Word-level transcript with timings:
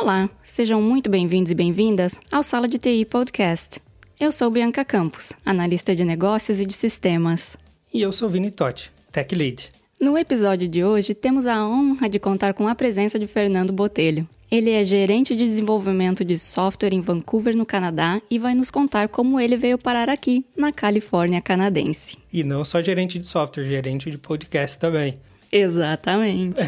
Olá, 0.00 0.30
sejam 0.42 0.80
muito 0.80 1.10
bem-vindos 1.10 1.52
e 1.52 1.54
bem-vindas 1.54 2.18
ao 2.32 2.42
Sala 2.42 2.66
de 2.66 2.78
TI 2.78 3.04
Podcast. 3.04 3.82
Eu 4.18 4.32
sou 4.32 4.50
Bianca 4.50 4.82
Campos, 4.82 5.34
analista 5.44 5.94
de 5.94 6.06
negócios 6.06 6.58
e 6.58 6.64
de 6.64 6.72
sistemas. 6.72 7.54
E 7.92 8.00
eu 8.00 8.10
sou 8.10 8.30
Vini 8.30 8.50
Totti, 8.50 8.90
Tech 9.12 9.34
Lead. 9.34 9.70
No 10.00 10.16
episódio 10.16 10.66
de 10.66 10.82
hoje, 10.82 11.12
temos 11.12 11.44
a 11.44 11.68
honra 11.68 12.08
de 12.08 12.18
contar 12.18 12.54
com 12.54 12.66
a 12.66 12.74
presença 12.74 13.18
de 13.18 13.26
Fernando 13.26 13.74
Botelho. 13.74 14.26
Ele 14.50 14.70
é 14.70 14.82
gerente 14.84 15.36
de 15.36 15.44
desenvolvimento 15.44 16.24
de 16.24 16.38
software 16.38 16.94
em 16.94 17.02
Vancouver, 17.02 17.54
no 17.54 17.66
Canadá, 17.66 18.22
e 18.30 18.38
vai 18.38 18.54
nos 18.54 18.70
contar 18.70 19.06
como 19.06 19.38
ele 19.38 19.58
veio 19.58 19.76
parar 19.76 20.08
aqui, 20.08 20.46
na 20.56 20.72
Califórnia 20.72 21.42
canadense. 21.42 22.16
E 22.32 22.42
não 22.42 22.64
só 22.64 22.80
gerente 22.80 23.18
de 23.18 23.26
software, 23.26 23.64
gerente 23.64 24.10
de 24.10 24.16
podcast 24.16 24.78
também. 24.78 25.20
Exatamente. 25.52 26.58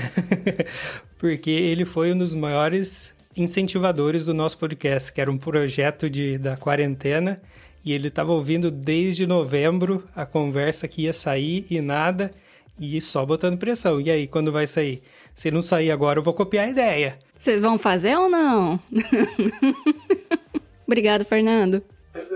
Porque 1.17 1.51
ele 1.51 1.87
foi 1.87 2.13
um 2.13 2.19
dos 2.19 2.35
maiores 2.35 3.15
incentivadores 3.37 4.27
do 4.27 4.35
nosso 4.35 4.59
podcast, 4.59 5.13
que 5.13 5.21
era 5.21 5.31
um 5.31 5.39
projeto 5.39 6.09
de, 6.09 6.39
da 6.39 6.57
quarentena, 6.57 7.41
e 7.85 7.93
ele 7.93 8.09
estava 8.09 8.33
ouvindo 8.33 8.71
desde 8.71 9.27
novembro 9.27 10.05
a 10.15 10.25
conversa 10.25 10.87
que 10.87 11.03
ia 11.03 11.13
sair 11.13 11.67
e 11.71 11.81
nada, 11.81 12.31
e 12.79 13.01
só 13.01 13.25
botando 13.25 13.59
pressão. 13.59 14.01
E 14.01 14.11
aí, 14.11 14.27
quando 14.27 14.53
vai 14.53 14.67
sair? 14.67 15.03
Se 15.35 15.51
não 15.51 15.63
sair 15.63 15.91
agora, 15.91 16.19
eu 16.19 16.23
vou 16.23 16.35
copiar 16.35 16.67
a 16.67 16.71
ideia. 16.71 17.19
Vocês 17.37 17.61
vão 17.61 17.79
fazer 17.79 18.17
ou 18.17 18.29
não? 18.29 18.79
Obrigado, 20.87 21.25
Fernando. 21.25 21.83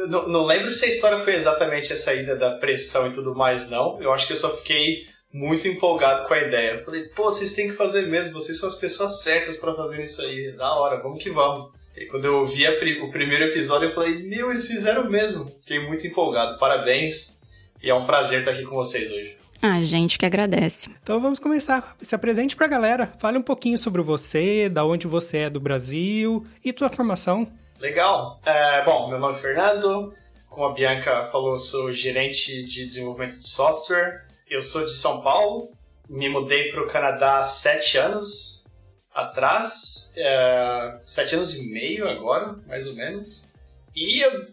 Não, 0.09 0.29
não, 0.29 0.45
lembro 0.45 0.73
se 0.73 0.87
a 0.87 0.89
história 0.89 1.23
foi 1.23 1.35
exatamente 1.35 1.93
a 1.93 1.97
saída 1.97 2.35
da 2.35 2.53
pressão 2.53 3.09
e 3.09 3.13
tudo 3.13 3.35
mais, 3.35 3.69
não. 3.69 4.01
Eu 4.01 4.13
acho 4.13 4.27
que 4.27 4.33
eu 4.33 4.37
só 4.37 4.57
fiquei 4.57 5.07
muito 5.37 5.69
empolgado 5.69 6.27
com 6.27 6.33
a 6.33 6.41
ideia. 6.41 6.83
falei, 6.83 7.02
pô, 7.09 7.24
vocês 7.24 7.52
têm 7.52 7.69
que 7.69 7.77
fazer 7.77 8.07
mesmo, 8.07 8.33
vocês 8.33 8.59
são 8.59 8.69
as 8.71 8.74
pessoas 8.74 9.23
certas 9.23 9.59
para 9.59 9.74
fazer 9.74 10.02
isso 10.02 10.23
aí. 10.23 10.52
Da 10.52 10.74
hora, 10.77 11.02
vamos 11.02 11.23
que 11.23 11.30
vamos. 11.30 11.71
E 11.95 12.07
quando 12.07 12.24
eu 12.24 12.37
ouvi 12.37 12.66
o 12.66 13.10
primeiro 13.10 13.45
episódio, 13.45 13.91
eu 13.91 13.95
falei, 13.95 14.23
meu, 14.23 14.51
eles 14.51 14.66
fizeram 14.66 15.10
mesmo. 15.10 15.47
Fiquei 15.60 15.87
muito 15.87 16.07
empolgado. 16.07 16.59
Parabéns. 16.59 17.38
E 17.83 17.91
é 17.91 17.95
um 17.95 18.07
prazer 18.07 18.41
estar 18.41 18.52
aqui 18.52 18.65
com 18.65 18.77
vocês 18.77 19.10
hoje. 19.10 19.37
A 19.60 19.83
gente 19.83 20.19
que 20.19 20.25
agradece. 20.25 20.91
Então 21.02 21.21
vamos 21.21 21.38
começar. 21.38 21.97
Se 22.01 22.15
apresente 22.15 22.57
pra 22.57 22.66
galera. 22.66 23.13
Fale 23.19 23.37
um 23.37 23.43
pouquinho 23.43 23.77
sobre 23.77 24.01
você, 24.01 24.71
da 24.71 24.85
onde 24.85 25.07
você 25.07 25.38
é 25.38 25.51
do 25.51 25.60
Brasil 25.60 26.47
e 26.65 26.73
tua 26.73 26.88
formação. 26.88 27.47
Legal. 27.79 28.41
É, 28.45 28.82
bom, 28.85 29.09
meu 29.09 29.19
nome 29.19 29.37
é 29.37 29.41
Fernando. 29.41 30.15
Como 30.49 30.66
a 30.66 30.73
Bianca 30.73 31.25
falou, 31.30 31.59
sou 31.59 31.93
gerente 31.93 32.65
de 32.65 32.87
desenvolvimento 32.87 33.37
de 33.37 33.49
software 33.49 34.26
eu 34.49 34.63
sou 34.63 34.85
de 34.85 34.93
São 34.93 35.23
Paulo, 35.23 35.71
me 36.09 36.29
mudei 36.29 36.71
para 36.71 36.83
o 36.83 36.87
Canadá 36.87 37.39
há 37.39 37.45
sete 37.45 37.99
anos 37.99 38.65
atrás, 39.13 40.13
é, 40.16 41.01
sete 41.05 41.35
anos 41.35 41.57
e 41.57 41.73
meio 41.73 42.09
agora, 42.09 42.57
mais 42.66 42.87
ou 42.87 42.95
menos. 42.95 43.53
E 43.95 44.21
eu, 44.21 44.45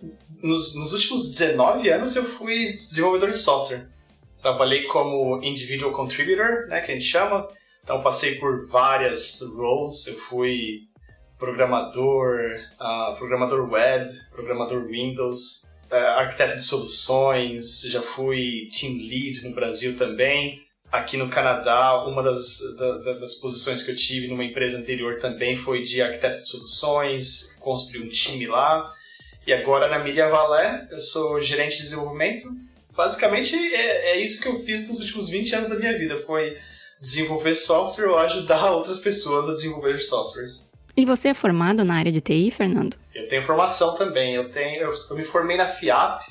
nos, 0.42 0.76
nos, 0.76 0.94
últimos 0.94 1.30
19 1.30 1.90
anos 1.90 2.16
eu 2.16 2.24
fui 2.24 2.64
desenvolvedor 2.64 3.30
de 3.30 3.38
software. 3.38 3.88
Trabalhei 4.42 4.84
como 4.88 5.44
individual 5.44 5.92
contributor, 5.92 6.68
né, 6.68 6.82
que 6.82 6.92
a 6.92 6.96
gente 6.96 7.06
chama. 7.06 7.48
Então 7.84 8.02
passei 8.02 8.36
por 8.36 8.68
várias 8.68 9.42
roles. 9.56 10.08
Eu 10.08 10.18
fui 10.22 10.88
programador, 11.38 12.40
uh, 12.80 13.18
programador 13.18 13.70
web, 13.70 14.14
programador 14.32 14.86
Windows, 14.86 15.73
arquiteto 15.98 16.58
de 16.58 16.66
soluções, 16.66 17.82
já 17.82 18.02
fui 18.02 18.68
team 18.72 18.94
lead 18.98 19.48
no 19.48 19.56
Brasil 19.56 19.98
também. 19.98 20.62
Aqui 20.92 21.18
no 21.18 21.30
Canadá, 21.30 22.06
uma 22.06 22.22
das, 22.22 22.60
da, 22.78 23.14
das 23.14 23.36
posições 23.36 23.84
que 23.84 23.92
eu 23.92 23.96
tive 23.96 24.28
numa 24.28 24.44
empresa 24.44 24.78
anterior 24.78 25.18
também 25.18 25.58
foi 25.58 25.82
de 25.82 26.02
arquiteto 26.02 26.42
de 26.42 26.50
soluções, 26.50 27.56
construí 27.60 28.04
um 28.04 28.10
time 28.10 28.46
lá. 28.46 28.92
E 29.46 29.52
agora 29.52 29.88
na 29.88 30.00
Media 30.00 30.30
Valé, 30.30 30.88
eu 30.92 31.02
sou 31.02 31.42
gerente 31.42 31.78
de 31.78 31.84
desenvolvimento. 31.84 32.48
Basicamente 32.96 33.56
é, 33.56 34.12
é 34.12 34.20
isso 34.20 34.42
que 34.42 34.48
eu 34.48 34.64
fiz 34.64 34.88
nos 34.88 35.00
últimos 35.00 35.30
20 35.30 35.56
anos 35.56 35.70
da 35.70 35.76
minha 35.76 35.98
vida, 35.98 36.18
foi 36.18 36.58
desenvolver 37.00 37.56
software 37.56 38.08
ou 38.08 38.18
ajudar 38.20 38.72
outras 38.72 39.00
pessoas 39.00 39.50
a 39.50 39.54
desenvolver 39.54 40.00
softwares. 40.00 40.72
E 40.96 41.06
você 41.06 41.30
é 41.30 41.34
formado 41.34 41.84
na 41.84 41.96
área 41.96 42.12
de 42.12 42.22
TI, 42.22 42.52
Fernando? 42.52 43.03
Eu 43.14 43.28
tenho 43.28 43.44
formação 43.44 43.96
também. 43.96 44.36
Eu, 44.36 44.50
tenho, 44.50 44.82
eu, 44.82 44.94
eu 45.10 45.16
me 45.16 45.24
formei 45.24 45.58
na 45.58 45.68
FIAP, 45.68 46.24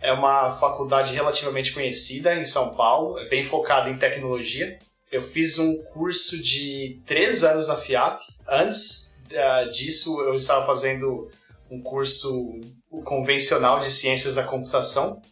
é 0.00 0.12
uma 0.12 0.52
faculdade 0.58 1.14
relativamente 1.14 1.72
conhecida 1.72 2.34
em 2.34 2.44
São 2.44 2.74
Paulo, 2.74 3.18
é 3.18 3.28
bem 3.28 3.44
focada 3.44 3.88
em 3.88 3.96
tecnologia. 3.96 4.78
Eu 5.10 5.22
fiz 5.22 5.58
um 5.58 5.82
curso 5.84 6.42
de 6.42 7.00
três 7.06 7.44
anos 7.44 7.68
na 7.68 7.76
FIAP. 7.76 8.20
Antes 8.48 9.14
uh, 9.30 9.70
disso, 9.70 10.20
eu 10.22 10.34
estava 10.34 10.66
fazendo 10.66 11.30
um 11.70 11.80
curso 11.80 12.60
convencional 13.04 13.78
de 13.78 13.90
ciências 13.90 14.34
da 14.34 14.42
computação. 14.42 15.22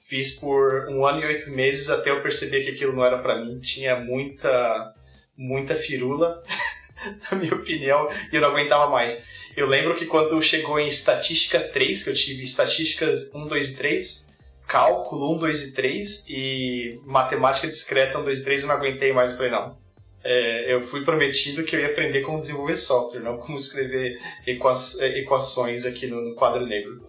Fiz 0.00 0.38
por 0.40 0.88
um 0.88 1.06
ano 1.06 1.20
e 1.22 1.26
oito 1.26 1.50
meses 1.50 1.90
até 1.90 2.10
eu 2.10 2.22
perceber 2.22 2.64
que 2.64 2.70
aquilo 2.70 2.94
não 2.94 3.04
era 3.04 3.18
para 3.18 3.38
mim. 3.44 3.58
Tinha 3.60 4.00
muita, 4.00 4.94
muita 5.36 5.76
firula. 5.76 6.42
na 7.30 7.38
minha 7.38 7.54
opinião, 7.54 8.08
e 8.32 8.36
eu 8.36 8.40
não 8.40 8.48
aguentava 8.48 8.90
mais. 8.90 9.24
Eu 9.56 9.66
lembro 9.66 9.94
que 9.94 10.06
quando 10.06 10.40
chegou 10.40 10.78
em 10.78 10.86
estatística 10.86 11.58
3, 11.60 12.04
que 12.04 12.10
eu 12.10 12.14
tive 12.14 12.42
estatísticas 12.42 13.34
1, 13.34 13.46
2 13.46 13.72
e 13.72 13.76
3, 13.76 14.28
cálculo 14.66 15.34
1, 15.36 15.38
2 15.38 15.62
e 15.62 15.74
3 15.74 16.26
e 16.28 17.00
matemática 17.04 17.66
discreta 17.66 18.18
1, 18.18 18.24
2 18.24 18.40
e 18.40 18.44
3, 18.44 18.62
eu 18.62 18.68
não 18.68 18.76
aguentei 18.76 19.12
mais. 19.12 19.30
Eu 19.30 19.36
falei, 19.36 19.50
não. 19.50 19.76
É, 20.22 20.74
eu 20.74 20.82
fui 20.82 21.04
prometido 21.04 21.64
que 21.64 21.74
eu 21.74 21.80
ia 21.80 21.86
aprender 21.86 22.20
como 22.22 22.38
desenvolver 22.38 22.76
software, 22.76 23.20
não 23.20 23.38
como 23.38 23.56
escrever 23.56 24.20
equa 24.46 24.74
equações 25.16 25.86
aqui 25.86 26.06
no, 26.06 26.20
no, 26.20 26.34
quadro 26.34 26.66
negro. 26.66 27.02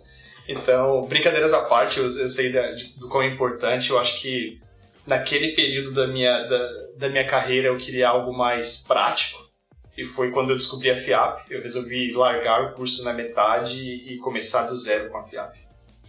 Então, 0.47 1.01
brincadeiras 1.03 1.53
à 1.53 1.65
parte, 1.65 1.99
eu, 1.99 2.05
eu 2.05 2.29
sei 2.29 2.51
da, 2.51 2.71
de, 2.71 2.97
do 2.99 3.09
quão 3.09 3.23
é 3.23 3.27
importante, 3.27 3.89
eu 3.89 3.99
acho 3.99 4.21
que 4.21 4.59
naquele 5.05 5.53
período 5.53 5.93
da 5.93 6.07
minha, 6.07 6.31
da, 6.43 6.71
da 6.97 7.09
minha 7.09 7.25
carreira 7.25 7.67
eu 7.67 7.77
queria 7.77 8.09
algo 8.09 8.31
mais 8.31 8.77
prático, 8.77 9.48
e 9.99 10.05
foi 10.05 10.31
quando 10.31 10.51
eu 10.51 10.55
descobri 10.55 10.89
a 10.89 10.95
FIAP. 10.95 11.41
Eu 11.49 11.61
resolvi 11.61 12.13
largar 12.13 12.63
o 12.63 12.73
curso 12.73 13.03
na 13.03 13.11
metade 13.11 13.81
e 13.81 14.17
começar 14.19 14.63
do 14.63 14.77
zero 14.77 15.09
com 15.09 15.17
a 15.17 15.23
FIAP. 15.23 15.57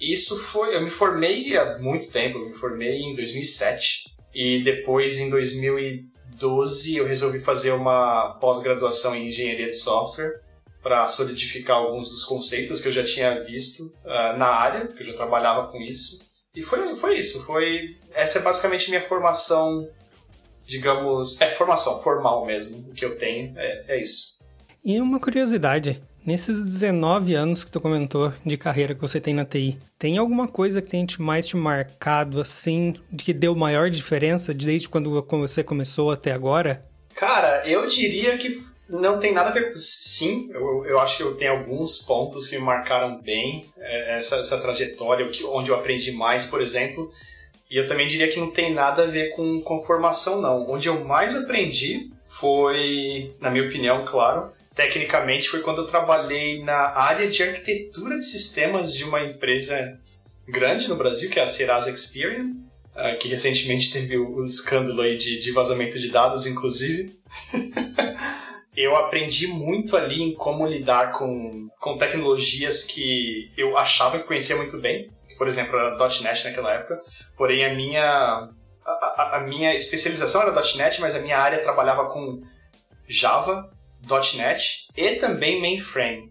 Isso 0.00 0.40
foi. 0.44 0.76
Eu 0.76 0.80
me 0.80 0.90
formei 0.90 1.56
há 1.56 1.76
muito 1.78 2.08
tempo, 2.12 2.38
eu 2.38 2.50
me 2.50 2.54
formei 2.54 3.00
em 3.00 3.14
2007. 3.16 4.04
E 4.32 4.62
depois, 4.62 5.18
em 5.18 5.28
2012, 5.28 6.96
eu 6.96 7.04
resolvi 7.04 7.40
fazer 7.40 7.72
uma 7.72 8.38
pós-graduação 8.40 9.16
em 9.16 9.26
engenharia 9.26 9.66
de 9.66 9.76
software 9.76 10.40
para 10.80 11.08
solidificar 11.08 11.76
alguns 11.76 12.08
dos 12.08 12.24
conceitos 12.24 12.80
que 12.80 12.86
eu 12.86 12.92
já 12.92 13.02
tinha 13.02 13.42
visto 13.42 13.80
uh, 14.04 14.38
na 14.38 14.46
área, 14.46 14.86
que 14.86 15.02
eu 15.02 15.06
já 15.08 15.14
trabalhava 15.14 15.66
com 15.66 15.78
isso. 15.82 16.20
E 16.54 16.62
foi, 16.62 16.94
foi 16.94 17.18
isso. 17.18 17.44
Foi, 17.44 17.96
essa 18.14 18.38
é 18.38 18.42
basicamente 18.42 18.88
minha 18.88 19.02
formação 19.02 19.88
digamos, 20.70 21.41
é 21.41 21.50
formação 21.56 22.00
formal 22.00 22.47
mesmo. 22.47 22.88
O 22.88 22.94
que 22.94 23.04
eu 23.04 23.19
tenho 23.19 23.53
é, 23.56 23.84
é 23.88 24.00
isso. 24.00 24.38
E 24.84 25.00
uma 25.00 25.19
curiosidade, 25.19 26.00
nesses 26.25 26.64
19 26.64 27.34
anos 27.34 27.64
que 27.64 27.70
tu 27.70 27.81
comentou 27.81 28.32
de 28.47 28.56
carreira 28.56 28.94
que 28.94 29.00
você 29.00 29.20
tem 29.20 29.34
na 29.34 29.44
TI, 29.44 29.76
tem 29.98 30.16
alguma 30.16 30.47
coisa 30.47 30.81
que 30.81 30.88
tem 30.88 31.04
mais 31.19 31.48
te 31.48 31.56
marcado 31.56 32.41
assim, 32.41 32.94
de 33.10 33.25
que 33.25 33.34
deu 33.34 33.54
maior 33.54 33.91
diferença 33.91 34.54
desde 34.54 34.88
quando 34.88 35.22
você 35.28 35.62
começou 35.62 36.10
até 36.10 36.32
agora? 36.32 36.87
Cara, 37.14 37.69
eu 37.69 37.87
diria 37.88 38.38
que 38.38 38.62
não 38.88 39.19
tem 39.19 39.34
nada 39.34 39.50
a 39.50 39.52
ver 39.52 39.72
com. 39.72 39.76
Sim, 39.76 40.50
eu, 40.52 40.87
eu 40.87 40.98
acho 41.00 41.16
que 41.16 41.22
eu 41.22 41.37
tenho 41.37 41.52
alguns 41.52 41.98
pontos 41.98 42.47
que 42.47 42.56
me 42.56 42.64
marcaram 42.64 43.20
bem 43.20 43.66
é, 43.76 44.19
essa, 44.19 44.37
essa 44.37 44.60
trajetória, 44.60 45.28
onde 45.47 45.70
eu 45.70 45.76
aprendi 45.76 46.12
mais, 46.12 46.47
por 46.47 46.62
exemplo. 46.62 47.10
E 47.70 47.76
eu 47.76 47.87
também 47.87 48.06
diria 48.06 48.28
que 48.28 48.40
não 48.40 48.50
tem 48.50 48.75
nada 48.75 49.05
a 49.05 49.06
ver 49.06 49.31
com, 49.31 49.61
com 49.61 49.78
formação, 49.78 50.40
não. 50.40 50.69
Onde 50.69 50.88
eu 50.88 51.05
mais 51.05 51.37
aprendi 51.37 52.11
foi, 52.25 53.32
na 53.40 53.49
minha 53.49 53.67
opinião, 53.67 54.05
claro, 54.05 54.52
tecnicamente 54.75 55.49
foi 55.49 55.61
quando 55.61 55.82
eu 55.82 55.87
trabalhei 55.87 56.62
na 56.64 56.96
área 56.96 57.28
de 57.28 57.43
arquitetura 57.43 58.19
de 58.19 58.26
sistemas 58.26 58.93
de 58.93 59.05
uma 59.05 59.22
empresa 59.22 59.99
grande 60.49 60.88
no 60.88 60.96
Brasil, 60.96 61.31
que 61.31 61.38
é 61.38 61.43
a 61.43 61.46
Serasa 61.46 61.90
Experian, 61.90 62.56
uh, 62.96 63.17
que 63.20 63.28
recentemente 63.28 63.93
teve 63.93 64.17
o, 64.19 64.38
o 64.38 64.44
escândalo 64.44 65.00
aí 65.02 65.17
de, 65.17 65.38
de 65.38 65.52
vazamento 65.52 65.99
de 65.99 66.11
dados, 66.11 66.46
inclusive. 66.46 67.19
eu 68.76 68.96
aprendi 68.96 69.46
muito 69.46 69.96
ali 69.96 70.22
em 70.22 70.34
como 70.34 70.67
lidar 70.67 71.12
com, 71.12 71.69
com 71.78 71.96
tecnologias 71.96 72.82
que 72.82 73.50
eu 73.56 73.76
achava 73.76 74.19
que 74.19 74.26
conhecia 74.26 74.56
muito 74.56 74.81
bem, 74.81 75.08
por 75.40 75.48
exemplo, 75.48 75.75
era 75.78 75.96
.NET 75.96 76.44
naquela 76.44 76.75
época, 76.75 77.00
porém 77.34 77.64
a 77.64 77.75
minha, 77.75 78.50
a, 78.84 79.38
a, 79.38 79.40
minha 79.40 79.75
especialização 79.75 80.42
era 80.42 80.52
.NET, 80.76 81.00
mas 81.00 81.14
a 81.14 81.20
minha 81.22 81.38
área 81.38 81.62
trabalhava 81.62 82.10
com 82.10 82.42
Java, 83.08 83.70
.NET 84.37 84.87
e 84.94 85.16
também 85.16 85.58
mainframe. 85.58 86.28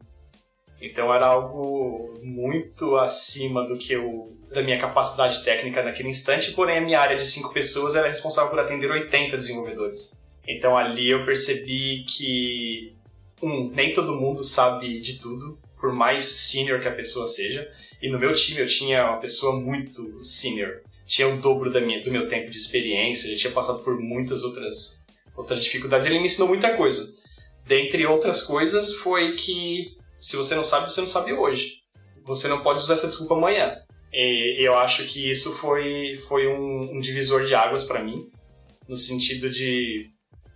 Então 0.80 1.12
era 1.12 1.26
algo 1.26 2.20
muito 2.22 2.98
acima 2.98 3.66
do 3.66 3.80
que 3.80 3.94
eu 3.94 4.38
da 4.54 4.62
minha 4.62 4.80
capacidade 4.80 5.44
técnica 5.44 5.82
naquele 5.82 6.10
instante, 6.10 6.52
porém 6.52 6.78
a 6.78 6.82
minha 6.82 7.00
área 7.00 7.18
de 7.18 7.26
cinco 7.26 7.52
pessoas 7.52 7.96
era 7.96 8.08
responsável 8.08 8.52
por 8.52 8.60
atender 8.60 8.92
80 8.92 9.36
desenvolvedores. 9.36 10.16
Então 10.48 10.78
ali 10.78 11.10
eu 11.10 11.26
percebi 11.26 12.04
que 12.04 12.96
um, 13.42 13.72
nem 13.72 13.92
todo 13.92 14.20
mundo 14.22 14.46
sabe 14.46 15.02
de 15.02 15.18
tudo, 15.18 15.58
por 15.82 15.92
mais 15.92 16.26
senior 16.26 16.80
que 16.80 16.88
a 16.88 16.96
pessoa 16.96 17.28
seja. 17.28 17.68
E 18.02 18.10
no 18.10 18.20
meu 18.20 18.34
time 18.34 18.60
eu 18.60 18.68
tinha 18.68 19.06
uma 19.06 19.20
pessoa 19.20 19.60
muito 19.60 20.24
senior. 20.24 20.82
Tinha 21.06 21.28
o 21.28 21.42
dobro 21.42 21.72
da 21.72 21.82
minha, 21.82 22.02
do 22.04 22.12
meu 22.12 22.28
tempo 22.28 22.52
de 22.52 22.58
experiência, 22.58 23.28
ele 23.28 23.38
tinha 23.38 23.52
passado 23.52 23.84
por 23.84 24.00
muitas 24.00 24.44
outras, 24.44 25.06
outras 25.36 25.64
dificuldades. 25.64 26.06
Ele 26.06 26.20
me 26.20 26.26
ensinou 26.26 26.48
muita 26.48 26.78
coisa. 26.78 27.12
Dentre 27.66 28.06
outras 28.06 28.44
coisas, 28.44 28.96
foi 28.96 29.34
que 29.36 29.98
se 30.20 30.36
você 30.36 30.54
não 30.54 30.64
sabe, 30.64 30.92
você 30.92 31.02
não 31.02 31.08
sabe 31.08 31.34
hoje. 31.34 31.80
Você 32.26 32.48
não 32.48 32.62
pode 32.62 32.80
usar 32.80 32.94
essa 32.94 33.08
desculpa 33.08 33.36
amanhã. 33.36 33.76
E 34.12 34.64
eu 34.66 34.76
acho 34.78 35.08
que 35.08 35.30
isso 35.30 35.56
foi, 35.56 36.16
foi 36.28 36.48
um, 36.48 36.96
um 36.96 37.00
divisor 37.00 37.46
de 37.46 37.54
águas 37.54 37.84
para 37.84 38.04
mim, 38.04 38.30
no 38.88 38.98
sentido 38.98 39.50
de. 39.50 40.10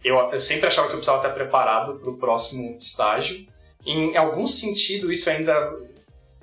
Eu, 0.03 0.17
eu 0.31 0.41
sempre 0.41 0.67
achava 0.67 0.87
que 0.87 0.93
eu 0.93 0.97
precisava 0.97 1.19
estar 1.19 1.33
preparado 1.33 1.99
para 1.99 2.09
o 2.09 2.17
próximo 2.17 2.77
estágio. 2.77 3.47
Em 3.85 4.15
algum 4.17 4.47
sentido, 4.47 5.11
isso 5.11 5.29
ainda 5.29 5.53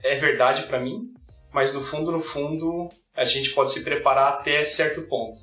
é 0.03 0.17
verdade 0.17 0.65
para 0.65 0.81
mim, 0.81 1.13
mas 1.53 1.73
no 1.73 1.81
fundo, 1.81 2.13
no 2.13 2.21
fundo, 2.21 2.89
a 3.15 3.25
gente 3.25 3.51
pode 3.51 3.73
se 3.73 3.85
preparar 3.85 4.35
até 4.35 4.65
certo 4.65 5.03
ponto. 5.03 5.43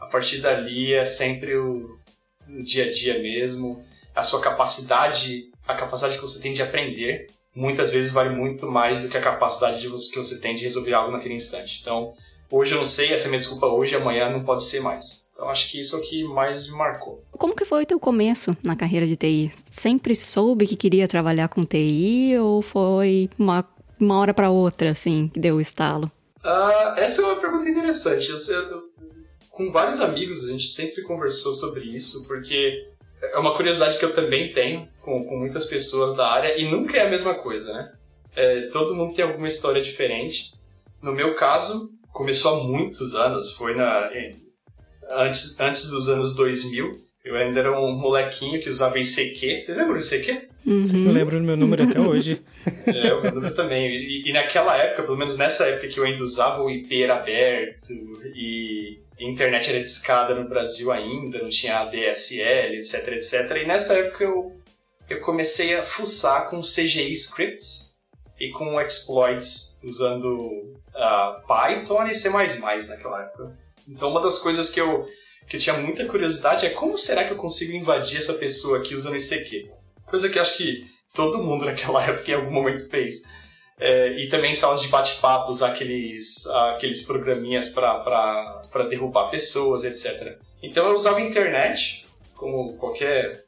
A 0.00 0.06
partir 0.06 0.40
dali 0.40 0.92
é 0.92 1.04
sempre 1.04 1.56
o, 1.56 1.98
o 2.48 2.62
dia 2.62 2.84
a 2.84 2.90
dia 2.90 3.18
mesmo, 3.20 3.84
a 4.14 4.22
sua 4.22 4.40
capacidade, 4.40 5.50
a 5.66 5.74
capacidade 5.74 6.16
que 6.16 6.22
você 6.22 6.40
tem 6.40 6.52
de 6.52 6.62
aprender, 6.62 7.26
muitas 7.54 7.90
vezes 7.90 8.12
vale 8.12 8.30
muito 8.30 8.66
mais 8.66 9.00
do 9.00 9.08
que 9.08 9.16
a 9.16 9.20
capacidade 9.20 9.80
de 9.80 9.88
você, 9.88 10.10
que 10.10 10.18
você 10.18 10.40
tem 10.40 10.54
de 10.54 10.64
resolver 10.64 10.92
algo 10.92 11.12
naquele 11.12 11.34
instante. 11.34 11.78
Então, 11.80 12.12
hoje 12.50 12.72
eu 12.72 12.78
não 12.78 12.84
sei, 12.84 13.12
essa 13.12 13.26
é 13.26 13.28
minha 13.28 13.38
desculpa 13.38 13.66
hoje, 13.66 13.94
amanhã 13.94 14.30
não 14.30 14.44
pode 14.44 14.64
ser 14.64 14.80
mais. 14.80 15.24
Então, 15.32 15.48
acho 15.48 15.70
que 15.70 15.80
isso 15.80 15.96
é 15.96 15.98
o 15.98 16.02
que 16.02 16.24
mais 16.24 16.70
me 16.70 16.76
marcou. 16.76 17.24
Como 17.32 17.56
que 17.56 17.64
foi 17.64 17.82
o 17.82 17.86
teu 17.86 17.98
começo 17.98 18.56
na 18.62 18.76
carreira 18.76 19.06
de 19.06 19.16
TI? 19.16 19.50
Sempre 19.68 20.14
soube 20.14 20.66
que 20.66 20.76
queria 20.76 21.08
trabalhar 21.08 21.48
com 21.48 21.64
TI 21.64 22.38
ou 22.38 22.62
foi 22.62 23.28
uma, 23.36 23.68
uma 24.04 24.18
hora 24.18 24.34
para 24.34 24.50
outra, 24.50 24.90
assim, 24.90 25.28
que 25.32 25.40
deu 25.40 25.56
o 25.56 25.60
estalo? 25.60 26.10
Uh, 26.44 26.98
essa 26.98 27.22
é 27.22 27.24
uma 27.24 27.36
pergunta 27.36 27.68
interessante. 27.68 28.28
Eu, 28.30 28.36
eu, 28.36 28.82
com 29.50 29.72
vários 29.72 30.00
amigos 30.00 30.44
a 30.44 30.52
gente 30.52 30.68
sempre 30.68 31.02
conversou 31.02 31.54
sobre 31.54 31.84
isso, 31.84 32.26
porque 32.28 32.86
é 33.22 33.38
uma 33.38 33.56
curiosidade 33.56 33.98
que 33.98 34.04
eu 34.04 34.14
também 34.14 34.52
tenho 34.52 34.88
com, 35.02 35.24
com 35.24 35.36
muitas 35.36 35.64
pessoas 35.64 36.14
da 36.14 36.30
área 36.30 36.58
e 36.58 36.70
nunca 36.70 36.98
é 36.98 37.06
a 37.06 37.10
mesma 37.10 37.34
coisa, 37.34 37.72
né? 37.72 37.92
É, 38.36 38.62
todo 38.68 38.94
mundo 38.94 39.14
tem 39.14 39.24
alguma 39.24 39.48
história 39.48 39.82
diferente. 39.82 40.52
No 41.00 41.12
meu 41.12 41.34
caso, 41.34 41.90
começou 42.12 42.54
há 42.54 42.64
muitos 42.64 43.14
anos, 43.14 43.52
foi 43.52 43.74
na 43.74 44.10
antes, 45.10 45.58
antes 45.60 45.88
dos 45.88 46.08
anos 46.08 46.34
2000. 46.34 47.02
Eu 47.24 47.36
ainda 47.36 47.60
era 47.60 47.80
um 47.80 47.92
molequinho 47.92 48.60
que 48.60 48.68
usava 48.68 48.98
ICQ. 48.98 49.62
Vocês 49.62 49.78
lembram 49.78 49.96
do 49.96 50.04
ICQ? 50.04 50.48
Uhum. 50.66 51.06
Eu 51.06 51.12
lembro 51.12 51.38
do 51.38 51.44
meu 51.44 51.56
número 51.56 51.84
até 51.84 52.00
hoje. 52.00 52.42
é, 52.86 53.12
o 53.12 53.20
meu 53.20 53.34
número 53.34 53.54
também. 53.54 53.86
E, 53.90 54.28
e, 54.28 54.32
naquela 54.32 54.76
época, 54.76 55.02
pelo 55.02 55.18
menos 55.18 55.36
nessa 55.36 55.66
época 55.66 55.88
que 55.88 56.00
eu 56.00 56.04
ainda 56.04 56.22
usava 56.22 56.62
o 56.62 56.70
IP 56.70 57.02
era 57.02 57.16
aberto 57.16 57.92
e 58.34 58.98
a 59.20 59.24
internet 59.24 59.70
era 59.70 59.80
discada 59.80 60.34
no 60.34 60.48
Brasil 60.48 60.90
ainda, 60.90 61.38
não 61.42 61.50
tinha 61.50 61.80
ADSL, 61.80 62.76
etc, 62.76 63.08
etc. 63.08 63.32
E 63.62 63.66
nessa 63.66 63.94
época 63.94 64.24
eu, 64.24 64.56
eu 65.08 65.20
comecei 65.20 65.76
a 65.76 65.84
fuçar 65.84 66.48
com 66.48 66.60
CGI 66.60 67.12
scripts 67.12 67.94
e 68.40 68.50
com 68.50 68.80
exploits 68.80 69.78
usando 69.84 70.34
uh, 70.34 71.46
Python 71.46 72.06
e 72.06 72.14
C++ 72.14 72.30
naquela 72.30 73.22
época. 73.22 73.58
Então 73.86 74.10
uma 74.10 74.22
das 74.22 74.38
coisas 74.38 74.70
que 74.70 74.80
eu, 74.80 75.06
que 75.46 75.56
eu 75.56 75.60
tinha 75.60 75.76
muita 75.76 76.06
curiosidade 76.06 76.64
é 76.66 76.70
como 76.70 76.96
será 76.96 77.24
que 77.24 77.32
eu 77.32 77.36
consigo 77.36 77.76
invadir 77.76 78.16
essa 78.16 78.34
pessoa 78.34 78.78
aqui 78.78 78.94
usando 78.94 79.16
esse 79.16 79.34
aqui? 79.34 79.70
Coisa 80.14 80.28
que 80.28 80.38
acho 80.38 80.56
que 80.56 80.86
todo 81.12 81.42
mundo 81.42 81.64
naquela 81.64 82.00
época 82.08 82.30
em 82.30 82.34
algum 82.34 82.52
momento 82.52 82.88
fez. 82.88 83.22
É, 83.80 84.12
e 84.12 84.28
também 84.28 84.54
salas 84.54 84.80
de 84.80 84.86
bate-papo, 84.86 85.50
usar 85.50 85.72
aqueles, 85.72 86.46
aqueles 86.46 87.02
programinhas 87.02 87.68
para 87.68 88.62
derrubar 88.88 89.28
pessoas, 89.30 89.82
etc. 89.82 90.38
Então 90.62 90.86
eu 90.86 90.94
usava 90.94 91.16
a 91.16 91.20
internet, 91.20 92.06
como 92.36 92.76
qualquer. 92.76 93.42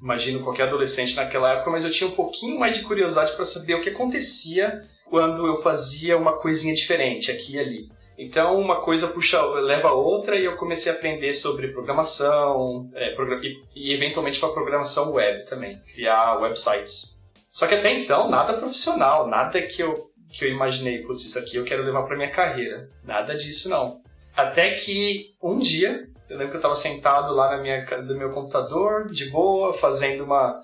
Imagino 0.00 0.44
qualquer 0.44 0.68
adolescente 0.68 1.16
naquela 1.16 1.54
época, 1.54 1.72
mas 1.72 1.84
eu 1.84 1.90
tinha 1.90 2.08
um 2.08 2.14
pouquinho 2.14 2.56
mais 2.56 2.76
de 2.76 2.84
curiosidade 2.84 3.32
para 3.32 3.44
saber 3.44 3.74
o 3.74 3.82
que 3.82 3.90
acontecia 3.90 4.86
quando 5.06 5.44
eu 5.44 5.60
fazia 5.60 6.16
uma 6.16 6.38
coisinha 6.38 6.72
diferente 6.72 7.32
aqui 7.32 7.56
e 7.56 7.58
ali. 7.58 7.88
Então 8.20 8.60
uma 8.60 8.82
coisa 8.82 9.08
puxa, 9.08 9.40
leva 9.42 9.88
a 9.88 9.94
outra 9.94 10.36
e 10.36 10.44
eu 10.44 10.54
comecei 10.58 10.92
a 10.92 10.94
aprender 10.94 11.32
sobre 11.32 11.68
programação 11.68 12.90
é, 12.92 13.14
e, 13.42 13.62
e 13.74 13.94
eventualmente 13.94 14.38
para 14.38 14.52
programação 14.52 15.14
web 15.14 15.46
também, 15.46 15.80
criar 15.94 16.38
websites. 16.38 17.18
Só 17.48 17.66
que 17.66 17.74
até 17.74 17.90
então, 17.90 18.28
nada 18.28 18.58
profissional, 18.58 19.26
nada 19.26 19.62
que 19.62 19.82
eu, 19.82 20.10
que 20.30 20.44
eu 20.44 20.50
imaginei, 20.50 20.98
putz, 20.98 21.24
isso 21.24 21.38
aqui 21.38 21.56
eu 21.56 21.64
quero 21.64 21.82
levar 21.82 22.02
para 22.02 22.14
minha 22.14 22.30
carreira. 22.30 22.90
Nada 23.02 23.34
disso, 23.34 23.70
não. 23.70 24.02
Até 24.36 24.72
que 24.72 25.34
um 25.42 25.58
dia, 25.58 26.06
eu 26.28 26.36
lembro 26.36 26.50
que 26.50 26.56
eu 26.56 26.60
estava 26.60 26.76
sentado 26.76 27.34
lá 27.34 27.56
na 27.56 27.62
minha, 27.62 27.84
no 28.02 28.18
meu 28.18 28.30
computador, 28.30 29.06
de 29.10 29.30
boa, 29.30 29.72
fazendo 29.72 30.24
uma, 30.24 30.60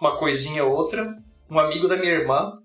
uma 0.00 0.16
coisinha 0.16 0.64
ou 0.64 0.72
outra. 0.72 1.12
Um 1.50 1.58
amigo 1.58 1.88
da 1.88 1.96
minha 1.96 2.12
irmã, 2.12 2.58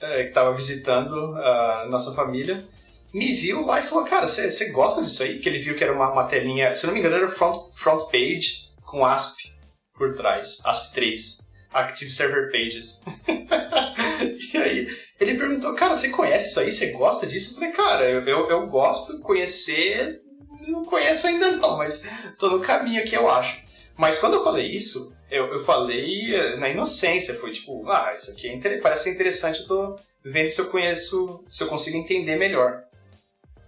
é, 0.00 0.22
que 0.22 0.28
estava 0.30 0.52
visitando 0.54 1.36
a 1.36 1.86
nossa 1.88 2.14
família, 2.14 2.66
me 3.14 3.32
viu 3.34 3.64
lá 3.64 3.78
e 3.80 3.84
falou: 3.84 4.04
Cara, 4.04 4.26
você 4.26 4.70
gosta 4.70 5.02
disso 5.02 5.22
aí? 5.22 5.38
Que 5.38 5.48
ele 5.48 5.60
viu 5.60 5.76
que 5.76 5.84
era 5.84 5.92
uma, 5.92 6.12
uma 6.12 6.24
telinha, 6.24 6.74
se 6.74 6.86
não 6.86 6.92
me 6.92 6.98
engano, 6.98 7.14
era 7.14 7.28
front, 7.28 7.72
front 7.72 8.10
page 8.10 8.68
com 8.84 9.04
ASP 9.04 9.54
por 9.96 10.14
trás, 10.14 10.60
ASP3. 10.66 11.44
Active 11.72 12.10
Server 12.10 12.52
Pages. 12.52 13.02
e 14.54 14.56
aí 14.56 14.88
ele 15.20 15.36
perguntou, 15.36 15.74
cara, 15.74 15.96
você 15.96 16.10
conhece 16.10 16.50
isso 16.50 16.60
aí? 16.60 16.70
Você 16.70 16.92
gosta 16.92 17.26
disso? 17.26 17.50
Eu 17.50 17.54
falei, 17.56 17.72
cara, 17.72 18.04
eu, 18.08 18.20
eu, 18.22 18.48
eu 18.48 18.66
gosto, 18.68 19.20
conhecer, 19.20 20.20
não 20.68 20.84
conheço 20.84 21.26
ainda 21.26 21.52
não, 21.52 21.76
mas 21.76 22.08
tô 22.38 22.48
no 22.48 22.60
caminho 22.60 23.02
aqui, 23.02 23.14
eu 23.14 23.28
acho. 23.28 23.60
Mas 23.96 24.18
quando 24.18 24.34
eu 24.34 24.44
falei 24.44 24.70
isso, 24.70 25.12
eu, 25.30 25.46
eu 25.52 25.64
falei 25.64 26.34
eh, 26.34 26.56
na 26.56 26.68
inocência, 26.68 27.34
foi 27.34 27.52
tipo, 27.52 27.88
ah, 27.88 28.14
isso 28.16 28.30
aqui 28.30 28.48
é 28.48 28.78
parece 28.78 29.10
interessante, 29.10 29.60
eu 29.60 29.66
tô 29.66 29.96
vendo 30.24 30.48
se 30.48 30.60
eu 30.60 30.70
conheço, 30.70 31.44
se 31.48 31.64
eu 31.64 31.68
consigo 31.68 31.96
entender 31.96 32.36
melhor. 32.36 32.82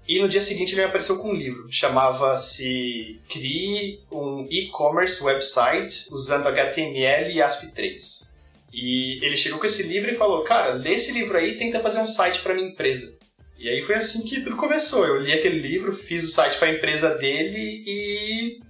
E 0.09 0.21
no 0.21 0.29
dia 0.29 0.41
seguinte 0.41 0.73
ele 0.73 0.85
apareceu 0.85 1.19
com 1.19 1.31
um 1.31 1.35
livro, 1.35 1.67
chamava-se 1.69 3.21
Crie 3.29 4.01
um 4.11 4.47
e-commerce 4.49 5.23
website 5.23 6.07
usando 6.13 6.47
HTML 6.47 7.33
e 7.33 7.39
ASP3. 7.39 8.29
E 8.73 9.25
ele 9.25 9.37
chegou 9.37 9.59
com 9.59 9.67
esse 9.67 9.83
livro 9.83 10.11
e 10.11 10.17
falou: 10.17 10.43
Cara, 10.45 10.75
lê 10.75 10.95
esse 10.95 11.13
livro 11.13 11.37
aí 11.37 11.53
e 11.53 11.59
tenta 11.59 11.81
fazer 11.81 12.01
um 12.01 12.07
site 12.07 12.41
para 12.41 12.55
minha 12.55 12.69
empresa. 12.69 13.19
E 13.59 13.69
aí 13.69 13.83
foi 13.83 13.97
assim 13.97 14.23
que 14.29 14.43
tudo 14.43 14.57
começou. 14.57 15.05
Eu 15.05 15.21
li 15.21 15.33
aquele 15.33 15.59
livro, 15.59 15.93
fiz 15.93 16.23
o 16.23 16.29
site 16.29 16.59
para 16.59 16.69
a 16.69 16.73
empresa 16.73 17.15
dele 17.17 17.83
e... 17.85 18.61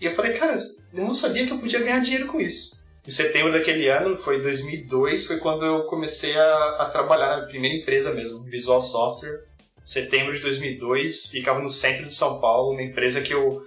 e 0.00 0.04
eu 0.04 0.14
falei: 0.14 0.34
Cara, 0.34 0.56
eu 0.92 1.04
não 1.04 1.14
sabia 1.14 1.46
que 1.46 1.52
eu 1.52 1.60
podia 1.60 1.80
ganhar 1.80 2.00
dinheiro 2.00 2.26
com 2.26 2.38
isso. 2.38 2.84
Em 3.06 3.10
setembro 3.10 3.52
daquele 3.52 3.88
ano, 3.88 4.16
foi 4.16 4.42
2002, 4.42 5.26
foi 5.26 5.38
quando 5.38 5.64
eu 5.64 5.84
comecei 5.84 6.36
a, 6.36 6.76
a 6.80 6.90
trabalhar 6.90 7.36
na 7.36 7.46
primeira 7.46 7.76
empresa 7.76 8.12
mesmo, 8.12 8.42
Visual 8.42 8.80
Software 8.80 9.44
setembro 9.86 10.34
de 10.34 10.40
2002, 10.40 11.26
ficava 11.26 11.60
no 11.60 11.70
centro 11.70 12.04
de 12.04 12.14
São 12.14 12.40
Paulo, 12.40 12.72
uma 12.72 12.82
empresa 12.82 13.22
que 13.22 13.32
eu 13.32 13.62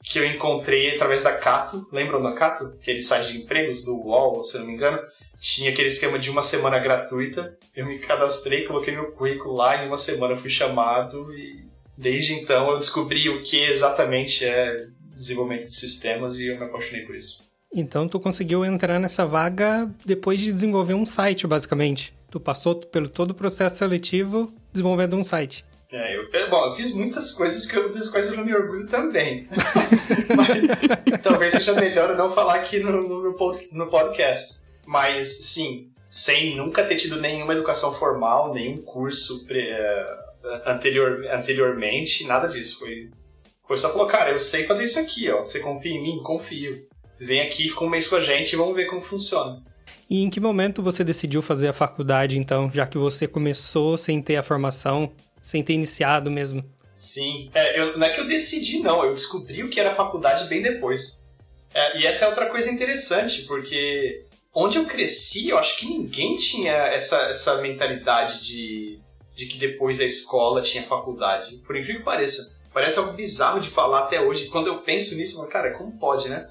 que 0.00 0.18
eu 0.18 0.24
encontrei 0.24 0.94
através 0.94 1.24
da 1.24 1.36
Cato. 1.36 1.86
Lembram 1.92 2.22
da 2.22 2.32
Cato? 2.32 2.64
Aquele 2.80 3.02
site 3.02 3.32
de 3.32 3.38
empregos 3.38 3.84
do 3.84 3.96
UOL, 3.96 4.44
se 4.44 4.58
não 4.58 4.66
me 4.66 4.74
engano. 4.74 4.98
Tinha 5.40 5.70
aquele 5.70 5.88
esquema 5.88 6.18
de 6.18 6.30
uma 6.30 6.40
semana 6.40 6.78
gratuita. 6.78 7.58
Eu 7.74 7.86
me 7.86 7.98
cadastrei, 7.98 8.64
coloquei 8.64 8.94
meu 8.94 9.10
currículo 9.12 9.54
lá 9.54 9.82
em 9.82 9.88
uma 9.88 9.96
semana 9.96 10.36
fui 10.36 10.50
chamado 10.50 11.34
e 11.34 11.64
desde 11.96 12.34
então 12.34 12.70
eu 12.70 12.78
descobri 12.78 13.28
o 13.28 13.42
que 13.42 13.56
exatamente 13.56 14.44
é 14.44 14.86
desenvolvimento 15.14 15.68
de 15.68 15.74
sistemas 15.74 16.36
e 16.36 16.46
eu 16.46 16.58
me 16.58 16.64
apaixonei 16.64 17.04
por 17.04 17.16
isso. 17.16 17.48
Então 17.74 18.08
tu 18.08 18.20
conseguiu 18.20 18.64
entrar 18.64 18.98
nessa 18.98 19.26
vaga 19.26 19.90
depois 20.04 20.40
de 20.40 20.52
desenvolver 20.52 20.94
um 20.94 21.04
site, 21.04 21.46
basicamente. 21.46 22.14
Tu 22.30 22.38
passou 22.38 22.76
pelo 22.76 23.08
todo 23.08 23.30
o 23.30 23.34
processo 23.34 23.76
seletivo 23.76 24.52
desenvolvendo 24.72 25.16
um 25.16 25.24
site. 25.24 25.64
É, 25.90 26.16
eu, 26.16 26.50
bom, 26.50 26.66
eu 26.66 26.76
fiz 26.76 26.94
muitas 26.94 27.32
coisas 27.32 27.64
que 27.64 27.74
eu, 27.74 27.90
das 27.92 28.10
quais 28.10 28.28
eu 28.28 28.36
não 28.36 28.44
me 28.44 28.54
orgulho 28.54 28.86
também. 28.88 29.48
Mas, 30.36 31.22
talvez 31.22 31.54
seja 31.54 31.72
melhor 31.72 32.10
eu 32.10 32.16
não 32.16 32.34
falar 32.34 32.56
aqui 32.56 32.78
no, 32.78 32.92
no, 33.02 33.36
no 33.72 33.86
podcast. 33.88 34.60
Mas, 34.86 35.46
sim, 35.46 35.90
sem 36.10 36.54
nunca 36.56 36.84
ter 36.84 36.96
tido 36.96 37.20
nenhuma 37.20 37.54
educação 37.54 37.94
formal, 37.94 38.52
nenhum 38.52 38.82
curso 38.82 39.46
pre, 39.46 39.72
uh, 39.72 40.62
anterior, 40.66 41.24
anteriormente, 41.32 42.26
nada 42.26 42.48
disso. 42.48 42.80
Foi, 42.80 43.10
foi 43.66 43.78
só 43.78 43.90
falou, 43.90 44.06
cara, 44.06 44.30
eu 44.30 44.40
sei 44.40 44.64
fazer 44.64 44.84
isso 44.84 45.00
aqui, 45.00 45.30
ó. 45.30 45.40
Você 45.40 45.60
confia 45.60 45.92
em 45.92 46.02
mim? 46.02 46.22
Confio. 46.22 46.86
Vem 47.18 47.40
aqui, 47.40 47.68
fica 47.68 47.84
um 47.84 47.88
mês 47.88 48.06
com 48.06 48.16
a 48.16 48.20
gente 48.20 48.52
e 48.52 48.56
vamos 48.56 48.76
ver 48.76 48.86
como 48.86 49.00
funciona. 49.00 49.62
E 50.08 50.22
em 50.22 50.30
que 50.30 50.40
momento 50.40 50.82
você 50.82 51.04
decidiu 51.04 51.42
fazer 51.42 51.68
a 51.68 51.72
faculdade, 51.72 52.38
então, 52.38 52.70
já 52.72 52.86
que 52.86 52.96
você 52.96 53.28
começou 53.28 53.98
sem 53.98 54.22
ter 54.22 54.36
a 54.36 54.42
formação, 54.42 55.12
sem 55.42 55.62
ter 55.62 55.74
iniciado 55.74 56.30
mesmo? 56.30 56.64
Sim, 56.96 57.50
é, 57.54 57.78
eu, 57.78 57.98
não 57.98 58.06
é 58.06 58.10
que 58.10 58.20
eu 58.20 58.26
decidi, 58.26 58.80
não, 58.80 59.04
eu 59.04 59.12
descobri 59.12 59.62
o 59.62 59.68
que 59.68 59.78
era 59.78 59.94
faculdade 59.94 60.48
bem 60.48 60.62
depois. 60.62 61.28
É, 61.72 62.00
e 62.00 62.06
essa 62.06 62.24
é 62.24 62.28
outra 62.28 62.46
coisa 62.46 62.70
interessante, 62.70 63.42
porque 63.42 64.24
onde 64.52 64.78
eu 64.78 64.86
cresci, 64.86 65.50
eu 65.50 65.58
acho 65.58 65.76
que 65.76 65.86
ninguém 65.86 66.34
tinha 66.36 66.72
essa, 66.72 67.16
essa 67.28 67.60
mentalidade 67.60 68.42
de, 68.42 68.98
de 69.36 69.46
que 69.46 69.58
depois 69.58 69.98
da 69.98 70.04
escola 70.04 70.62
tinha 70.62 70.82
faculdade. 70.82 71.56
Por 71.66 71.76
incrível 71.76 72.00
que 72.00 72.04
pareça. 72.04 72.58
Parece 72.72 72.98
algo 72.98 73.12
bizarro 73.12 73.60
de 73.60 73.70
falar 73.70 74.00
até 74.04 74.20
hoje. 74.20 74.46
Quando 74.46 74.66
eu 74.68 74.78
penso 74.78 75.14
nisso, 75.16 75.34
eu 75.34 75.38
falo, 75.40 75.50
cara, 75.50 75.74
como 75.74 75.98
pode, 75.98 76.28
né? 76.28 76.48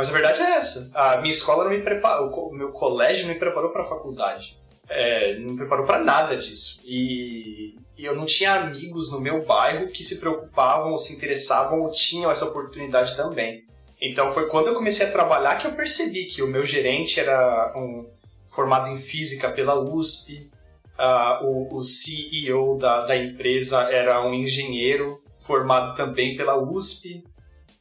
Mas 0.00 0.08
a 0.08 0.12
verdade 0.12 0.40
é 0.40 0.52
essa. 0.52 0.90
A 0.94 1.18
minha 1.18 1.30
escola 1.30 1.64
não 1.64 1.70
me 1.70 1.82
preparou, 1.82 2.30
o 2.48 2.54
meu 2.54 2.70
colégio 2.70 3.26
não 3.26 3.34
me 3.34 3.38
preparou 3.38 3.70
para 3.70 3.82
a 3.82 3.86
faculdade. 3.86 4.56
É, 4.88 5.38
não 5.38 5.50
me 5.50 5.56
preparou 5.58 5.84
para 5.84 5.98
nada 5.98 6.38
disso. 6.38 6.80
E, 6.86 7.76
e, 7.98 8.06
eu 8.06 8.16
não 8.16 8.24
tinha 8.24 8.54
amigos 8.54 9.12
no 9.12 9.20
meu 9.20 9.44
bairro 9.44 9.88
que 9.88 10.02
se 10.02 10.18
preocupavam 10.18 10.92
ou 10.92 10.96
se 10.96 11.14
interessavam 11.14 11.82
ou 11.82 11.90
tinham 11.90 12.30
essa 12.30 12.46
oportunidade 12.46 13.14
também. 13.14 13.66
Então 14.00 14.32
foi 14.32 14.48
quando 14.48 14.68
eu 14.68 14.74
comecei 14.74 15.06
a 15.06 15.12
trabalhar 15.12 15.56
que 15.56 15.66
eu 15.66 15.72
percebi 15.72 16.24
que 16.24 16.42
o 16.42 16.48
meu 16.48 16.64
gerente 16.64 17.20
era 17.20 17.70
um 17.76 18.08
formado 18.48 18.88
em 18.88 18.96
física 18.96 19.52
pela 19.52 19.78
USP, 19.78 20.50
uh, 20.98 21.44
o, 21.44 21.76
o, 21.76 21.84
CEO 21.84 22.78
da, 22.78 23.04
da 23.04 23.18
empresa 23.18 23.82
era 23.92 24.26
um 24.26 24.32
engenheiro 24.32 25.22
formado 25.40 25.94
também 25.94 26.38
pela 26.38 26.56
USP, 26.56 27.22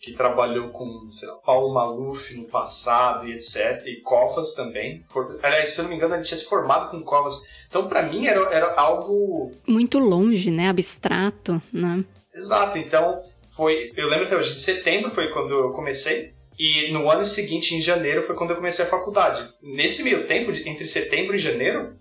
que 0.10 0.18
trabalhou 0.18 0.70
com 0.70 1.08
sei 1.10 1.28
lá, 1.28 1.36
Paulo 1.36 1.74
Maluf 1.74 2.34
no 2.36 2.46
passado 2.46 3.28
e 3.28 3.34
etc. 3.34 3.86
E 3.86 4.02
Covas 4.02 4.54
também. 4.54 5.04
For... 5.10 5.40
Aliás, 5.44 5.70
se 5.70 5.80
eu 5.80 5.84
não 5.84 5.90
me 5.90 5.96
engano, 5.96 6.16
ele 6.16 6.24
tinha 6.24 6.38
se 6.38 6.50
formado 6.50 6.92
com 6.92 7.02
Covas. 7.04 7.42
Então, 7.68 7.88
para 7.88 8.04
mim, 8.04 8.26
era, 8.26 8.42
era 8.54 8.74
algo. 8.76 9.52
Muito 9.68 10.00
longe, 10.00 10.52
né? 10.52 10.70
Abstrato, 10.70 11.62
né? 11.72 12.04
Exato. 12.34 12.78
Então, 12.78 13.22
foi. 13.56 13.92
Eu 13.96 14.08
lembro 14.08 14.26
até 14.26 14.36
hoje, 14.36 14.54
de 14.54 14.60
setembro 14.60 15.12
foi 15.12 15.28
quando 15.30 15.54
eu 15.54 15.72
comecei. 15.72 16.34
E 16.58 16.92
no 16.92 17.10
ano 17.10 17.26
seguinte, 17.26 17.74
em 17.74 17.82
janeiro, 17.82 18.24
foi 18.24 18.36
quando 18.36 18.50
eu 18.50 18.58
comecei 18.58 18.84
a 18.84 18.90
faculdade. 18.90 19.48
Nesse 19.62 20.04
meio 20.04 20.28
tempo, 20.28 20.52
entre 20.52 20.86
setembro 20.86 21.36
e 21.36 21.40
janeiro, 21.40 21.96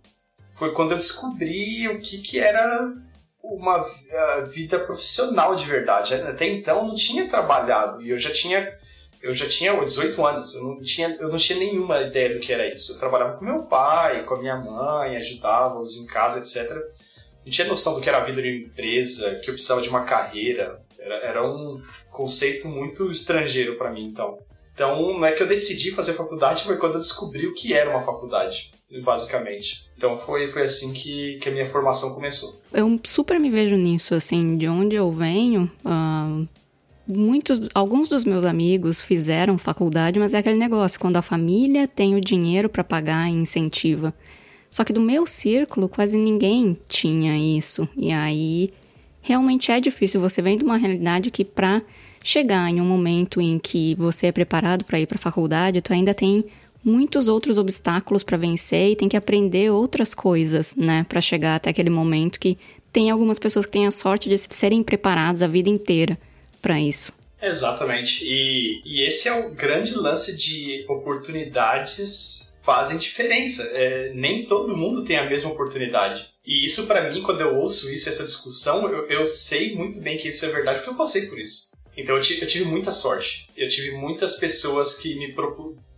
foi 0.50 0.72
quando 0.72 0.92
eu 0.92 0.98
descobri 0.98 1.86
o 1.88 2.00
que, 2.00 2.18
que 2.18 2.40
era 2.40 2.92
uma 3.42 3.84
vida 4.50 4.78
profissional 4.80 5.54
de 5.54 5.64
verdade. 5.64 6.14
Até 6.14 6.46
então 6.46 6.86
não 6.86 6.94
tinha 6.94 7.28
trabalhado 7.28 8.02
e 8.02 8.10
eu 8.10 8.18
já 8.18 8.30
tinha 8.30 8.76
eu 9.20 9.34
já 9.34 9.48
tinha 9.48 9.74
18 9.74 10.24
anos, 10.24 10.54
eu 10.54 10.62
não 10.62 10.80
tinha 10.80 11.16
eu 11.18 11.28
não 11.28 11.38
tinha 11.38 11.58
nenhuma 11.58 12.00
ideia 12.02 12.34
do 12.34 12.40
que 12.40 12.52
era 12.52 12.66
isso. 12.72 12.94
Eu 12.94 12.98
trabalhava 12.98 13.36
com 13.36 13.44
meu 13.44 13.64
pai, 13.64 14.24
com 14.24 14.34
a 14.34 14.38
minha 14.38 14.56
mãe, 14.56 15.16
ajudava-os 15.16 15.96
em 15.96 16.06
casa, 16.06 16.38
etc. 16.38 16.70
Não 17.44 17.50
tinha 17.50 17.66
noção 17.66 17.94
do 17.94 18.00
que 18.00 18.08
era 18.08 18.18
a 18.18 18.24
vida 18.24 18.42
de 18.42 18.48
uma 18.48 18.66
empresa, 18.66 19.40
que 19.40 19.50
eu 19.50 19.54
precisava 19.54 19.80
de 19.80 19.88
uma 19.88 20.04
carreira. 20.04 20.80
Era, 20.98 21.14
era 21.16 21.46
um 21.46 21.82
conceito 22.10 22.68
muito 22.68 23.10
estrangeiro 23.10 23.76
para 23.76 23.90
mim, 23.90 24.06
então. 24.06 24.38
Então, 24.78 25.18
não 25.18 25.26
é 25.26 25.32
que 25.32 25.42
eu 25.42 25.48
decidi 25.48 25.90
fazer 25.90 26.12
faculdade, 26.12 26.62
foi 26.62 26.76
quando 26.76 26.92
eu 26.94 27.00
descobri 27.00 27.48
o 27.48 27.52
que 27.52 27.74
era 27.74 27.90
uma 27.90 28.00
faculdade, 28.00 28.70
basicamente. 29.02 29.84
Então, 29.96 30.16
foi, 30.16 30.52
foi 30.52 30.62
assim 30.62 30.92
que, 30.92 31.36
que 31.42 31.48
a 31.48 31.52
minha 31.52 31.66
formação 31.66 32.14
começou. 32.14 32.62
Eu 32.72 33.00
super 33.02 33.40
me 33.40 33.50
vejo 33.50 33.74
nisso, 33.74 34.14
assim, 34.14 34.56
de 34.56 34.68
onde 34.68 34.94
eu 34.94 35.10
venho. 35.10 35.68
Uh, 35.84 36.46
muitos, 37.08 37.68
alguns 37.74 38.08
dos 38.08 38.24
meus 38.24 38.44
amigos 38.44 39.02
fizeram 39.02 39.58
faculdade, 39.58 40.20
mas 40.20 40.32
é 40.32 40.38
aquele 40.38 40.56
negócio, 40.56 41.00
quando 41.00 41.16
a 41.16 41.22
família 41.22 41.88
tem 41.88 42.14
o 42.14 42.20
dinheiro 42.20 42.68
para 42.68 42.84
pagar 42.84 43.28
e 43.28 43.32
incentiva. 43.34 44.14
Só 44.70 44.84
que 44.84 44.92
do 44.92 45.00
meu 45.00 45.26
círculo, 45.26 45.88
quase 45.88 46.16
ninguém 46.16 46.78
tinha 46.86 47.36
isso. 47.36 47.88
E 47.96 48.12
aí, 48.12 48.72
realmente 49.20 49.72
é 49.72 49.80
difícil. 49.80 50.20
Você 50.20 50.40
vem 50.40 50.56
de 50.56 50.64
uma 50.64 50.76
realidade 50.76 51.32
que 51.32 51.44
para 51.44 51.82
chegar 52.22 52.70
em 52.70 52.80
um 52.80 52.84
momento 52.84 53.40
em 53.40 53.58
que 53.58 53.94
você 53.94 54.28
é 54.28 54.32
preparado 54.32 54.84
para 54.84 55.00
ir 55.00 55.06
para 55.06 55.16
a 55.16 55.20
faculdade, 55.20 55.80
tu 55.80 55.92
ainda 55.92 56.14
tem 56.14 56.44
muitos 56.84 57.28
outros 57.28 57.58
obstáculos 57.58 58.22
para 58.22 58.36
vencer 58.36 58.92
e 58.92 58.96
tem 58.96 59.08
que 59.08 59.16
aprender 59.16 59.70
outras 59.70 60.14
coisas, 60.14 60.74
né, 60.74 61.04
para 61.08 61.20
chegar 61.20 61.56
até 61.56 61.70
aquele 61.70 61.90
momento 61.90 62.40
que 62.40 62.56
tem 62.92 63.10
algumas 63.10 63.38
pessoas 63.38 63.66
que 63.66 63.72
têm 63.72 63.86
a 63.86 63.90
sorte 63.90 64.28
de 64.28 64.38
serem 64.38 64.82
preparados 64.82 65.42
a 65.42 65.46
vida 65.46 65.68
inteira 65.68 66.18
para 66.62 66.80
isso. 66.80 67.12
Exatamente. 67.40 68.24
E, 68.24 68.82
e 68.84 69.02
esse 69.06 69.28
é 69.28 69.46
o 69.46 69.50
grande 69.50 69.94
lance 69.94 70.36
de 70.36 70.84
oportunidades 70.88 72.52
fazem 72.62 72.98
diferença. 72.98 73.62
É, 73.72 74.12
nem 74.14 74.44
todo 74.44 74.76
mundo 74.76 75.04
tem 75.04 75.16
a 75.16 75.28
mesma 75.28 75.50
oportunidade. 75.52 76.26
E 76.44 76.64
isso, 76.64 76.86
para 76.86 77.10
mim, 77.10 77.22
quando 77.22 77.40
eu 77.40 77.56
ouço 77.56 77.92
isso, 77.92 78.08
essa 78.08 78.24
discussão, 78.24 78.90
eu, 78.90 79.06
eu 79.08 79.26
sei 79.26 79.74
muito 79.76 80.00
bem 80.00 80.18
que 80.18 80.28
isso 80.28 80.44
é 80.44 80.50
verdade, 80.50 80.78
porque 80.78 80.90
eu 80.90 80.96
passei 80.96 81.26
por 81.26 81.38
isso. 81.38 81.67
Então 81.98 82.14
eu 82.14 82.22
tive, 82.22 82.42
eu 82.42 82.46
tive 82.46 82.64
muita 82.64 82.92
sorte. 82.92 83.48
Eu 83.56 83.68
tive 83.68 83.96
muitas 83.96 84.36
pessoas 84.36 84.94
que 84.94 85.16
me 85.16 85.34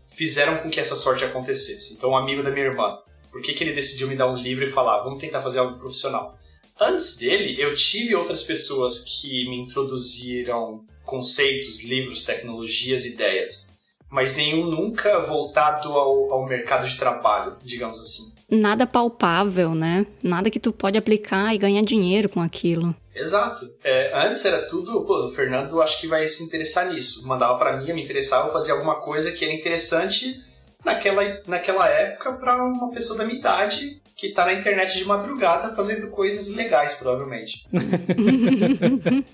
fizeram 0.08 0.58
com 0.58 0.70
que 0.70 0.80
essa 0.80 0.96
sorte 0.96 1.24
acontecesse. 1.24 1.94
Então, 1.94 2.10
um 2.10 2.16
amigo 2.16 2.42
da 2.42 2.50
minha 2.50 2.66
irmã, 2.66 2.98
por 3.30 3.42
que, 3.42 3.52
que 3.52 3.62
ele 3.62 3.74
decidiu 3.74 4.08
me 4.08 4.16
dar 4.16 4.32
um 4.32 4.36
livro 4.36 4.64
e 4.64 4.70
falar, 4.70 5.02
vamos 5.02 5.20
tentar 5.20 5.42
fazer 5.42 5.58
algo 5.58 5.78
profissional? 5.78 6.38
Antes 6.80 7.18
dele, 7.18 7.60
eu 7.60 7.74
tive 7.74 8.14
outras 8.14 8.42
pessoas 8.42 9.04
que 9.04 9.48
me 9.50 9.60
introduziram 9.60 10.82
conceitos, 11.04 11.84
livros, 11.84 12.24
tecnologias, 12.24 13.04
ideias, 13.04 13.70
mas 14.10 14.34
nenhum 14.34 14.70
nunca 14.70 15.20
voltado 15.20 15.92
ao, 15.92 16.32
ao 16.32 16.48
mercado 16.48 16.88
de 16.88 16.96
trabalho, 16.96 17.56
digamos 17.62 18.00
assim. 18.00 18.32
Nada 18.50 18.86
palpável, 18.86 19.74
né? 19.74 20.06
Nada 20.22 20.50
que 20.50 20.58
tu 20.58 20.72
pode 20.72 20.96
aplicar 20.96 21.54
e 21.54 21.58
ganhar 21.58 21.82
dinheiro 21.82 22.28
com 22.28 22.40
aquilo. 22.40 22.96
Exato. 23.20 23.70
É, 23.84 24.10
antes 24.14 24.44
era 24.44 24.66
tudo, 24.66 25.02
pô, 25.02 25.26
o 25.26 25.30
Fernando 25.30 25.80
acho 25.82 26.00
que 26.00 26.06
vai 26.06 26.26
se 26.26 26.42
interessar 26.42 26.90
nisso. 26.90 27.26
Mandava 27.26 27.58
para 27.58 27.76
mim, 27.76 27.88
eu 27.88 27.94
me 27.94 28.02
interessava, 28.02 28.52
fazer 28.52 28.72
alguma 28.72 29.00
coisa 29.00 29.30
que 29.30 29.44
era 29.44 29.52
interessante 29.52 30.42
naquela, 30.84 31.22
naquela 31.46 31.88
época 31.88 32.32
para 32.32 32.64
uma 32.64 32.90
pessoa 32.90 33.18
da 33.18 33.24
minha 33.24 33.38
idade 33.38 34.00
que 34.16 34.32
tá 34.32 34.44
na 34.44 34.52
internet 34.52 34.98
de 34.98 35.04
madrugada 35.06 35.74
fazendo 35.74 36.10
coisas 36.10 36.54
legais, 36.54 36.94
provavelmente. 36.94 37.64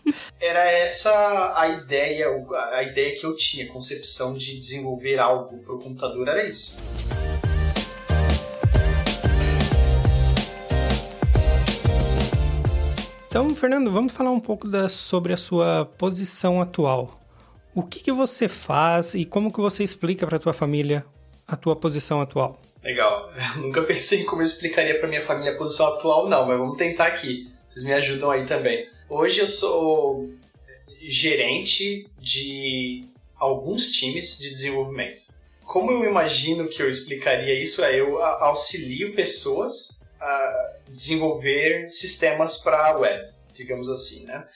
era 0.40 0.70
essa 0.70 1.54
a 1.56 1.68
ideia, 1.68 2.28
a 2.72 2.82
ideia 2.84 3.18
que 3.18 3.26
eu 3.26 3.34
tinha, 3.34 3.66
a 3.66 3.72
concepção 3.72 4.34
de 4.34 4.56
desenvolver 4.56 5.18
algo 5.18 5.58
pro 5.58 5.80
computador 5.80 6.28
era 6.28 6.46
isso. 6.46 6.76
Então, 13.36 13.54
Fernando, 13.54 13.92
vamos 13.92 14.14
falar 14.14 14.30
um 14.30 14.40
pouco 14.40 14.66
da, 14.66 14.88
sobre 14.88 15.30
a 15.30 15.36
sua 15.36 15.84
posição 15.84 16.58
atual. 16.58 17.20
O 17.74 17.82
que, 17.82 18.00
que 18.00 18.10
você 18.10 18.48
faz 18.48 19.12
e 19.12 19.26
como 19.26 19.52
que 19.52 19.60
você 19.60 19.84
explica 19.84 20.26
para 20.26 20.38
a 20.38 20.40
tua 20.40 20.54
família 20.54 21.04
a 21.46 21.54
tua 21.54 21.76
posição 21.76 22.18
atual? 22.18 22.58
Legal. 22.82 23.30
Eu 23.54 23.60
nunca 23.68 23.82
pensei 23.82 24.22
em 24.22 24.24
como 24.24 24.40
eu 24.40 24.46
explicaria 24.46 24.98
para 24.98 25.06
minha 25.06 25.20
família 25.20 25.52
a 25.52 25.58
posição 25.58 25.86
atual, 25.86 26.30
não, 26.30 26.46
mas 26.46 26.56
vamos 26.56 26.78
tentar 26.78 27.08
aqui. 27.08 27.52
Vocês 27.66 27.84
me 27.84 27.92
ajudam 27.92 28.30
aí 28.30 28.46
também. 28.46 28.88
Hoje 29.06 29.42
eu 29.42 29.46
sou 29.46 30.30
gerente 31.02 32.08
de 32.18 33.04
alguns 33.38 33.90
times 33.90 34.38
de 34.38 34.48
desenvolvimento. 34.48 35.24
Como 35.62 35.90
eu 35.90 36.08
imagino 36.08 36.68
que 36.68 36.82
eu 36.82 36.88
explicaria 36.88 37.62
isso? 37.62 37.84
É 37.84 38.00
eu 38.00 38.18
auxilio 38.18 39.14
pessoas 39.14 40.05
desenvolver 40.88 41.88
sistemas 41.90 42.58
para 42.58 42.88
a 42.88 42.98
web, 42.98 43.32
digamos 43.54 43.88
assim, 43.88 44.24
né? 44.24 44.46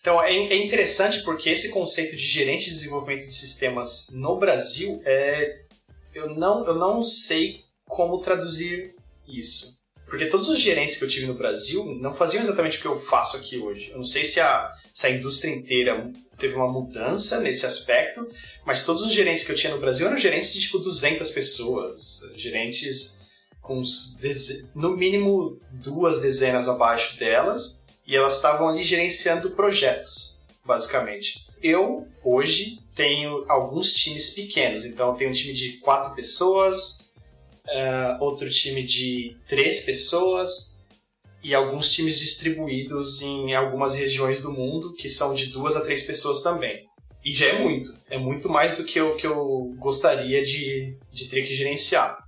Então 0.00 0.22
é, 0.22 0.32
é, 0.32 0.56
interessante 0.56 1.22
porque 1.22 1.50
esse 1.50 1.70
conceito 1.70 2.16
de 2.16 2.22
gerente 2.22 2.66
de 2.66 2.70
desenvolvimento 2.70 3.26
de 3.26 3.34
sistemas 3.34 4.08
no 4.12 4.38
Brasil 4.38 5.02
é 5.04 5.62
eu 6.14 6.34
não 6.34 6.66
eu 6.66 6.74
não 6.74 7.02
sei 7.02 7.64
como 7.84 8.20
traduzir 8.20 8.94
isso. 9.26 9.78
Porque 10.06 10.26
todos 10.26 10.48
os 10.48 10.58
gerentes 10.58 10.96
que 10.96 11.04
eu 11.04 11.08
tive 11.08 11.26
no 11.26 11.34
Brasil 11.34 11.84
não 12.00 12.14
faziam 12.14 12.42
exatamente 12.42 12.78
o 12.78 12.80
que 12.80 12.86
eu 12.86 12.98
faço 12.98 13.36
aqui 13.36 13.58
hoje. 13.58 13.90
Eu 13.90 13.98
não 13.98 14.04
sei 14.04 14.24
se 14.24 14.40
a, 14.40 14.74
se 14.92 15.06
a 15.06 15.10
indústria 15.10 15.50
inteira 15.50 16.10
teve 16.38 16.54
uma 16.54 16.72
mudança 16.72 17.40
nesse 17.40 17.66
aspecto, 17.66 18.26
mas 18.64 18.86
todos 18.86 19.02
os 19.02 19.12
gerentes 19.12 19.44
que 19.44 19.52
eu 19.52 19.56
tinha 19.56 19.74
no 19.74 19.80
Brasil 19.80 20.06
eram 20.06 20.16
gerentes 20.16 20.54
de 20.54 20.62
tipo 20.62 20.78
200 20.78 21.30
pessoas, 21.30 22.20
gerentes 22.36 23.17
com 23.68 23.82
no 24.74 24.96
mínimo 24.96 25.60
duas 25.70 26.22
dezenas 26.22 26.66
abaixo 26.66 27.18
delas, 27.18 27.84
e 28.06 28.16
elas 28.16 28.36
estavam 28.36 28.70
ali 28.70 28.82
gerenciando 28.82 29.50
projetos, 29.50 30.38
basicamente. 30.64 31.46
Eu, 31.62 32.08
hoje, 32.24 32.78
tenho 32.96 33.44
alguns 33.46 33.92
times 33.92 34.30
pequenos, 34.30 34.86
então 34.86 35.10
eu 35.10 35.14
tenho 35.16 35.30
um 35.30 35.34
time 35.34 35.52
de 35.52 35.76
quatro 35.80 36.14
pessoas, 36.16 37.10
uh, 37.66 38.24
outro 38.24 38.48
time 38.48 38.82
de 38.82 39.36
três 39.46 39.80
pessoas, 39.80 40.78
e 41.44 41.54
alguns 41.54 41.92
times 41.92 42.18
distribuídos 42.18 43.20
em 43.20 43.54
algumas 43.54 43.94
regiões 43.94 44.40
do 44.40 44.50
mundo, 44.50 44.94
que 44.94 45.10
são 45.10 45.34
de 45.34 45.46
duas 45.46 45.76
a 45.76 45.82
três 45.82 46.02
pessoas 46.02 46.40
também. 46.40 46.86
E 47.22 47.30
já 47.30 47.48
é 47.48 47.58
muito, 47.58 47.94
é 48.08 48.16
muito 48.16 48.48
mais 48.48 48.78
do 48.78 48.84
que 48.84 48.98
eu, 48.98 49.14
que 49.16 49.26
eu 49.26 49.74
gostaria 49.76 50.42
de, 50.42 50.96
de 51.12 51.28
ter 51.28 51.42
que 51.42 51.54
gerenciar. 51.54 52.26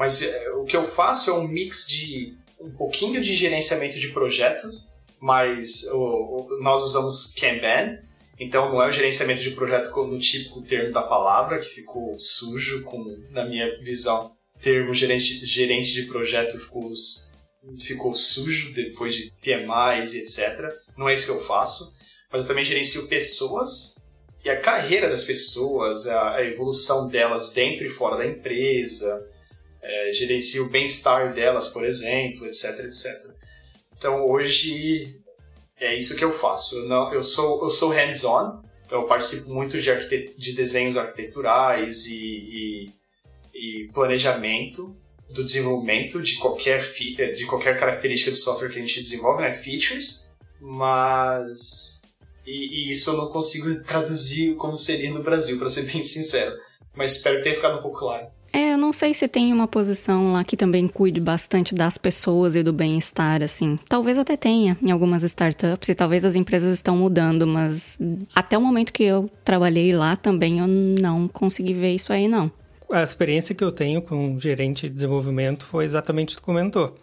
Mas 0.00 0.22
é, 0.22 0.52
o 0.52 0.64
que 0.64 0.74
eu 0.74 0.82
faço 0.82 1.28
é 1.28 1.34
um 1.34 1.46
mix 1.46 1.86
de 1.86 2.34
um 2.58 2.70
pouquinho 2.70 3.20
de 3.20 3.34
gerenciamento 3.34 3.98
de 3.98 4.08
projetos, 4.08 4.82
mas 5.20 5.86
o, 5.92 5.98
o, 5.98 6.62
nós 6.62 6.82
usamos 6.82 7.34
Kanban. 7.34 7.98
Então 8.38 8.72
não 8.72 8.80
é 8.80 8.88
o 8.88 8.90
gerenciamento 8.90 9.42
de 9.42 9.50
projeto 9.50 9.94
no 10.06 10.18
típico 10.18 10.62
termo 10.62 10.90
da 10.90 11.02
palavra, 11.02 11.58
que 11.58 11.68
ficou 11.68 12.18
sujo, 12.18 12.82
na 13.28 13.44
minha 13.44 13.78
visão. 13.82 14.34
Termo 14.62 14.94
gerente, 14.94 15.44
gerente 15.44 15.92
de 15.92 16.04
projeto 16.04 16.58
ficou, 16.58 16.90
ficou 17.78 18.14
sujo 18.14 18.72
depois 18.72 19.14
de 19.14 19.30
PMIs 19.42 20.14
e 20.14 20.20
etc. 20.20 20.74
Não 20.96 21.10
é 21.10 21.12
isso 21.14 21.26
que 21.26 21.32
eu 21.32 21.44
faço. 21.44 21.94
Mas 22.32 22.40
eu 22.40 22.48
também 22.48 22.64
gerencio 22.64 23.06
pessoas 23.06 23.96
e 24.42 24.48
a 24.48 24.62
carreira 24.62 25.10
das 25.10 25.24
pessoas, 25.24 26.06
a, 26.06 26.36
a 26.36 26.42
evolução 26.42 27.06
delas 27.06 27.52
dentro 27.52 27.84
e 27.84 27.90
fora 27.90 28.16
da 28.16 28.26
empresa, 28.26 29.28
é, 29.82 30.12
gerencio 30.12 30.66
o 30.66 30.70
bem-estar 30.70 31.34
delas, 31.34 31.68
por 31.68 31.84
exemplo, 31.84 32.46
etc, 32.46 32.80
etc. 32.80 33.30
Então 33.96 34.26
hoje 34.28 35.16
é 35.78 35.94
isso 35.94 36.16
que 36.16 36.24
eu 36.24 36.32
faço. 36.32 36.76
Eu, 36.76 36.88
não, 36.88 37.12
eu 37.12 37.24
sou, 37.24 37.62
eu 37.62 37.70
sou 37.70 37.90
hands-on, 37.90 38.62
então 38.84 39.00
eu 39.00 39.06
participo 39.06 39.50
muito 39.50 39.80
de, 39.80 39.90
arquite 39.90 40.34
de 40.36 40.52
desenhos 40.52 40.96
arquiteturais 40.96 42.06
e, 42.06 42.14
e, 42.14 42.92
e, 43.54 43.88
planejamento 43.92 44.96
do 45.30 45.44
desenvolvimento 45.44 46.20
de 46.20 46.36
qualquer, 46.36 46.82
de 46.82 47.46
qualquer 47.46 47.78
característica 47.78 48.32
de 48.32 48.36
software 48.36 48.68
que 48.68 48.78
a 48.78 48.82
gente 48.82 49.02
desenvolve, 49.02 49.42
né? 49.42 49.52
features, 49.52 50.28
mas 50.60 52.02
e, 52.44 52.88
e, 52.88 52.92
isso 52.92 53.10
eu 53.10 53.16
não 53.16 53.28
consigo 53.28 53.82
traduzir 53.84 54.56
como 54.56 54.74
seria 54.76 55.10
no 55.10 55.22
Brasil, 55.22 55.58
para 55.58 55.68
ser 55.68 55.82
bem 55.82 56.02
sincero. 56.02 56.58
Mas 56.94 57.16
espero 57.16 57.42
tenha 57.42 57.54
ficado 57.54 57.78
um 57.78 57.82
pouco 57.82 58.00
claro. 58.00 58.26
É, 58.52 58.72
eu 58.72 58.78
não 58.78 58.92
sei 58.92 59.14
se 59.14 59.28
tem 59.28 59.52
uma 59.52 59.68
posição 59.68 60.32
lá 60.32 60.42
que 60.42 60.56
também 60.56 60.88
cuide 60.88 61.20
bastante 61.20 61.74
das 61.74 61.96
pessoas 61.96 62.56
e 62.56 62.62
do 62.62 62.72
bem-estar, 62.72 63.42
assim. 63.42 63.78
Talvez 63.88 64.18
até 64.18 64.36
tenha 64.36 64.76
em 64.82 64.90
algumas 64.90 65.22
startups 65.22 65.88
e 65.88 65.94
talvez 65.94 66.24
as 66.24 66.34
empresas 66.34 66.74
estão 66.74 66.96
mudando, 66.96 67.46
mas 67.46 67.98
até 68.34 68.58
o 68.58 68.60
momento 68.60 68.92
que 68.92 69.04
eu 69.04 69.30
trabalhei 69.44 69.94
lá 69.94 70.16
também 70.16 70.58
eu 70.58 70.66
não 70.66 71.28
consegui 71.28 71.74
ver 71.74 71.94
isso 71.94 72.12
aí, 72.12 72.26
não. 72.26 72.50
A 72.90 73.02
experiência 73.02 73.54
que 73.54 73.62
eu 73.62 73.70
tenho 73.70 74.02
com 74.02 74.36
gerente 74.38 74.88
de 74.88 74.94
desenvolvimento 74.94 75.64
foi 75.64 75.84
exatamente 75.84 76.34
o 76.34 76.36
que 76.36 76.42
tu 76.42 76.44
comentou. 76.44 76.98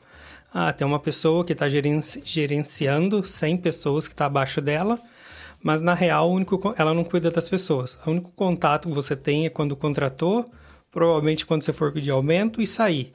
Ah, 0.53 0.73
tem 0.73 0.85
uma 0.85 0.99
pessoa 0.99 1.45
que 1.45 1.53
está 1.53 1.67
gerenciando 1.69 3.25
100 3.25 3.57
pessoas 3.57 4.07
que 4.07 4.13
está 4.13 4.25
abaixo 4.25 4.59
dela, 4.59 4.99
mas 5.63 5.81
na 5.81 5.93
real 5.93 6.29
único, 6.29 6.73
ela 6.77 6.93
não 6.93 7.05
cuida 7.05 7.31
das 7.31 7.47
pessoas. 7.47 7.97
O 8.05 8.11
único 8.11 8.31
contato 8.31 8.89
que 8.89 8.93
você 8.93 9.15
tem 9.15 9.45
é 9.45 9.49
quando 9.49 9.75
contratou, 9.75 10.45
provavelmente 10.91 11.45
quando 11.45 11.63
você 11.63 11.73
for 11.73 11.91
pedir 11.91 12.11
aumento 12.11 12.61
e 12.61 12.67
sair. 12.67 13.13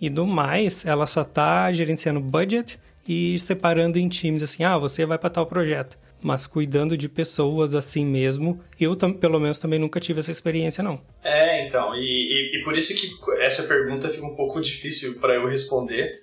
E 0.00 0.10
do 0.10 0.26
mais, 0.26 0.84
ela 0.84 1.06
só 1.06 1.22
está 1.22 1.72
gerenciando 1.72 2.20
budget 2.20 2.78
e 3.08 3.38
separando 3.38 3.98
em 3.98 4.08
times 4.08 4.42
assim, 4.42 4.64
ah, 4.64 4.78
você 4.78 5.06
vai 5.06 5.18
para 5.18 5.30
tal 5.30 5.46
projeto. 5.46 5.98
Mas 6.20 6.46
cuidando 6.46 6.96
de 6.96 7.08
pessoas 7.08 7.74
assim 7.74 8.06
mesmo, 8.06 8.60
eu 8.78 8.96
pelo 8.96 9.40
menos 9.40 9.58
também 9.58 9.78
nunca 9.78 9.98
tive 9.98 10.20
essa 10.20 10.30
experiência 10.30 10.82
não. 10.82 11.00
É, 11.22 11.66
então, 11.66 11.94
e, 11.96 11.98
e, 11.98 12.60
e 12.60 12.64
por 12.64 12.76
isso 12.76 12.94
que 12.94 13.10
essa 13.40 13.64
pergunta 13.64 14.08
fica 14.08 14.24
um 14.24 14.36
pouco 14.36 14.60
difícil 14.60 15.20
para 15.20 15.34
eu 15.34 15.46
responder, 15.48 16.22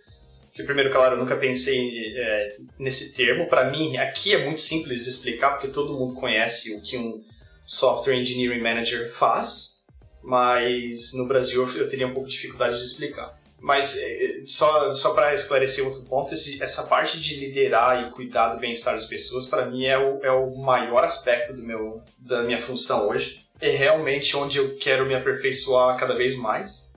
que 0.54 0.64
primeiro, 0.64 0.92
claro, 0.92 1.16
eu 1.16 1.20
nunca 1.20 1.38
pensei 1.38 2.14
é, 2.18 2.58
nesse 2.78 3.16
termo. 3.16 3.48
Para 3.48 3.72
mim, 3.72 3.98
aqui 3.98 4.34
é 4.34 4.44
muito 4.44 4.60
simples 4.60 5.04
de 5.04 5.10
explicar, 5.10 5.52
porque 5.52 5.70
todo 5.70 5.98
mundo 5.98 6.16
conhece 6.16 6.76
o 6.76 6.82
que 6.82 6.98
um 6.98 7.22
Software 7.66 8.16
Engineering 8.16 8.62
Manager 8.62 9.10
faz, 9.14 9.79
mas 10.24 11.14
no 11.16 11.28
Brasil 11.28 11.68
eu 11.76 11.90
teria 11.90 12.08
um 12.08 12.14
pouco 12.14 12.28
de 12.28 12.36
dificuldade 12.36 12.78
de 12.78 12.84
explicar. 12.84 13.38
Mas 13.60 13.98
é, 13.98 14.44
só, 14.46 14.94
só 14.94 15.14
para 15.14 15.34
esclarecer 15.34 15.86
outro 15.86 16.04
ponto, 16.04 16.34
esse, 16.34 16.64
essa 16.64 16.84
parte 16.84 17.20
de 17.20 17.36
liderar 17.36 18.08
e 18.08 18.12
cuidar 18.12 18.54
do 18.54 18.60
bem-estar 18.60 18.94
das 18.94 19.06
pessoas, 19.06 19.48
para 19.48 19.66
mim 19.66 19.86
é 19.86 19.98
o, 19.98 20.24
é 20.24 20.32
o 20.32 20.56
maior 20.56 21.04
aspecto 21.04 21.54
do 21.54 21.62
meu, 21.62 22.02
da 22.18 22.44
minha 22.44 22.62
função 22.62 23.10
hoje. 23.10 23.40
É 23.60 23.70
realmente 23.70 24.38
onde 24.38 24.58
eu 24.58 24.78
quero 24.78 25.06
me 25.06 25.14
aperfeiçoar 25.14 25.98
cada 25.98 26.16
vez 26.16 26.38
mais 26.38 26.90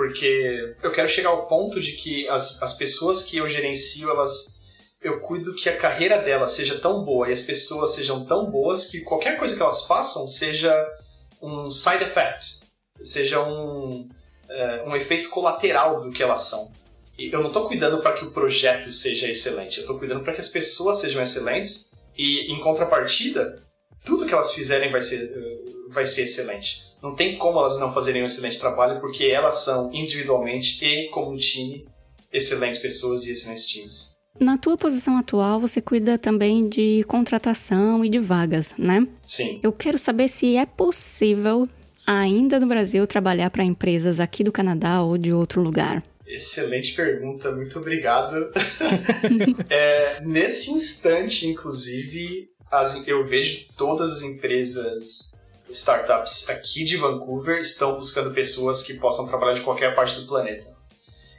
porque 0.00 0.76
eu 0.82 0.90
quero 0.92 1.10
chegar 1.10 1.28
ao 1.28 1.46
ponto 1.46 1.78
de 1.78 1.92
que 1.92 2.26
as, 2.26 2.62
as 2.62 2.72
pessoas 2.72 3.22
que 3.22 3.36
eu 3.36 3.46
gerencio, 3.46 4.08
elas 4.08 4.58
eu 5.02 5.20
cuido 5.20 5.54
que 5.54 5.68
a 5.68 5.76
carreira 5.76 6.16
delas 6.16 6.54
seja 6.54 6.78
tão 6.78 7.04
boa 7.04 7.28
e 7.28 7.32
as 7.32 7.42
pessoas 7.42 7.94
sejam 7.94 8.24
tão 8.24 8.50
boas 8.50 8.86
que 8.86 9.02
qualquer 9.02 9.38
coisa 9.38 9.54
que 9.54 9.60
elas 9.60 9.86
façam 9.86 10.26
seja 10.26 10.74
um 11.40 11.70
side 11.70 12.04
effect, 12.04 12.60
seja 13.00 13.42
um, 13.42 14.08
é, 14.48 14.82
um 14.86 14.94
efeito 14.94 15.28
colateral 15.30 16.00
do 16.00 16.10
que 16.10 16.22
elas 16.22 16.42
são. 16.42 16.72
E 17.18 17.30
eu 17.30 17.40
não 17.40 17.48
estou 17.48 17.68
cuidando 17.68 18.00
para 18.00 18.12
que 18.12 18.24
o 18.24 18.30
projeto 18.30 18.90
seja 18.90 19.28
excelente, 19.28 19.78
eu 19.78 19.82
estou 19.82 19.98
cuidando 19.98 20.22
para 20.22 20.32
que 20.32 20.40
as 20.40 20.48
pessoas 20.48 20.98
sejam 20.98 21.22
excelentes 21.22 21.90
e, 22.16 22.52
em 22.52 22.60
contrapartida, 22.60 23.62
tudo 24.04 24.26
que 24.26 24.32
elas 24.32 24.52
fizerem 24.52 24.90
vai 24.90 25.02
ser, 25.02 25.30
vai 25.88 26.06
ser 26.06 26.22
excelente. 26.22 26.82
Não 27.02 27.14
tem 27.14 27.38
como 27.38 27.58
elas 27.58 27.78
não 27.78 27.92
fazerem 27.92 28.22
um 28.22 28.26
excelente 28.26 28.58
trabalho, 28.58 29.00
porque 29.00 29.24
elas 29.24 29.58
são 29.58 29.92
individualmente 29.92 30.84
e 30.84 31.08
como 31.10 31.36
time 31.36 31.86
excelentes 32.32 32.80
pessoas 32.80 33.26
e 33.26 33.32
excelentes 33.32 33.66
times. 33.66 34.09
Na 34.38 34.56
tua 34.56 34.76
posição 34.76 35.18
atual, 35.18 35.60
você 35.60 35.80
cuida 35.80 36.16
também 36.16 36.68
de 36.68 37.04
contratação 37.08 38.04
e 38.04 38.08
de 38.08 38.18
vagas, 38.18 38.74
né? 38.78 39.06
Sim. 39.22 39.60
Eu 39.62 39.72
quero 39.72 39.98
saber 39.98 40.28
se 40.28 40.56
é 40.56 40.64
possível 40.64 41.68
ainda 42.06 42.58
no 42.58 42.66
Brasil 42.66 43.06
trabalhar 43.06 43.50
para 43.50 43.64
empresas 43.64 44.20
aqui 44.20 44.42
do 44.42 44.52
Canadá 44.52 45.02
ou 45.02 45.18
de 45.18 45.32
outro 45.32 45.60
lugar. 45.60 46.02
Excelente 46.26 46.94
pergunta, 46.94 47.50
muito 47.52 47.78
obrigado. 47.78 48.34
é, 49.68 50.20
nesse 50.22 50.72
instante, 50.72 51.46
inclusive, 51.46 52.48
as, 52.70 53.06
eu 53.06 53.26
vejo 53.26 53.66
todas 53.76 54.18
as 54.18 54.22
empresas 54.22 55.30
startups 55.68 56.48
aqui 56.48 56.84
de 56.84 56.96
Vancouver 56.96 57.58
estão 57.58 57.96
buscando 57.96 58.32
pessoas 58.32 58.82
que 58.82 58.94
possam 58.94 59.26
trabalhar 59.26 59.54
de 59.54 59.62
qualquer 59.62 59.94
parte 59.94 60.20
do 60.20 60.26
planeta. 60.26 60.69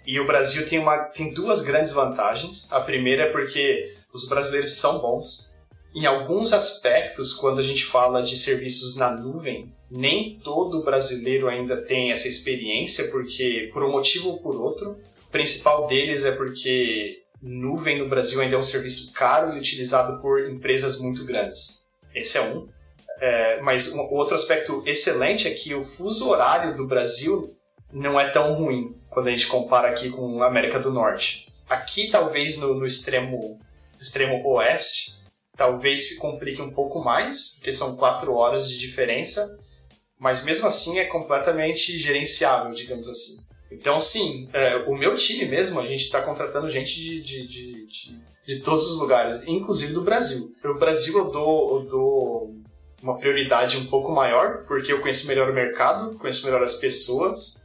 E 0.06 0.20
o 0.20 0.26
Brasil 0.26 0.68
tem, 0.68 0.80
uma, 0.80 0.98
tem 0.98 1.34
duas 1.34 1.62
grandes 1.62 1.92
vantagens. 1.92 2.72
A 2.72 2.82
primeira 2.82 3.24
é 3.24 3.32
porque 3.32 3.96
os 4.14 4.28
brasileiros 4.28 4.78
são 4.78 5.00
bons. 5.00 5.52
Em 5.94 6.06
alguns 6.06 6.54
aspectos, 6.54 7.34
quando 7.34 7.60
a 7.60 7.64
gente 7.64 7.86
fala 7.86 8.24
de 8.24 8.38
serviços 8.38 8.96
na 8.96 9.12
nuvem, 9.12 9.74
nem 9.90 10.40
todo 10.40 10.84
brasileiro 10.84 11.50
ainda 11.50 11.82
tem 11.82 12.12
essa 12.12 12.28
experiência, 12.28 13.10
porque 13.12 13.70
por 13.74 13.84
um 13.84 13.92
motivo 13.92 14.30
ou 14.30 14.40
por 14.40 14.56
outro. 14.56 14.98
O 15.28 15.32
principal 15.32 15.88
deles 15.88 16.26
é 16.26 16.32
porque 16.32 17.22
nuvem 17.42 18.00
no 18.00 18.08
Brasil 18.08 18.40
ainda 18.40 18.56
é 18.56 18.60
um 18.60 18.64
serviço 18.64 19.14
caro 19.14 19.54
e 19.54 19.60
utilizado 19.60 20.22
por 20.22 20.50
empresas 20.50 21.00
muito 21.02 21.26
grandes. 21.26 21.86
Esse 22.14 22.38
é 22.38 22.42
um. 22.42 22.68
É, 23.20 23.62
mas 23.62 23.94
um 23.94 24.00
outro 24.14 24.34
aspecto 24.34 24.82
excelente 24.86 25.48
é 25.48 25.52
que 25.52 25.76
o 25.76 25.84
fuso 25.84 26.30
horário 26.30 26.76
do 26.76 26.88
Brasil 26.88 27.56
não 27.92 28.20
é 28.20 28.30
tão 28.30 28.56
ruim 28.56 28.96
quando 29.12 29.28
a 29.28 29.32
gente 29.32 29.47
compara 29.47 29.89
aqui 29.89 30.10
com 30.10 30.41
a 30.41 30.47
América 30.47 30.80
do 30.80 30.91
Norte. 30.91 31.47
Aqui, 31.69 32.10
talvez 32.10 32.58
no, 32.58 32.74
no 32.74 32.86
extremo, 32.86 33.60
extremo 34.00 34.41
oeste, 34.47 35.13
talvez 35.56 36.17
complique 36.17 36.62
um 36.62 36.71
pouco 36.71 37.04
mais, 37.04 37.56
porque 37.56 37.74
são 37.74 37.97
quatro 37.97 38.34
horas 38.34 38.67
de 38.69 38.80
diferença, 38.80 39.45
mas 40.17 40.43
mesmo 40.45 40.65
assim 40.65 40.97
é 40.97 41.06
completamente 41.06 41.97
gerenciável, 42.00 42.71
digamos 42.71 43.08
assim. 43.08 43.38
Então, 43.69 44.00
sim, 44.00 44.50
é, 44.54 44.78
o 44.88 44.95
meu 44.95 45.15
time 45.15 45.45
mesmo, 45.45 45.80
a 45.80 45.86
gente 45.86 46.02
está 46.04 46.21
contratando 46.21 46.69
gente 46.69 46.95
de, 46.95 47.21
de, 47.21 47.47
de, 47.47 47.88
de, 47.88 48.21
de 48.45 48.60
todos 48.62 48.86
os 48.91 49.00
lugares, 49.00 49.43
inclusive 49.47 49.93
do 49.93 50.04
Brasil. 50.04 50.54
No 50.63 50.78
Brasil 50.78 51.17
eu 51.17 51.32
dou, 51.32 51.80
eu 51.80 51.89
dou 51.89 52.56
uma 53.02 53.17
prioridade 53.17 53.78
um 53.78 53.86
pouco 53.88 54.12
maior, 54.12 54.65
porque 54.67 54.91
eu 54.91 55.02
conheço 55.02 55.28
melhor 55.28 55.50
o 55.50 55.54
mercado, 55.54 56.17
conheço 56.17 56.45
melhor 56.45 56.63
as 56.63 56.76
pessoas, 56.76 57.61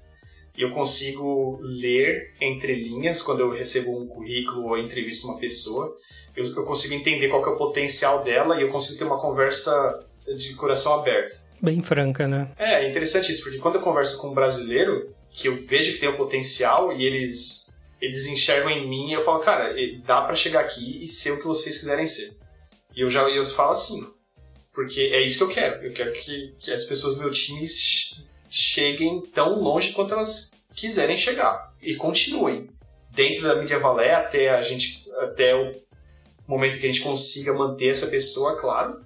e 0.56 0.62
eu 0.62 0.70
consigo 0.72 1.58
ler 1.62 2.34
entre 2.40 2.74
linhas 2.74 3.20
quando 3.20 3.40
eu 3.40 3.50
recebo 3.50 3.98
um 3.98 4.06
currículo 4.06 4.68
ou 4.68 4.78
entrevisto 4.78 5.28
uma 5.28 5.38
pessoa. 5.38 5.94
Eu, 6.34 6.46
eu 6.46 6.64
consigo 6.64 6.94
entender 6.94 7.28
qual 7.28 7.44
é 7.44 7.48
o 7.48 7.56
potencial 7.56 8.24
dela 8.24 8.58
e 8.58 8.62
eu 8.62 8.70
consigo 8.70 8.98
ter 8.98 9.04
uma 9.04 9.20
conversa 9.20 10.06
de 10.36 10.54
coração 10.54 10.94
aberto. 10.94 11.36
Bem 11.60 11.82
franca, 11.82 12.26
né? 12.26 12.50
É, 12.58 12.84
é 12.84 12.90
interessante 12.90 13.30
isso, 13.30 13.42
porque 13.42 13.58
quando 13.58 13.76
eu 13.76 13.82
converso 13.82 14.20
com 14.20 14.28
um 14.28 14.34
brasileiro, 14.34 15.14
que 15.30 15.48
eu 15.48 15.54
vejo 15.54 15.92
que 15.92 15.98
tem 15.98 16.08
o 16.08 16.16
potencial 16.16 16.92
e 16.92 17.04
eles 17.04 17.66
eles 18.00 18.26
enxergam 18.26 18.70
em 18.70 18.86
mim 18.86 19.08
e 19.08 19.14
eu 19.14 19.24
falo, 19.24 19.40
cara, 19.40 19.74
dá 20.04 20.20
para 20.20 20.36
chegar 20.36 20.60
aqui 20.60 21.02
e 21.02 21.08
ser 21.08 21.32
o 21.32 21.38
que 21.38 21.46
vocês 21.46 21.78
quiserem 21.78 22.06
ser. 22.06 22.36
E 22.94 23.00
eu 23.00 23.10
já 23.10 23.22
eu 23.22 23.44
falo 23.44 23.72
assim, 23.72 24.00
porque 24.74 25.00
é 25.00 25.20
isso 25.20 25.38
que 25.38 25.44
eu 25.44 25.54
quero. 25.54 25.82
Eu 25.82 25.92
quero 25.92 26.12
que, 26.12 26.54
que 26.58 26.70
as 26.70 26.84
pessoas 26.84 27.14
do 27.14 27.20
meu 27.20 27.30
time 27.30 27.66
cheguem 28.56 29.20
tão 29.34 29.60
longe 29.60 29.92
quanto 29.92 30.14
elas 30.14 30.64
quiserem 30.74 31.16
chegar. 31.16 31.72
E 31.82 31.94
continuem. 31.96 32.68
Dentro 33.10 33.42
da 33.42 33.56
mídia 33.56 33.78
valé 33.78 34.14
até 34.14 34.50
a 34.50 34.62
gente. 34.62 35.04
até 35.18 35.54
o 35.54 35.72
momento 36.46 36.78
que 36.78 36.86
a 36.86 36.92
gente 36.92 37.02
consiga 37.02 37.52
manter 37.52 37.88
essa 37.88 38.08
pessoa, 38.08 38.60
claro. 38.60 39.04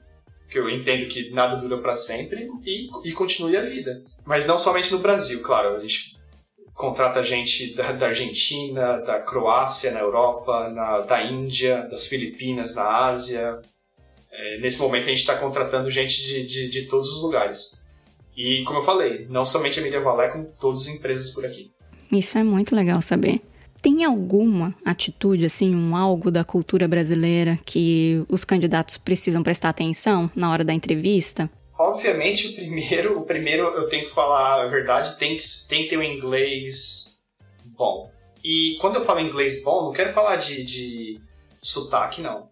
Que 0.51 0.59
eu 0.59 0.69
entendo 0.69 1.09
que 1.09 1.31
nada 1.31 1.57
dura 1.57 1.79
para 1.79 1.95
sempre 1.95 2.49
e, 2.65 2.89
e 3.05 3.13
continue 3.13 3.57
a 3.57 3.63
vida. 3.63 4.03
Mas 4.25 4.47
não 4.47 4.59
somente 4.59 4.91
no 4.93 4.99
Brasil, 4.99 5.43
claro. 5.43 5.77
A 5.77 5.81
gente 5.81 6.19
contrata 6.75 7.23
gente 7.23 7.75
da, 7.75 7.93
da 7.93 8.07
Argentina, 8.07 8.99
da 8.99 9.21
Croácia 9.21 9.93
na 9.93 10.01
Europa, 10.01 10.71
na, 10.71 11.01
da 11.01 11.23
Índia, 11.23 11.87
das 11.91 12.07
Filipinas 12.07 12.75
na 12.75 13.07
Ásia, 13.07 13.61
É, 14.33 14.59
nesse 14.59 14.81
momento 14.81 15.05
a 15.05 15.09
gente 15.09 15.19
está 15.19 15.37
contratando 15.37 15.91
gente 15.91 16.23
de, 16.23 16.47
de, 16.47 16.69
de, 16.69 16.87
todos 16.87 17.13
os 17.15 17.23
lugares. 17.23 17.80
E 18.37 18.65
como 18.65 18.81
eu 18.81 18.85
falei, 18.85 19.27
não 19.29 19.45
somente 19.45 19.79
a 19.79 19.83
Media 19.83 20.01
Valé, 20.01 20.29
como 20.29 20.49
todas 20.61 20.83
as 20.83 20.89
empresas 20.89 21.31
por 21.31 21.45
aqui. 21.45 21.71
Isso 22.11 22.39
é 22.39 22.43
muito 22.43 22.75
legal 22.75 23.01
saber. 23.03 23.41
Tem 23.83 24.05
alguma 24.05 24.75
atitude, 24.85 25.47
assim, 25.47 25.75
um 25.75 25.97
algo 25.97 26.31
da 26.31 26.45
cultura 26.45 26.87
brasileira 26.87 27.59
que 27.65 28.23
os 28.29 28.45
candidatos 28.45 28.99
precisam 28.99 29.43
prestar 29.43 29.71
atenção 29.71 30.31
na 30.35 30.51
hora 30.51 30.65
da 30.65 30.75
entrevista? 30.75 31.51
Obviamente, 31.79 32.49
o 32.49 32.55
primeiro, 32.55 33.19
o 33.19 33.25
primeiro 33.25 33.65
eu 33.69 33.89
tenho 33.89 34.07
que 34.07 34.15
falar 34.15 34.63
a 34.63 34.69
verdade, 34.69 35.19
tem, 35.19 35.41
tem 35.69 35.85
que 35.85 35.89
ter 35.89 35.99
um 35.99 36.03
inglês 36.03 37.21
bom. 37.75 38.11
E 38.45 38.77
quando 38.83 38.97
eu 38.97 39.05
falo 39.05 39.21
inglês 39.21 39.63
bom, 39.65 39.85
não 39.85 39.93
quero 39.93 40.13
falar 40.13 40.37
de, 40.37 40.63
de 40.63 41.21
sotaque, 41.63 42.21
não. 42.21 42.51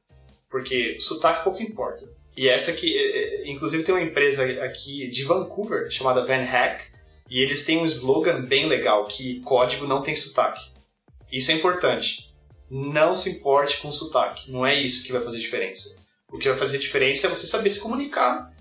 Porque 0.51 0.99
sotaque 0.99 1.45
pouco 1.45 1.63
importa. 1.63 2.09
E 2.39 2.49
essa 2.49 2.71
aqui, 2.71 2.97
é, 2.97 3.01
é, 3.01 3.51
inclusive 3.51 3.83
tem 3.83 3.93
uma 3.93 4.01
empresa 4.01 4.45
aqui 4.63 5.09
de 5.09 5.25
Vancouver 5.25 5.91
chamada 5.91 6.25
Van 6.25 6.45
Hack, 6.45 6.83
e 7.29 7.41
eles 7.41 7.65
têm 7.65 7.79
um 7.79 7.85
slogan 7.85 8.43
bem 8.43 8.69
legal 8.69 9.09
que 9.09 9.41
código 9.41 9.89
não 9.89 10.03
tem 10.03 10.15
sotaque. 10.15 10.61
Isso 11.33 11.51
é 11.51 11.55
importante. 11.55 12.33
Não 12.71 13.17
se 13.17 13.29
importe 13.31 13.79
com 13.79 13.91
sotaque. 13.91 14.53
Não 14.53 14.65
é 14.65 14.73
isso 14.73 15.05
que 15.05 15.11
vai 15.11 15.21
fazer 15.21 15.41
diferença. 15.41 16.01
O 16.31 16.39
que 16.39 16.49
vai 16.49 16.57
fazer 16.57 16.79
diferença 16.79 17.27
é 17.27 17.31
você 17.31 17.45
saber 17.45 17.71
se 17.71 17.81
comunicar 17.81 18.55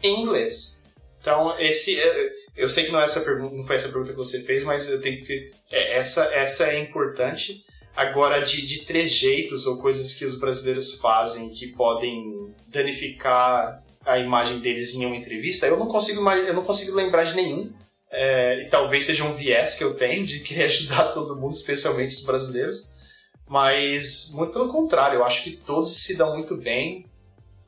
em 0.00 0.22
inglês. 0.22 0.80
Então, 1.20 1.58
esse. 1.58 1.98
É, 1.98 2.32
eu 2.56 2.68
sei 2.68 2.84
que 2.84 2.92
não, 2.92 3.00
é 3.00 3.04
essa 3.04 3.22
pergunta, 3.22 3.56
não 3.56 3.64
foi 3.64 3.74
essa 3.74 3.88
pergunta 3.88 4.12
que 4.12 4.16
você 4.16 4.44
fez, 4.44 4.62
mas 4.62 4.88
eu 4.88 5.02
tenho 5.02 5.26
que. 5.26 5.50
Essa, 5.72 6.32
essa 6.32 6.68
é 6.68 6.78
importante. 6.78 7.64
Agora, 7.96 8.40
de, 8.42 8.66
de 8.66 8.84
trejeitos 8.84 9.66
ou 9.66 9.78
coisas 9.78 10.14
que 10.14 10.24
os 10.24 10.38
brasileiros 10.38 10.98
fazem 10.98 11.50
que 11.50 11.68
podem 11.68 12.52
danificar 12.66 13.82
a 14.04 14.18
imagem 14.18 14.60
deles 14.60 14.94
em 14.94 15.06
uma 15.06 15.16
entrevista, 15.16 15.66
eu 15.66 15.78
não 15.78 15.86
consigo, 15.86 16.28
eu 16.30 16.54
não 16.54 16.64
consigo 16.64 16.94
lembrar 16.94 17.24
de 17.24 17.34
nenhum. 17.34 17.72
É, 18.10 18.62
e 18.62 18.68
talvez 18.68 19.04
seja 19.06 19.24
um 19.24 19.32
viés 19.32 19.74
que 19.74 19.82
eu 19.82 19.96
tenho 19.96 20.24
de 20.24 20.40
querer 20.40 20.64
ajudar 20.66 21.12
todo 21.12 21.36
mundo, 21.36 21.52
especialmente 21.52 22.16
os 22.16 22.24
brasileiros. 22.24 22.88
Mas, 23.46 24.32
muito 24.34 24.52
pelo 24.52 24.70
contrário, 24.70 25.18
eu 25.18 25.24
acho 25.24 25.42
que 25.42 25.50
todos 25.50 26.02
se 26.02 26.16
dão 26.16 26.34
muito 26.34 26.56
bem, 26.56 27.06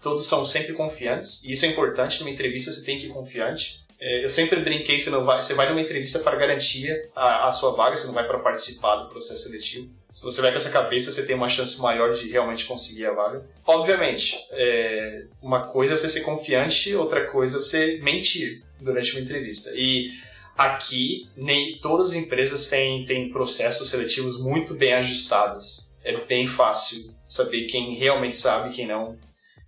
todos 0.01 0.27
são 0.27 0.47
sempre 0.47 0.73
confiantes, 0.73 1.45
e 1.45 1.53
isso 1.53 1.67
é 1.67 1.69
importante 1.69 2.21
numa 2.21 2.31
entrevista, 2.31 2.73
você 2.73 2.85
tem 2.85 2.99
que 2.99 3.07
ir 3.07 3.11
confiante. 3.11 3.85
É, 4.01 4.25
eu 4.25 4.31
sempre 4.31 4.61
brinquei, 4.61 4.99
você, 4.99 5.11
não 5.11 5.25
vai, 5.25 5.41
você 5.41 5.55
vai 5.55 5.69
numa 5.69 5.81
entrevista 5.81 6.19
para 6.21 6.37
garantir 6.37 7.11
a, 7.15 7.49
a 7.49 7.53
sua 7.53 7.73
vaga, 7.73 7.97
você 7.97 8.07
não 8.07 8.15
vai 8.15 8.27
para 8.27 8.39
participar 8.39 8.97
do 8.97 9.09
processo 9.09 9.45
seletivo. 9.45 9.91
Se 10.17 10.23
você 10.23 10.41
vai 10.41 10.51
com 10.51 10.57
essa 10.57 10.71
cabeça, 10.71 11.13
você 11.13 11.27
tem 11.27 11.37
uma 11.37 11.47
chance 11.47 11.79
maior 11.79 12.15
de 12.15 12.27
realmente 12.31 12.65
conseguir 12.65 13.05
a 13.05 13.13
vaga. 13.13 13.45
Obviamente, 13.67 14.35
é, 14.51 15.27
uma 15.43 15.67
coisa 15.67 15.93
é 15.93 15.97
você 15.99 16.09
ser 16.09 16.23
confiante, 16.23 16.95
outra 16.95 17.27
coisa 17.27 17.59
é 17.59 17.61
você 17.61 18.01
mentir 18.03 18.63
durante 18.81 19.13
uma 19.13 19.21
entrevista. 19.21 19.71
E 19.75 20.11
Aqui, 20.57 21.29
nem 21.37 21.77
todas 21.83 22.13
as 22.13 22.17
empresas 22.17 22.69
têm, 22.69 23.05
têm 23.05 23.29
processos 23.29 23.91
seletivos 23.91 24.43
muito 24.43 24.73
bem 24.75 24.95
ajustados. 24.95 25.91
É 26.03 26.25
bem 26.25 26.49
fácil 26.49 27.15
saber 27.29 27.67
quem 27.67 27.95
realmente 27.97 28.39
sabe, 28.39 28.75
quem 28.75 28.87
não, 28.87 29.19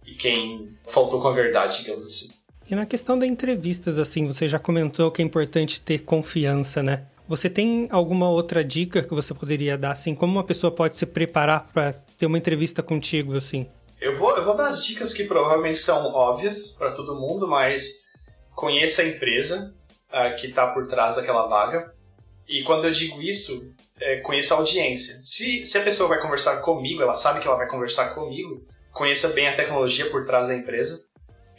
e 0.07 0.15
quem 0.15 0.71
faltou 0.87 1.21
com 1.21 1.29
a 1.29 1.35
verdade, 1.35 1.83
digamos 1.83 2.07
assim. 2.07 2.31
E 2.71 2.75
na 2.75 2.87
questão 2.87 3.19
das 3.19 3.29
entrevistas, 3.29 3.99
assim, 3.99 4.27
você 4.27 4.49
já 4.49 4.59
comentou 4.59 5.11
que 5.11 5.21
é 5.21 5.25
importante 5.25 5.79
ter 5.79 5.99
confiança, 5.99 6.83
né? 6.83 7.05
Você 7.29 7.51
tem 7.51 7.89
alguma 7.91 8.31
outra 8.31 8.65
dica 8.65 9.03
que 9.03 9.13
você 9.13 9.35
poderia 9.35 9.77
dar, 9.77 9.93
assim, 9.93 10.15
como 10.15 10.33
uma 10.33 10.45
pessoa 10.45 10.71
pode 10.71 10.97
se 10.97 11.05
preparar 11.05 11.67
para 11.73 11.93
ter 11.93 12.25
uma 12.25 12.39
entrevista 12.39 12.83
contigo, 12.83 13.37
assim? 13.37 13.67
Eu 14.01 14.17
vou, 14.17 14.35
eu 14.35 14.45
vou 14.45 14.57
dar 14.57 14.69
as 14.69 14.83
dicas 14.83 15.13
que 15.13 15.25
provavelmente 15.25 15.79
são 15.79 16.15
óbvias 16.15 16.69
para 16.79 16.93
todo 16.93 17.21
mundo, 17.21 17.47
mas 17.47 18.07
conheça 18.55 19.03
a 19.03 19.07
empresa, 19.07 19.75
uh, 20.09 20.41
que 20.41 20.47
está 20.47 20.69
por 20.69 20.87
trás 20.87 21.17
daquela 21.17 21.47
vaga. 21.47 21.93
E 22.49 22.63
quando 22.63 22.87
eu 22.87 22.91
digo 22.91 23.21
isso, 23.21 23.75
é, 24.01 24.21
conheça 24.21 24.55
a 24.55 24.59
audiência. 24.59 25.15
Se, 25.23 25.67
se 25.67 25.77
a 25.77 25.83
pessoa 25.83 26.09
vai 26.09 26.23
conversar 26.23 26.63
comigo, 26.63 27.03
ela 27.03 27.15
sabe 27.15 27.41
que 27.41 27.47
ela 27.47 27.59
vai 27.59 27.69
conversar 27.69 28.15
comigo, 28.15 28.67
conheça 28.91 29.29
bem 29.29 29.49
a 29.49 29.55
tecnologia 29.55 30.11
por 30.11 30.25
trás 30.25 30.49
da 30.49 30.55
empresa 30.55 31.05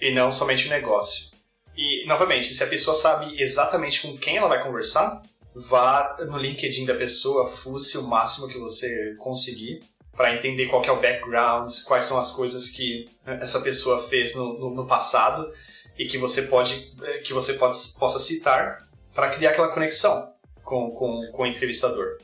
e 0.01 0.11
não 0.11 0.31
somente 0.31 0.65
o 0.65 0.69
negócio. 0.71 1.29
E, 1.77 2.05
novamente, 2.07 2.53
se 2.53 2.63
a 2.63 2.67
pessoa 2.67 2.95
sabe 2.95 3.39
exatamente 3.39 4.01
com 4.01 4.17
quem 4.17 4.37
ela 4.37 4.49
vai 4.49 4.63
conversar, 4.63 5.21
vá 5.55 6.17
no 6.27 6.37
LinkedIn 6.37 6.85
da 6.85 6.95
pessoa, 6.95 7.49
fuce 7.49 7.97
o 7.97 8.03
máximo 8.03 8.47
que 8.47 8.57
você 8.57 9.15
conseguir 9.17 9.81
para 10.15 10.35
entender 10.35 10.67
qual 10.67 10.83
é 10.83 10.91
o 10.91 11.01
background, 11.01 11.71
quais 11.87 12.05
são 12.05 12.19
as 12.19 12.31
coisas 12.31 12.69
que 12.69 13.09
essa 13.25 13.61
pessoa 13.61 14.07
fez 14.07 14.35
no, 14.35 14.59
no, 14.59 14.75
no 14.75 14.85
passado 14.85 15.51
e 15.97 16.05
que 16.05 16.17
você 16.17 16.43
pode 16.43 16.93
eh, 17.01 17.19
que 17.19 17.33
você 17.33 17.53
pode, 17.53 17.77
possa 17.97 18.19
citar 18.19 18.85
para 19.13 19.29
criar 19.29 19.51
aquela 19.51 19.69
conexão 19.69 20.33
com, 20.63 20.91
com, 20.91 21.31
com 21.31 21.43
o 21.43 21.47
entrevistador. 21.47 22.17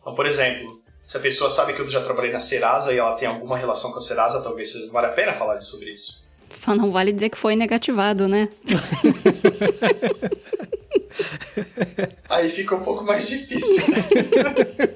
Então, 0.00 0.14
por 0.14 0.26
exemplo, 0.26 0.82
se 1.06 1.16
a 1.16 1.20
pessoa 1.20 1.48
sabe 1.48 1.74
que 1.74 1.80
eu 1.80 1.88
já 1.88 2.02
trabalhei 2.02 2.32
na 2.32 2.40
Serasa 2.40 2.92
e 2.92 2.98
ela 2.98 3.16
tem 3.16 3.26
alguma 3.26 3.56
relação 3.56 3.92
com 3.92 3.98
a 3.98 4.02
Serasa, 4.02 4.42
talvez 4.42 4.88
vale 4.90 5.06
a 5.06 5.12
pena 5.12 5.34
falar 5.34 5.60
sobre 5.60 5.90
isso. 5.90 6.26
Só 6.50 6.74
não 6.74 6.90
vale 6.90 7.12
dizer 7.12 7.30
que 7.30 7.38
foi 7.38 7.56
negativado, 7.56 8.26
né? 8.26 8.48
Aí 12.28 12.48
fica 12.48 12.74
um 12.74 12.82
pouco 12.82 13.04
mais 13.04 13.28
difícil. 13.28 13.84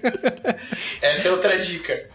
Essa 1.01 1.29
é 1.29 1.31
outra 1.31 1.59
dica. 1.59 2.09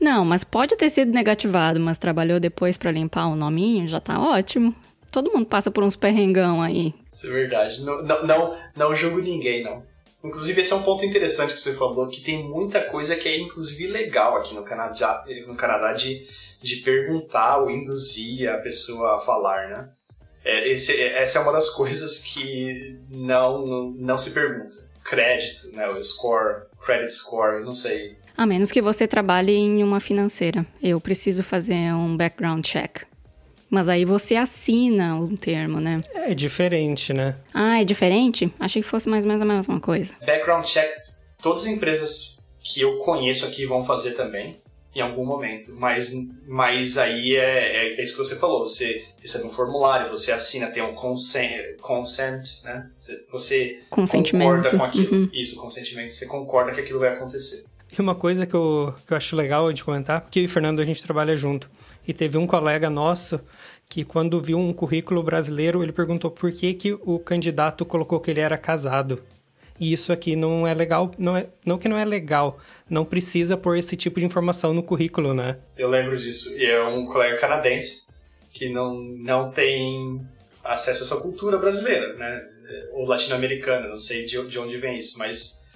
Não, 0.00 0.24
mas 0.24 0.44
pode 0.44 0.76
ter 0.76 0.90
sido 0.90 1.12
negativado, 1.12 1.80
mas 1.80 1.98
trabalhou 1.98 2.38
depois 2.38 2.76
para 2.76 2.90
limpar 2.90 3.26
o 3.26 3.36
nominho, 3.36 3.88
já 3.88 4.00
tá 4.00 4.20
ótimo. 4.20 4.74
Todo 5.12 5.32
mundo 5.32 5.46
passa 5.46 5.70
por 5.70 5.82
uns 5.82 5.96
perrengão 5.96 6.60
aí. 6.62 6.94
Isso 7.12 7.26
é 7.28 7.30
verdade. 7.30 7.84
Não, 7.84 8.02
não, 8.02 8.26
não, 8.26 8.58
não 8.76 8.94
julgo 8.94 9.18
ninguém, 9.18 9.62
não. 9.62 9.82
Inclusive, 10.22 10.60
esse 10.60 10.72
é 10.72 10.76
um 10.76 10.82
ponto 10.82 11.04
interessante 11.04 11.54
que 11.54 11.60
você 11.60 11.74
falou, 11.74 12.08
que 12.08 12.20
tem 12.20 12.48
muita 12.48 12.82
coisa 12.90 13.16
que 13.16 13.28
é, 13.28 13.38
inclusive, 13.38 13.86
legal 13.86 14.36
aqui 14.36 14.54
no 14.54 14.64
Canadá, 14.64 15.24
no 15.46 15.54
Canadá 15.54 15.92
de, 15.92 16.26
de 16.60 16.76
perguntar 16.76 17.58
ou 17.58 17.70
induzir 17.70 18.50
a 18.50 18.58
pessoa 18.58 19.16
a 19.16 19.20
falar, 19.20 19.68
né? 19.68 19.88
É, 20.46 20.68
esse, 20.68 21.02
essa 21.02 21.40
é 21.40 21.42
uma 21.42 21.50
das 21.50 21.70
coisas 21.70 22.18
que 22.18 23.00
não, 23.10 23.66
não, 23.66 23.90
não 23.90 24.16
se 24.16 24.30
pergunta. 24.30 24.86
Crédito, 25.02 25.74
né? 25.74 25.88
O 25.88 26.02
score, 26.02 26.62
credit 26.84 27.12
score, 27.12 27.64
não 27.64 27.74
sei. 27.74 28.16
A 28.36 28.46
menos 28.46 28.70
que 28.70 28.80
você 28.80 29.08
trabalhe 29.08 29.52
em 29.52 29.82
uma 29.82 29.98
financeira. 29.98 30.64
Eu 30.80 31.00
preciso 31.00 31.42
fazer 31.42 31.92
um 31.94 32.16
background 32.16 32.64
check. 32.64 33.02
Mas 33.68 33.88
aí 33.88 34.04
você 34.04 34.36
assina 34.36 35.16
um 35.16 35.34
termo, 35.34 35.80
né? 35.80 36.00
É 36.14 36.32
diferente, 36.32 37.12
né? 37.12 37.34
Ah, 37.52 37.80
é 37.80 37.84
diferente? 37.84 38.52
Achei 38.60 38.80
que 38.80 38.88
fosse 38.88 39.08
mais 39.08 39.24
ou 39.24 39.28
menos 39.28 39.42
a 39.42 39.44
mesma 39.44 39.80
coisa. 39.80 40.14
Background 40.24 40.64
check, 40.64 40.88
todas 41.42 41.62
as 41.62 41.68
empresas 41.68 42.40
que 42.60 42.80
eu 42.80 42.98
conheço 42.98 43.44
aqui 43.46 43.66
vão 43.66 43.82
fazer 43.82 44.12
também, 44.12 44.56
em 44.96 45.00
algum 45.02 45.26
momento. 45.26 45.76
Mas, 45.76 46.10
mas 46.48 46.96
aí 46.96 47.36
é, 47.36 47.94
é, 47.94 48.00
é 48.00 48.02
isso 48.02 48.16
que 48.16 48.24
você 48.24 48.36
falou. 48.36 48.60
Você 48.60 49.04
recebe 49.20 49.46
um 49.46 49.50
formulário, 49.50 50.10
você 50.10 50.32
assina, 50.32 50.68
tem 50.68 50.82
um 50.82 50.94
consent, 50.94 51.76
consent 51.82 52.64
né? 52.64 52.88
Você 53.30 53.82
concorda 53.90 54.70
com 54.74 54.82
aquilo. 54.82 55.14
Uhum. 55.14 55.30
Isso, 55.34 55.60
consentimento. 55.60 56.10
Você 56.10 56.26
concorda 56.26 56.72
que 56.72 56.80
aquilo 56.80 56.98
vai 56.98 57.10
acontecer. 57.10 57.66
E 57.96 58.00
uma 58.00 58.14
coisa 58.14 58.46
que 58.46 58.54
eu, 58.54 58.94
que 59.06 59.12
eu 59.12 59.16
acho 59.18 59.36
legal 59.36 59.70
de 59.70 59.84
comentar, 59.84 60.22
porque 60.22 60.38
eu 60.38 60.44
e 60.44 60.46
o 60.46 60.48
Fernando 60.48 60.80
a 60.80 60.84
gente 60.84 61.02
trabalha 61.02 61.36
junto. 61.36 61.70
E 62.08 62.14
teve 62.14 62.38
um 62.38 62.46
colega 62.46 62.88
nosso 62.88 63.38
que 63.88 64.02
quando 64.02 64.40
viu 64.40 64.58
um 64.58 64.72
currículo 64.72 65.22
brasileiro, 65.22 65.82
ele 65.82 65.92
perguntou 65.92 66.30
por 66.30 66.50
que, 66.50 66.72
que 66.72 66.94
o 66.94 67.18
candidato 67.18 67.84
colocou 67.84 68.18
que 68.18 68.30
ele 68.30 68.40
era 68.40 68.56
casado. 68.56 69.22
E 69.78 69.92
isso 69.92 70.12
aqui 70.12 70.34
não 70.34 70.66
é 70.66 70.74
legal, 70.74 71.10
não 71.18 71.36
é, 71.36 71.46
não 71.64 71.78
que 71.78 71.88
não 71.88 71.98
é 71.98 72.04
legal, 72.04 72.58
não 72.88 73.04
precisa 73.04 73.56
pôr 73.56 73.76
esse 73.76 73.96
tipo 73.96 74.18
de 74.20 74.26
informação 74.26 74.72
no 74.72 74.82
currículo, 74.82 75.34
né? 75.34 75.58
Eu 75.76 75.88
lembro 75.88 76.16
disso. 76.16 76.56
E 76.58 76.64
é 76.64 76.82
um 76.82 77.06
colega 77.06 77.38
canadense 77.38 78.06
que 78.52 78.70
não, 78.70 78.94
não 78.94 79.50
tem 79.50 80.20
acesso 80.64 81.02
a 81.02 81.06
essa 81.06 81.22
cultura 81.22 81.58
brasileira, 81.58 82.14
né? 82.14 82.48
Ou 82.92 83.06
latino-americana, 83.06 83.88
não 83.88 83.98
sei 83.98 84.24
de, 84.24 84.44
de 84.48 84.58
onde 84.58 84.78
vem 84.78 84.98
isso, 84.98 85.18
mas 85.18 85.66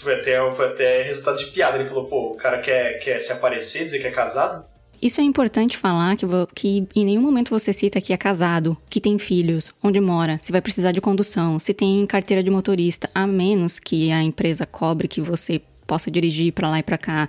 foi 0.00 0.20
até, 0.20 0.52
foi 0.52 0.66
até 0.66 1.02
resultado 1.02 1.38
de 1.38 1.46
piada. 1.46 1.78
Ele 1.78 1.88
falou, 1.88 2.06
pô, 2.06 2.32
o 2.32 2.36
cara 2.36 2.58
quer, 2.58 2.98
quer 2.98 3.18
se 3.18 3.32
aparecer, 3.32 3.84
dizer 3.84 3.98
que 3.98 4.06
é 4.06 4.12
casado? 4.12 4.64
Isso 5.00 5.20
é 5.20 5.24
importante 5.24 5.76
falar 5.76 6.16
que, 6.16 6.26
que 6.54 6.88
em 6.94 7.04
nenhum 7.04 7.22
momento 7.22 7.50
você 7.50 7.72
cita 7.72 8.00
que 8.00 8.12
é 8.12 8.16
casado, 8.16 8.76
que 8.88 9.00
tem 9.00 9.18
filhos, 9.18 9.72
onde 9.82 10.00
mora, 10.00 10.38
se 10.42 10.50
vai 10.50 10.60
precisar 10.60 10.92
de 10.92 11.00
condução, 11.00 11.58
se 11.58 11.74
tem 11.74 12.06
carteira 12.06 12.42
de 12.42 12.50
motorista, 12.50 13.10
a 13.14 13.26
menos 13.26 13.78
que 13.78 14.10
a 14.10 14.22
empresa 14.22 14.64
cobre 14.66 15.08
que 15.08 15.20
você 15.20 15.60
possa 15.86 16.10
dirigir 16.10 16.52
para 16.52 16.70
lá 16.70 16.78
e 16.78 16.82
para 16.82 16.98
cá. 16.98 17.28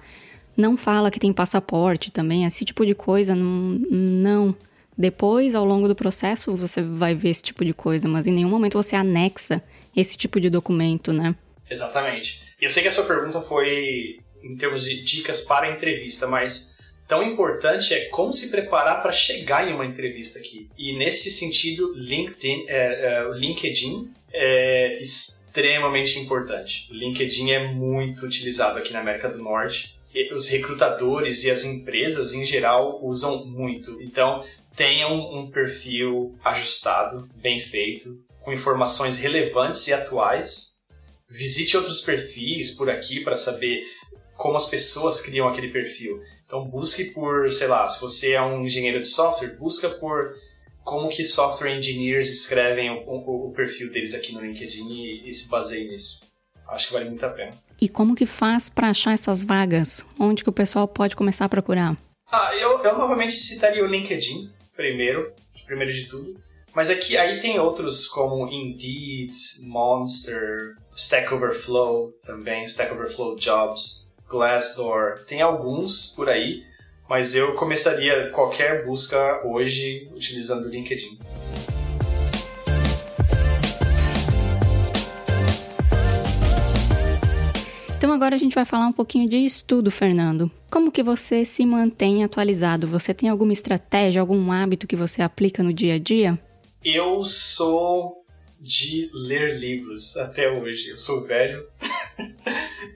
Não 0.56 0.78
fala 0.78 1.12
que 1.12 1.20
tem 1.20 1.34
passaporte 1.34 2.12
também, 2.12 2.46
esse 2.46 2.64
tipo 2.64 2.86
de 2.86 2.96
coisa, 2.96 3.36
não, 3.36 3.80
não. 3.92 4.56
Depois, 4.98 5.56
ao 5.56 5.66
longo 5.66 5.88
do 5.88 5.96
processo, 5.96 6.56
você 6.56 6.82
vai 6.82 7.14
ver 7.14 7.30
esse 7.30 7.44
tipo 7.44 7.66
de 7.66 7.74
coisa, 7.74 8.08
mas 8.08 8.26
em 8.28 8.32
nenhum 8.32 8.50
momento 8.50 8.82
você 8.82 8.96
anexa 8.96 9.62
esse 9.94 10.18
tipo 10.18 10.40
de 10.40 10.50
documento, 10.50 11.12
né? 11.12 11.36
Exatamente. 11.70 12.42
Eu 12.62 12.70
sei 12.70 12.82
que 12.82 12.90
a 12.90 12.92
sua 12.92 13.04
pergunta 13.04 13.42
foi 13.42 14.20
em 14.42 14.56
termos 14.56 14.86
de 14.86 15.04
dicas 15.04 15.42
para 15.42 15.68
a 15.68 15.72
entrevista, 15.72 16.28
mas 16.28 16.75
tão 17.08 17.24
importante 17.24 17.94
é 17.94 18.06
como 18.06 18.34
se 18.34 18.50
preparar 18.50 19.02
para 19.02 19.12
chegar 19.12 19.70
em 19.70 19.74
uma 19.74 19.86
entrevista 19.86 20.40
aqui. 20.40 20.70
E 20.78 20.98
nesse 20.98 21.32
sentido, 21.32 21.94
LinkedIn, 21.96 22.66
é, 22.68 22.78
é, 22.78 23.30
LinkedIn 23.34 24.12
é 24.34 25.02
extremamente 25.02 26.20
importante. 26.20 26.88
O 26.92 26.94
LinkedIn 26.94 27.52
é 27.52 27.68
muito 27.68 28.26
utilizado 28.26 28.78
aqui 28.78 28.92
na 28.92 29.00
América 29.00 29.30
do 29.30 29.42
Norte. 29.42 29.96
E 30.14 30.34
os 30.34 30.48
recrutadores 30.48 31.44
e 31.44 31.52
as 31.52 31.66
empresas 31.66 32.34
em 32.34 32.46
geral 32.46 33.00
usam 33.04 33.46
muito. 33.46 34.02
Então, 34.02 34.44
tenham 34.76 35.14
um 35.14 35.50
perfil 35.52 36.38
ajustado, 36.44 37.30
bem 37.36 37.60
feito, 37.60 38.10
com 38.42 38.54
informações 38.54 39.18
relevantes 39.18 39.88
e 39.88 39.94
atuais. 39.94 40.76
Visite 41.30 41.76
outros 41.76 42.02
perfis 42.02 42.72
por 42.72 42.90
aqui 42.90 43.20
para 43.22 43.36
saber 43.36 43.84
como 44.38 44.56
as 44.56 44.68
pessoas 44.68 45.22
criam 45.22 45.48
aquele 45.48 45.70
perfil. 45.70 46.22
Então 46.56 46.70
busque 46.70 47.12
por, 47.12 47.52
sei 47.52 47.68
lá, 47.68 47.88
se 47.90 48.00
você 48.00 48.34
é 48.34 48.42
um 48.42 48.64
engenheiro 48.64 49.02
de 49.02 49.10
software, 49.10 49.58
busca 49.58 49.90
por 49.90 50.34
como 50.86 51.10
que 51.10 51.26
software 51.26 51.76
engineers 51.76 52.30
escrevem 52.30 52.90
o, 52.92 53.10
o, 53.10 53.50
o 53.50 53.52
perfil 53.52 53.92
deles 53.92 54.14
aqui 54.14 54.34
no 54.34 54.40
LinkedIn 54.40 54.88
e, 54.90 55.30
e, 55.30 55.34
se 55.34 55.50
baseie 55.50 55.90
nisso. 55.90 56.26
Acho 56.70 56.88
que 56.88 56.94
vale 56.94 57.10
muito 57.10 57.26
a 57.26 57.30
pena. 57.30 57.52
E 57.82 57.90
como 57.90 58.16
que 58.16 58.26
faz 58.26 58.70
para 58.70 58.90
achar 58.90 59.14
essas 59.14 59.44
vagas? 59.44 60.06
Onde 60.18 60.44
que 60.44 60.50
o 60.50 60.54
pessoal 60.54 60.88
pode 60.88 61.16
começar 61.16 61.44
a 61.44 61.50
procurar? 61.50 61.98
Ah, 62.32 62.56
eu, 62.56 62.82
eu 62.84 62.98
novamente 62.98 63.34
citaria 63.34 63.84
o 63.84 63.88
LinkedIn 63.88 64.50
primeiro, 64.76 65.34
primeiro 65.66 65.92
de 65.92 66.08
tudo. 66.08 66.40
Mas 66.74 66.90
aqui 66.90 67.18
aí 67.18 67.42
tem 67.42 67.60
outros 67.60 68.08
como 68.08 68.48
Indeed, 68.48 69.32
Monster, 69.62 70.78
Stack 70.96 71.34
Overflow 71.34 72.14
também, 72.26 72.64
Stack 72.64 72.94
Overflow 72.94 73.36
Jobs, 73.36 74.05
Glassdoor, 74.30 75.20
tem 75.28 75.42
alguns 75.42 76.14
por 76.16 76.30
aí, 76.30 76.64
mas 77.10 77.36
eu 77.36 77.56
começaria 77.56 78.30
qualquer 78.32 78.86
busca 78.86 79.42
hoje 79.46 80.10
utilizando 80.14 80.66
o 80.66 80.70
LinkedIn. 80.70 81.20
Então 87.98 88.14
agora 88.14 88.36
a 88.36 88.38
gente 88.38 88.54
vai 88.54 88.66
falar 88.66 88.88
um 88.88 88.94
pouquinho 88.94 89.28
de 89.28 89.38
estudo, 89.38 89.90
Fernando. 89.90 90.52
Como 90.70 90.92
que 90.92 91.02
você 91.02 91.46
se 91.46 91.66
mantém 91.66 92.24
atualizado? 92.24 92.88
Você 92.88 93.14
tem 93.14 93.30
alguma 93.30 93.54
estratégia, 93.54 94.22
algum 94.22 94.52
hábito 94.52 94.86
que 94.86 94.96
você 94.96 95.22
aplica 95.22 95.64
no 95.64 95.74
dia 95.74 95.96
a 95.96 96.00
dia? 96.00 96.40
Eu 96.84 97.24
sou 97.26 98.26
de 98.60 99.10
ler 99.14 99.60
livros 99.60 100.18
até 100.18 100.50
hoje. 100.52 100.90
Eu 100.90 100.98
sou 100.98 101.26
velho. 101.26 101.66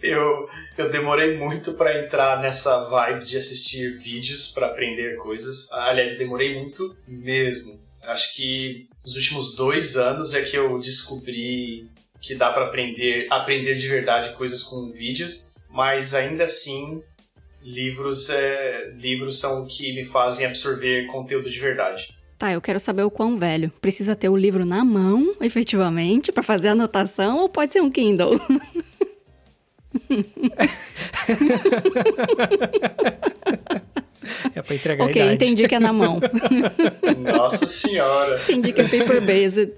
Eu, 0.01 0.47
eu 0.77 0.91
demorei 0.91 1.37
muito 1.37 1.73
para 1.73 2.03
entrar 2.03 2.41
nessa 2.41 2.89
vibe 2.89 3.25
de 3.25 3.37
assistir 3.37 3.97
vídeos 3.97 4.47
para 4.47 4.67
aprender 4.67 5.17
coisas. 5.17 5.71
Aliás, 5.71 6.13
eu 6.13 6.17
demorei 6.19 6.57
muito 6.57 6.95
mesmo. 7.07 7.79
Acho 8.03 8.35
que 8.35 8.87
nos 9.03 9.15
últimos 9.15 9.55
dois 9.55 9.97
anos 9.97 10.33
é 10.33 10.41
que 10.41 10.57
eu 10.57 10.79
descobri 10.79 11.89
que 12.21 12.35
dá 12.35 12.51
para 12.51 12.65
aprender, 12.65 13.27
aprender 13.29 13.75
de 13.75 13.87
verdade 13.87 14.35
coisas 14.35 14.63
com 14.63 14.91
vídeos, 14.91 15.49
mas 15.69 16.13
ainda 16.13 16.43
assim 16.43 17.01
livros, 17.61 18.29
é, 18.29 18.91
livros 18.97 19.39
são 19.39 19.63
o 19.63 19.67
que 19.67 19.93
me 19.93 20.05
fazem 20.05 20.45
absorver 20.45 21.07
conteúdo 21.07 21.49
de 21.49 21.59
verdade. 21.59 22.17
Tá, 22.37 22.53
eu 22.53 22.61
quero 22.61 22.79
saber 22.79 23.03
o 23.03 23.11
quão 23.11 23.37
velho. 23.37 23.69
Precisa 23.81 24.15
ter 24.15 24.29
o 24.29 24.37
livro 24.37 24.65
na 24.65 24.83
mão, 24.83 25.35
efetivamente, 25.41 26.31
para 26.31 26.41
fazer 26.41 26.69
a 26.69 26.71
anotação, 26.71 27.39
ou 27.39 27.49
pode 27.49 27.73
ser 27.73 27.81
um 27.81 27.91
Kindle? 27.91 28.39
é 34.55 34.61
pra 34.61 34.75
entregar 34.75 35.05
Ok, 35.05 35.21
a 35.21 35.25
idade. 35.25 35.45
entendi 35.45 35.67
que 35.67 35.75
é 35.75 35.79
na 35.79 35.93
mão. 35.93 36.19
Nossa 37.17 37.65
senhora. 37.67 38.39
entendi 38.41 38.73
que 38.73 38.81
é 38.81 38.87
paper-based. 38.87 39.73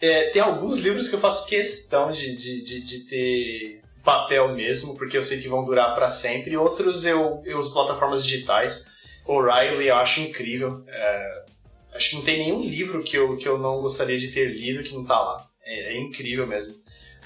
É, 0.00 0.30
tem 0.30 0.40
alguns 0.40 0.78
livros 0.78 1.08
que 1.08 1.16
eu 1.16 1.20
faço 1.20 1.48
questão 1.48 2.12
de, 2.12 2.36
de, 2.36 2.64
de, 2.64 2.80
de 2.84 3.00
ter 3.00 3.80
papel 4.04 4.54
mesmo, 4.54 4.96
porque 4.96 5.16
eu 5.16 5.22
sei 5.22 5.40
que 5.40 5.48
vão 5.48 5.64
durar 5.64 5.94
para 5.94 6.08
sempre. 6.08 6.56
Outros 6.56 7.04
eu, 7.04 7.42
eu 7.44 7.58
uso 7.58 7.72
plataformas 7.72 8.24
digitais. 8.24 8.86
O'Reilly 9.26 9.88
eu 9.88 9.96
acho 9.96 10.20
incrível. 10.20 10.84
É, 10.88 11.42
acho 11.94 12.10
que 12.10 12.16
não 12.16 12.22
tem 12.22 12.38
nenhum 12.38 12.62
livro 12.64 13.02
que 13.02 13.16
eu, 13.16 13.36
que 13.36 13.46
eu 13.46 13.58
não 13.58 13.80
gostaria 13.80 14.18
de 14.18 14.28
ter 14.28 14.52
lido 14.54 14.84
que 14.84 14.94
não 14.94 15.04
tá 15.04 15.18
lá. 15.18 15.44
É, 15.64 15.94
é 15.94 16.00
incrível 16.00 16.46
mesmo. 16.46 16.74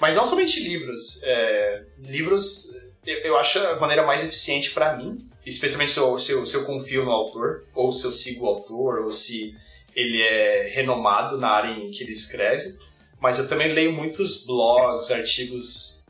Mas 0.03 0.17
não 0.17 0.25
somente 0.25 0.59
livros. 0.59 1.23
É, 1.23 1.83
livros 1.99 2.75
eu, 3.07 3.19
eu, 3.19 3.37
acho 3.37 3.57
a 3.57 3.79
maneira 3.79 4.05
mais 4.05 4.21
eficiente 4.21 4.71
para 4.71 4.97
mim, 4.97 5.25
especialmente 5.45 5.93
se 5.93 5.97
eu, 5.97 6.19
se, 6.19 6.33
eu, 6.33 6.45
se 6.45 6.57
eu 6.57 6.65
confio 6.65 7.05
no 7.05 7.11
autor, 7.11 7.63
ou 7.73 7.93
se 7.93 8.05
eu 8.05 8.11
sigo 8.11 8.43
o 8.43 8.49
autor, 8.49 8.99
ou 8.99 9.13
se 9.13 9.55
ele 9.95 10.21
é 10.21 10.67
renomado 10.73 11.37
na 11.37 11.47
área 11.47 11.71
em 11.71 11.89
que 11.89 12.03
ele 12.03 12.11
escreve. 12.11 12.77
Mas 13.17 13.39
eu 13.39 13.47
também 13.47 13.73
leio 13.73 13.93
muitos 13.93 14.43
blogs, 14.43 15.09
artigos 15.09 16.03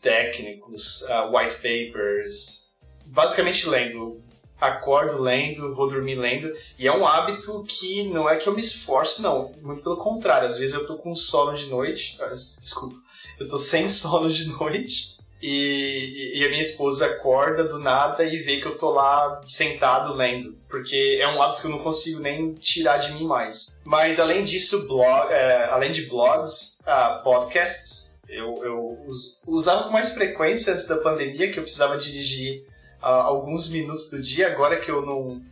técnicos, 0.00 1.02
uh, 1.08 1.36
white 1.36 1.56
papers, 1.56 2.70
basicamente 3.04 3.68
lendo. 3.68 4.22
Acordo 4.60 5.20
lendo, 5.20 5.74
vou 5.74 5.88
dormir 5.88 6.14
lendo, 6.14 6.54
e 6.78 6.86
é 6.86 6.92
um 6.92 7.04
hábito 7.04 7.64
que 7.66 8.04
não 8.04 8.30
é 8.30 8.36
que 8.36 8.48
eu 8.48 8.54
me 8.54 8.60
esforço, 8.60 9.22
não, 9.22 9.52
muito 9.60 9.82
pelo 9.82 9.96
contrário. 9.96 10.46
Às 10.46 10.56
vezes 10.56 10.76
eu 10.76 10.86
tô 10.86 10.98
com 10.98 11.16
sono 11.16 11.56
de 11.56 11.66
noite, 11.66 12.16
ah, 12.20 12.28
desculpa, 12.28 12.94
eu 13.38 13.48
tô 13.48 13.58
sem 13.58 13.88
sono 13.90 14.30
de 14.30 14.46
noite, 14.48 15.20
e, 15.42 16.32
e, 16.38 16.44
a 16.44 16.50
minha 16.50 16.60
esposa 16.60 17.06
acorda 17.06 17.64
do 17.64 17.78
nada 17.78 18.22
e 18.24 18.42
vê 18.42 18.60
que 18.60 18.66
eu 18.66 18.76
tô 18.76 18.90
lá 18.90 19.40
sentado 19.48 20.12
lendo, 20.12 20.54
porque 20.68 21.18
é 21.18 21.26
um 21.28 21.40
hábito 21.40 21.62
que 21.62 21.66
eu 21.66 21.70
não 21.70 21.78
consigo 21.78 22.20
nem 22.20 22.52
tirar 22.52 22.98
de 22.98 23.14
mim 23.14 23.24
mais. 23.24 23.74
Mas 23.82 24.20
além 24.20 24.44
disso, 24.44 24.86
blog, 24.86 25.32
é, 25.32 25.64
além 25.70 25.92
de 25.92 26.02
blogs, 26.06 26.80
uh, 26.80 27.22
podcasts, 27.22 28.14
eu, 28.28 28.62
eu 28.62 29.06
usava 29.46 29.84
com 29.84 29.90
mais 29.90 30.12
frequência 30.12 30.74
antes 30.74 30.86
da 30.86 30.98
pandemia, 30.98 31.50
que 31.50 31.58
eu 31.58 31.62
precisava 31.62 31.96
dirigir 31.96 32.62
uh, 33.02 33.06
alguns 33.06 33.70
minutos 33.70 34.10
do 34.10 34.22
dia, 34.22 34.48
agora 34.48 34.78
que 34.78 34.90
eu 34.90 35.00
não. 35.04 35.42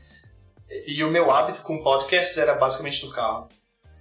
E 0.87 1.02
o 1.02 1.09
meu 1.09 1.31
hábito 1.31 1.62
com 1.62 1.83
podcasts 1.83 2.37
era 2.37 2.54
basicamente 2.54 3.07
no 3.07 3.11
carro. 3.11 3.48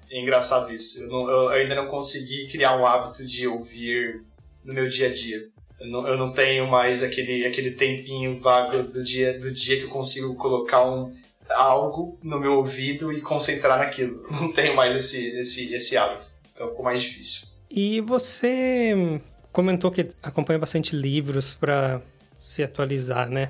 É 0.10 0.22
engraçado 0.22 0.72
isso. 0.74 1.04
Eu, 1.04 1.10
não, 1.10 1.30
eu 1.30 1.50
ainda 1.50 1.76
não 1.76 1.88
consegui 1.88 2.48
criar 2.48 2.78
um 2.78 2.86
hábito 2.86 3.26
de 3.26 3.48
ouvir 3.48 4.24
no 4.64 4.74
meu 4.74 4.88
dia 4.88 5.10
a 5.10 5.14
dia. 5.14 5.48
Eu 5.80 5.88
não, 5.88 6.08
eu 6.08 6.18
não, 6.18 6.34
tenho 6.34 6.68
mais 6.68 7.04
aquele, 7.04 7.46
aquele 7.46 7.72
tempinho 7.72 8.40
vago 8.40 8.84
do 8.84 9.04
dia, 9.04 9.38
do 9.38 9.52
dia 9.52 9.78
que 9.78 9.84
eu 9.84 9.90
consigo 9.90 10.36
colocar 10.36 10.84
um, 10.86 11.14
algo 11.50 12.18
no 12.24 12.40
meu 12.40 12.54
ouvido 12.54 13.12
e 13.14 13.22
concentrar 13.22 13.78
naquilo. 13.78 14.26
Não 14.32 14.52
tenho 14.52 14.76
mais 14.76 14.96
esse, 14.96 15.38
esse, 15.38 15.74
esse 15.74 15.96
hábito. 15.96 16.28
Então 16.54 16.70
ficou 16.70 16.84
mais 16.84 17.02
difícil. 17.02 17.48
E 17.70 18.02
você 18.02 19.22
comentou 19.52 19.92
que 19.92 20.10
acompanha 20.24 20.58
bastante 20.58 20.96
livros 20.96 21.54
para 21.54 22.02
se 22.38 22.64
atualizar, 22.64 23.30
né? 23.30 23.50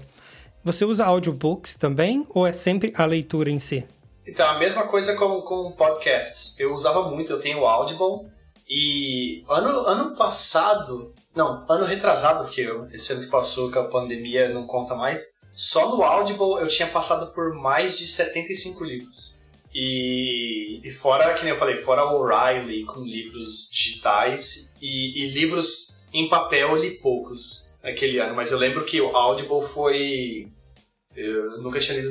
Você 0.63 0.83
usa 0.83 1.05
audiobooks 1.05 1.75
também 1.75 2.23
ou 2.29 2.45
é 2.45 2.51
sempre 2.51 2.91
a 2.95 3.05
leitura 3.05 3.49
em 3.49 3.59
si? 3.59 3.85
Então, 4.27 4.47
a 4.49 4.59
mesma 4.59 4.87
coisa 4.87 5.15
com, 5.15 5.41
com 5.41 5.71
podcasts. 5.71 6.59
Eu 6.59 6.73
usava 6.73 7.09
muito, 7.09 7.31
eu 7.31 7.39
tenho 7.39 7.59
o 7.59 7.65
Audible 7.65 8.29
e 8.69 9.43
ano, 9.47 9.69
ano 9.87 10.15
passado 10.15 11.13
não, 11.37 11.63
ano 11.69 11.85
retrasado, 11.85 12.43
porque 12.43 12.61
eu, 12.61 12.89
esse 12.91 13.13
ano 13.13 13.23
que 13.23 13.29
passou 13.29 13.71
com 13.71 13.79
a 13.79 13.87
pandemia 13.87 14.49
não 14.49 14.65
conta 14.65 14.95
mais. 14.95 15.23
Só 15.51 15.95
no 15.95 16.03
Audible 16.03 16.59
eu 16.59 16.67
tinha 16.67 16.87
passado 16.87 17.31
por 17.31 17.53
mais 17.53 17.97
de 17.97 18.07
75 18.07 18.83
livros. 18.83 19.37
E, 19.73 20.81
e 20.83 20.91
fora, 20.91 21.35
que 21.35 21.43
nem 21.43 21.53
eu 21.53 21.59
falei, 21.59 21.77
fora 21.77 22.05
o 22.05 22.19
O'Reilly 22.19 22.83
com 22.85 23.01
livros 23.01 23.69
digitais 23.71 24.75
e, 24.81 25.23
e, 25.23 25.29
livros 25.29 26.01
em 26.11 26.27
papel 26.27 26.69
eu 26.69 26.75
li 26.77 26.91
poucos 26.97 27.75
naquele 27.83 28.17
ano. 28.17 28.35
Mas 28.35 28.51
eu 28.51 28.57
lembro 28.57 28.83
que 28.85 28.99
o 28.99 29.15
Audible 29.15 29.67
foi. 29.73 30.47
Eu 31.15 31.61
nunca 31.61 31.79
tinha 31.79 31.99
lido, 31.99 32.09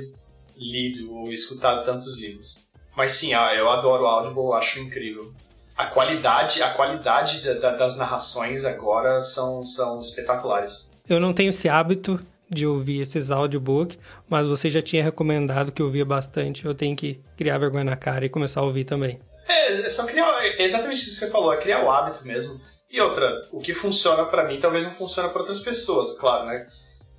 lido 0.57 1.14
ou 1.14 1.33
escutado 1.33 1.85
tantos 1.85 2.19
livros. 2.19 2.66
Mas 2.97 3.12
sim, 3.12 3.35
ah, 3.35 3.55
eu 3.55 3.69
adoro 3.69 4.05
o 4.05 4.07
Audible, 4.07 4.53
acho 4.55 4.81
incrível 4.81 5.35
a 5.77 5.87
qualidade, 5.87 6.62
a 6.62 6.73
qualidade 6.73 7.42
da, 7.45 7.55
da, 7.55 7.77
das 7.77 7.97
narrações 7.97 8.64
agora 8.64 9.21
são, 9.21 9.62
são 9.62 10.01
espetaculares. 10.01 10.90
Eu 11.09 11.21
não 11.21 11.35
tenho 11.35 11.51
esse 11.51 11.69
hábito 11.69 12.19
de 12.49 12.66
ouvir 12.66 13.01
esses 13.01 13.31
audiobooks, 13.31 13.99
mas 14.29 14.47
você 14.47 14.71
já 14.71 14.81
tinha 14.81 15.03
recomendado 15.03 15.71
que 15.71 15.83
eu 15.83 15.87
ouvia 15.87 16.05
bastante. 16.05 16.64
Eu 16.64 16.75
tenho 16.75 16.97
que 16.97 17.21
criar 17.37 17.59
vergonha 17.59 17.85
na 17.85 17.97
cara 17.97 18.25
e 18.25 18.31
começar 18.31 18.61
a 18.61 18.64
ouvir 18.64 18.85
também. 18.85 19.21
É, 19.47 19.73
é 19.73 19.88
só 19.90 20.07
criar. 20.07 20.27
É 20.42 20.64
exatamente 20.64 21.03
isso 21.03 21.21
que 21.21 21.27
você 21.27 21.31
falou, 21.31 21.53
é 21.53 21.59
criar 21.59 21.85
o 21.85 21.90
hábito 21.90 22.27
mesmo. 22.27 22.59
E 22.90 23.01
outra, 23.01 23.47
o 23.53 23.61
que 23.61 23.75
funciona 23.75 24.25
para 24.25 24.45
mim 24.45 24.59
talvez 24.59 24.85
não 24.85 24.92
funcione 24.92 25.29
para 25.29 25.40
outras 25.40 25.61
pessoas, 25.61 26.16
claro, 26.19 26.47
né? 26.47 26.66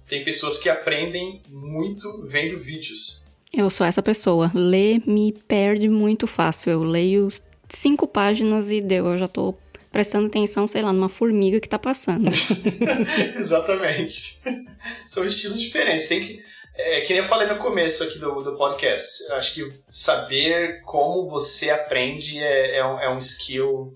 Tem 0.08 0.23
pessoas 0.23 0.58
que 0.58 0.69
aprendem 0.69 1.43
muito 1.50 2.26
vendo 2.26 2.58
vídeos. 2.58 3.27
Eu 3.53 3.69
sou 3.69 3.86
essa 3.86 4.01
pessoa. 4.01 4.51
Ler 4.53 5.01
me 5.05 5.31
perde 5.31 5.89
muito 5.89 6.27
fácil. 6.27 6.71
Eu 6.71 6.83
leio 6.83 7.29
cinco 7.69 8.07
páginas 8.07 8.71
e 8.71 8.81
deu. 8.81 9.07
Eu 9.07 9.17
já 9.17 9.27
tô 9.27 9.55
prestando 9.91 10.27
atenção, 10.27 10.67
sei 10.67 10.81
lá, 10.81 10.93
numa 10.93 11.10
formiga 11.10 11.60
que 11.60 11.69
tá 11.69 11.79
passando. 11.79 12.29
Exatamente. 13.38 14.41
São 15.07 15.25
estilos 15.25 15.60
diferentes. 15.60 16.07
Tem 16.07 16.21
que. 16.21 16.43
É, 16.79 17.01
que 17.01 17.13
nem 17.13 17.23
eu 17.23 17.27
falei 17.27 17.47
no 17.47 17.57
começo 17.57 18.03
aqui 18.03 18.19
do, 18.19 18.43
do 18.43 18.55
podcast. 18.55 19.31
Acho 19.31 19.55
que 19.55 19.73
saber 19.89 20.81
como 20.83 21.27
você 21.27 21.71
aprende 21.71 22.38
é, 22.38 22.77
é, 22.77 22.86
um, 22.86 22.99
é 22.99 23.10
um 23.10 23.17
skill 23.17 23.95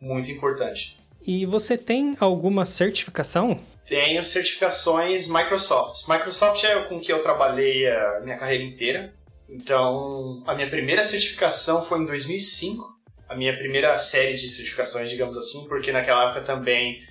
muito 0.00 0.30
importante. 0.30 0.96
E 1.24 1.44
você 1.44 1.76
tem 1.76 2.16
alguma 2.18 2.64
certificação? 2.64 3.60
Tenho 3.92 4.24
certificações 4.24 5.28
Microsoft. 5.28 6.08
Microsoft 6.08 6.64
é 6.64 6.82
com 6.84 6.98
que 6.98 7.12
eu 7.12 7.22
trabalhei 7.22 7.86
a 7.86 8.20
minha 8.20 8.38
carreira 8.38 8.64
inteira. 8.64 9.14
Então, 9.46 10.42
a 10.46 10.54
minha 10.54 10.70
primeira 10.70 11.04
certificação 11.04 11.84
foi 11.84 12.00
em 12.00 12.06
2005. 12.06 12.82
A 13.28 13.36
minha 13.36 13.54
primeira 13.54 13.94
série 13.98 14.32
de 14.32 14.48
certificações, 14.48 15.10
digamos 15.10 15.36
assim, 15.36 15.68
porque 15.68 15.92
naquela 15.92 16.24
época 16.24 16.40
também 16.40 17.02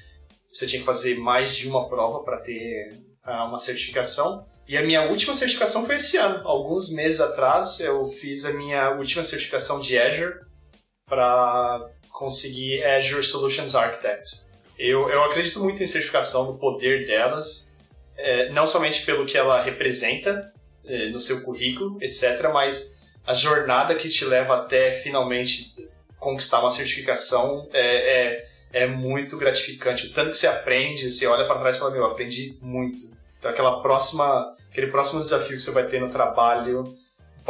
você 0.50 0.65
tinha 0.65 0.80
que 0.80 0.86
fazer 0.86 1.20
mais 1.20 1.56
de 1.56 1.70
uma 1.70 1.88
prova 1.88 2.24
para 2.24 2.38
ter 2.39 2.89
uh, 3.28 3.46
uma 3.48 3.60
certificação. 3.60 4.44
E 4.67 4.76
a 4.76 4.82
minha 4.82 5.04
última 5.04 5.36
certificação 5.36 5.86
foi 5.86 5.98
esse 5.98 6.17
ano. 6.17 6.41
Alguns 6.48 6.91
meses 6.91 7.22
atrás 7.22 7.80
eu 7.80 8.08
fiz 8.08 8.44
a 8.44 8.54
minha 8.54 8.89
última 8.96 9.24
certificação 9.24 9.80
de 9.80 10.00
Azure 10.00 10.34
para 11.08 11.88
conseguir 12.10 12.84
Azure 12.84 13.24
Solutions 13.24 13.76
Architect. 13.76 14.50
Eu, 14.82 15.08
eu 15.12 15.24
acredito 15.24 15.60
muito 15.60 15.84
em 15.84 15.86
certificação, 15.86 16.52
no 16.52 16.58
poder 16.58 17.06
delas, 17.06 17.78
é, 18.17 18.50
não 18.50 18.65
somente 18.65 19.06
pelo 19.06 19.28
que 19.28 19.38
ela 19.38 19.62
representa 19.62 20.52
é, 20.84 21.10
no 21.10 21.22
seu 21.22 21.44
currículo, 21.44 22.00
etc., 22.02 22.50
mas 22.52 22.98
a 23.24 23.36
jornada 23.36 23.94
que 23.94 24.10
te 24.10 24.26
leva 24.26 24.58
até 24.58 25.00
finalmente 25.04 25.76
conquistar 26.17 26.62
uma 26.62 26.72
certificação 26.72 27.70
é, 27.72 27.84
é, 27.84 28.48
é 28.74 28.88
muito 28.88 29.38
gratificante. 29.38 30.08
O 30.08 30.13
tanto 30.13 30.32
que 30.32 30.38
você 30.38 30.48
aprende, 30.48 31.12
você 31.12 31.28
olha 31.28 31.46
para 31.46 31.60
trás 31.60 31.76
e 31.76 31.80
fala: 31.80 31.91
Meu, 31.91 32.06
aprendi 32.06 32.58
muito. 32.60 32.98
Então, 33.38 33.52
aquela 33.52 33.84
próxima, 33.84 34.56
aquele 34.72 34.88
próximo 34.88 35.20
desafio 35.20 35.58
que 35.58 35.62
você 35.62 35.72
vai 35.72 35.86
ter 35.86 36.02
no 36.02 36.10
trabalho 36.10 36.98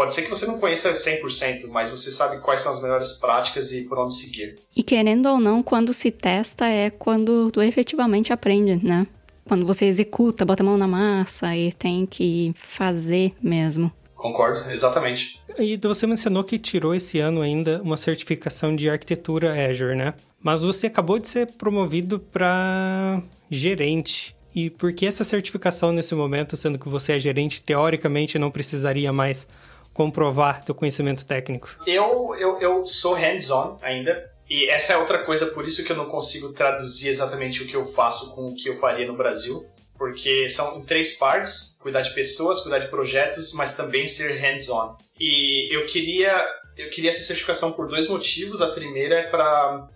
Pode 0.02 0.16
ser 0.16 0.24
que 0.24 0.32
você 0.32 0.48
não 0.48 0.60
conheça 0.60 0.92
100%, 0.92 1.68
mas 1.68 1.92
você 1.92 2.10
sabe 2.10 2.42
quais 2.42 2.64
são 2.64 2.72
as 2.72 2.82
melhores 2.82 3.12
práticas 3.12 3.72
e 3.72 3.84
por 3.84 4.00
onde 4.00 4.16
seguir. 4.16 4.58
E 4.76 4.82
querendo 4.82 5.28
ou 5.28 5.40
não, 5.40 5.62
quando 5.62 5.94
se 5.94 6.10
testa 6.10 6.66
é 6.66 6.90
quando 6.90 7.52
tu 7.52 7.62
efetivamente 7.62 8.34
aprende, 8.34 8.84
né? 8.84 9.06
Quando 9.48 9.64
você 9.64 9.86
executa, 9.86 10.44
bota 10.44 10.64
a 10.64 10.66
mão 10.66 10.76
na 10.76 10.88
massa 10.88 11.56
e 11.56 11.72
tem 11.72 12.08
que 12.08 12.52
fazer 12.56 13.36
mesmo. 13.40 13.92
Concordo, 14.16 14.72
exatamente. 14.72 15.40
E 15.60 15.78
você 15.78 16.08
mencionou 16.08 16.44
que 16.44 16.58
tirou 16.58 16.96
esse 16.96 17.20
ano 17.20 17.40
ainda 17.40 17.80
uma 17.84 17.96
certificação 17.96 18.76
de 18.76 18.90
arquitetura 18.90 19.54
Azure, 19.70 19.96
né? 19.96 20.16
Mas 20.42 20.64
você 20.64 20.88
acabou 20.88 21.20
de 21.20 21.28
ser 21.28 21.46
promovido 21.46 22.20
para 22.20 23.22
gerente. 23.52 24.36
E 24.54 24.72
por 24.72 24.92
que 24.94 25.06
essa 25.06 25.24
certificação 25.24 25.92
nesse 25.92 26.16
momento, 26.16 26.58
sendo 26.58 26.80
que 26.80 26.90
você 26.90 27.14
é 27.14 27.20
gerente, 27.20 27.62
teoricamente 27.62 28.40
não 28.40 28.50
precisaria 28.50 29.14
mais 29.14 29.48
comprovar 29.93 30.63
teu 30.63 30.73
conhecimento 30.73 31.25
técnico? 31.25 31.75
Eu, 31.86 32.36
eu, 32.38 32.60
eu 32.60 32.86
sou 32.86 33.13
hands-on 33.13 33.77
ainda. 33.82 34.30
E 34.49 34.67
essa 34.67 34.93
é 34.93 34.97
outra 34.97 35.23
coisa, 35.23 35.47
por 35.47 35.65
isso 35.65 35.86
que 35.86 35.91
eu 35.91 35.95
não 35.95 36.10
consigo 36.10 36.51
traduzir 36.51 37.08
exatamente 37.08 37.63
o 37.63 37.67
que 37.67 37.75
eu 37.75 37.93
faço 37.93 38.36
com 38.36 38.47
o 38.47 38.56
que 38.56 38.67
eu 38.67 38.77
faria 38.80 39.08
no 39.08 39.15
Brasil. 39.15 39.65
Porque 39.97 40.49
são 40.49 40.82
três 40.84 41.13
partes: 41.13 41.77
cuidar 41.80 42.01
de 42.01 42.13
pessoas, 42.13 42.60
cuidar 42.60 42.80
de 42.80 42.89
projetos, 42.89 43.54
mas 43.54 43.75
também 43.75 44.08
ser 44.08 44.38
hands-on. 44.39 44.97
E 45.19 45.73
eu 45.73 45.86
queria, 45.86 46.45
eu 46.77 46.89
queria 46.89 47.12
essa 47.12 47.21
certificação 47.21 47.73
por 47.73 47.88
dois 47.88 48.08
motivos. 48.08 48.62
A 48.62 48.71
primeira 48.73 49.15
é 49.15 49.23
para 49.23 49.88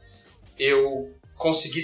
eu 0.58 1.12
conseguir, 1.36 1.81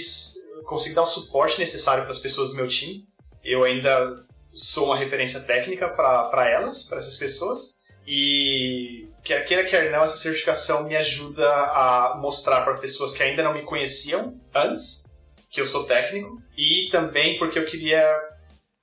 conseguir 0.64 0.94
dar 0.94 1.02
o 1.02 1.06
suporte 1.06 1.58
necessário 1.58 2.04
para 2.04 2.12
as 2.12 2.18
pessoas 2.18 2.50
do 2.50 2.56
meu 2.56 2.68
time. 2.68 3.04
Eu 3.44 3.64
ainda 3.64 4.24
sou 4.52 4.86
uma 4.86 4.96
referência 4.96 5.40
técnica 5.40 5.88
para 5.88 6.48
elas, 6.48 6.84
para 6.84 6.98
essas 6.98 7.16
pessoas. 7.16 7.81
E 8.14 9.08
quer 9.24 9.42
queira, 9.46 9.64
quer 9.64 9.90
não, 9.90 10.04
essa 10.04 10.18
certificação 10.18 10.86
me 10.86 10.94
ajuda 10.94 11.48
a 11.48 12.18
mostrar 12.20 12.60
para 12.60 12.76
pessoas 12.76 13.14
que 13.14 13.22
ainda 13.22 13.42
não 13.42 13.54
me 13.54 13.62
conheciam 13.62 14.38
antes 14.54 15.04
que 15.50 15.58
eu 15.58 15.64
sou 15.64 15.86
técnico 15.86 16.38
e 16.54 16.90
também 16.90 17.38
porque 17.38 17.58
eu 17.58 17.64
queria 17.64 18.06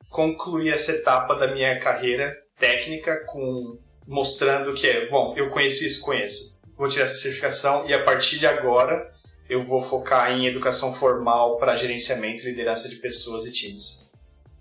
concluir 0.09 0.73
essa 0.73 0.93
etapa 0.93 1.35
da 1.35 1.53
minha 1.53 1.79
carreira 1.79 2.35
técnica 2.57 3.23
com 3.27 3.77
mostrando 4.07 4.73
que 4.73 4.87
é, 4.87 5.07
bom, 5.07 5.37
eu 5.37 5.51
conheço 5.51 5.85
isso, 5.85 6.01
conheço. 6.01 6.59
Vou 6.75 6.89
tirar 6.89 7.03
essa 7.03 7.13
certificação 7.13 7.87
e 7.87 7.93
a 7.93 8.03
partir 8.03 8.39
de 8.39 8.47
agora 8.47 9.11
eu 9.47 9.61
vou 9.61 9.83
focar 9.83 10.31
em 10.31 10.47
educação 10.47 10.91
formal 10.95 11.57
para 11.57 11.75
gerenciamento 11.75 12.41
e 12.41 12.45
liderança 12.49 12.89
de 12.89 12.95
pessoas 12.95 13.45
e 13.45 13.53
times. 13.53 14.09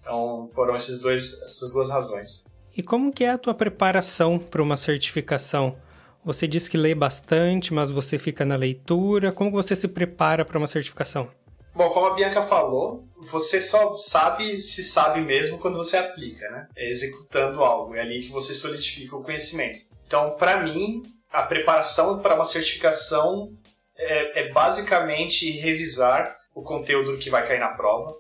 Então, 0.03 0.51
foram 0.55 0.77
esses 0.77 1.01
dois, 1.01 1.41
essas 1.43 1.73
duas 1.73 1.89
razões. 1.89 2.58
E 2.79 2.83
como 2.83 3.13
que 3.13 3.25
é 3.25 3.31
a 3.31 3.39
tua 3.39 3.55
preparação 3.55 4.39
para 4.39 4.63
uma 4.63 4.77
certificação? 4.77 5.77
Você 6.25 6.47
diz 6.47 6.69
que 6.69 6.77
lê 6.77 6.95
bastante, 6.95 7.75
mas 7.75 7.91
você 7.91 8.21
fica 8.21 8.45
na 8.45 8.55
leitura. 8.55 9.33
Como 9.33 9.51
você 9.51 9.75
se 9.75 9.89
prepara 9.89 10.45
para 10.45 10.59
uma 10.59 10.67
certificação? 10.69 11.29
Bom, 11.75 11.91
como 11.91 12.07
a 12.07 12.15
Bianca 12.15 12.45
falou, 12.45 13.05
você 13.21 13.61
só 13.61 13.99
sabe 13.99 14.61
se 14.61 14.85
sabe 14.85 15.21
mesmo 15.23 15.59
quando 15.59 15.77
você 15.77 15.97
aplica, 15.97 16.49
né? 16.51 16.69
É 16.77 16.89
executando 16.89 17.65
algo, 17.65 17.97
é 17.97 18.01
ali 18.01 18.23
que 18.23 18.31
você 18.31 18.55
solidifica 18.55 19.17
o 19.17 19.25
conhecimento. 19.25 19.81
Então, 20.07 20.37
para 20.39 20.63
mim, 20.63 21.03
a 21.33 21.43
preparação 21.43 22.23
para 22.23 22.37
uma 22.37 22.45
certificação 22.45 23.53
é, 23.97 24.43
é 24.43 24.53
basicamente 24.53 25.51
revisar 25.51 26.37
o 26.55 26.63
conteúdo 26.63 27.19
que 27.19 27.29
vai 27.29 27.45
cair 27.45 27.59
na 27.59 27.71
prova, 27.71 28.15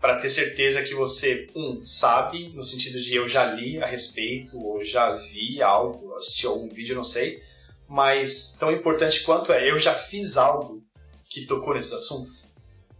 para 0.00 0.16
ter 0.16 0.30
certeza 0.30 0.82
que 0.82 0.94
você, 0.94 1.48
um, 1.54 1.86
sabe, 1.86 2.48
no 2.54 2.64
sentido 2.64 3.00
de 3.00 3.14
eu 3.14 3.28
já 3.28 3.44
li 3.44 3.80
a 3.82 3.86
respeito, 3.86 4.58
ou 4.58 4.82
já 4.82 5.14
vi 5.14 5.60
algo, 5.60 6.14
assisti 6.14 6.46
algum 6.46 6.68
vídeo, 6.68 6.96
não 6.96 7.04
sei, 7.04 7.42
mas 7.86 8.56
tão 8.58 8.72
importante 8.72 9.22
quanto 9.22 9.52
é, 9.52 9.70
eu 9.70 9.78
já 9.78 9.94
fiz 9.94 10.36
algo 10.38 10.82
que 11.28 11.44
tocou 11.44 11.74
nesses 11.74 11.92
assuntos. 11.92 12.50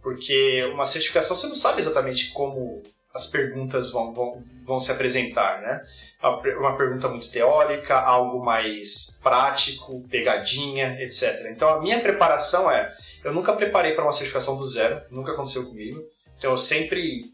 Porque 0.01 0.63
uma 0.73 0.85
certificação 0.85 1.35
você 1.35 1.47
não 1.47 1.55
sabe 1.55 1.79
exatamente 1.79 2.31
como 2.31 2.83
as 3.13 3.27
perguntas 3.27 3.91
vão, 3.91 4.13
vão, 4.13 4.43
vão 4.65 4.79
se 4.79 4.91
apresentar, 4.91 5.61
né? 5.61 5.81
Uma 6.57 6.77
pergunta 6.77 7.07
muito 7.07 7.31
teórica, 7.31 7.99
algo 7.99 8.43
mais 8.43 9.19
prático, 9.23 10.07
pegadinha, 10.07 11.01
etc. 11.01 11.47
Então 11.51 11.67
a 11.69 11.81
minha 11.81 11.99
preparação 11.99 12.69
é, 12.69 12.93
eu 13.23 13.33
nunca 13.33 13.53
preparei 13.53 13.93
para 13.93 14.03
uma 14.03 14.11
certificação 14.11 14.57
do 14.57 14.65
zero, 14.65 15.01
nunca 15.09 15.31
aconteceu 15.31 15.65
comigo. 15.65 15.99
Então 16.41 16.49
eu 16.49 16.57
sempre 16.57 17.31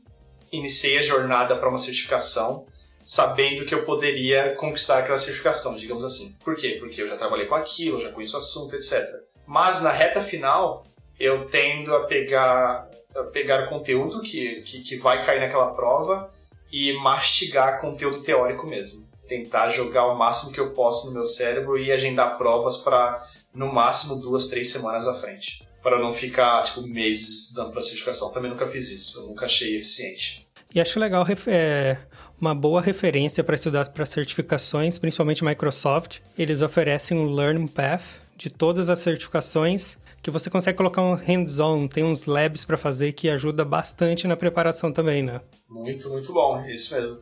iniciei 0.51 0.97
a 0.97 1.01
jornada 1.01 1.55
para 1.55 1.69
uma 1.69 1.77
certificação 1.77 2.67
sabendo 3.01 3.65
que 3.65 3.73
eu 3.73 3.85
poderia 3.85 4.53
conquistar 4.55 4.97
aquela 4.97 5.17
certificação, 5.17 5.77
digamos 5.77 6.03
assim. 6.03 6.37
Por 6.43 6.57
quê? 6.57 6.75
Porque 6.77 7.01
eu 7.01 7.07
já 7.07 7.15
trabalhei 7.15 7.45
com 7.45 7.55
aquilo, 7.55 8.01
já 8.01 8.11
conheço 8.11 8.35
o 8.35 8.39
assunto, 8.39 8.75
etc. 8.75 9.01
Mas 9.45 9.81
na 9.81 9.91
reta 9.91 10.21
final, 10.21 10.85
eu 11.17 11.45
tendo 11.45 11.95
a 11.95 12.03
pegar, 12.03 12.89
a 13.15 13.23
pegar 13.31 13.63
o 13.63 13.69
conteúdo 13.69 14.19
que, 14.19 14.61
que, 14.63 14.81
que 14.81 14.97
vai 14.97 15.25
cair 15.25 15.39
naquela 15.39 15.73
prova 15.73 16.29
e 16.69 16.91
mastigar 16.99 17.79
conteúdo 17.79 18.21
teórico 18.21 18.67
mesmo. 18.67 19.07
Tentar 19.25 19.69
jogar 19.69 20.07
o 20.07 20.17
máximo 20.17 20.51
que 20.51 20.59
eu 20.59 20.73
posso 20.73 21.07
no 21.07 21.13
meu 21.13 21.25
cérebro 21.25 21.77
e 21.77 21.93
agendar 21.93 22.37
provas 22.37 22.75
para, 22.79 23.25
no 23.53 23.73
máximo, 23.73 24.19
duas, 24.19 24.47
três 24.47 24.69
semanas 24.69 25.07
à 25.07 25.17
frente 25.21 25.65
para 25.87 25.99
não 25.99 26.11
ficar, 26.11 26.63
tipo, 26.63 26.81
meses 26.81 27.43
estudando 27.43 27.71
para 27.71 27.81
certificação. 27.81 28.33
Também 28.33 28.51
nunca 28.51 28.67
fiz 28.67 28.91
isso, 28.91 29.21
eu 29.21 29.27
nunca 29.27 29.45
achei 29.45 29.77
eficiente. 29.77 30.45
E 30.75 30.81
acho 30.81 30.99
legal 30.99 31.25
é, 31.47 31.97
uma 32.41 32.53
boa 32.53 32.81
referência 32.81 33.41
para 33.41 33.55
estudar 33.55 33.87
para 33.87 34.05
certificações, 34.05 34.99
principalmente 34.99 35.45
Microsoft. 35.45 36.17
Eles 36.37 36.61
oferecem 36.61 37.17
um 37.17 37.33
Learn 37.33 37.69
Path 37.69 38.19
de 38.35 38.49
todas 38.49 38.89
as 38.89 38.99
certificações 38.99 39.97
que 40.21 40.29
você 40.29 40.49
consegue 40.49 40.77
colocar 40.77 41.01
um 41.01 41.13
hands-on, 41.13 41.87
tem 41.87 42.03
uns 42.03 42.25
labs 42.25 42.65
para 42.65 42.75
fazer 42.75 43.13
que 43.13 43.29
ajuda 43.29 43.63
bastante 43.63 44.27
na 44.27 44.35
preparação 44.35 44.91
também, 44.91 45.23
né? 45.23 45.39
Muito, 45.69 46.09
muito 46.09 46.33
bom, 46.33 46.65
isso 46.65 46.93
mesmo. 46.93 47.19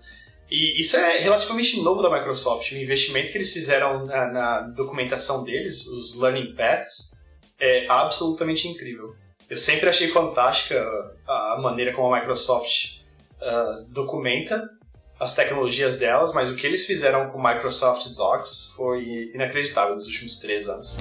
E 0.49 0.81
isso 0.81 0.97
é 0.97 1.19
relativamente 1.19 1.79
novo 1.81 2.01
da 2.01 2.11
Microsoft. 2.11 2.71
O 2.71 2.77
investimento 2.77 3.31
que 3.31 3.37
eles 3.37 3.53
fizeram 3.53 4.07
na, 4.07 4.31
na 4.31 4.61
documentação 4.61 5.43
deles, 5.43 5.85
os 5.85 6.19
Learning 6.19 6.55
Paths, 6.55 7.14
é 7.65 7.85
absolutamente 7.89 8.67
incrível. 8.67 9.15
Eu 9.49 9.57
sempre 9.57 9.89
achei 9.89 10.07
fantástica 10.09 10.79
a 11.27 11.57
maneira 11.59 11.93
como 11.93 12.13
a 12.13 12.19
Microsoft 12.19 12.99
uh, 13.41 13.83
documenta 13.89 14.69
as 15.19 15.33
tecnologias 15.33 15.97
delas, 15.97 16.33
mas 16.33 16.49
o 16.49 16.55
que 16.55 16.67
eles 16.67 16.85
fizeram 16.85 17.29
com 17.29 17.37
o 17.37 17.43
Microsoft 17.43 18.07
Docs 18.09 18.73
foi 18.75 19.31
inacreditável 19.33 19.95
nos 19.95 20.05
últimos 20.07 20.39
três 20.39 20.67
anos. 20.67 20.95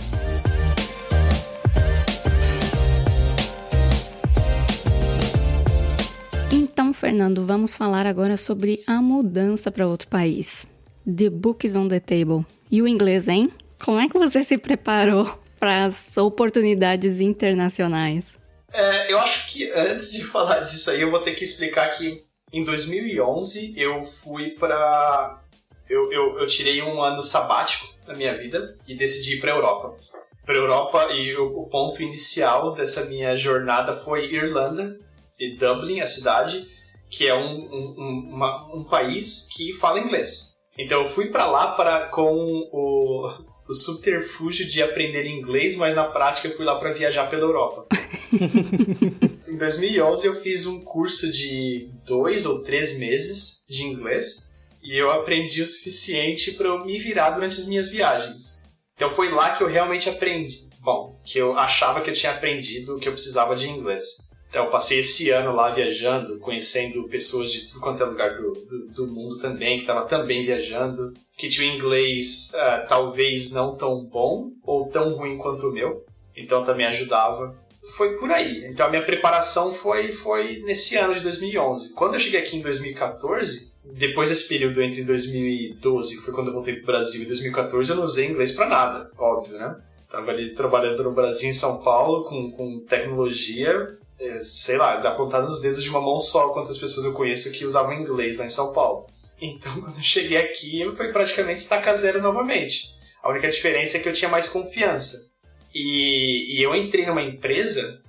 Então, 6.52 6.92
Fernando, 6.92 7.44
vamos 7.44 7.74
falar 7.74 8.06
agora 8.06 8.36
sobre 8.36 8.82
a 8.86 9.02
mudança 9.02 9.70
para 9.70 9.86
outro 9.86 10.08
país. 10.08 10.66
The 11.04 11.28
book 11.28 11.66
is 11.66 11.74
on 11.74 11.88
the 11.88 12.00
table. 12.00 12.46
E 12.70 12.80
o 12.80 12.88
inglês, 12.88 13.28
hein? 13.28 13.50
Como 13.84 14.00
é 14.00 14.08
que 14.08 14.18
você 14.18 14.42
se 14.44 14.56
preparou 14.56 15.43
para 15.64 15.86
as 15.86 16.18
oportunidades 16.18 17.20
internacionais? 17.20 18.38
É, 18.70 19.10
eu 19.10 19.18
acho 19.18 19.50
que 19.50 19.70
antes 19.72 20.12
de 20.12 20.22
falar 20.28 20.60
disso 20.60 20.90
aí, 20.90 21.00
eu 21.00 21.10
vou 21.10 21.20
ter 21.20 21.34
que 21.34 21.42
explicar 21.42 21.88
que 21.92 22.22
em 22.52 22.62
2011 22.62 23.72
eu 23.74 24.02
fui 24.02 24.50
para 24.50 25.40
eu, 25.88 26.12
eu, 26.12 26.38
eu, 26.38 26.46
tirei 26.46 26.82
um 26.82 27.00
ano 27.00 27.22
sabático 27.22 27.88
na 28.06 28.12
minha 28.12 28.36
vida 28.36 28.76
e 28.86 28.94
decidi 28.94 29.36
ir 29.36 29.40
para 29.40 29.52
Europa. 29.52 29.96
Para 30.44 30.54
Europa 30.54 31.08
e 31.12 31.34
o, 31.34 31.60
o 31.60 31.68
ponto 31.70 32.02
inicial 32.02 32.74
dessa 32.74 33.06
minha 33.06 33.34
jornada 33.34 33.96
foi 33.96 34.26
Irlanda 34.26 34.98
e 35.40 35.56
Dublin, 35.56 36.00
a 36.00 36.06
cidade, 36.06 36.68
que 37.08 37.26
é 37.26 37.34
um, 37.34 37.68
um, 37.72 38.30
uma, 38.34 38.66
um 38.74 38.84
país 38.84 39.48
que 39.50 39.72
fala 39.78 39.98
inglês. 39.98 40.58
Então 40.78 41.04
eu 41.04 41.08
fui 41.08 41.30
para 41.30 41.46
lá 41.46 41.72
para 41.72 42.08
com 42.08 42.68
o, 42.70 43.53
o 43.68 43.74
subterfúgio 43.74 44.66
de 44.66 44.82
aprender 44.82 45.26
inglês, 45.26 45.76
mas 45.76 45.94
na 45.94 46.04
prática 46.04 46.48
eu 46.48 46.56
fui 46.56 46.64
lá 46.64 46.78
para 46.78 46.92
viajar 46.92 47.28
pela 47.30 47.42
Europa. 47.42 47.86
em 49.48 49.56
2011 49.56 50.26
eu 50.26 50.40
fiz 50.42 50.66
um 50.66 50.80
curso 50.80 51.30
de 51.32 51.88
dois 52.06 52.44
ou 52.44 52.62
três 52.62 52.98
meses 52.98 53.64
de 53.68 53.84
inglês 53.84 54.52
e 54.82 55.00
eu 55.00 55.10
aprendi 55.10 55.62
o 55.62 55.66
suficiente 55.66 56.52
para 56.52 56.68
eu 56.68 56.84
me 56.84 56.98
virar 56.98 57.30
durante 57.30 57.58
as 57.58 57.66
minhas 57.66 57.88
viagens. 57.88 58.62
Então 58.94 59.08
foi 59.08 59.30
lá 59.30 59.56
que 59.56 59.62
eu 59.62 59.68
realmente 59.68 60.08
aprendi. 60.08 60.68
Bom, 60.80 61.18
que 61.24 61.38
eu 61.38 61.58
achava 61.58 62.02
que 62.02 62.10
eu 62.10 62.14
tinha 62.14 62.32
aprendido 62.32 62.94
o 62.96 63.00
que 63.00 63.08
eu 63.08 63.12
precisava 63.12 63.56
de 63.56 63.66
inglês. 63.66 64.23
Então, 64.54 64.66
eu 64.66 64.70
passei 64.70 65.00
esse 65.00 65.30
ano 65.30 65.52
lá 65.52 65.70
viajando, 65.70 66.38
conhecendo 66.38 67.08
pessoas 67.08 67.50
de 67.50 67.66
tudo 67.66 67.80
quanto 67.80 68.00
é 68.00 68.06
lugar 68.06 68.36
do, 68.36 68.52
do, 68.52 68.86
do 68.86 69.06
mundo 69.08 69.40
também, 69.40 69.78
que 69.78 69.82
estava 69.82 70.06
também 70.06 70.46
viajando, 70.46 71.12
que 71.36 71.48
tinha 71.48 71.74
inglês 71.74 72.52
uh, 72.54 72.86
talvez 72.88 73.50
não 73.50 73.74
tão 73.74 74.04
bom 74.04 74.52
ou 74.62 74.88
tão 74.88 75.12
ruim 75.12 75.36
quanto 75.38 75.66
o 75.66 75.72
meu, 75.72 76.04
então 76.36 76.62
também 76.62 76.86
ajudava. 76.86 77.52
Foi 77.96 78.16
por 78.16 78.30
aí. 78.30 78.64
Então 78.70 78.86
a 78.86 78.90
minha 78.90 79.02
preparação 79.02 79.74
foi, 79.74 80.12
foi 80.12 80.62
nesse 80.64 80.96
ano 80.96 81.16
de 81.16 81.20
2011. 81.22 81.92
Quando 81.92 82.14
eu 82.14 82.20
cheguei 82.20 82.38
aqui 82.38 82.56
em 82.56 82.62
2014, 82.62 83.72
depois 83.84 84.28
desse 84.28 84.48
período 84.48 84.80
entre 84.80 85.02
2012, 85.02 86.18
que 86.18 86.26
foi 86.26 86.32
quando 86.32 86.46
eu 86.46 86.54
voltei 86.54 86.74
para 86.74 86.82
o 86.84 86.86
Brasil, 86.86 87.24
e 87.24 87.26
2014, 87.26 87.90
eu 87.90 87.96
não 87.96 88.04
usei 88.04 88.28
inglês 88.28 88.52
para 88.52 88.68
nada, 88.68 89.10
óbvio, 89.18 89.58
né? 89.58 89.76
Tava 90.08 90.30
ali 90.30 90.54
trabalhando 90.54 91.02
no 91.02 91.10
Brasil, 91.10 91.50
em 91.50 91.52
São 91.52 91.82
Paulo, 91.82 92.22
com, 92.22 92.52
com 92.52 92.78
tecnologia, 92.78 93.98
é, 94.00 94.03
sei 94.40 94.76
lá, 94.76 94.96
dá 94.96 95.14
contar 95.14 95.42
nos 95.42 95.60
dedos 95.60 95.82
de 95.82 95.90
uma 95.90 96.00
mão 96.00 96.18
só 96.18 96.50
quantas 96.50 96.78
pessoas 96.78 97.04
eu 97.04 97.12
conheço 97.12 97.52
que 97.52 97.64
usavam 97.64 97.94
inglês 97.94 98.38
lá 98.38 98.46
em 98.46 98.50
São 98.50 98.72
Paulo. 98.72 99.06
Então, 99.40 99.72
quando 99.80 99.96
eu 99.96 100.02
cheguei 100.02 100.38
aqui, 100.38 100.84
foi 100.96 101.12
praticamente 101.12 101.60
estaca 101.60 101.94
zero 101.94 102.22
novamente. 102.22 102.94
A 103.22 103.30
única 103.30 103.50
diferença 103.50 103.96
é 103.96 104.00
que 104.00 104.08
eu 104.08 104.12
tinha 104.12 104.30
mais 104.30 104.48
confiança. 104.48 105.30
E, 105.74 106.56
e 106.56 106.62
eu 106.62 106.74
entrei 106.74 107.04
numa 107.06 107.22
empresa, 107.22 108.00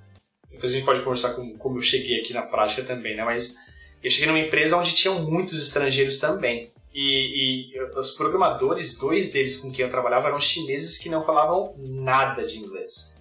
depois 0.50 0.72
a 0.72 0.76
gente 0.76 0.84
pode 0.84 1.02
conversar 1.02 1.34
com 1.34 1.56
como 1.58 1.78
eu 1.78 1.82
cheguei 1.82 2.20
aqui 2.20 2.32
na 2.32 2.42
prática 2.42 2.84
também, 2.84 3.16
né? 3.16 3.24
Mas 3.24 3.56
eu 4.02 4.10
cheguei 4.10 4.28
numa 4.28 4.38
empresa 4.38 4.76
onde 4.76 4.94
tinham 4.94 5.22
muitos 5.22 5.60
estrangeiros 5.60 6.18
também. 6.18 6.70
E, 6.94 7.72
e, 7.74 7.80
os 7.98 8.12
programadores, 8.12 8.96
dois 8.96 9.30
deles 9.30 9.56
com 9.56 9.70
quem 9.72 9.84
eu 9.84 9.90
trabalhava, 9.90 10.28
eram 10.28 10.40
chineses 10.40 10.96
que 10.96 11.10
não 11.10 11.24
falavam 11.26 11.74
nada 11.76 12.46
de 12.46 12.58
inglês. 12.58 13.15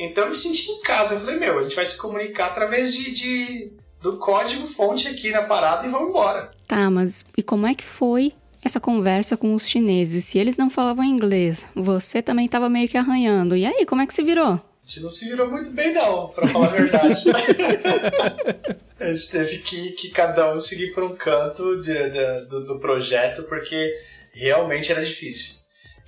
Então 0.00 0.24
eu 0.24 0.30
me 0.30 0.36
senti 0.36 0.70
em 0.70 0.80
casa. 0.80 1.14
Eu 1.14 1.20
falei, 1.20 1.38
meu, 1.38 1.58
a 1.58 1.62
gente 1.62 1.76
vai 1.76 1.84
se 1.84 1.98
comunicar 1.98 2.46
através 2.46 2.94
de, 2.94 3.10
de 3.12 3.72
do 4.00 4.16
código 4.16 4.66
fonte 4.66 5.06
aqui 5.08 5.30
na 5.30 5.42
parada 5.42 5.86
e 5.86 5.90
vamos 5.90 6.08
embora. 6.08 6.50
Tá, 6.66 6.90
mas 6.90 7.24
e 7.36 7.42
como 7.42 7.66
é 7.66 7.74
que 7.74 7.84
foi 7.84 8.32
essa 8.64 8.80
conversa 8.80 9.36
com 9.36 9.54
os 9.54 9.68
chineses? 9.68 10.24
Se 10.24 10.38
eles 10.38 10.56
não 10.56 10.70
falavam 10.70 11.04
inglês, 11.04 11.68
você 11.74 12.22
também 12.22 12.46
estava 12.46 12.70
meio 12.70 12.88
que 12.88 12.96
arranhando. 12.96 13.56
E 13.56 13.66
aí, 13.66 13.84
como 13.84 14.00
é 14.00 14.06
que 14.06 14.14
se 14.14 14.22
virou? 14.22 14.52
A 14.52 14.86
gente 14.86 15.02
não 15.02 15.10
se 15.10 15.28
virou 15.28 15.50
muito 15.50 15.70
bem, 15.70 15.92
não, 15.92 16.28
pra 16.28 16.48
falar 16.48 16.66
a 16.66 16.70
verdade. 16.70 17.24
a 18.98 19.12
gente 19.12 19.30
teve 19.30 19.58
que, 19.58 19.92
que 19.92 20.10
cada 20.10 20.52
um 20.54 20.60
seguir 20.60 20.92
por 20.94 21.04
um 21.04 21.14
canto 21.14 21.80
de, 21.80 21.92
de, 21.92 22.46
do, 22.46 22.64
do 22.64 22.80
projeto, 22.80 23.44
porque 23.44 23.94
realmente 24.32 24.90
era 24.90 25.04
difícil. 25.04 25.59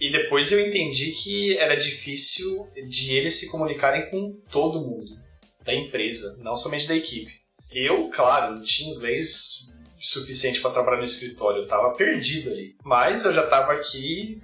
E 0.03 0.11
depois 0.11 0.51
eu 0.51 0.59
entendi 0.59 1.13
que 1.13 1.57
era 1.57 1.77
difícil 1.77 2.69
de 2.89 3.15
eles 3.15 3.39
se 3.39 3.53
comunicarem 3.53 4.11
com 4.11 4.33
todo 4.51 4.81
mundo 4.81 5.17
da 5.65 5.73
empresa, 5.73 6.39
não 6.43 6.57
somente 6.57 6.89
da 6.89 6.97
equipe. 6.97 7.31
Eu, 7.71 8.09
claro, 8.09 8.57
não 8.57 8.65
tinha 8.65 8.93
inglês 8.93 9.71
suficiente 10.01 10.61
para 10.61 10.73
trabalhar 10.73 10.99
no 10.99 11.05
escritório, 11.05 11.59
eu 11.59 11.65
estava 11.67 11.95
perdido 11.95 12.51
ali. 12.51 12.75
Mas 12.83 13.25
eu 13.25 13.33
já 13.33 13.45
estava 13.45 13.75
aqui, 13.75 14.43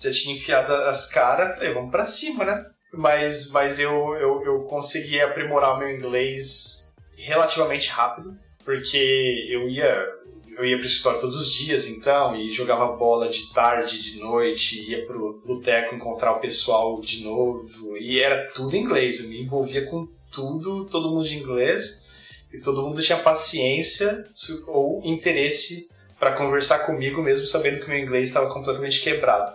já 0.00 0.10
tinha 0.10 0.34
enfiado 0.34 0.72
as 0.72 1.10
caras, 1.10 1.58
falei, 1.58 1.74
vamos 1.74 1.90
para 1.90 2.06
cima, 2.06 2.46
né? 2.46 2.64
Mas, 2.90 3.50
mas 3.50 3.78
eu, 3.78 4.14
eu, 4.14 4.42
eu 4.46 4.60
consegui 4.62 5.20
aprimorar 5.20 5.78
meu 5.78 5.90
inglês 5.90 6.94
relativamente 7.18 7.90
rápido, 7.90 8.34
porque 8.64 9.46
eu 9.50 9.68
ia 9.68 10.15
eu 10.56 10.64
ia 10.64 10.78
pro 10.78 10.86
escritório 10.86 11.20
todos 11.20 11.36
os 11.36 11.52
dias, 11.52 11.86
então, 11.86 12.34
e 12.34 12.50
jogava 12.50 12.96
bola 12.96 13.28
de 13.28 13.52
tarde, 13.52 14.02
de 14.02 14.18
noite, 14.18 14.90
ia 14.90 15.04
pro 15.06 15.42
boteco 15.44 15.94
encontrar 15.94 16.32
o 16.32 16.40
pessoal 16.40 17.00
de 17.00 17.22
novo, 17.22 17.96
e 17.98 18.20
era 18.20 18.50
tudo 18.54 18.76
inglês, 18.76 19.20
eu 19.20 19.28
me 19.28 19.42
envolvia 19.42 19.86
com 19.86 20.08
tudo, 20.32 20.86
todo 20.86 21.10
mundo 21.10 21.24
de 21.24 21.36
inglês, 21.36 22.06
e 22.52 22.58
todo 22.58 22.82
mundo 22.82 23.02
tinha 23.02 23.18
paciência 23.18 24.26
ou 24.66 25.02
interesse 25.04 25.90
para 26.18 26.32
conversar 26.32 26.80
comigo, 26.80 27.22
mesmo 27.22 27.44
sabendo 27.44 27.80
que 27.80 27.86
o 27.86 27.90
meu 27.90 27.98
inglês 27.98 28.28
estava 28.28 28.52
completamente 28.52 29.02
quebrado. 29.02 29.54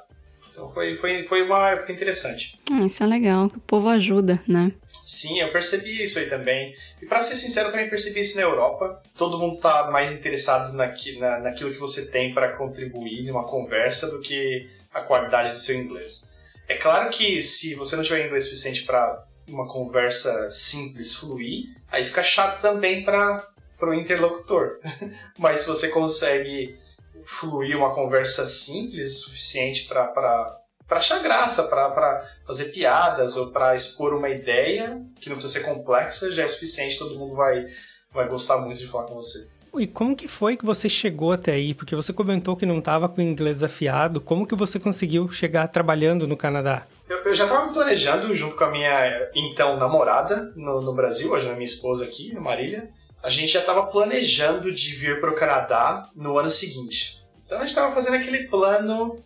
Então 0.51 0.69
foi, 0.69 0.93
foi, 0.95 1.23
foi 1.23 1.41
uma 1.41 1.69
época 1.69 1.91
interessante. 1.91 2.59
Ah, 2.71 2.85
isso 2.85 3.01
é 3.01 3.07
legal, 3.07 3.49
que 3.49 3.57
o 3.57 3.61
povo 3.61 3.89
ajuda, 3.89 4.39
né? 4.47 4.71
Sim, 5.05 5.39
eu 5.39 5.51
percebi 5.51 6.03
isso 6.03 6.19
aí 6.19 6.29
também. 6.29 6.75
E 7.01 7.05
para 7.05 7.21
ser 7.21 7.35
sincero, 7.35 7.67
eu 7.67 7.71
também 7.71 7.89
percebi 7.89 8.19
isso 8.21 8.35
na 8.35 8.43
Europa. 8.43 9.01
Todo 9.17 9.37
mundo 9.37 9.59
tá 9.59 9.89
mais 9.91 10.11
interessado 10.11 10.73
naqui, 10.73 11.17
na, 11.19 11.39
naquilo 11.39 11.71
que 11.71 11.79
você 11.79 12.11
tem 12.11 12.33
para 12.33 12.55
contribuir 12.57 13.23
numa 13.23 13.47
conversa 13.47 14.09
do 14.11 14.21
que 14.21 14.69
a 14.93 15.01
qualidade 15.01 15.51
do 15.51 15.57
seu 15.57 15.75
inglês. 15.75 16.29
É 16.67 16.75
claro 16.75 17.09
que 17.09 17.41
se 17.41 17.75
você 17.75 17.95
não 17.95 18.03
tiver 18.03 18.25
inglês 18.25 18.45
suficiente 18.45 18.83
para 18.83 19.25
uma 19.47 19.67
conversa 19.67 20.49
simples 20.51 21.15
fluir, 21.15 21.65
aí 21.91 22.05
fica 22.05 22.23
chato 22.23 22.61
também 22.61 23.03
para 23.03 23.45
o 23.81 23.93
interlocutor. 23.93 24.79
Mas 25.37 25.61
se 25.61 25.67
você 25.67 25.89
consegue 25.89 26.77
fluir 27.23 27.77
uma 27.77 27.93
conversa 27.93 28.47
simples 28.47 29.21
suficiente 29.21 29.87
para 29.87 30.60
achar 30.97 31.19
graça, 31.19 31.63
para 31.63 32.25
fazer 32.45 32.65
piadas 32.65 33.37
ou 33.37 33.51
para 33.51 33.75
expor 33.75 34.13
uma 34.13 34.29
ideia 34.29 35.01
que 35.19 35.29
não 35.29 35.37
precisa 35.37 35.59
ser 35.59 35.65
complexa, 35.65 36.31
já 36.31 36.43
é 36.43 36.47
suficiente, 36.47 36.99
todo 36.99 37.17
mundo 37.17 37.35
vai, 37.35 37.65
vai 38.13 38.27
gostar 38.27 38.57
muito 38.57 38.79
de 38.79 38.87
falar 38.87 39.07
com 39.07 39.15
você. 39.15 39.49
E 39.77 39.87
como 39.87 40.15
que 40.15 40.27
foi 40.27 40.57
que 40.57 40.65
você 40.65 40.89
chegou 40.89 41.31
até 41.31 41.53
aí? 41.53 41.73
Porque 41.73 41.95
você 41.95 42.11
comentou 42.11 42.57
que 42.57 42.65
não 42.65 42.79
estava 42.79 43.07
com 43.07 43.21
o 43.21 43.23
inglês 43.23 43.63
afiado. 43.63 44.19
Como 44.19 44.45
que 44.45 44.53
você 44.53 44.77
conseguiu 44.77 45.31
chegar 45.31 45.67
trabalhando 45.69 46.27
no 46.27 46.35
Canadá? 46.35 46.85
Eu, 47.07 47.19
eu 47.19 47.33
já 47.33 47.45
estava 47.45 47.67
me 47.67 47.73
planejando 47.73 48.33
junto 48.35 48.57
com 48.57 48.65
a 48.65 48.69
minha 48.69 49.29
então 49.33 49.77
namorada 49.77 50.51
no, 50.57 50.81
no 50.81 50.93
Brasil, 50.93 51.31
hoje 51.31 51.49
a 51.49 51.53
minha 51.53 51.63
esposa 51.63 52.03
aqui, 52.03 52.35
a 52.35 52.41
Marília. 52.41 52.89
A 53.23 53.29
gente 53.29 53.53
já 53.53 53.59
estava 53.59 53.83
planejando 53.83 54.73
de 54.73 54.95
vir 54.95 55.21
para 55.21 55.31
o 55.31 55.35
Canadá 55.35 56.09
no 56.15 56.37
ano 56.37 56.49
seguinte. 56.49 57.21
Então 57.45 57.57
a 57.57 57.61
gente 57.61 57.69
estava 57.69 57.93
fazendo 57.93 58.15
aquele 58.15 58.47
plano 58.47 59.21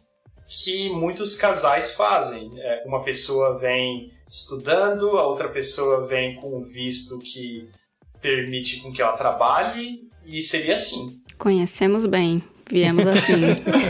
que 0.47 0.89
muitos 0.89 1.35
casais 1.35 1.95
fazem. 1.95 2.51
É, 2.57 2.83
uma 2.85 3.03
pessoa 3.03 3.57
vem 3.57 4.11
estudando, 4.29 5.17
a 5.17 5.25
outra 5.25 5.49
pessoa 5.49 6.07
vem 6.07 6.35
com 6.35 6.57
um 6.57 6.63
visto 6.63 7.19
que 7.19 7.69
permite 8.21 8.81
com 8.81 8.91
que 8.91 9.01
ela 9.01 9.13
trabalhe, 9.13 10.09
e 10.25 10.41
seria 10.41 10.75
assim. 10.75 11.21
Conhecemos 11.37 12.05
bem, 12.05 12.43
viemos 12.69 13.05
assim. 13.05 13.33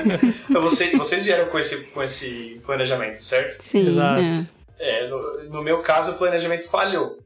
então 0.50 0.62
você, 0.62 0.96
vocês 0.98 1.26
vieram 1.26 1.50
com 1.50 1.58
esse, 1.58 1.88
com 1.88 2.04
esse 2.04 2.62
planejamento, 2.66 3.24
certo? 3.24 3.62
Sim. 3.62 3.88
Exato. 3.88 4.22
É. 4.22 4.56
É, 4.78 5.08
no, 5.08 5.44
no, 5.46 5.64
meu 5.64 5.82
caso, 5.82 6.12
o 6.12 6.18
planejamento 6.18 6.68
falhou. 6.68 7.18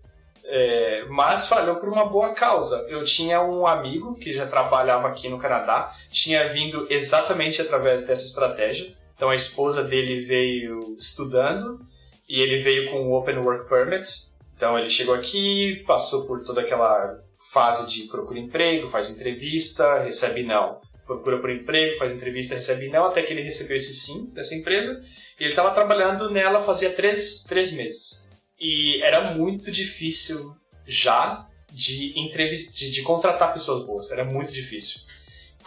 É, 0.51 1.05
mas 1.09 1.47
falhou 1.47 1.75
por 1.75 1.89
uma 1.89 2.05
boa 2.05 2.33
causa. 2.33 2.85
Eu 2.89 3.03
tinha 3.03 3.41
um 3.41 3.67
amigo 3.67 4.15
que 4.15 4.33
já 4.33 4.45
trabalhava 4.47 5.07
aqui 5.07 5.29
no 5.29 5.39
Canadá, 5.39 5.91
tinha 6.11 6.47
vindo 6.49 6.87
exatamente 6.89 7.61
através 7.61 8.05
dessa 8.05 8.25
estratégia. 8.25 8.93
Então 9.19 9.29
a 9.29 9.35
esposa 9.35 9.83
dele 9.83 10.21
veio 10.21 10.95
estudando 10.97 11.85
e 12.27 12.39
ele 12.39 12.61
veio 12.61 12.89
com 12.89 13.09
o 13.09 13.13
Open 13.17 13.39
Work 13.39 13.67
Permit. 13.67 14.07
Então 14.55 14.79
ele 14.79 14.89
chegou 14.89 15.13
aqui, 15.13 15.83
passou 15.85 16.25
por 16.25 16.41
toda 16.45 16.61
aquela 16.61 17.19
fase 17.51 17.91
de 17.91 18.07
procura 18.07 18.39
emprego, 18.39 18.89
faz 18.89 19.09
entrevista, 19.09 19.99
recebe 19.99 20.43
não. 20.43 20.79
Procura 21.05 21.37
por 21.37 21.49
emprego, 21.49 21.99
faz 21.99 22.13
entrevista, 22.13 22.55
recebe 22.55 22.87
não, 22.87 23.07
até 23.07 23.21
que 23.21 23.33
ele 23.33 23.41
recebeu 23.41 23.75
esse 23.75 23.93
sim 23.93 24.33
dessa 24.33 24.55
empresa. 24.55 25.03
E 25.37 25.43
ele 25.43 25.49
estava 25.49 25.73
trabalhando 25.73 26.29
nela 26.29 26.63
fazia 26.63 26.93
três, 26.93 27.43
três 27.43 27.73
meses. 27.73 28.25
E 28.57 29.01
era 29.01 29.35
muito 29.35 29.69
difícil 29.69 30.39
já 30.87 31.45
de, 31.73 32.13
de, 32.13 32.91
de 32.91 33.01
contratar 33.01 33.51
pessoas 33.51 33.85
boas, 33.85 34.11
era 34.11 34.23
muito 34.23 34.53
difícil. 34.53 35.08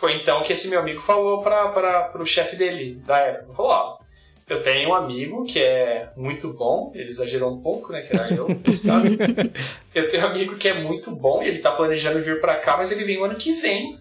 Foi 0.02 0.14
então 0.14 0.42
que 0.42 0.52
esse 0.52 0.68
meu 0.68 0.80
amigo 0.80 1.00
falou 1.00 1.40
para 1.42 2.20
o 2.20 2.26
chefe 2.26 2.56
dele 2.56 3.00
da 3.06 3.18
época. 3.18 3.54
Falou: 3.54 3.70
Ó, 3.70 3.98
Eu 4.48 4.60
tenho 4.60 4.88
um 4.90 4.94
amigo 4.96 5.44
que 5.44 5.60
é 5.60 6.10
muito 6.16 6.52
bom, 6.54 6.90
ele 6.92 7.08
exagerou 7.08 7.54
um 7.54 7.62
pouco, 7.62 7.92
né? 7.92 8.02
Que 8.02 8.16
era 8.16 8.34
eu, 8.34 8.48
Eu 9.94 10.08
tenho 10.08 10.24
um 10.24 10.26
amigo 10.26 10.56
que 10.56 10.66
é 10.66 10.74
muito 10.74 11.12
bom 11.12 11.40
e 11.40 11.46
ele 11.46 11.60
tá 11.60 11.70
planejando 11.70 12.20
vir 12.20 12.40
para 12.40 12.56
cá, 12.56 12.76
mas 12.76 12.90
ele 12.90 13.04
vem 13.04 13.20
o 13.20 13.24
ano 13.24 13.36
que 13.36 13.52
vem 13.52 13.96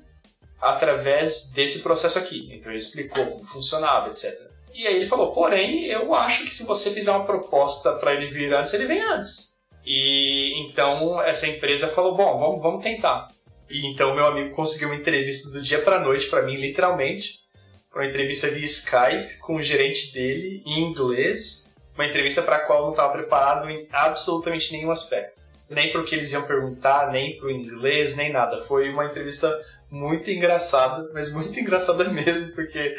através 0.59 1.51
desse 1.51 1.83
processo 1.83 2.17
aqui. 2.17 2.49
Então 2.51 2.71
ele 2.71 2.79
explicou 2.79 3.23
como 3.23 3.45
funcionava, 3.45 4.09
etc. 4.09 4.31
E 4.73 4.87
aí 4.87 4.95
ele 4.95 5.07
falou: 5.07 5.31
porém, 5.33 5.85
eu 5.85 6.15
acho 6.15 6.45
que 6.45 6.55
se 6.55 6.65
você 6.65 6.89
fizer 6.89 7.11
uma 7.11 7.27
proposta 7.27 7.93
para 7.97 8.15
ele 8.15 8.25
vir 8.31 8.51
antes, 8.51 8.73
ele 8.73 8.87
vem 8.87 9.03
antes. 9.03 9.51
E 9.85 10.63
então 10.63 11.21
essa 11.21 11.47
empresa 11.47 11.89
falou: 11.89 12.15
bom, 12.15 12.39
vamos, 12.39 12.59
vamos 12.59 12.83
tentar. 12.83 13.29
E 13.71 13.87
então 13.87 14.15
meu 14.15 14.25
amigo 14.25 14.55
conseguiu 14.55 14.89
uma 14.89 14.95
entrevista 14.95 15.49
do 15.49 15.61
dia 15.61 15.81
para 15.81 15.99
noite 15.99 16.27
para 16.27 16.41
mim, 16.43 16.55
literalmente 16.55 17.41
uma 17.93 18.05
entrevista 18.05 18.49
via 18.49 18.65
Skype 18.65 19.37
com 19.39 19.55
o 19.55 19.63
gerente 19.63 20.13
dele 20.13 20.63
em 20.65 20.81
inglês, 20.81 21.75
uma 21.93 22.05
entrevista 22.05 22.41
para 22.41 22.57
a 22.57 22.59
qual 22.61 22.79
eu 22.79 22.85
não 22.85 22.91
estava 22.91 23.13
preparado 23.13 23.69
em 23.69 23.87
absolutamente 23.91 24.71
nenhum 24.71 24.91
aspecto. 24.91 25.41
Nem 25.69 25.91
para 25.91 26.01
o 26.01 26.05
que 26.05 26.15
eles 26.15 26.31
iam 26.31 26.47
perguntar, 26.47 27.11
nem 27.11 27.37
para 27.37 27.47
o 27.47 27.51
inglês, 27.51 28.15
nem 28.15 28.31
nada. 28.31 28.65
Foi 28.65 28.89
uma 28.89 29.05
entrevista 29.05 29.53
muito 29.89 30.29
engraçada, 30.29 31.09
mas 31.13 31.31
muito 31.31 31.57
engraçada 31.59 32.05
mesmo, 32.09 32.53
porque 32.53 32.95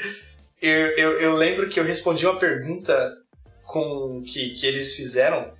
eu, 0.60 0.88
eu, 0.96 1.20
eu 1.20 1.34
lembro 1.34 1.68
que 1.68 1.80
eu 1.80 1.84
respondi 1.84 2.26
uma 2.26 2.38
pergunta 2.38 3.16
com 3.64 4.22
que, 4.22 4.50
que 4.50 4.66
eles 4.66 4.94
fizeram 4.94 5.52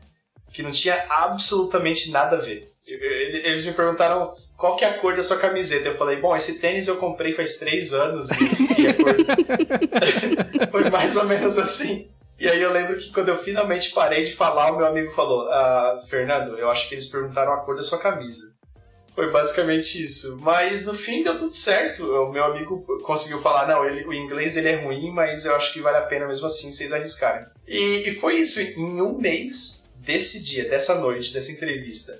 que 0.52 0.62
não 0.62 0.70
tinha 0.70 1.06
absolutamente 1.08 2.10
nada 2.10 2.36
a 2.36 2.40
ver. 2.40 2.70
Eles 2.86 3.64
me 3.64 3.72
perguntaram 3.72 4.34
qual 4.62 4.76
que 4.76 4.84
é 4.84 4.90
a 4.90 4.98
cor 4.98 5.16
da 5.16 5.24
sua 5.24 5.38
camiseta? 5.38 5.88
Eu 5.88 5.96
falei, 5.96 6.18
bom, 6.18 6.36
esse 6.36 6.60
tênis 6.60 6.86
eu 6.86 6.96
comprei 6.96 7.32
faz 7.32 7.56
três 7.56 7.92
anos 7.92 8.30
e, 8.30 8.82
e 8.82 8.86
a 8.86 8.94
cor... 8.94 9.16
Foi 10.70 10.88
mais 10.88 11.16
ou 11.16 11.24
menos 11.24 11.58
assim. 11.58 12.08
E 12.38 12.48
aí 12.48 12.62
eu 12.62 12.72
lembro 12.72 12.96
que 12.96 13.10
quando 13.10 13.30
eu 13.30 13.42
finalmente 13.42 13.90
parei 13.90 14.24
de 14.24 14.36
falar, 14.36 14.70
o 14.70 14.76
meu 14.76 14.86
amigo 14.86 15.10
falou, 15.10 15.50
ah, 15.50 16.04
Fernando, 16.08 16.56
eu 16.56 16.70
acho 16.70 16.88
que 16.88 16.94
eles 16.94 17.08
perguntaram 17.08 17.52
a 17.52 17.56
cor 17.56 17.74
da 17.74 17.82
sua 17.82 17.98
camisa. 17.98 18.54
Foi 19.16 19.32
basicamente 19.32 20.00
isso. 20.00 20.38
Mas 20.40 20.86
no 20.86 20.94
fim 20.94 21.24
deu 21.24 21.36
tudo 21.36 21.52
certo. 21.52 22.04
O 22.04 22.30
meu 22.30 22.44
amigo 22.44 22.86
conseguiu 23.02 23.42
falar, 23.42 23.66
não, 23.66 23.84
ele, 23.84 24.06
o 24.06 24.14
inglês 24.14 24.54
dele 24.54 24.68
é 24.68 24.76
ruim, 24.76 25.10
mas 25.10 25.44
eu 25.44 25.56
acho 25.56 25.72
que 25.72 25.80
vale 25.80 25.96
a 25.96 26.02
pena 26.02 26.28
mesmo 26.28 26.46
assim 26.46 26.70
vocês 26.70 26.92
arriscarem. 26.92 27.46
E, 27.66 28.10
e 28.10 28.14
foi 28.14 28.36
isso. 28.36 28.60
Em 28.60 29.02
um 29.02 29.18
mês 29.18 29.90
desse 29.96 30.40
dia, 30.44 30.68
dessa 30.68 30.94
noite, 31.00 31.32
dessa 31.32 31.50
entrevista, 31.50 32.16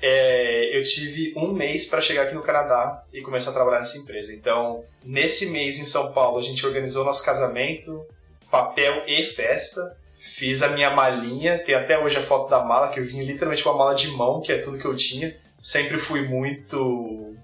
é, 0.00 0.78
eu 0.78 0.82
tive 0.82 1.34
um 1.36 1.52
mês 1.52 1.86
para 1.86 2.00
chegar 2.00 2.22
aqui 2.22 2.34
no 2.34 2.42
Canadá 2.42 3.04
e 3.12 3.20
começar 3.20 3.50
a 3.50 3.54
trabalhar 3.54 3.80
nessa 3.80 3.98
empresa. 3.98 4.32
Então, 4.32 4.84
nesse 5.04 5.50
mês 5.50 5.78
em 5.78 5.84
São 5.84 6.12
Paulo, 6.12 6.38
a 6.38 6.42
gente 6.42 6.64
organizou 6.64 7.04
nosso 7.04 7.24
casamento, 7.24 8.06
papel 8.50 9.02
e 9.06 9.24
festa. 9.26 9.80
Fiz 10.18 10.62
a 10.62 10.68
minha 10.68 10.90
malinha, 10.90 11.58
tem 11.58 11.74
até 11.74 11.98
hoje 11.98 12.16
a 12.16 12.22
foto 12.22 12.48
da 12.48 12.64
mala, 12.64 12.90
que 12.90 13.00
eu 13.00 13.06
vim 13.06 13.20
literalmente 13.22 13.62
com 13.62 13.70
uma 13.70 13.78
mala 13.78 13.94
de 13.94 14.08
mão, 14.08 14.40
que 14.40 14.52
é 14.52 14.58
tudo 14.58 14.78
que 14.78 14.84
eu 14.84 14.96
tinha. 14.96 15.36
Sempre 15.60 15.98
fui 15.98 16.22
muito 16.22 17.34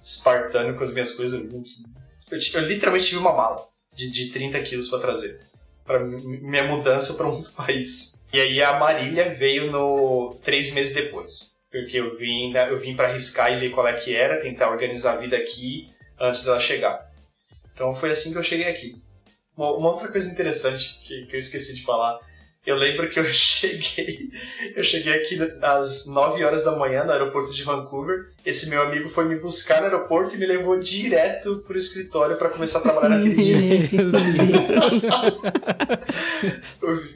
espartano 0.00 0.76
com 0.76 0.84
as 0.84 0.92
minhas 0.92 1.12
coisas. 1.12 1.52
Eu, 1.52 2.38
eu 2.54 2.68
literalmente 2.68 3.06
tive 3.06 3.18
uma 3.18 3.32
mala 3.32 3.66
de, 3.92 4.10
de 4.10 4.30
30 4.30 4.60
quilos 4.62 4.88
para 4.88 5.00
trazer. 5.00 5.40
para 5.84 5.98
minha 6.00 6.64
mudança 6.64 7.14
para 7.14 7.26
um 7.26 7.34
outro 7.38 7.52
país. 7.52 8.24
E 8.32 8.40
aí 8.40 8.62
a 8.62 8.78
Marília 8.78 9.34
veio 9.34 9.72
no 9.72 10.36
três 10.44 10.72
meses 10.72 10.94
depois 10.94 11.53
porque 11.74 11.98
eu 11.98 12.16
vim, 12.16 12.52
eu 12.54 12.78
vim 12.78 12.94
para 12.94 13.08
arriscar 13.08 13.52
e 13.52 13.56
ver 13.56 13.70
qual 13.70 13.88
é 13.88 13.94
que 13.94 14.14
era, 14.14 14.40
tentar 14.40 14.70
organizar 14.70 15.14
a 15.14 15.20
vida 15.20 15.36
aqui 15.36 15.88
antes 16.20 16.44
dela 16.44 16.60
chegar. 16.60 17.10
Então 17.74 17.92
foi 17.96 18.12
assim 18.12 18.30
que 18.30 18.38
eu 18.38 18.44
cheguei 18.44 18.68
aqui. 18.68 18.94
Uma, 19.56 19.72
uma 19.72 19.90
outra 19.90 20.06
coisa 20.06 20.30
interessante 20.30 21.00
que, 21.04 21.26
que 21.26 21.34
eu 21.34 21.40
esqueci 21.40 21.74
de 21.74 21.82
falar, 21.82 22.20
eu 22.64 22.76
lembro 22.76 23.10
que 23.10 23.18
eu 23.18 23.24
cheguei, 23.34 24.30
eu 24.76 24.84
cheguei 24.84 25.14
aqui 25.14 25.36
às 25.60 26.06
9 26.06 26.44
horas 26.44 26.62
da 26.62 26.78
manhã 26.78 27.02
no 27.02 27.10
aeroporto 27.10 27.52
de 27.52 27.64
Vancouver. 27.64 28.30
Esse 28.46 28.70
meu 28.70 28.80
amigo 28.82 29.08
foi 29.08 29.24
me 29.24 29.34
buscar 29.40 29.80
no 29.80 29.86
aeroporto 29.86 30.36
e 30.36 30.38
me 30.38 30.46
levou 30.46 30.78
direto 30.78 31.58
pro 31.66 31.76
escritório 31.76 32.36
para 32.36 32.50
começar 32.50 32.78
a 32.78 32.82
trabalhar 32.82 33.18
naquele 33.18 33.34
dia. 33.34 33.80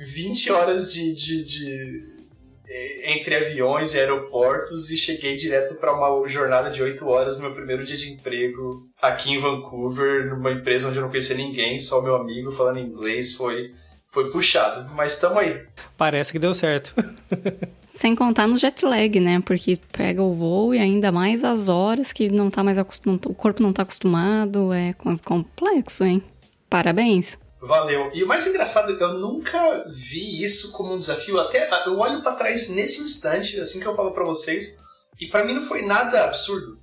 20 0.01 0.51
horas 0.51 0.93
de, 0.93 1.15
de, 1.15 1.45
de 1.45 2.18
entre 3.05 3.35
aviões 3.35 3.95
e 3.95 3.99
aeroportos 3.99 4.91
e 4.91 4.97
cheguei 4.97 5.37
direto 5.37 5.75
para 5.77 5.95
uma 5.95 6.29
jornada 6.29 6.71
de 6.71 6.83
8 6.83 7.07
horas 7.07 7.37
no 7.37 7.45
meu 7.45 7.55
primeiro 7.55 7.85
dia 7.85 7.97
de 7.97 8.12
emprego 8.12 8.87
aqui 9.01 9.33
em 9.33 9.41
Vancouver, 9.41 10.29
numa 10.29 10.53
empresa 10.53 10.89
onde 10.89 10.99
eu 10.99 11.03
não 11.03 11.11
conhecia 11.11 11.37
ninguém, 11.37 11.79
só 11.79 12.03
meu 12.03 12.16
amigo 12.16 12.53
falando 12.53 12.81
inglês. 12.81 13.35
Foi, 13.35 13.73
foi 14.11 14.31
puxado, 14.31 14.93
mas 14.95 15.14
estamos 15.14 15.39
aí. 15.39 15.62
Parece 15.97 16.33
que 16.33 16.39
deu 16.39 16.55
certo. 16.55 16.95
Sem 17.91 18.14
contar 18.14 18.47
no 18.47 18.57
jet 18.57 18.85
lag, 18.85 19.19
né? 19.19 19.43
Porque 19.45 19.77
pega 19.91 20.23
o 20.23 20.33
voo 20.33 20.75
e 20.75 20.79
ainda 20.79 21.11
mais 21.11 21.43
as 21.43 21.69
horas 21.69 22.12
que 22.12 22.29
não 22.29 22.49
tá 22.49 22.62
mais 22.62 22.79
acostumado, 22.79 23.29
o 23.29 23.35
corpo 23.35 23.62
não 23.62 23.73
tá 23.73 23.83
acostumado, 23.83 24.73
é 24.73 24.95
complexo, 25.25 26.05
hein? 26.05 26.23
Parabéns. 26.71 27.37
Valeu. 27.61 28.11
E 28.15 28.23
o 28.23 28.27
mais 28.27 28.47
engraçado, 28.47 28.93
eu 28.93 29.15
nunca 29.15 29.85
vi 29.89 30.43
isso 30.43 30.73
como 30.73 30.95
um 30.95 30.99
desafio. 30.99 31.39
Até 31.41 31.69
eu 31.87 31.99
olho 31.99 32.23
para 32.23 32.37
trás 32.37 32.69
nesse 32.69 33.03
instante, 33.03 33.59
assim 33.59 33.81
que 33.81 33.87
eu 33.87 33.97
falo 33.97 34.13
para 34.13 34.25
vocês, 34.25 34.81
e 35.21 35.27
para 35.27 35.45
mim 35.45 35.55
não 35.55 35.67
foi 35.67 35.83
nada 35.83 36.25
absurdo. 36.25 36.79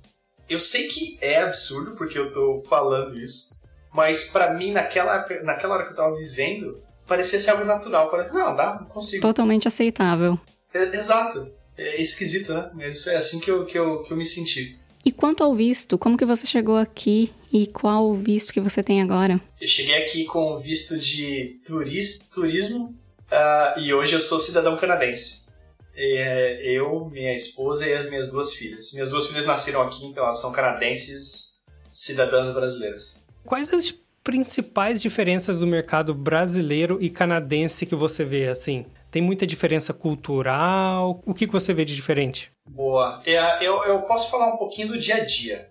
Eu 0.48 0.60
sei 0.60 0.86
que 0.86 1.18
é 1.20 1.42
absurdo 1.42 1.96
porque 1.96 2.18
eu 2.18 2.30
tô 2.30 2.62
falando 2.68 3.18
isso, 3.18 3.54
mas 3.92 4.26
para 4.26 4.52
mim 4.52 4.70
naquela 4.70 5.26
naquela 5.42 5.74
hora 5.74 5.84
que 5.86 5.92
eu 5.92 5.96
tava 5.96 6.14
vivendo, 6.14 6.80
parecia 7.06 7.40
ser 7.40 7.50
algo 7.50 7.64
natural. 7.64 8.10
Parece, 8.10 8.34
não, 8.34 8.54
dá, 8.54 8.78
não 8.80 8.86
consigo. 8.86 9.22
Totalmente 9.22 9.66
aceitável. 9.66 10.38
É, 10.72 10.96
exato. 10.96 11.50
É 11.76 12.00
esquisito, 12.00 12.54
né? 12.54 12.70
Mas 12.74 13.06
é 13.06 13.16
assim 13.16 13.40
que 13.40 13.50
eu, 13.50 13.64
que 13.66 13.78
eu, 13.78 14.02
que 14.02 14.12
eu 14.12 14.16
me 14.16 14.24
senti. 14.24 14.78
E 15.04 15.12
quanto 15.12 15.44
ao 15.44 15.54
visto, 15.54 15.96
como 15.98 16.16
que 16.16 16.24
você 16.24 16.46
chegou 16.46 16.76
aqui 16.76 17.32
e 17.62 17.66
qual 17.66 18.10
o 18.10 18.14
visto 18.14 18.52
que 18.52 18.60
você 18.60 18.82
tem 18.82 19.00
agora? 19.00 19.40
Eu 19.60 19.68
cheguei 19.68 19.96
aqui 19.96 20.24
com 20.24 20.58
visto 20.58 20.98
de 20.98 21.60
turis, 21.66 22.28
turismo 22.32 22.94
uh, 23.32 23.80
e 23.80 23.92
hoje 23.94 24.14
eu 24.14 24.20
sou 24.20 24.38
cidadão 24.38 24.76
canadense. 24.76 25.46
E, 25.96 26.60
eu, 26.62 27.06
minha 27.06 27.34
esposa 27.34 27.86
e 27.86 27.94
as 27.94 28.08
minhas 28.08 28.30
duas 28.30 28.52
filhas. 28.54 28.92
Minhas 28.92 29.08
duas 29.08 29.26
filhas 29.26 29.46
nasceram 29.46 29.80
aqui, 29.82 30.04
então 30.04 30.24
elas 30.24 30.40
são 30.40 30.52
canadenses, 30.52 31.58
cidadãs 31.90 32.52
brasileiras. 32.52 33.18
Quais 33.44 33.72
as 33.72 33.94
principais 34.22 35.00
diferenças 35.00 35.56
do 35.56 35.66
mercado 35.66 36.12
brasileiro 36.12 36.98
e 37.00 37.08
canadense 37.08 37.86
que 37.86 37.94
você 37.94 38.24
vê 38.24 38.48
assim? 38.48 38.84
Tem 39.10 39.22
muita 39.22 39.46
diferença 39.46 39.94
cultural? 39.94 41.22
O 41.24 41.32
que, 41.32 41.46
você 41.46 41.72
vê 41.72 41.84
de 41.84 41.94
diferente? 41.94 42.50
Boa. 42.68 43.22
É, 43.24 43.64
eu, 43.64 43.82
eu 43.84 44.02
posso 44.02 44.30
falar 44.30 44.52
um 44.52 44.58
pouquinho 44.58 44.88
do 44.88 44.98
dia 44.98 45.16
a 45.16 45.24
dia. 45.24 45.68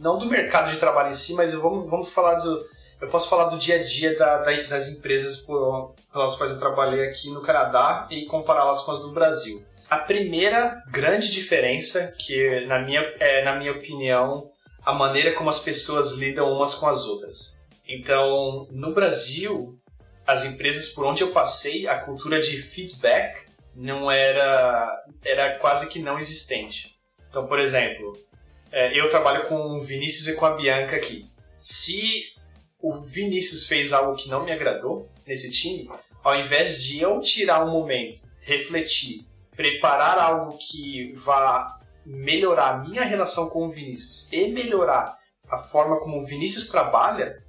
Não 0.00 0.16
do 0.16 0.24
mercado 0.24 0.70
de 0.70 0.78
trabalho 0.78 1.10
em 1.10 1.14
si, 1.14 1.34
mas 1.34 1.52
vamos, 1.52 1.88
vamos 1.90 2.08
falar 2.08 2.36
do. 2.36 2.66
Eu 2.98 3.08
posso 3.08 3.28
falar 3.28 3.44
do 3.44 3.58
dia 3.58 3.76
a 3.76 3.82
dia 3.82 4.16
da, 4.16 4.38
da, 4.38 4.62
das 4.62 4.88
empresas 4.88 5.42
por, 5.42 5.94
pelas 6.10 6.36
quais 6.36 6.52
eu 6.52 6.58
trabalhei 6.58 7.06
aqui 7.06 7.30
no 7.30 7.42
Canadá 7.42 8.08
e 8.10 8.24
compará-las 8.24 8.80
com 8.80 8.92
as 8.92 9.00
do 9.00 9.12
Brasil. 9.12 9.62
A 9.90 9.98
primeira 9.98 10.82
grande 10.88 11.30
diferença, 11.30 12.14
que 12.18 12.64
na 12.66 12.78
minha, 12.78 13.00
é, 13.20 13.44
na 13.44 13.56
minha 13.56 13.72
opinião, 13.72 14.50
a 14.82 14.94
maneira 14.94 15.34
como 15.34 15.50
as 15.50 15.58
pessoas 15.58 16.12
lidam 16.12 16.50
umas 16.50 16.74
com 16.74 16.86
as 16.86 17.04
outras. 17.04 17.60
Então, 17.86 18.66
no 18.70 18.94
Brasil, 18.94 19.78
as 20.26 20.46
empresas 20.46 20.88
por 20.94 21.04
onde 21.04 21.22
eu 21.22 21.30
passei, 21.30 21.86
a 21.86 21.98
cultura 21.98 22.40
de 22.40 22.62
feedback 22.62 23.46
não 23.74 24.10
era 24.10 25.04
era 25.22 25.58
quase 25.58 25.90
que 25.90 25.98
não 25.98 26.18
existente. 26.18 26.94
Então, 27.28 27.46
por 27.46 27.58
exemplo, 27.58 28.16
é, 28.72 28.98
eu 28.98 29.08
trabalho 29.08 29.46
com 29.46 29.56
o 29.56 29.80
Vinícius 29.80 30.28
e 30.28 30.36
com 30.36 30.46
a 30.46 30.56
Bianca 30.56 30.96
aqui. 30.96 31.26
Se 31.56 32.24
o 32.78 33.00
Vinícius 33.00 33.66
fez 33.66 33.92
algo 33.92 34.16
que 34.16 34.28
não 34.28 34.44
me 34.44 34.52
agradou 34.52 35.08
nesse 35.26 35.50
time, 35.50 35.90
ao 36.22 36.38
invés 36.38 36.82
de 36.82 37.00
eu 37.00 37.20
tirar 37.20 37.64
um 37.64 37.70
momento, 37.70 38.22
refletir, 38.40 39.26
preparar 39.54 40.18
algo 40.18 40.58
que 40.58 41.12
vá 41.14 41.78
melhorar 42.04 42.70
a 42.70 42.78
minha 42.78 43.04
relação 43.04 43.50
com 43.50 43.66
o 43.66 43.70
Vinícius 43.70 44.32
e 44.32 44.48
melhorar 44.48 45.18
a 45.48 45.58
forma 45.58 46.00
como 46.00 46.18
o 46.18 46.24
Vinícius 46.24 46.68
trabalha, 46.68 47.42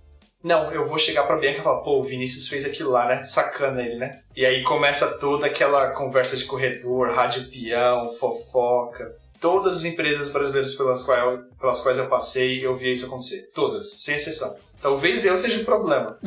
não, 0.44 0.72
eu 0.72 0.88
vou 0.88 0.98
chegar 0.98 1.24
pra 1.24 1.38
Bianca 1.38 1.60
e 1.60 1.64
falar, 1.64 1.82
pô, 1.82 2.00
o 2.00 2.04
Vinícius 2.04 2.48
fez 2.48 2.66
aquilo 2.66 2.90
lá, 2.90 3.06
né? 3.06 3.24
Sacana 3.24 3.82
ele, 3.82 3.96
né? 3.96 4.22
E 4.36 4.44
aí 4.44 4.64
começa 4.64 5.20
toda 5.20 5.46
aquela 5.46 5.92
conversa 5.92 6.36
de 6.36 6.46
corredor, 6.46 7.12
rádio 7.12 7.48
peão, 7.50 8.12
fofoca. 8.14 9.16
Todas 9.42 9.78
as 9.78 9.86
empresas 9.86 10.30
brasileiras 10.30 10.76
pelas 10.76 11.02
quais, 11.02 11.24
eu, 11.24 11.40
pelas 11.60 11.82
quais 11.82 11.98
eu 11.98 12.08
passei, 12.08 12.66
eu 12.66 12.78
vi 12.78 12.94
isso 12.94 13.08
acontecer. 13.08 13.52
Todas, 13.54 13.92
sem 13.94 14.16
exceção. 14.16 14.56
Talvez 14.80 15.26
eu 15.26 15.38
seja 15.38 15.62
o 15.62 15.66
problema. 15.66 16.18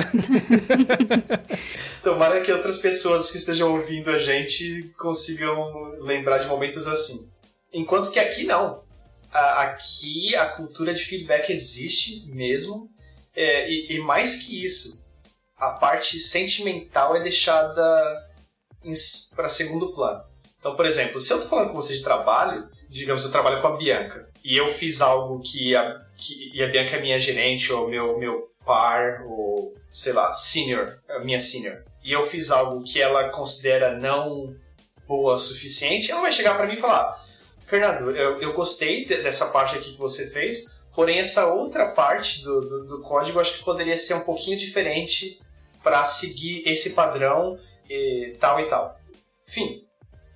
Tomara 2.02 2.40
que 2.40 2.52
outras 2.52 2.78
pessoas 2.78 3.30
que 3.30 3.38
estejam 3.38 3.72
ouvindo 3.72 4.10
a 4.10 4.18
gente 4.18 4.92
consigam 4.98 5.96
lembrar 6.00 6.38
de 6.38 6.48
momentos 6.48 6.86
assim. 6.86 7.30
Enquanto 7.72 8.10
que 8.10 8.18
aqui 8.18 8.44
não. 8.44 8.82
Aqui 9.32 10.34
a 10.36 10.46
cultura 10.50 10.92
de 10.92 11.04
feedback 11.04 11.50
existe 11.50 12.24
mesmo, 12.26 12.88
é, 13.34 13.68
e, 13.68 13.96
e, 13.96 13.98
mais 13.98 14.36
que 14.36 14.64
isso, 14.64 15.04
a 15.56 15.70
parte 15.70 16.20
sentimental 16.20 17.16
é 17.16 17.22
deixada 17.22 18.28
para 19.34 19.48
segundo 19.48 19.92
plano. 19.92 20.22
Então, 20.60 20.76
por 20.76 20.86
exemplo, 20.86 21.20
se 21.20 21.32
eu 21.32 21.42
tô 21.42 21.48
falando 21.48 21.68
com 21.68 21.74
você 21.74 21.96
de 21.96 22.02
trabalho, 22.02 22.68
digamos, 22.95 23.24
eu 23.24 23.32
trabalho 23.32 23.61
com 23.61 23.66
a 23.66 23.76
Bianca, 23.76 24.28
e 24.45 24.57
eu 24.57 24.72
fiz 24.72 25.01
algo 25.01 25.40
que 25.40 25.74
a, 25.74 26.01
que, 26.16 26.53
e 26.55 26.62
a 26.62 26.68
Bianca 26.68 26.97
é 26.97 27.01
minha 27.01 27.18
gerente, 27.18 27.72
ou 27.72 27.88
meu, 27.88 28.16
meu 28.18 28.49
par, 28.64 29.24
ou 29.26 29.74
sei 29.90 30.12
lá, 30.12 30.32
senior, 30.32 30.97
minha 31.24 31.40
senior, 31.40 31.84
e 32.05 32.12
eu 32.12 32.22
fiz 32.22 32.53
algo 32.53 32.84
que 32.84 33.03
ela 33.03 33.30
considera 33.30 33.99
não 33.99 34.55
boa 35.09 35.34
o 35.34 35.38
suficiente, 35.38 36.12
ela 36.12 36.20
vai 36.20 36.30
chegar 36.30 36.57
para 36.57 36.66
mim 36.66 36.74
e 36.74 36.80
falar: 36.80 37.20
Fernando, 37.62 38.12
eu, 38.12 38.40
eu 38.40 38.53
gostei 38.53 39.05
dessa 39.05 39.51
parte 39.51 39.74
aqui 39.74 39.92
que 39.92 39.99
você 39.99 40.30
fez, 40.30 40.78
porém 40.95 41.18
essa 41.18 41.53
outra 41.53 41.88
parte 41.88 42.45
do, 42.45 42.61
do, 42.61 42.84
do 42.86 43.03
código 43.03 43.40
acho 43.40 43.59
que 43.59 43.64
poderia 43.64 43.97
ser 43.97 44.14
um 44.14 44.24
pouquinho 44.24 44.57
diferente 44.57 45.40
para 45.82 46.05
seguir 46.05 46.62
esse 46.64 46.95
padrão 46.95 47.59
e 47.90 48.36
tal 48.38 48.61
e 48.61 48.68
tal. 48.68 48.97
Enfim, 49.47 49.84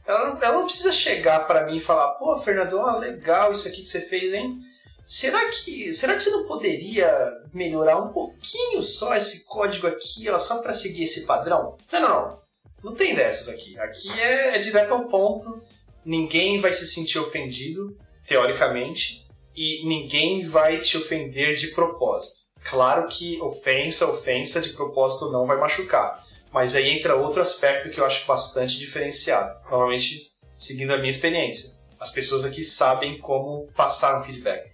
ela, 0.09 0.39
ela 0.43 0.55
não 0.55 0.65
precisa 0.65 0.91
chegar 0.91 1.47
para 1.47 1.67
mim 1.67 1.77
e 1.77 1.81
falar: 1.81 2.15
pô, 2.15 2.41
Fernando, 2.41 2.79
oh, 2.79 2.99
legal 2.99 3.53
isso 3.53 3.69
aqui 3.69 3.83
que 3.83 3.89
você 3.89 4.01
fez, 4.01 4.33
hein? 4.33 4.59
Será 5.07 5.51
que, 5.51 5.93
será 5.93 6.15
que 6.15 6.23
você 6.23 6.31
não 6.31 6.47
poderia 6.47 7.11
melhorar 7.53 7.99
um 7.99 8.09
pouquinho 8.09 8.83
só 8.83 9.15
esse 9.15 9.47
código 9.47 9.87
aqui, 9.87 10.29
ó, 10.29 10.39
só 10.39 10.61
para 10.63 10.73
seguir 10.73 11.05
esse 11.05 11.25
padrão? 11.27 11.77
Não, 11.93 12.01
não, 12.01 12.09
não. 12.09 12.39
Não 12.85 12.95
tem 12.95 13.15
dessas 13.15 13.49
aqui. 13.49 13.79
Aqui 13.79 14.11
é, 14.21 14.57
é 14.57 14.59
direto 14.59 14.93
ao 14.93 15.07
ponto. 15.07 15.63
Ninguém 16.05 16.61
vai 16.61 16.73
se 16.73 16.87
sentir 16.87 17.19
ofendido, 17.19 17.97
teoricamente, 18.27 19.27
e 19.57 19.87
ninguém 19.87 20.43
vai 20.45 20.79
te 20.79 20.97
ofender 20.97 21.57
de 21.57 21.69
propósito. 21.69 22.49
Claro 22.65 23.09
que 23.09 23.41
ofensa, 23.41 24.07
ofensa 24.07 24.61
de 24.61 24.71
propósito 24.71 25.33
não 25.33 25.47
vai 25.47 25.57
machucar. 25.57 26.25
Mas 26.53 26.75
aí 26.75 26.91
entra 26.91 27.17
outro 27.17 27.41
aspecto 27.43 27.91
que 27.91 28.01
eu 28.01 28.05
acho 28.05 28.27
bastante 28.27 28.79
diferenciado. 28.79 29.61
Normalmente, 29.71 30.33
seguindo 30.57 30.93
a 30.93 30.99
minha 30.99 31.11
experiência. 31.11 31.79
As 32.01 32.11
pessoas 32.11 32.45
aqui 32.45 32.65
sabem 32.65 33.19
como 33.19 33.69
passar 33.77 34.21
um 34.21 34.25
feedback. 34.25 34.71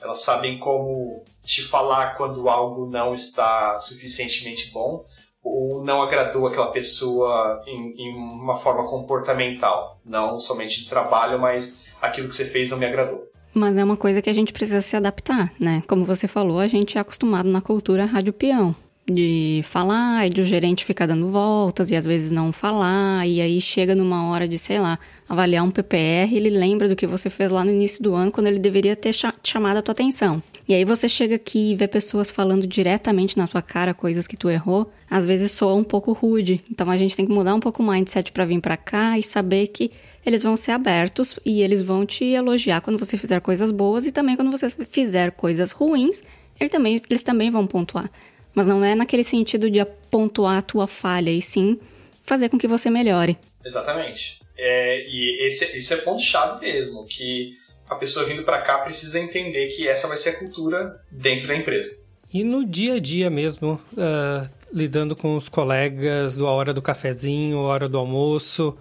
Elas 0.00 0.20
sabem 0.20 0.58
como 0.58 1.24
te 1.42 1.62
falar 1.62 2.16
quando 2.16 2.48
algo 2.48 2.86
não 2.90 3.14
está 3.14 3.78
suficientemente 3.78 4.70
bom 4.70 5.04
ou 5.42 5.84
não 5.84 6.02
agradou 6.02 6.46
aquela 6.46 6.72
pessoa 6.72 7.62
em, 7.66 7.94
em 7.98 8.14
uma 8.16 8.58
forma 8.58 8.88
comportamental. 8.88 10.00
Não 10.04 10.40
somente 10.40 10.82
de 10.82 10.88
trabalho, 10.88 11.38
mas 11.38 11.78
aquilo 12.00 12.28
que 12.28 12.34
você 12.34 12.46
fez 12.46 12.70
não 12.70 12.78
me 12.78 12.86
agradou. 12.86 13.28
Mas 13.52 13.76
é 13.76 13.84
uma 13.84 13.96
coisa 13.96 14.20
que 14.20 14.30
a 14.30 14.32
gente 14.32 14.52
precisa 14.52 14.80
se 14.80 14.96
adaptar, 14.96 15.52
né? 15.60 15.82
Como 15.86 16.04
você 16.04 16.26
falou, 16.26 16.58
a 16.58 16.66
gente 16.66 16.98
é 16.98 17.00
acostumado 17.00 17.48
na 17.48 17.60
cultura 17.60 18.04
rádio 18.04 18.32
peão. 18.32 18.74
De 19.06 19.60
falar 19.64 20.26
e 20.26 20.30
do 20.30 20.42
gerente 20.42 20.84
ficar 20.84 21.06
dando 21.06 21.28
voltas 21.28 21.90
e 21.90 21.96
às 21.96 22.06
vezes 22.06 22.32
não 22.32 22.52
falar, 22.52 23.26
e 23.28 23.38
aí 23.40 23.60
chega 23.60 23.94
numa 23.94 24.30
hora 24.30 24.48
de, 24.48 24.56
sei 24.56 24.80
lá, 24.80 24.98
avaliar 25.28 25.62
um 25.62 25.70
PPR, 25.70 26.34
ele 26.34 26.48
lembra 26.48 26.88
do 26.88 26.96
que 26.96 27.06
você 27.06 27.28
fez 27.28 27.52
lá 27.52 27.62
no 27.62 27.70
início 27.70 28.02
do 28.02 28.14
ano 28.14 28.32
quando 28.32 28.46
ele 28.46 28.58
deveria 28.58 28.96
ter 28.96 29.14
chamado 29.42 29.76
a 29.76 29.82
tua 29.82 29.92
atenção. 29.92 30.42
E 30.66 30.72
aí 30.72 30.82
você 30.82 31.06
chega 31.06 31.34
aqui 31.34 31.72
e 31.72 31.76
vê 31.76 31.86
pessoas 31.86 32.30
falando 32.30 32.66
diretamente 32.66 33.36
na 33.36 33.46
tua 33.46 33.60
cara 33.60 33.92
coisas 33.92 34.26
que 34.26 34.38
tu 34.38 34.48
errou, 34.48 34.90
às 35.10 35.26
vezes 35.26 35.52
soa 35.52 35.74
um 35.74 35.84
pouco 35.84 36.12
rude. 36.12 36.58
Então 36.70 36.90
a 36.90 36.96
gente 36.96 37.14
tem 37.14 37.26
que 37.26 37.32
mudar 37.32 37.54
um 37.54 37.60
pouco 37.60 37.82
o 37.82 37.86
mindset 37.86 38.32
para 38.32 38.46
vir 38.46 38.62
para 38.62 38.78
cá 38.78 39.18
e 39.18 39.22
saber 39.22 39.66
que 39.66 39.90
eles 40.24 40.42
vão 40.42 40.56
ser 40.56 40.72
abertos 40.72 41.38
e 41.44 41.60
eles 41.60 41.82
vão 41.82 42.06
te 42.06 42.24
elogiar 42.24 42.80
quando 42.80 42.98
você 42.98 43.18
fizer 43.18 43.42
coisas 43.42 43.70
boas 43.70 44.06
e 44.06 44.12
também 44.12 44.36
quando 44.36 44.50
você 44.50 44.70
fizer 44.70 45.32
coisas 45.32 45.70
ruins, 45.72 46.22
eles 46.58 46.72
também, 46.72 46.98
eles 47.10 47.22
também 47.22 47.50
vão 47.50 47.66
pontuar. 47.66 48.10
Mas 48.54 48.66
não 48.66 48.84
é 48.84 48.94
naquele 48.94 49.24
sentido 49.24 49.70
de 49.70 49.84
pontuar 50.10 50.58
a 50.58 50.62
tua 50.62 50.86
falha, 50.86 51.30
e 51.30 51.42
sim 51.42 51.78
fazer 52.22 52.48
com 52.48 52.58
que 52.58 52.68
você 52.68 52.88
melhore. 52.88 53.38
Exatamente. 53.64 54.40
É, 54.56 55.04
e 55.08 55.46
esse, 55.46 55.76
esse 55.76 55.92
é 55.92 55.96
ponto-chave 55.98 56.60
mesmo, 56.60 57.04
que 57.04 57.56
a 57.88 57.96
pessoa 57.96 58.24
vindo 58.26 58.44
para 58.44 58.62
cá 58.62 58.78
precisa 58.78 59.18
entender 59.18 59.68
que 59.68 59.88
essa 59.88 60.08
vai 60.08 60.16
ser 60.16 60.30
a 60.30 60.38
cultura 60.38 61.00
dentro 61.10 61.48
da 61.48 61.56
empresa. 61.56 62.04
E 62.32 62.42
no 62.42 62.64
dia 62.64 62.94
a 62.94 62.98
dia 62.98 63.30
mesmo, 63.30 63.80
uh, 63.92 64.48
lidando 64.72 65.14
com 65.14 65.36
os 65.36 65.48
colegas, 65.48 66.38
a 66.38 66.44
hora 66.44 66.74
do 66.74 66.82
cafezinho, 66.82 67.58
a 67.58 67.62
hora 67.62 67.88
do 67.88 67.98
almoço, 67.98 68.76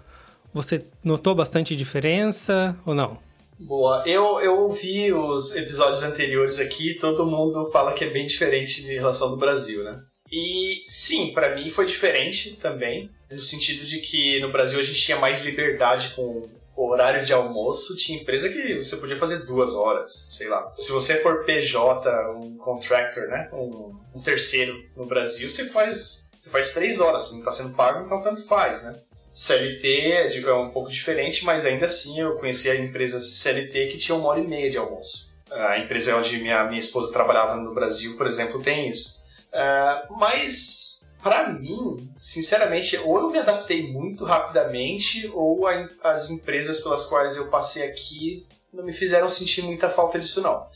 você 0.54 0.84
notou 1.04 1.36
bastante 1.36 1.76
diferença 1.76 2.76
ou 2.86 2.96
não? 2.96 3.20
Boa, 3.60 4.04
eu, 4.06 4.40
eu 4.42 4.60
ouvi 4.60 5.14
os 5.14 5.56
episódios 5.56 6.04
anteriores 6.04 6.60
aqui, 6.60 6.96
todo 6.96 7.26
mundo 7.26 7.70
fala 7.72 7.94
que 7.94 8.04
é 8.04 8.10
bem 8.10 8.26
diferente 8.26 8.82
em 8.84 8.94
relação 8.94 9.30
do 9.30 9.38
Brasil, 9.38 9.84
né? 9.84 10.00
E 10.32 10.84
sim, 10.88 11.32
para 11.34 11.56
mim 11.56 11.70
foi 11.70 11.86
diferente 11.86 12.56
também, 12.56 13.10
no 13.32 13.42
sentido 13.42 13.86
de 13.86 14.00
que 14.00 14.40
no 14.40 14.52
Brasil 14.52 14.80
a 14.80 14.84
gente 14.84 15.00
tinha 15.00 15.18
mais 15.18 15.44
liberdade 15.44 16.14
com 16.16 16.50
o 16.76 16.90
horário 16.90 17.24
de 17.24 17.32
almoço. 17.32 17.96
Tinha 17.98 18.20
empresa 18.20 18.50
que 18.50 18.78
você 18.78 18.98
podia 18.98 19.20
fazer 19.20 19.46
duas 19.46 19.76
horas, 19.76 20.12
sei 20.32 20.48
lá. 20.48 20.74
Se 20.78 20.92
você 20.92 21.22
for 21.22 21.46
PJ, 21.46 22.32
um 22.32 22.58
contractor, 22.58 23.28
né, 23.28 23.50
um, 23.54 23.96
um 24.16 24.22
terceiro 24.22 24.76
no 24.96 25.06
Brasil, 25.06 25.50
você 25.50 25.70
faz, 25.70 26.32
você 26.38 26.50
faz 26.50 26.74
três 26.74 27.00
horas, 27.00 27.32
não 27.32 27.40
está 27.40 27.52
sendo 27.52 27.76
pago, 27.76 28.06
então 28.06 28.24
tanto 28.24 28.46
faz, 28.48 28.84
né? 28.84 29.00
CLT 29.34 30.30
digo, 30.30 30.48
é 30.48 30.54
um 30.54 30.70
pouco 30.70 30.90
diferente, 30.90 31.44
mas 31.44 31.66
ainda 31.66 31.88
assim 31.88 32.20
eu 32.20 32.38
conhecia 32.38 32.80
empresas 32.80 33.40
CLT 33.40 33.88
que 33.88 33.98
tinham 33.98 34.20
uma 34.20 34.30
hora 34.30 34.40
e 34.40 34.48
meia 34.48 34.70
de 34.70 34.78
almoço. 34.78 35.34
A 35.52 35.80
empresa 35.80 36.16
onde 36.18 36.38
minha, 36.38 36.64
minha 36.66 36.80
esposa 36.80 37.12
trabalhava 37.12 37.56
no 37.56 37.74
Brasil, 37.74 38.16
por 38.16 38.28
exemplo, 38.28 38.62
tem 38.62 38.88
isso. 38.88 39.24
Uh, 39.52 40.18
mas, 40.18 41.12
para 41.22 41.50
mim, 41.50 42.10
sinceramente, 42.16 42.98
ou 42.98 43.20
eu 43.20 43.30
me 43.30 43.40
adaptei 43.40 43.92
muito 43.92 44.24
rapidamente, 44.24 45.30
ou 45.34 45.68
a, 45.68 45.90
as 46.04 46.30
empresas 46.30 46.80
pelas 46.82 47.06
quais 47.06 47.38
eu 47.38 47.50
passei 47.50 47.84
aqui 47.84 48.46
não 48.72 48.84
me 48.84 48.94
fizeram 48.94 49.30
sentir 49.30 49.62
muita 49.64 49.90
falta 49.90 50.18
disso, 50.20 50.42
não. 50.42 50.68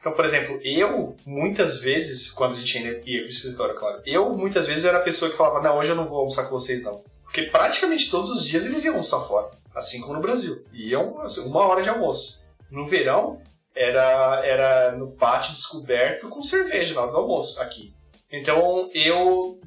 Então, 0.00 0.12
por 0.12 0.24
exemplo, 0.24 0.58
eu, 0.64 1.16
muitas 1.26 1.80
vezes, 1.80 2.30
quando 2.30 2.54
a 2.54 2.58
gente 2.58 2.78
ia 2.78 3.20
pro 3.20 3.30
escritório, 3.30 3.74
claro, 3.74 4.00
eu, 4.06 4.30
muitas 4.30 4.66
vezes, 4.66 4.84
era 4.84 4.98
a 4.98 5.02
pessoa 5.02 5.30
que 5.30 5.36
falava, 5.36 5.60
não, 5.60 5.76
hoje 5.78 5.90
eu 5.90 5.96
não 5.96 6.08
vou 6.08 6.20
almoçar 6.20 6.44
com 6.44 6.50
vocês, 6.50 6.82
não. 6.82 7.04
Porque 7.30 7.42
praticamente 7.44 8.10
todos 8.10 8.28
os 8.28 8.44
dias 8.44 8.66
eles 8.66 8.84
iam 8.84 8.94
almoçar 8.94 9.20
fora, 9.20 9.50
assim 9.72 10.00
como 10.00 10.14
no 10.14 10.20
Brasil. 10.20 10.52
Iam 10.72 11.20
assim, 11.20 11.48
uma 11.48 11.64
hora 11.64 11.80
de 11.80 11.88
almoço. 11.88 12.44
No 12.68 12.84
verão, 12.84 13.40
era, 13.72 14.44
era 14.44 14.96
no 14.96 15.12
pátio 15.12 15.52
descoberto 15.52 16.28
com 16.28 16.42
cerveja 16.42 16.92
na 16.92 17.02
hora 17.02 17.12
do 17.12 17.18
almoço, 17.18 17.60
aqui. 17.60 17.94
Então 18.32 18.90
eu 18.92 19.60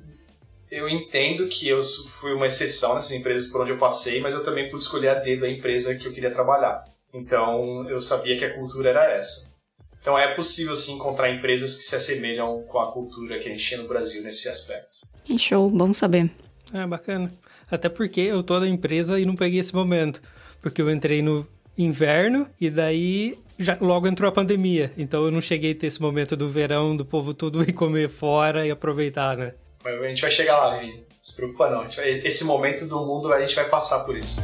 eu 0.69 0.89
entendo 0.89 1.47
que 1.47 1.69
eu 1.69 1.81
fui 1.83 2.33
uma 2.33 2.47
exceção 2.47 2.95
nessas 2.95 3.11
empresas 3.11 3.49
por 3.49 3.61
onde 3.61 3.71
eu 3.71 3.77
passei, 3.77 4.19
mas 4.19 4.33
eu 4.33 4.43
também 4.43 4.69
pude 4.69 4.83
escolher 4.83 5.09
a 5.09 5.15
dedo 5.15 5.41
da 5.41 5.49
empresa 5.49 5.95
que 5.95 6.05
eu 6.05 6.13
queria 6.13 6.31
trabalhar. 6.31 6.83
Então 7.13 7.87
eu 7.89 8.01
sabia 8.01 8.37
que 8.37 8.43
a 8.43 8.53
cultura 8.53 8.89
era 8.89 9.13
essa. 9.13 9.53
Então 10.01 10.19
é 10.19 10.35
possível 10.35 10.75
sim 10.75 10.95
encontrar 10.95 11.31
empresas 11.31 11.75
que 11.75 11.83
se 11.83 11.95
assemelham 11.95 12.63
com 12.63 12.79
a 12.79 12.91
cultura 12.91 13.39
que 13.39 13.47
a 13.47 13.51
gente 13.51 13.63
tinha 13.63 13.81
no 13.81 13.87
Brasil 13.87 14.21
nesse 14.21 14.49
aspecto. 14.49 15.07
Show, 15.37 15.69
bom 15.69 15.93
saber. 15.93 16.29
É 16.73 16.85
bacana. 16.85 17.31
Até 17.69 17.89
porque 17.89 18.21
eu 18.21 18.43
tô 18.43 18.59
da 18.59 18.67
empresa 18.67 19.19
e 19.19 19.25
não 19.25 19.35
peguei 19.35 19.59
esse 19.59 19.73
momento. 19.73 20.21
Porque 20.61 20.81
eu 20.81 20.89
entrei 20.89 21.21
no 21.21 21.47
inverno 21.77 22.47
e 22.59 22.69
daí 22.69 23.37
já 23.57 23.77
logo 23.79 24.07
entrou 24.07 24.29
a 24.29 24.31
pandemia. 24.31 24.91
Então 24.97 25.25
eu 25.25 25.31
não 25.31 25.41
cheguei 25.41 25.71
a 25.71 25.75
ter 25.75 25.87
esse 25.87 26.01
momento 26.01 26.35
do 26.35 26.49
verão, 26.49 26.95
do 26.95 27.05
povo 27.05 27.33
tudo 27.33 27.63
ir 27.67 27.73
comer 27.73 28.09
fora 28.09 28.65
e 28.65 28.71
aproveitar, 28.71 29.37
né? 29.37 29.53
Mas 29.83 30.01
a 30.01 30.07
gente 30.07 30.21
vai 30.21 30.31
chegar 30.31 30.57
lá, 30.57 30.79
Vini. 30.79 30.93
Não 30.93 31.03
se 31.21 31.35
preocupa 31.35 31.69
não. 31.69 31.87
Vai, 31.89 32.09
esse 32.25 32.45
momento 32.45 32.85
do 32.85 33.05
mundo 33.05 33.31
a 33.31 33.39
gente 33.39 33.55
vai 33.55 33.69
passar 33.69 34.05
por 34.05 34.17
isso. 34.17 34.39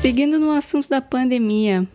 Seguindo 0.00 0.38
no 0.38 0.50
assunto 0.50 0.88
da 0.88 1.00
pandemia, 1.00 1.86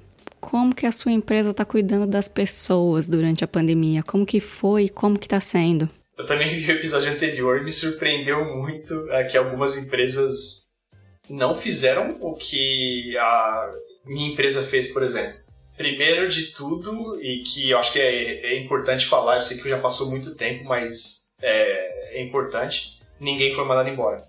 como 0.48 0.74
que 0.74 0.86
a 0.86 0.94
sua 0.94 1.12
empresa 1.12 1.52
está 1.52 1.66
cuidando 1.66 2.08
das 2.08 2.30
pessoas 2.30 3.10
durante 3.10 3.44
a 3.44 3.48
pandemia? 3.48 4.02
Como 4.02 4.26
que 4.26 4.40
foi 4.40 4.86
e 4.86 4.90
como 4.90 5.20
que 5.20 5.26
está 5.26 5.42
sendo? 5.42 5.90
Eu 6.18 6.26
também 6.26 6.58
vi 6.58 6.72
o 6.72 6.76
episódio 6.76 7.12
anterior 7.12 7.60
e 7.60 7.66
me 7.66 7.74
surpreendeu 7.74 8.46
muito 8.56 9.12
é, 9.12 9.26
que 9.26 9.36
algumas 9.36 9.76
empresas 9.76 10.68
não 11.30 11.54
fizeram 11.54 12.16
o 12.22 12.34
que 12.34 13.18
a 13.18 13.72
minha 14.06 14.32
empresa 14.32 14.64
fez, 14.64 14.94
por 14.94 15.04
exemplo. 15.04 15.38
Primeiro 15.76 16.30
de 16.30 16.54
tudo, 16.54 17.22
e 17.22 17.40
que 17.40 17.70
eu 17.70 17.78
acho 17.78 17.92
que 17.92 18.00
é, 18.00 18.54
é 18.54 18.58
importante 18.58 19.06
falar, 19.06 19.36
eu 19.36 19.42
sei 19.42 19.58
que 19.58 19.68
já 19.68 19.82
passou 19.82 20.10
muito 20.10 20.34
tempo, 20.38 20.64
mas 20.64 21.34
é, 21.42 22.20
é 22.20 22.24
importante, 22.24 23.02
ninguém 23.20 23.52
foi 23.52 23.66
mandado 23.66 23.90
embora. 23.90 24.24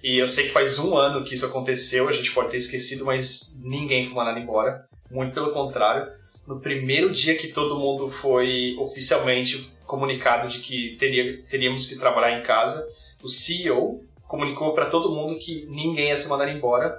E 0.00 0.16
eu 0.16 0.28
sei 0.28 0.44
que 0.44 0.52
faz 0.52 0.78
um 0.78 0.96
ano 0.96 1.24
que 1.24 1.34
isso 1.34 1.44
aconteceu, 1.44 2.08
a 2.08 2.12
gente 2.12 2.30
pode 2.30 2.50
ter 2.52 2.58
esquecido, 2.58 3.04
mas 3.04 3.60
ninguém 3.64 4.06
foi 4.06 4.14
mandado 4.14 4.38
embora. 4.38 4.86
Muito 5.10 5.34
pelo 5.34 5.52
contrário. 5.52 6.10
No 6.46 6.60
primeiro 6.60 7.10
dia 7.10 7.36
que 7.36 7.48
todo 7.48 7.78
mundo 7.78 8.10
foi 8.10 8.76
oficialmente 8.78 9.72
comunicado 9.84 10.48
de 10.48 10.58
que 10.58 10.96
teria, 10.98 11.42
teríamos 11.44 11.86
que 11.86 11.98
trabalhar 11.98 12.38
em 12.38 12.42
casa, 12.42 12.84
o 13.22 13.28
CEO 13.28 14.04
comunicou 14.26 14.74
para 14.74 14.86
todo 14.86 15.12
mundo 15.12 15.38
que 15.38 15.66
ninguém 15.66 16.08
ia 16.08 16.16
se 16.16 16.28
mandar 16.28 16.48
embora 16.48 16.98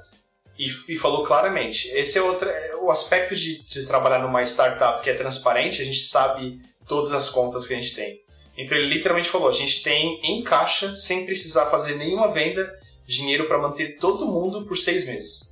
e, 0.58 0.68
e 0.90 0.96
falou 0.96 1.24
claramente. 1.24 1.90
Esse 1.90 2.18
é 2.18 2.22
outro, 2.22 2.48
é, 2.48 2.76
o 2.78 2.90
aspecto 2.90 3.36
de, 3.36 3.64
de 3.64 3.86
trabalhar 3.86 4.20
numa 4.20 4.42
startup 4.44 5.04
que 5.04 5.10
é 5.10 5.14
transparente, 5.14 5.82
a 5.82 5.86
gente 5.86 6.00
sabe 6.00 6.60
todas 6.88 7.12
as 7.12 7.30
contas 7.30 7.68
que 7.68 7.74
a 7.74 7.78
gente 7.78 7.96
tem. 7.96 8.22
Então 8.58 8.78
ele 8.78 8.88
literalmente 8.88 9.30
falou: 9.30 9.50
a 9.50 9.54
gente 9.54 9.84
tem 9.84 10.20
em 10.24 10.44
caixa, 10.44 10.94
sem 10.94 11.26
precisar 11.26 11.70
fazer 11.70 11.96
nenhuma 11.96 12.32
venda, 12.32 12.74
dinheiro 13.06 13.48
para 13.48 13.60
manter 13.60 13.98
todo 13.98 14.26
mundo 14.26 14.66
por 14.66 14.78
seis 14.78 15.06
meses. 15.06 15.47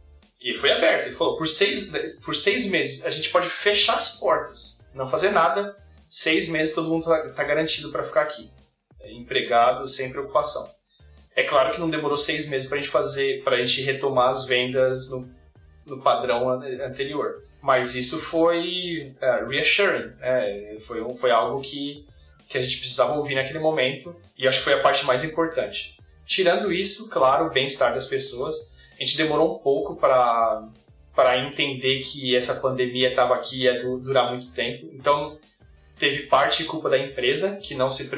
E 0.46 0.54
foi 0.54 0.72
aberto. 0.72 1.08
Ele 1.08 1.16
falou: 1.16 1.36
por 1.38 1.48
seis, 1.48 1.92
por 2.24 2.36
seis 2.36 2.68
meses 2.68 3.04
a 3.04 3.10
gente 3.10 3.32
pode 3.32 3.50
fechar 3.50 3.96
as 3.96 4.20
portas, 4.20 4.86
não 4.94 5.10
fazer 5.10 5.32
nada. 5.32 5.76
Seis 6.08 6.48
meses 6.48 6.76
todo 6.76 6.88
mundo 6.88 7.00
está 7.00 7.30
tá 7.30 7.44
garantido 7.44 7.92
para 7.92 8.04
ficar 8.04 8.22
aqui, 8.22 8.52
é, 9.02 9.12
empregado 9.12 9.88
sem 9.88 10.12
preocupação. 10.12 10.64
É 11.36 11.44
claro 11.44 11.74
que 11.74 11.80
não 11.80 11.90
demorou 11.90 12.16
seis 12.16 12.48
meses 12.48 12.68
para 12.68 12.78
a 12.78 12.82
gente 12.82 12.92
fazer, 12.92 13.44
para 13.44 13.56
a 13.56 13.66
gente 13.66 13.82
retomar 13.82 14.30
as 14.30 14.46
vendas 14.46 15.10
no, 15.10 15.30
no 15.86 16.02
padrão 16.02 16.50
anterior. 16.50 17.44
Mas 17.62 17.96
isso 17.96 18.22
foi 18.22 19.16
uh, 19.20 19.50
reassuring, 19.50 20.14
né? 20.20 20.78
foi, 20.86 21.04
foi 21.16 21.32
algo 21.32 21.60
que, 21.62 22.06
que 22.48 22.58
a 22.58 22.62
gente 22.62 22.78
precisava 22.78 23.16
ouvir 23.16 23.36
naquele 23.36 23.60
momento 23.60 24.16
e 24.38 24.48
acho 24.48 24.60
que 24.60 24.64
foi 24.64 24.74
a 24.74 24.82
parte 24.82 25.04
mais 25.06 25.24
importante. 25.24 25.98
Tirando 26.26 26.72
isso, 26.72 27.10
claro, 27.10 27.48
o 27.48 27.50
bem-estar 27.50 27.94
das 27.94 28.06
pessoas, 28.06 28.75
a 29.00 29.04
gente 29.04 29.18
demorou 29.18 29.56
um 29.56 29.60
pouco 29.60 29.96
para 29.96 30.68
para 31.16 31.38
entender 31.38 32.02
que 32.02 32.36
essa 32.36 32.56
pandemia 32.56 33.10
estava 33.10 33.36
aqui 33.36 33.62
e 33.62 33.64
ia 33.64 33.80
durar 33.80 34.30
muito 34.30 34.54
tempo. 34.54 34.90
Então, 34.92 35.40
teve 35.98 36.24
parte 36.24 36.64
de 36.64 36.70
culpa 36.70 36.90
da 36.90 36.98
empresa 36.98 37.56
que 37.56 37.74
não 37.74 37.90
se, 37.90 38.12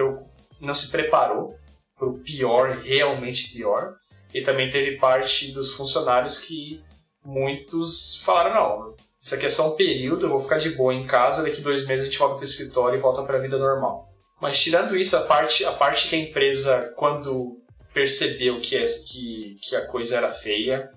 não 0.59 0.73
se 0.73 0.89
preparou 0.89 1.55
pro 1.95 2.17
pior, 2.19 2.79
realmente 2.79 3.53
pior. 3.53 3.93
E 4.33 4.41
também 4.41 4.71
teve 4.71 4.97
parte 4.97 5.51
dos 5.51 5.73
funcionários 5.73 6.39
que 6.39 6.81
muitos 7.23 8.23
falaram, 8.23 8.55
não, 8.55 8.95
isso 9.21 9.35
aqui 9.35 9.45
é 9.45 9.49
só 9.49 9.73
um 9.73 9.75
período, 9.75 10.25
eu 10.25 10.29
vou 10.29 10.39
ficar 10.39 10.57
de 10.57 10.71
boa 10.71 10.93
em 10.93 11.05
casa, 11.05 11.43
daqui 11.43 11.61
dois 11.61 11.85
meses 11.85 12.07
a 12.07 12.09
gente 12.09 12.19
volta 12.19 12.35
para 12.35 12.43
o 12.43 12.47
escritório 12.47 12.97
e 12.97 13.01
volta 13.01 13.23
para 13.23 13.37
a 13.37 13.41
vida 13.41 13.57
normal. 13.57 14.07
Mas 14.41 14.61
tirando 14.61 14.95
isso, 14.95 15.15
a 15.15 15.21
parte, 15.21 15.65
a 15.65 15.73
parte 15.73 16.07
que 16.07 16.15
a 16.15 16.19
empresa, 16.19 16.93
quando 16.95 17.57
percebeu 17.97 18.61
que, 18.61 18.79
que, 19.07 19.57
que 19.59 19.75
a 19.75 19.87
coisa 19.87 20.17
era 20.17 20.31
feia, 20.31 20.87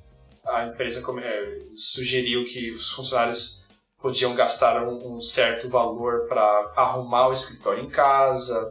a 0.47 0.67
empresa 0.67 1.03
é, 1.23 1.59
sugeriu 1.75 2.45
que 2.45 2.71
os 2.73 2.91
funcionários 2.91 3.67
podiam 3.99 4.35
gastar 4.35 4.87
um, 4.87 5.17
um 5.17 5.19
certo 5.19 5.71
valor 5.71 6.27
para 6.29 6.43
arrumar 6.77 7.29
o 7.29 7.33
escritório 7.33 7.83
em 7.83 7.89
casa, 7.89 8.71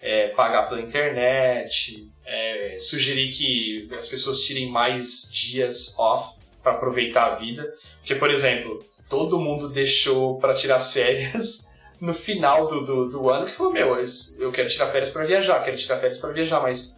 é, 0.00 0.28
pagar 0.28 0.70
pela 0.70 0.80
internet, 0.80 2.10
é, 2.24 2.78
sugerir 2.78 3.30
que 3.30 3.90
as 3.94 4.08
pessoas 4.08 4.40
tirem 4.40 4.70
mais 4.70 5.30
dias 5.30 5.94
off 5.98 6.38
para 6.62 6.72
aproveitar 6.72 7.32
a 7.32 7.34
vida. 7.34 7.70
Porque, 7.98 8.14
por 8.14 8.30
exemplo, 8.30 8.82
todo 9.10 9.38
mundo 9.38 9.68
deixou 9.68 10.38
para 10.38 10.54
tirar 10.54 10.76
as 10.76 10.94
férias 10.94 11.76
no 12.00 12.14
final 12.14 12.68
do, 12.68 12.86
do, 12.86 13.08
do, 13.10 13.28
ano 13.28 13.44
que 13.44 13.52
falou: 13.52 13.70
Meu, 13.70 13.94
eu 14.38 14.50
quero 14.50 14.68
tirar 14.70 14.90
férias 14.90 15.10
para 15.10 15.26
viajar, 15.26 15.62
quero 15.62 15.76
tirar 15.76 16.00
férias 16.00 16.18
para 16.18 16.32
viajar, 16.32 16.60
mas 16.60 16.95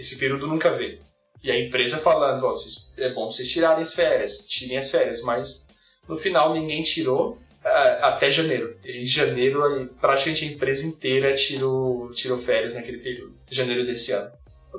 esse 0.00 0.18
período 0.18 0.46
nunca 0.46 0.76
veio. 0.76 0.98
E 1.42 1.50
a 1.50 1.58
empresa 1.58 1.98
falando: 1.98 2.46
oh, 2.46 3.00
É 3.00 3.12
bom 3.12 3.30
vocês 3.30 3.48
tirarem 3.48 3.82
as 3.82 3.94
férias, 3.94 4.46
tirem 4.48 4.76
as 4.76 4.90
férias, 4.90 5.22
mas 5.22 5.66
no 6.08 6.16
final 6.16 6.52
ninguém 6.52 6.82
tirou 6.82 7.38
até 7.62 8.30
janeiro. 8.30 8.76
Em 8.84 9.04
janeiro, 9.04 9.62
praticamente 10.00 10.44
a 10.44 10.48
empresa 10.48 10.86
inteira 10.86 11.34
tirou, 11.34 12.10
tirou 12.10 12.38
férias 12.38 12.74
naquele 12.74 12.98
período, 12.98 13.36
janeiro 13.50 13.86
desse 13.86 14.12
ano. 14.12 14.30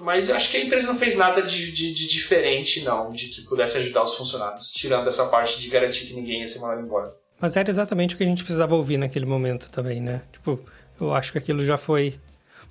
Mas 0.01 0.29
eu 0.29 0.35
acho 0.35 0.49
que 0.49 0.57
a 0.57 0.63
empresa 0.63 0.87
não 0.87 0.95
fez 0.95 1.15
nada 1.15 1.41
de, 1.41 1.71
de, 1.71 1.93
de, 1.93 2.07
diferente, 2.07 2.83
não, 2.83 3.11
de 3.11 3.27
que 3.27 3.41
pudesse 3.41 3.77
ajudar 3.77 4.03
os 4.03 4.15
funcionários, 4.15 4.71
tirando 4.71 5.07
essa 5.07 5.27
parte 5.27 5.59
de 5.59 5.67
garantir 5.67 6.07
que 6.07 6.13
ninguém 6.13 6.39
ia 6.39 6.47
ser 6.47 6.59
mandado 6.59 6.81
embora. 6.81 7.13
Mas 7.39 7.57
era 7.57 7.69
exatamente 7.69 8.15
o 8.15 8.17
que 8.17 8.23
a 8.23 8.27
gente 8.27 8.43
precisava 8.43 8.73
ouvir 8.73 8.97
naquele 8.97 9.25
momento 9.25 9.69
também, 9.69 9.99
né? 9.99 10.23
Tipo, 10.31 10.63
eu 10.99 11.13
acho 11.13 11.31
que 11.31 11.37
aquilo 11.37 11.65
já 11.65 11.77
foi 11.77 12.17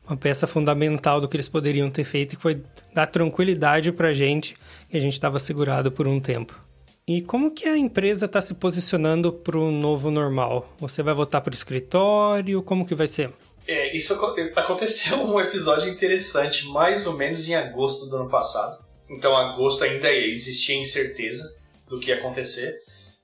uma 0.07 0.17
peça 0.17 0.47
fundamental 0.47 1.21
do 1.21 1.29
que 1.29 1.37
eles 1.37 1.49
poderiam 1.49 1.91
ter 1.91 2.05
feito, 2.05 2.37
que 2.37 2.43
foi 2.43 2.63
dar 2.93 3.07
tranquilidade 3.07 3.93
pra 3.93 4.13
gente 4.13 4.57
que 4.89 4.97
a 4.97 5.01
gente 5.01 5.13
estava 5.13 5.39
segurado 5.39 5.93
por 5.93 6.07
um 6.09 6.21
tempo. 6.21 6.59
E 7.07 7.23
como 7.23 7.51
que 7.51 7.69
a 7.69 7.77
empresa 7.77 8.27
está 8.27 8.41
se 8.41 8.55
posicionando 8.55 9.33
para 9.33 9.59
o 9.59 9.71
novo 9.71 10.11
normal? 10.11 10.73
Você 10.79 11.03
vai 11.03 11.15
voltar 11.15 11.41
para 11.41 11.53
o 11.53 11.55
escritório? 11.55 12.63
Como 12.63 12.87
que 12.87 12.95
vai 12.95 13.07
ser? 13.07 13.31
É, 13.67 13.97
isso 13.97 14.15
aconteceu 14.55 15.17
um 15.19 15.41
episódio 15.41 15.89
interessante, 15.89 16.69
mais 16.69 17.07
ou 17.07 17.17
menos 17.17 17.49
em 17.49 17.55
agosto 17.55 18.09
do 18.09 18.17
ano 18.17 18.29
passado. 18.29 18.85
Então, 19.09 19.37
agosto 19.37 19.83
ainda 19.83 20.13
existia 20.13 20.77
incerteza 20.77 21.59
do 21.89 21.99
que 21.99 22.11
ia 22.11 22.17
acontecer, 22.17 22.73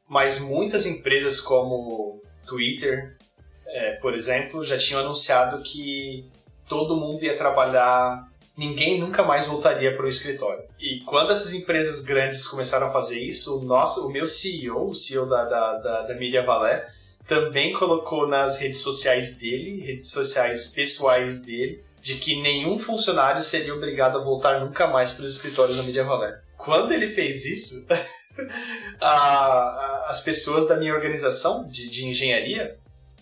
mas 0.09 0.41
muitas 0.41 0.85
empresas 0.85 1.41
como 1.41 2.20
Twitter, 2.45 3.16
é, 3.68 3.93
por 3.93 4.14
exemplo, 4.14 4.64
já 4.64 4.77
tinham 4.77 5.01
anunciado 5.01 5.62
que 5.62 6.29
todo 6.68 6.96
mundo 6.96 7.22
ia 7.22 7.36
trabalhar 7.36 8.26
ninguém 8.56 8.98
nunca 8.98 9.22
mais 9.22 9.46
voltaria 9.46 9.94
para 9.94 10.06
o 10.06 10.08
escritório. 10.08 10.64
E 10.80 11.00
quando 11.00 11.32
essas 11.32 11.52
empresas 11.52 12.00
grandes 12.00 12.46
começaram 12.46 12.88
a 12.88 12.92
fazer 12.92 13.20
isso, 13.20 13.60
o, 13.60 13.64
nosso, 13.64 14.06
o 14.06 14.12
meu 14.12 14.26
CEO, 14.26 14.88
o 14.88 14.94
CEO 14.94 15.28
da, 15.28 15.44
da, 15.44 15.78
da, 15.78 16.02
da 16.02 16.14
Media 16.14 16.44
Valé, 16.44 16.88
também 17.26 17.72
colocou 17.72 18.26
nas 18.26 18.58
redes 18.58 18.80
sociais 18.80 19.36
dele, 19.36 19.80
redes 19.80 20.10
sociais 20.10 20.68
pessoais 20.68 21.42
dele, 21.42 21.84
de 22.00 22.16
que 22.16 22.40
nenhum 22.40 22.78
funcionário 22.78 23.42
seria 23.42 23.74
obrigado 23.74 24.16
a 24.16 24.22
voltar 24.22 24.60
nunca 24.60 24.86
mais 24.86 25.12
para 25.12 25.24
os 25.24 25.36
escritórios 25.36 25.76
da 25.76 25.82
Media 25.82 26.04
Valé. 26.04 26.40
Quando 26.56 26.92
ele 26.92 27.08
fez 27.08 27.44
isso, 27.44 27.86
a, 29.00 29.08
a, 29.08 30.06
as 30.08 30.20
pessoas 30.20 30.68
da 30.68 30.76
minha 30.76 30.94
organização 30.94 31.66
de, 31.68 31.90
de 31.90 32.06
engenharia 32.06 32.78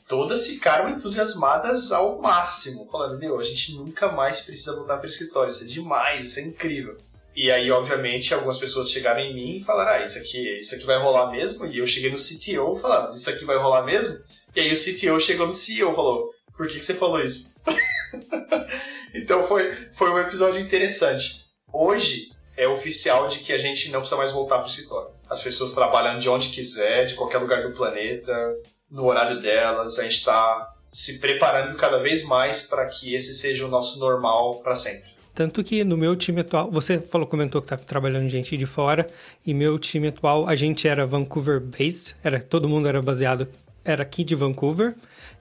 todas 0.08 0.46
ficaram 0.46 0.90
entusiasmadas 0.90 1.92
ao 1.92 2.20
máximo, 2.20 2.88
falando: 2.90 3.18
Meu, 3.18 3.38
a 3.38 3.44
gente 3.44 3.74
nunca 3.74 4.10
mais 4.12 4.40
precisa 4.40 4.76
voltar 4.76 4.98
para 4.98 5.06
o 5.06 5.08
escritório, 5.08 5.50
isso 5.50 5.64
é 5.64 5.68
demais, 5.68 6.24
isso 6.24 6.40
é 6.40 6.42
incrível. 6.42 6.98
E 7.36 7.50
aí, 7.50 7.70
obviamente, 7.70 8.32
algumas 8.32 8.58
pessoas 8.58 8.90
chegaram 8.90 9.20
em 9.20 9.34
mim 9.34 9.56
e 9.56 9.64
falaram: 9.64 9.92
Ah, 9.92 10.04
isso 10.04 10.18
aqui, 10.18 10.58
isso 10.58 10.74
aqui 10.74 10.84
vai 10.84 10.98
rolar 10.98 11.30
mesmo? 11.30 11.66
E 11.66 11.78
eu 11.78 11.86
cheguei 11.86 12.10
no 12.10 12.16
CTO 12.16 12.78
falando: 12.80 13.14
Isso 13.14 13.28
aqui 13.28 13.44
vai 13.44 13.56
rolar 13.56 13.82
mesmo? 13.82 14.18
E 14.54 14.60
aí 14.60 14.72
o 14.72 14.76
CTO 14.76 15.18
chegou 15.20 15.46
no 15.46 15.54
CEO 15.54 15.92
e 15.92 15.96
falou: 15.96 16.30
Por 16.56 16.68
que, 16.68 16.78
que 16.78 16.84
você 16.84 16.94
falou 16.94 17.20
isso? 17.20 17.60
então 19.12 19.46
foi, 19.48 19.74
foi 19.96 20.10
um 20.10 20.18
episódio 20.18 20.60
interessante. 20.60 21.44
Hoje 21.72 22.28
é 22.56 22.68
oficial 22.68 23.26
de 23.26 23.40
que 23.40 23.52
a 23.52 23.58
gente 23.58 23.90
não 23.90 23.98
precisa 23.98 24.16
mais 24.16 24.30
voltar 24.30 24.58
para 24.58 24.66
o 24.66 24.70
escritório. 24.70 25.10
As 25.28 25.42
pessoas 25.42 25.72
trabalham 25.72 26.18
de 26.18 26.28
onde 26.28 26.50
quiser, 26.50 27.06
de 27.06 27.14
qualquer 27.14 27.38
lugar 27.38 27.66
do 27.66 27.74
planeta, 27.74 28.56
no 28.94 29.06
horário 29.06 29.42
delas, 29.42 29.98
a 29.98 30.04
gente 30.04 30.18
está 30.18 30.72
se 30.92 31.18
preparando 31.18 31.76
cada 31.76 31.98
vez 31.98 32.22
mais 32.22 32.62
para 32.62 32.86
que 32.86 33.12
esse 33.12 33.34
seja 33.34 33.66
o 33.66 33.68
nosso 33.68 33.98
normal 33.98 34.60
para 34.62 34.76
sempre. 34.76 35.10
Tanto 35.34 35.64
que 35.64 35.82
no 35.82 35.96
meu 35.96 36.14
time 36.14 36.42
atual, 36.42 36.70
você 36.70 37.00
falou, 37.00 37.26
comentou 37.26 37.60
que 37.60 37.64
está 37.64 37.76
trabalhando 37.76 38.28
gente 38.28 38.56
de 38.56 38.64
fora, 38.64 39.10
e 39.44 39.52
meu 39.52 39.76
time 39.80 40.08
atual, 40.08 40.48
a 40.48 40.54
gente 40.54 40.86
era 40.86 41.04
Vancouver 41.04 41.60
based, 41.60 42.14
era 42.22 42.40
todo 42.40 42.68
mundo 42.68 42.86
era 42.86 43.02
baseado, 43.02 43.48
era 43.84 44.04
aqui 44.04 44.22
de 44.22 44.36
Vancouver, 44.36 44.94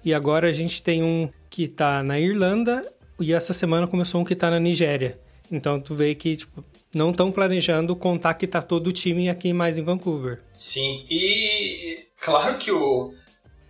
e 0.03 0.11
agora 0.11 0.49
a 0.49 0.53
gente 0.53 0.81
tem 0.81 1.03
um 1.03 1.29
que 1.47 1.65
está 1.65 2.01
na 2.01 2.19
Irlanda, 2.19 2.83
e 3.19 3.33
essa 3.33 3.53
semana 3.53 3.87
começou 3.87 4.19
um 4.19 4.23
que 4.23 4.33
está 4.33 4.49
na 4.49 4.59
Nigéria. 4.59 5.19
Então 5.51 5.79
tu 5.79 5.93
vê 5.93 6.15
que 6.15 6.37
tipo, 6.37 6.65
não 6.95 7.11
estão 7.11 7.31
planejando 7.31 7.95
contar 7.95 8.33
que 8.33 8.45
está 8.45 8.63
todo 8.63 8.87
o 8.87 8.91
time 8.91 9.29
aqui 9.29 9.53
mais 9.53 9.77
em 9.77 9.83
Vancouver. 9.83 10.41
Sim, 10.55 11.05
e 11.07 11.99
claro 12.19 12.57
que 12.57 12.71
o 12.71 13.13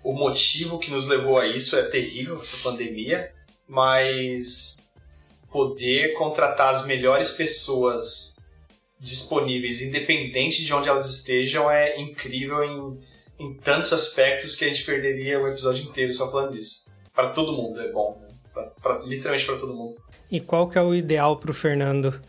o 0.04 0.14
motivo 0.14 0.78
que 0.78 0.92
nos 0.92 1.08
levou 1.08 1.38
a 1.38 1.48
isso 1.48 1.78
é 1.78 1.84
terrível, 1.84 2.40
essa 2.42 2.58
pandemia, 2.58 3.32
mas 3.68 4.92
poder 5.52 6.14
contratar 6.14 6.74
as 6.74 6.86
melhores 6.86 7.32
pessoas 7.32 8.38
disponíveis, 9.00 9.82
independente 9.82 10.64
de 10.64 10.74
onde 10.74 10.90
elas 10.90 11.10
estejam, 11.10 11.70
é 11.70 12.00
incrível 12.00 12.64
em, 12.64 13.00
em 13.40 13.54
tantos 13.56 13.94
aspectos 13.94 14.56
que 14.56 14.66
a 14.66 14.68
gente 14.68 14.84
perderia 14.84 15.40
o 15.40 15.48
episódio 15.48 15.84
inteiro 15.84 16.12
só 16.12 16.30
falando 16.32 16.54
disso. 16.54 16.92
Para 17.14 17.30
todo 17.30 17.54
mundo 17.54 17.80
é 17.80 17.92
bom, 17.92 18.20
né? 18.22 18.34
pra, 18.54 18.64
pra, 18.82 19.00
literalmente 19.00 19.46
para 19.46 19.58
todo 19.58 19.74
mundo. 19.74 19.96
E 20.32 20.40
qual 20.40 20.68
que 20.68 20.78
é 20.78 20.82
o 20.82 20.94
ideal 20.96 21.38
para 21.38 21.52
o 21.52 21.54
Fernando? 21.54 22.20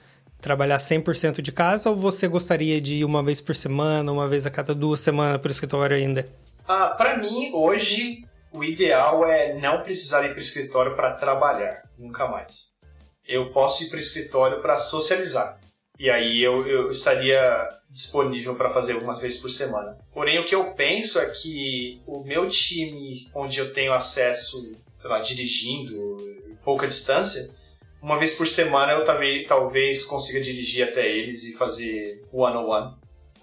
Trabalhar 0.41 0.77
100% 0.77 1.41
de 1.41 1.53
casa 1.53 1.89
ou 1.89 1.97
você 1.97 2.29
gostaria 2.29 2.81
de 2.81 2.97
ir 2.97 3.05
uma 3.05 3.23
vez 3.23 3.41
por 3.41 3.55
semana, 3.55 4.13
uma 4.13 4.29
vez 4.29 4.47
a 4.47 4.51
cada 4.51 4.75
duas 4.75 5.01
semanas 5.01 5.41
para 5.41 5.49
o 5.49 5.53
escritório 5.53 5.97
ainda? 5.97 6.29
Ah, 6.67 6.95
para 6.97 7.19
mim, 7.19 7.51
hoje, 7.53 8.25
o 8.53 8.65
ideal 8.65 9.27
é 9.27 9.55
não 9.61 9.83
precisar 9.83 10.25
ir 10.25 10.31
para 10.31 10.39
o 10.39 10.41
escritório 10.41 10.97
para 10.97 11.13
trabalhar, 11.13 11.83
nunca 11.99 12.27
mais. 12.27 12.79
Eu 13.27 13.53
posso 13.53 13.85
ir 13.85 13.89
para 13.89 13.97
o 13.97 14.01
escritório 14.01 14.63
para 14.63 14.79
socializar. 14.79 15.61
E 15.99 16.11
aí 16.11 16.43
eu, 16.43 16.67
eu 16.67 16.91
estaria 16.91 17.69
disponível 17.91 18.57
para 18.57 18.71
fazer 18.71 18.95
algumas 18.95 19.21
vezes 19.21 19.41
por 19.41 19.51
semana. 19.51 19.97
Porém, 20.13 20.39
o 20.39 20.45
que 20.45 20.55
eu 20.55 20.73
penso 20.73 21.21
é 21.21 21.31
que 21.31 22.01
o 22.07 22.25
meu 22.25 22.49
time, 22.49 23.31
onde 23.35 23.59
eu 23.59 23.73
tenho 23.73 23.93
acesso, 23.93 24.73
sei 24.95 25.11
lá, 25.11 25.21
dirigindo, 25.21 26.19
pouca 26.65 26.89
distância, 26.89 27.55
uma 28.03 28.19
vez 28.19 28.33
por 28.35 28.49
semana 28.49 28.93
eu 28.93 29.05
talvez, 29.05 29.47
talvez 29.47 30.05
consiga 30.05 30.41
dirigir 30.41 30.89
até 30.89 31.09
eles 31.09 31.45
e 31.45 31.57
fazer 31.57 32.23
one-on-one 32.33 32.97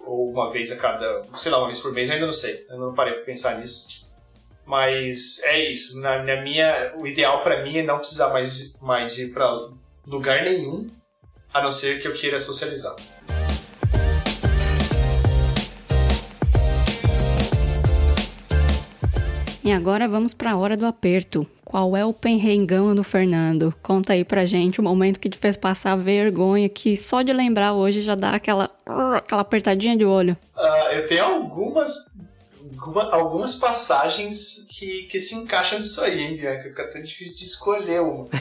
ou 0.04 0.30
uma 0.30 0.50
vez 0.50 0.70
a 0.72 0.76
cada, 0.76 1.22
sei 1.34 1.50
lá, 1.50 1.58
uma 1.58 1.66
vez 1.66 1.80
por 1.80 1.92
mês, 1.92 2.08
eu 2.08 2.14
ainda 2.14 2.26
não 2.26 2.32
sei. 2.32 2.66
Eu 2.68 2.78
não 2.78 2.94
parei 2.94 3.14
pra 3.14 3.24
pensar 3.24 3.58
nisso. 3.58 4.06
Mas 4.64 5.42
é 5.44 5.58
isso. 5.58 6.00
Na, 6.00 6.22
na 6.22 6.40
minha, 6.42 6.92
o 6.96 7.06
ideal 7.06 7.42
para 7.42 7.62
mim 7.62 7.78
é 7.78 7.82
não 7.82 7.98
precisar 7.98 8.28
mais, 8.28 8.78
mais 8.80 9.18
ir 9.18 9.32
para 9.32 9.68
lugar 10.06 10.42
nenhum, 10.42 10.90
a 11.52 11.62
não 11.62 11.72
ser 11.72 12.00
que 12.00 12.08
eu 12.08 12.14
queira 12.14 12.40
socializar. 12.40 12.96
E 19.64 19.70
agora 19.70 20.08
vamos 20.08 20.34
para 20.34 20.50
a 20.50 20.56
hora 20.56 20.76
do 20.76 20.84
aperto. 20.84 21.46
Qual 21.64 21.96
é 21.96 22.04
o 22.04 22.12
penrengão 22.12 22.92
do 22.96 23.04
Fernando? 23.04 23.72
Conta 23.80 24.12
aí 24.12 24.24
pra 24.24 24.44
gente 24.44 24.80
o 24.80 24.82
momento 24.82 25.20
que 25.20 25.30
te 25.30 25.38
fez 25.38 25.56
passar 25.56 25.94
vergonha, 25.96 26.68
que 26.68 26.96
só 26.96 27.22
de 27.22 27.32
lembrar 27.32 27.72
hoje 27.72 28.02
já 28.02 28.16
dá 28.16 28.30
aquela, 28.30 28.68
aquela 29.14 29.42
apertadinha 29.42 29.96
de 29.96 30.04
olho. 30.04 30.36
Uh, 30.56 30.94
eu 30.94 31.06
tenho 31.06 31.24
algumas, 31.24 32.12
algumas 33.12 33.54
passagens 33.54 34.66
que, 34.68 35.04
que 35.04 35.20
se 35.20 35.36
encaixam 35.36 35.78
nisso 35.78 36.00
aí, 36.00 36.20
hein, 36.20 36.36
Bianca? 36.36 36.64
Fica 36.64 36.82
até 36.82 37.00
difícil 37.00 37.36
de 37.36 37.44
escolher 37.44 38.02
uma. 38.02 38.26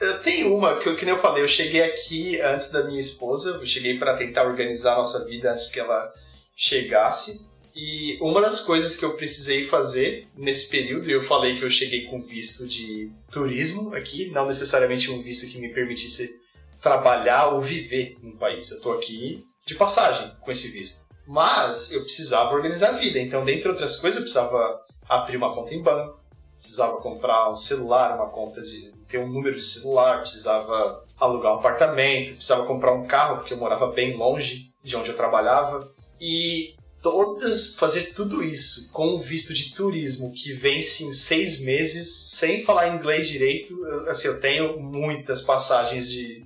eu 0.00 0.22
tenho 0.22 0.56
uma 0.56 0.80
que, 0.80 0.96
que 0.96 1.04
nem 1.04 1.14
eu 1.14 1.20
falei, 1.20 1.44
eu 1.44 1.48
cheguei 1.48 1.82
aqui 1.82 2.40
antes 2.40 2.72
da 2.72 2.84
minha 2.84 3.00
esposa, 3.00 3.50
eu 3.50 3.66
cheguei 3.66 3.98
para 3.98 4.16
tentar 4.16 4.44
organizar 4.44 4.94
a 4.94 4.98
nossa 4.98 5.26
vida 5.26 5.52
antes 5.52 5.68
que 5.68 5.78
ela 5.78 6.10
chegasse. 6.56 7.54
E 7.76 8.16
uma 8.22 8.40
das 8.40 8.60
coisas 8.60 8.96
que 8.96 9.04
eu 9.04 9.18
precisei 9.18 9.66
fazer 9.66 10.26
nesse 10.34 10.70
período, 10.70 11.10
eu 11.10 11.22
falei 11.22 11.58
que 11.58 11.62
eu 11.62 11.68
cheguei 11.68 12.06
com 12.06 12.22
visto 12.22 12.66
de 12.66 13.12
turismo 13.30 13.94
aqui, 13.94 14.30
não 14.30 14.46
necessariamente 14.46 15.10
um 15.10 15.22
visto 15.22 15.52
que 15.52 15.60
me 15.60 15.68
permitisse 15.68 16.40
trabalhar 16.80 17.48
ou 17.48 17.60
viver 17.60 18.16
no 18.22 18.34
país. 18.38 18.70
Eu 18.70 18.78
estou 18.78 18.94
aqui 18.94 19.44
de 19.66 19.74
passagem 19.74 20.32
com 20.40 20.50
esse 20.50 20.70
visto. 20.70 21.06
Mas 21.26 21.92
eu 21.92 22.00
precisava 22.00 22.54
organizar 22.54 22.90
a 22.90 22.98
vida, 22.98 23.18
então, 23.18 23.44
dentre 23.44 23.68
outras 23.68 23.96
coisas, 23.96 24.16
eu 24.16 24.22
precisava 24.22 24.80
abrir 25.06 25.36
uma 25.36 25.54
conta 25.54 25.74
em 25.74 25.82
banco, 25.82 26.18
precisava 26.56 26.96
comprar 27.02 27.50
um 27.50 27.56
celular, 27.58 28.14
uma 28.14 28.30
conta 28.30 28.62
de. 28.62 28.90
ter 29.06 29.18
um 29.18 29.28
número 29.28 29.54
de 29.54 29.64
celular, 29.64 30.20
precisava 30.20 31.04
alugar 31.18 31.52
um 31.52 31.58
apartamento, 31.58 32.36
precisava 32.36 32.64
comprar 32.64 32.92
um 32.92 33.06
carro, 33.06 33.38
porque 33.38 33.52
eu 33.52 33.58
morava 33.58 33.88
bem 33.88 34.16
longe 34.16 34.72
de 34.82 34.96
onde 34.96 35.10
eu 35.10 35.16
trabalhava. 35.16 35.92
E 36.18 36.75
todas, 37.06 37.76
fazer 37.76 38.12
tudo 38.14 38.42
isso 38.42 38.90
com 38.92 39.14
o 39.14 39.22
visto 39.22 39.54
de 39.54 39.72
turismo 39.72 40.32
que 40.32 40.52
vence 40.52 41.04
em 41.04 41.14
seis 41.14 41.60
meses, 41.60 42.08
sem 42.30 42.64
falar 42.64 42.88
inglês 42.88 43.28
direito, 43.28 43.72
assim, 44.08 44.26
eu 44.26 44.40
tenho 44.40 44.80
muitas 44.80 45.40
passagens 45.40 46.10
de 46.10 46.44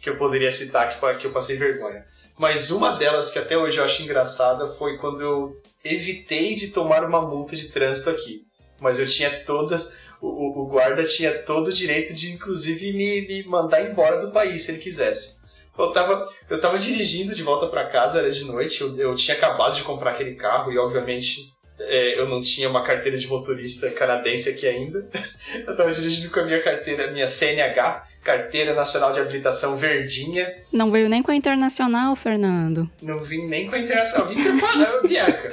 que 0.00 0.10
eu 0.10 0.18
poderia 0.18 0.50
citar 0.50 0.98
que, 0.98 1.18
que 1.20 1.26
eu 1.28 1.32
passei 1.32 1.56
vergonha. 1.56 2.04
Mas 2.36 2.72
uma 2.72 2.96
delas 2.96 3.30
que 3.30 3.38
até 3.38 3.56
hoje 3.56 3.78
eu 3.78 3.84
acho 3.84 4.02
engraçada 4.02 4.74
foi 4.74 4.98
quando 4.98 5.20
eu 5.20 5.62
evitei 5.84 6.56
de 6.56 6.72
tomar 6.72 7.04
uma 7.04 7.22
multa 7.22 7.54
de 7.54 7.68
trânsito 7.68 8.10
aqui. 8.10 8.44
Mas 8.80 8.98
eu 8.98 9.06
tinha 9.06 9.44
todas. 9.44 9.96
O, 10.20 10.62
o 10.62 10.66
guarda 10.66 11.04
tinha 11.04 11.38
todo 11.44 11.68
o 11.68 11.72
direito 11.72 12.12
de, 12.12 12.32
inclusive, 12.32 12.92
me, 12.92 13.28
me 13.28 13.44
mandar 13.44 13.88
embora 13.88 14.26
do 14.26 14.32
país 14.32 14.64
se 14.64 14.72
ele 14.72 14.80
quisesse. 14.80 15.43
Eu 15.76 15.90
tava, 15.90 16.28
eu 16.48 16.60
tava 16.60 16.78
dirigindo 16.78 17.34
de 17.34 17.42
volta 17.42 17.66
para 17.66 17.88
casa, 17.88 18.20
era 18.20 18.30
de 18.30 18.44
noite, 18.44 18.80
eu, 18.80 18.96
eu 18.96 19.16
tinha 19.16 19.36
acabado 19.36 19.74
de 19.74 19.82
comprar 19.82 20.12
aquele 20.12 20.34
carro 20.34 20.72
e, 20.72 20.78
obviamente, 20.78 21.52
é, 21.78 22.18
eu 22.18 22.28
não 22.28 22.40
tinha 22.40 22.68
uma 22.68 22.82
carteira 22.84 23.18
de 23.18 23.26
motorista 23.26 23.90
canadense 23.90 24.48
aqui 24.48 24.66
ainda. 24.66 25.08
Eu 25.66 25.76
tava 25.76 25.92
dirigindo 25.92 26.30
com 26.30 26.40
a 26.40 26.44
minha 26.44 26.62
carteira, 26.62 27.10
minha 27.10 27.26
CNH, 27.26 28.04
Carteira 28.22 28.74
Nacional 28.74 29.12
de 29.12 29.20
Habilitação 29.20 29.76
Verdinha. 29.76 30.54
Não 30.72 30.90
veio 30.90 31.08
nem 31.08 31.22
com 31.22 31.30
a 31.30 31.34
Internacional, 31.34 32.14
Fernando. 32.16 32.88
Não 33.02 33.22
vim 33.22 33.46
nem 33.46 33.68
com 33.68 33.74
a 33.74 33.78
Internacional, 33.78 34.28
vim 34.28 34.42
preparado, 34.42 35.02
Bianca. 35.06 35.50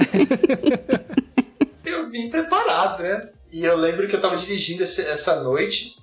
eu 1.83 2.09
vim 2.09 2.29
preparado, 2.29 3.03
né? 3.03 3.29
E 3.51 3.65
eu 3.65 3.75
lembro 3.75 4.07
que 4.07 4.15
eu 4.15 4.21
tava 4.21 4.37
dirigindo 4.37 4.83
essa 4.83 5.43
noite 5.43 5.97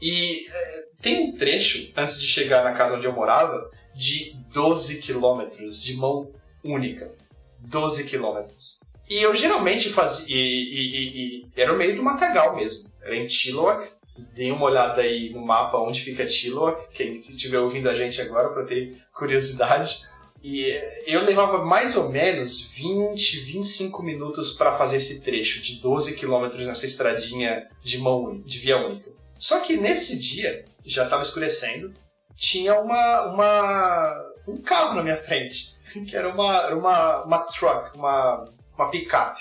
e 0.00 0.46
é, 0.48 0.84
tem 1.02 1.24
um 1.24 1.36
trecho, 1.36 1.92
antes 1.96 2.20
de 2.20 2.28
chegar 2.28 2.62
na 2.62 2.72
casa 2.72 2.96
onde 2.96 3.06
eu 3.06 3.12
morava, 3.12 3.68
de 3.92 4.34
12 4.54 5.02
quilômetros 5.02 5.82
de 5.82 5.96
mão 5.96 6.30
única. 6.64 7.12
12 7.58 8.08
quilômetros. 8.08 8.80
E 9.10 9.20
eu 9.20 9.34
geralmente 9.34 9.90
fazia. 9.90 10.34
E, 10.34 10.40
e, 10.40 11.40
e, 11.40 11.46
era 11.56 11.72
o 11.72 11.76
meio 11.76 11.96
do 11.96 12.02
matagal 12.02 12.54
mesmo. 12.56 12.90
Era 13.02 13.16
em 13.16 13.28
Chilliwack. 13.28 13.90
Dê 14.34 14.52
uma 14.52 14.66
olhada 14.66 15.02
aí 15.02 15.30
no 15.30 15.44
mapa 15.44 15.78
onde 15.78 16.02
fica 16.02 16.26
Chilliwack, 16.26 16.92
quem 16.94 17.16
estiver 17.16 17.58
ouvindo 17.58 17.88
a 17.88 17.94
gente 17.94 18.20
agora 18.20 18.50
para 18.50 18.64
ter 18.64 18.96
curiosidade. 19.12 20.02
E 20.42 20.78
eu 21.06 21.22
levava 21.24 21.64
mais 21.64 21.96
ou 21.96 22.10
menos 22.10 22.72
20, 22.72 23.40
25 23.40 24.02
minutos 24.02 24.52
para 24.52 24.76
fazer 24.76 24.98
esse 24.98 25.24
trecho 25.24 25.62
de 25.62 25.80
12 25.80 26.16
quilômetros 26.16 26.66
nessa 26.66 26.84
estradinha 26.84 27.68
de 27.82 27.98
mão 27.98 28.40
de 28.40 28.58
via 28.58 28.76
única. 28.76 29.10
Só 29.38 29.60
que 29.60 29.76
nesse 29.76 30.18
dia, 30.18 30.64
já 30.84 31.04
estava 31.04 31.22
escurecendo, 31.22 31.94
tinha 32.34 32.78
uma, 32.78 33.26
uma, 33.26 34.32
um 34.46 34.60
carro 34.62 34.94
na 34.94 35.02
minha 35.02 35.22
frente, 35.22 35.74
que 36.08 36.16
era 36.16 36.28
uma, 36.28 36.68
uma, 36.74 37.24
uma 37.24 37.38
truck, 37.44 37.96
uma, 37.96 38.44
uma 38.76 38.90
picape. 38.90 39.40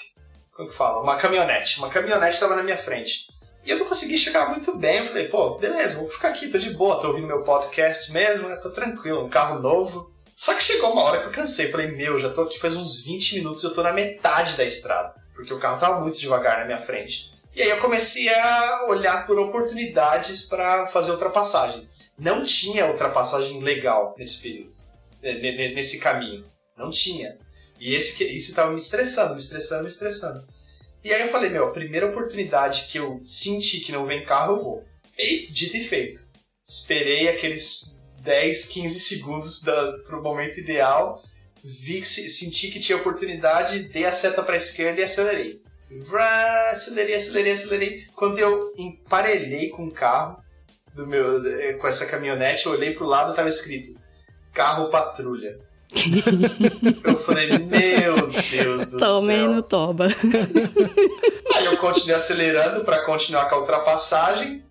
Como 0.52 0.70
que 0.70 0.76
fala? 0.76 1.02
Uma 1.02 1.18
caminhonete. 1.18 1.80
Uma 1.80 1.90
caminhonete 1.90 2.34
estava 2.34 2.56
na 2.56 2.64
minha 2.64 2.78
frente. 2.78 3.28
E 3.64 3.70
eu 3.70 3.80
não 3.80 3.86
consegui 3.86 4.18
chegar 4.18 4.50
muito 4.50 4.76
bem. 4.78 5.00
Eu 5.00 5.08
falei, 5.08 5.28
pô, 5.28 5.58
beleza, 5.58 6.00
vou 6.00 6.10
ficar 6.10 6.30
aqui, 6.30 6.50
tô 6.50 6.58
de 6.58 6.72
boa, 6.72 7.00
tô 7.00 7.08
ouvindo 7.08 7.28
meu 7.28 7.44
podcast 7.44 8.12
mesmo, 8.12 8.50
né? 8.50 8.58
tô 8.58 8.72
tranquilo, 8.72 9.26
um 9.26 9.30
carro 9.30 9.60
novo. 9.60 10.12
Só 10.36 10.54
que 10.54 10.64
chegou 10.64 10.92
uma 10.92 11.04
hora 11.04 11.22
que 11.22 11.28
eu 11.28 11.32
cansei. 11.32 11.72
Falei, 11.72 11.92
meu, 11.92 12.20
já 12.20 12.32
tô 12.32 12.42
aqui 12.42 12.60
faz 12.60 12.76
uns 12.76 13.04
20 13.04 13.36
minutos, 13.36 13.64
eu 13.64 13.74
tô 13.74 13.84
na 13.84 13.94
metade 13.94 14.58
da 14.58 14.64
estrada. 14.64 15.14
Porque 15.36 15.54
o 15.54 15.60
carro 15.60 15.80
tava 15.80 16.02
muito 16.02 16.20
devagar 16.20 16.60
na 16.60 16.66
minha 16.66 16.82
frente. 16.82 17.32
E 17.56 17.62
aí 17.62 17.70
eu 17.70 17.82
comecei 17.82 18.30
a 18.30 18.86
olhar 18.88 19.28
por 19.28 19.38
oportunidades 19.38 20.44
para 20.44 20.88
fazer 20.88 21.12
ultrapassagem. 21.12 21.88
Não 22.18 22.46
tinha 22.46 22.90
ultrapassagem 22.90 23.62
legal 23.62 24.16
nesse 24.18 24.42
período, 24.42 24.78
nesse 25.22 26.00
caminho. 26.00 26.46
Não 26.78 26.90
tinha. 26.90 27.38
E 27.80 27.94
esse, 27.96 28.24
isso 28.24 28.52
estava 28.52 28.72
me 28.72 28.80
estressando, 28.80 29.34
me 29.34 29.40
estressando, 29.40 29.84
me 29.84 29.90
estressando. 29.90 30.48
E 31.04 31.12
aí 31.14 31.22
eu 31.24 31.32
falei, 31.32 31.50
meu, 31.50 31.68
a 31.68 31.72
primeira 31.72 32.08
oportunidade 32.08 32.88
que 32.88 33.00
eu 33.00 33.20
senti 33.24 33.82
que 33.82 33.92
não 33.92 34.06
vem 34.06 34.24
carro, 34.24 34.54
eu 34.54 34.64
vou. 34.64 34.86
E 35.18 35.52
dito 35.52 35.76
e 35.78 35.84
feito. 35.84 36.22
Esperei 36.68 37.28
aqueles 37.28 38.00
10, 38.22 38.66
15 38.66 39.00
segundos 39.00 39.60
para 39.60 40.20
o 40.20 40.24
momento 40.24 40.60
ideal, 40.60 41.24
vi, 41.64 42.06
senti 42.06 42.72
que 42.72 42.80
tinha 42.80 42.98
oportunidade, 42.98 43.90
dei 43.90 44.06
a 44.06 44.12
seta 44.12 44.44
para 44.44 44.54
a 44.54 44.58
esquerda 44.58 45.02
e 45.02 45.04
acelerei. 45.04 45.61
Vrá, 46.00 46.72
acelerei, 46.72 47.16
acelerei, 47.16 47.54
acelerei. 47.54 48.06
Quando 48.16 48.40
eu 48.40 48.74
emparelhei 48.78 49.70
com 49.70 49.86
o 49.86 49.92
carro, 49.92 50.42
do 50.94 51.08
meu, 51.08 51.42
com 51.80 51.88
essa 51.88 52.06
caminhonete, 52.06 52.66
eu 52.66 52.74
olhei 52.74 52.94
pro 52.94 53.06
lado 53.06 53.34
e 53.34 53.36
tava 53.36 53.48
escrito 53.48 54.00
carro 54.54 54.90
patrulha. 54.90 55.60
eu 57.04 57.20
falei, 57.20 57.58
meu 57.58 58.32
Deus 58.50 58.92
do 58.92 59.00
Tomei 59.00 59.38
céu. 59.38 59.54
no 59.54 59.64
toba. 59.64 60.08
Aí 61.56 61.66
eu 61.66 61.78
continuei 61.78 62.16
acelerando 62.16 62.86
para 62.86 63.04
continuar 63.04 63.50
com 63.50 63.56
a 63.56 63.60
ultrapassagem, 63.60 64.64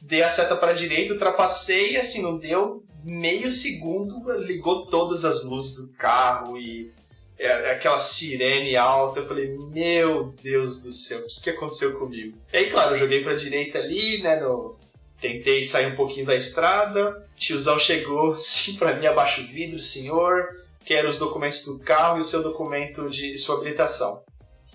dei 0.00 0.22
a 0.22 0.28
seta 0.28 0.54
para 0.54 0.72
direita, 0.72 1.14
ultrapassei 1.14 1.92
e 1.92 1.96
assim, 1.96 2.22
não 2.22 2.38
deu 2.38 2.84
meio 3.02 3.50
segundo, 3.50 4.22
ligou 4.44 4.86
todas 4.86 5.24
as 5.24 5.44
luzes 5.44 5.76
do 5.76 5.92
carro 5.94 6.56
e 6.56 6.92
é, 7.38 7.46
é 7.46 7.70
aquela 7.72 8.00
sirene 8.00 8.76
alta. 8.76 9.20
Eu 9.20 9.28
falei, 9.28 9.56
meu 9.70 10.34
Deus 10.42 10.82
do 10.82 10.92
céu, 10.92 11.20
o 11.20 11.26
que, 11.26 11.42
que 11.42 11.50
aconteceu 11.50 11.98
comigo? 11.98 12.36
E 12.52 12.56
aí, 12.56 12.70
claro, 12.70 12.94
eu 12.94 12.98
joguei 12.98 13.22
pra 13.22 13.34
direita 13.34 13.78
ali, 13.78 14.22
né, 14.22 14.40
no, 14.40 14.76
Tentei 15.20 15.64
sair 15.64 15.86
um 15.86 15.96
pouquinho 15.96 16.26
da 16.26 16.36
estrada. 16.36 17.26
Tiozão 17.36 17.78
chegou, 17.78 18.36
sim, 18.38 18.76
para 18.76 18.94
mim, 18.94 19.06
abaixo 19.06 19.42
o 19.42 19.46
vidro, 19.46 19.78
senhor. 19.78 20.56
Quero 20.84 21.08
os 21.08 21.18
documentos 21.18 21.64
do 21.66 21.80
carro 21.80 22.18
e 22.18 22.20
o 22.20 22.24
seu 22.24 22.42
documento 22.42 23.10
de 23.10 23.36
sua 23.36 23.56
habilitação. 23.56 24.22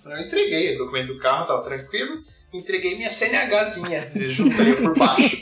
Eu 0.04 0.18
entreguei 0.18 0.74
o 0.74 0.78
documento 0.78 1.14
do 1.14 1.18
carro, 1.18 1.46
tava 1.46 1.64
tranquilo. 1.64 2.22
Entreguei 2.52 2.94
minha 2.94 3.10
CNHzinha, 3.10 4.08
juntei 4.30 4.74
por 4.74 4.96
baixo. 4.96 5.38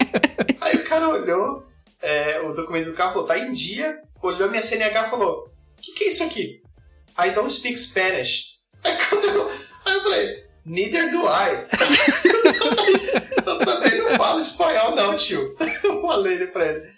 Aí 0.62 0.76
o 0.76 0.84
cara 0.84 1.08
olhou 1.10 1.66
é, 2.00 2.40
o 2.40 2.54
documento 2.54 2.86
do 2.86 2.94
carro, 2.94 3.12
falou, 3.12 3.26
tá 3.26 3.38
em 3.38 3.52
dia. 3.52 4.00
Olhou 4.22 4.48
minha 4.48 4.62
CNH 4.62 5.08
e 5.08 5.10
falou, 5.10 5.50
o 5.76 5.82
que, 5.82 5.92
que 5.92 6.04
é 6.04 6.08
isso 6.08 6.22
aqui? 6.22 6.62
I 7.16 7.30
don't 7.30 7.50
speak 7.50 7.78
Spanish. 7.78 8.54
Aí, 8.84 8.96
eu, 9.24 9.48
aí 9.48 9.94
eu 9.94 10.02
falei, 10.02 10.44
neither 10.64 11.10
do 11.10 11.22
I. 11.26 11.66
eu 13.46 13.58
também 13.64 13.98
não 13.98 14.16
falo 14.16 14.40
espanhol, 14.40 14.94
não, 14.94 15.16
tio. 15.16 15.56
Eu 15.82 16.02
falei 16.02 16.46
pra 16.48 16.66
ele. 16.66 16.94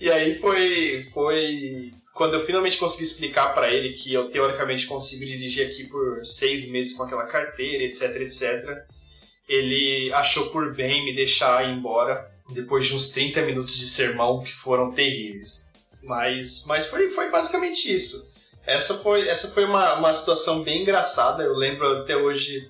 E 0.00 0.10
aí 0.10 0.38
foi, 0.40 1.08
foi 1.12 1.92
quando 2.14 2.34
eu 2.34 2.46
finalmente 2.46 2.76
consegui 2.76 3.04
explicar 3.04 3.52
para 3.54 3.72
ele 3.72 3.94
que 3.94 4.12
eu 4.12 4.28
teoricamente 4.28 4.86
consigo 4.86 5.24
dirigir 5.24 5.66
aqui 5.66 5.88
por 5.88 6.24
seis 6.24 6.70
meses 6.70 6.96
com 6.96 7.04
aquela 7.04 7.26
carteira, 7.26 7.84
etc, 7.84 8.16
etc. 8.20 8.78
Ele 9.48 10.12
achou 10.12 10.50
por 10.50 10.74
bem 10.74 11.04
me 11.04 11.14
deixar 11.14 11.64
ir 11.68 11.76
embora 11.76 12.28
depois 12.50 12.86
de 12.86 12.94
uns 12.94 13.10
30 13.10 13.42
minutos 13.42 13.76
de 13.76 13.86
sermão 13.86 14.42
que 14.42 14.52
foram 14.52 14.92
terríveis. 14.92 15.68
Mas, 16.02 16.64
mas 16.66 16.86
foi, 16.86 17.10
foi 17.10 17.30
basicamente 17.30 17.92
isso. 17.94 18.27
Essa 18.68 18.98
foi, 18.98 19.26
essa 19.26 19.48
foi 19.48 19.64
uma, 19.64 19.94
uma 19.94 20.12
situação 20.12 20.62
bem 20.62 20.82
engraçada. 20.82 21.42
Eu 21.42 21.54
lembro 21.54 22.02
até 22.02 22.14
hoje 22.14 22.68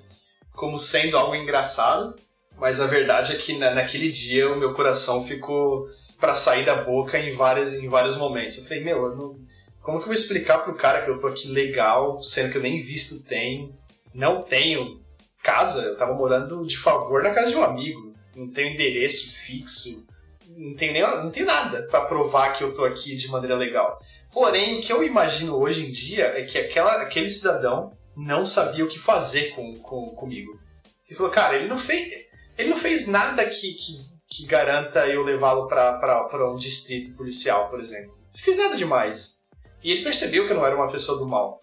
como 0.52 0.78
sendo 0.78 1.18
algo 1.18 1.34
engraçado. 1.34 2.14
Mas 2.56 2.80
a 2.80 2.86
verdade 2.86 3.32
é 3.32 3.36
que 3.36 3.58
na, 3.58 3.74
naquele 3.74 4.10
dia 4.10 4.48
o 4.48 4.56
meu 4.56 4.74
coração 4.74 5.26
ficou 5.26 5.88
para 6.20 6.36
sair 6.36 6.64
da 6.64 6.82
boca 6.82 7.18
em, 7.18 7.36
várias, 7.36 7.72
em 7.72 7.88
vários 7.88 8.16
momentos. 8.16 8.58
Eu 8.58 8.64
falei, 8.64 8.84
meu, 8.84 9.06
eu 9.06 9.16
não, 9.16 9.40
como 9.82 9.98
que 9.98 10.04
eu 10.04 10.08
vou 10.08 10.14
explicar 10.14 10.58
pro 10.58 10.74
cara 10.74 11.02
que 11.02 11.10
eu 11.10 11.20
tô 11.20 11.26
aqui 11.26 11.48
legal, 11.48 12.22
sendo 12.22 12.52
que 12.52 12.58
eu 12.58 12.62
nem 12.62 12.82
visto 12.82 13.26
tenho, 13.28 13.74
não 14.14 14.42
tenho 14.42 15.00
casa, 15.42 15.82
eu 15.82 15.96
tava 15.96 16.14
morando 16.14 16.64
de 16.66 16.76
favor 16.76 17.22
na 17.22 17.32
casa 17.32 17.50
de 17.50 17.56
um 17.56 17.64
amigo, 17.64 18.12
não 18.36 18.50
tenho 18.50 18.74
endereço 18.74 19.36
fixo, 19.46 20.06
não 20.48 20.74
tenho, 20.74 20.92
nem, 20.92 21.02
não 21.02 21.30
tenho 21.30 21.46
nada 21.46 21.84
para 21.84 22.06
provar 22.06 22.52
que 22.52 22.62
eu 22.62 22.74
tô 22.74 22.84
aqui 22.84 23.16
de 23.16 23.28
maneira 23.28 23.56
legal. 23.56 23.98
Porém, 24.32 24.78
o 24.78 24.80
que 24.82 24.92
eu 24.92 25.02
imagino 25.02 25.56
hoje 25.56 25.86
em 25.86 25.92
dia 25.92 26.24
é 26.24 26.44
que 26.44 26.58
aquela, 26.58 27.02
aquele 27.02 27.30
cidadão 27.30 27.96
não 28.16 28.44
sabia 28.44 28.84
o 28.84 28.88
que 28.88 28.98
fazer 28.98 29.54
com, 29.54 29.78
com, 29.78 30.10
comigo. 30.10 30.58
Ele 31.06 31.16
falou, 31.16 31.32
cara, 31.32 31.56
ele 31.56 31.68
não 31.68 31.78
fez, 31.78 32.12
ele 32.56 32.68
não 32.68 32.76
fez 32.76 33.06
nada 33.06 33.46
que, 33.46 33.72
que, 33.74 33.92
que 34.28 34.46
garanta 34.46 35.06
eu 35.06 35.22
levá-lo 35.22 35.68
para 35.68 36.52
um 36.52 36.56
distrito 36.56 37.16
policial, 37.16 37.70
por 37.70 37.80
exemplo. 37.80 38.16
Não 38.32 38.40
fiz 38.40 38.56
nada 38.56 38.76
demais. 38.76 39.38
E 39.82 39.92
ele 39.92 40.02
percebeu 40.02 40.46
que 40.46 40.52
eu 40.52 40.56
não 40.56 40.66
era 40.66 40.76
uma 40.76 40.90
pessoa 40.90 41.18
do 41.18 41.28
mal. 41.28 41.60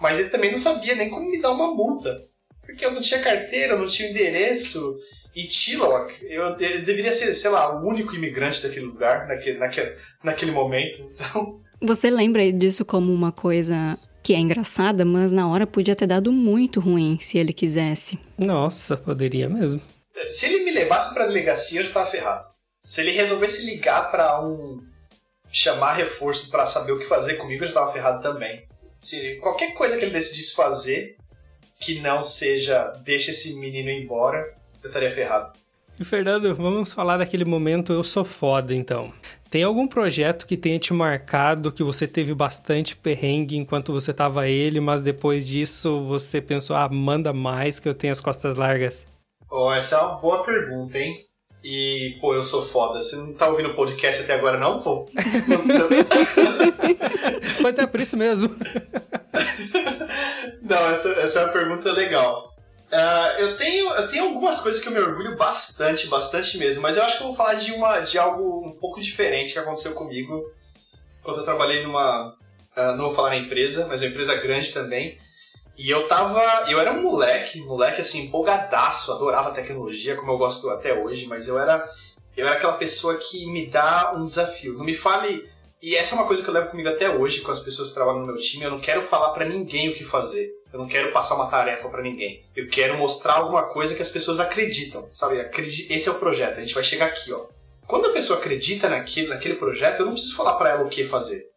Mas 0.00 0.18
ele 0.18 0.28
também 0.28 0.50
não 0.50 0.58
sabia 0.58 0.94
nem 0.94 1.08
como 1.08 1.30
me 1.30 1.40
dar 1.40 1.52
uma 1.52 1.72
multa. 1.72 2.20
Porque 2.60 2.84
eu 2.84 2.90
não 2.90 3.00
tinha 3.00 3.22
carteira, 3.22 3.74
eu 3.74 3.78
não 3.78 3.86
tinha 3.86 4.10
endereço. 4.10 4.98
E 5.34 5.46
Tillock, 5.46 6.12
eu, 6.24 6.42
eu, 6.42 6.56
deveria 6.56 7.12
ser, 7.12 7.34
sei 7.34 7.50
lá, 7.50 7.80
o 7.80 7.86
único 7.86 8.14
imigrante 8.14 8.62
daquele 8.62 8.86
lugar, 8.86 9.26
naquele, 9.26 9.58
naquele, 9.58 9.96
naquele 10.22 10.50
momento. 10.50 10.96
Então. 11.00 11.63
Você 11.84 12.08
lembra 12.08 12.50
disso 12.50 12.82
como 12.82 13.12
uma 13.12 13.30
coisa 13.30 13.98
que 14.22 14.32
é 14.32 14.38
engraçada, 14.38 15.04
mas 15.04 15.32
na 15.32 15.46
hora 15.46 15.66
podia 15.66 15.94
ter 15.94 16.06
dado 16.06 16.32
muito 16.32 16.80
ruim 16.80 17.18
se 17.20 17.36
ele 17.36 17.52
quisesse. 17.52 18.18
Nossa, 18.38 18.96
poderia 18.96 19.50
mesmo. 19.50 19.82
Se 20.30 20.46
ele 20.46 20.64
me 20.64 20.70
levasse 20.70 21.12
pra 21.12 21.26
delegacia, 21.26 21.80
eu 21.80 21.86
já 21.86 21.92
tava 21.92 22.10
ferrado. 22.10 22.48
Se 22.82 23.02
ele 23.02 23.10
resolvesse 23.10 23.66
ligar 23.66 24.10
para 24.10 24.40
um. 24.42 24.82
chamar 25.52 25.92
reforço 25.92 26.50
para 26.50 26.64
saber 26.64 26.92
o 26.92 26.98
que 26.98 27.04
fazer 27.04 27.34
comigo, 27.34 27.64
eu 27.64 27.68
já 27.68 27.74
tava 27.74 27.92
ferrado 27.92 28.22
também. 28.22 28.66
Se 28.98 29.36
qualquer 29.36 29.74
coisa 29.74 29.98
que 29.98 30.06
ele 30.06 30.12
decidisse 30.12 30.54
fazer 30.54 31.18
que 31.78 32.00
não 32.00 32.24
seja 32.24 32.94
deixa 33.04 33.30
esse 33.30 33.60
menino 33.60 33.90
embora, 33.90 34.56
eu 34.82 34.88
estaria 34.88 35.14
ferrado. 35.14 35.52
E 35.98 36.04
Fernando, 36.04 36.54
vamos 36.56 36.92
falar 36.92 37.18
daquele 37.18 37.44
momento 37.44 37.92
eu 37.92 38.02
sou 38.02 38.24
foda 38.24 38.74
então. 38.74 39.12
Tem 39.48 39.62
algum 39.62 39.86
projeto 39.86 40.44
que 40.44 40.56
tenha 40.56 40.78
te 40.78 40.92
marcado 40.92 41.70
que 41.70 41.84
você 41.84 42.08
teve 42.08 42.34
bastante 42.34 42.96
perrengue 42.96 43.56
enquanto 43.56 43.92
você 43.92 44.12
tava 44.12 44.48
ele, 44.48 44.80
mas 44.80 45.00
depois 45.00 45.46
disso 45.46 46.04
você 46.06 46.40
pensou, 46.40 46.74
ah, 46.74 46.88
manda 46.88 47.32
mais 47.32 47.78
que 47.78 47.88
eu 47.88 47.94
tenho 47.94 48.12
as 48.12 48.20
costas 48.20 48.56
largas? 48.56 49.06
Oh, 49.48 49.72
essa 49.72 49.94
é 49.94 50.00
uma 50.00 50.16
boa 50.16 50.42
pergunta, 50.42 50.98
hein? 50.98 51.16
E, 51.62 52.18
pô, 52.20 52.34
eu 52.34 52.42
sou 52.42 52.66
foda. 52.66 53.02
Você 53.02 53.16
não 53.16 53.32
tá 53.32 53.48
ouvindo 53.48 53.70
o 53.70 53.74
podcast 53.74 54.24
até 54.24 54.34
agora, 54.34 54.58
não, 54.58 54.82
pô? 54.82 55.08
Mas 57.62 57.78
é 57.78 57.86
por 57.86 58.00
isso 58.00 58.16
mesmo. 58.16 58.50
não, 60.60 60.90
essa, 60.90 61.08
essa 61.20 61.38
é 61.38 61.44
uma 61.44 61.52
pergunta 61.52 61.92
legal. 61.92 62.53
Uh, 62.94 63.40
eu, 63.40 63.56
tenho, 63.56 63.92
eu 63.92 64.08
tenho 64.08 64.24
algumas 64.26 64.60
coisas 64.60 64.80
que 64.80 64.88
eu 64.88 64.92
me 64.92 65.00
orgulho 65.00 65.36
bastante, 65.36 66.06
bastante 66.06 66.56
mesmo, 66.56 66.80
mas 66.80 66.96
eu 66.96 67.02
acho 67.02 67.16
que 67.16 67.24
eu 67.24 67.26
vou 67.26 67.36
falar 67.36 67.54
de, 67.54 67.72
uma, 67.72 67.98
de 67.98 68.16
algo 68.16 68.64
um 68.64 68.78
pouco 68.78 69.00
diferente 69.00 69.52
que 69.52 69.58
aconteceu 69.58 69.94
comigo 69.94 70.44
quando 71.20 71.38
eu 71.38 71.44
trabalhei 71.44 71.82
numa. 71.82 72.36
Uh, 72.76 72.96
não 72.96 73.06
vou 73.06 73.14
falar 73.14 73.30
na 73.30 73.38
empresa, 73.38 73.88
mas 73.88 74.00
uma 74.00 74.10
empresa 74.10 74.36
grande 74.36 74.72
também. 74.72 75.18
E 75.76 75.90
eu 75.90 76.06
tava. 76.06 76.40
Eu 76.70 76.78
era 76.78 76.92
um 76.92 77.02
moleque, 77.02 77.60
moleque 77.62 78.00
assim, 78.00 78.26
empolgadaço, 78.26 79.10
adorava 79.10 79.54
tecnologia, 79.54 80.14
como 80.14 80.30
eu 80.30 80.38
gosto 80.38 80.70
até 80.70 80.94
hoje, 80.94 81.26
mas 81.26 81.48
eu 81.48 81.58
era. 81.58 81.90
Eu 82.36 82.46
era 82.46 82.54
aquela 82.54 82.74
pessoa 82.74 83.16
que 83.16 83.44
me 83.50 83.66
dá 83.66 84.12
um 84.14 84.24
desafio. 84.24 84.74
Não 84.74 84.84
me 84.84 84.94
fale. 84.94 85.50
E 85.82 85.96
essa 85.96 86.14
é 86.14 86.18
uma 86.18 86.28
coisa 86.28 86.44
que 86.44 86.48
eu 86.48 86.54
levo 86.54 86.70
comigo 86.70 86.88
até 86.88 87.10
hoje 87.10 87.40
com 87.40 87.50
as 87.50 87.58
pessoas 87.58 87.88
que 87.88 87.94
trabalham 87.94 88.20
no 88.20 88.26
meu 88.26 88.36
time. 88.36 88.62
Eu 88.64 88.70
não 88.70 88.80
quero 88.80 89.02
falar 89.02 89.32
para 89.32 89.44
ninguém 89.44 89.88
o 89.88 89.94
que 89.94 90.04
fazer. 90.04 90.53
Eu 90.74 90.80
não 90.80 90.86
quero 90.86 91.12
passar 91.12 91.36
uma 91.36 91.48
tarefa 91.48 91.88
para 91.88 92.02
ninguém. 92.02 92.44
Eu 92.54 92.68
quero 92.68 92.98
mostrar 92.98 93.34
alguma 93.34 93.62
coisa 93.72 93.94
que 93.94 94.02
as 94.02 94.10
pessoas 94.10 94.40
acreditam, 94.40 95.08
sabe? 95.10 95.38
Esse 95.88 96.08
é 96.08 96.12
o 96.12 96.18
projeto. 96.18 96.58
A 96.58 96.62
gente 96.62 96.74
vai 96.74 96.84
chegar 96.84 97.06
aqui, 97.06 97.32
ó. 97.32 97.46
Quando 97.86 98.06
a 98.06 98.12
pessoa 98.12 98.38
acredita 98.38 98.88
naquele, 98.88 99.28
naquele 99.28 99.54
projeto, 99.54 100.00
eu 100.00 100.06
não 100.06 100.12
preciso 100.12 100.36
falar 100.36 100.56
para 100.56 100.70
ela 100.70 100.84
o 100.84 100.90
que 100.90 101.06
fazer. 101.06 101.48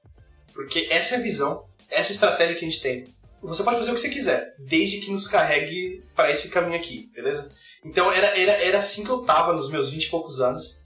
Porque 0.53 0.87
essa 0.89 1.15
é 1.15 1.17
a 1.17 1.21
visão, 1.21 1.65
essa 1.89 2.09
é 2.09 2.11
a 2.11 2.15
estratégia 2.15 2.55
que 2.55 2.65
a 2.65 2.69
gente 2.69 2.81
tem 2.81 3.17
você 3.41 3.63
pode 3.63 3.77
fazer 3.77 3.91
o 3.91 3.93
que 3.93 4.01
você 4.01 4.09
quiser, 4.09 4.55
desde 4.59 4.99
que 4.99 5.11
nos 5.11 5.27
carregue 5.27 6.03
para 6.15 6.31
esse 6.31 6.49
caminho 6.49 6.77
aqui, 6.77 7.09
beleza? 7.13 7.53
Então 7.83 8.11
era, 8.11 8.37
era, 8.37 8.51
era 8.51 8.77
assim 8.79 9.03
que 9.03 9.09
eu 9.09 9.19
tava 9.19 9.53
nos 9.53 9.69
meus 9.69 9.89
20 9.89 10.03
e 10.03 10.09
poucos 10.09 10.41
anos. 10.41 10.81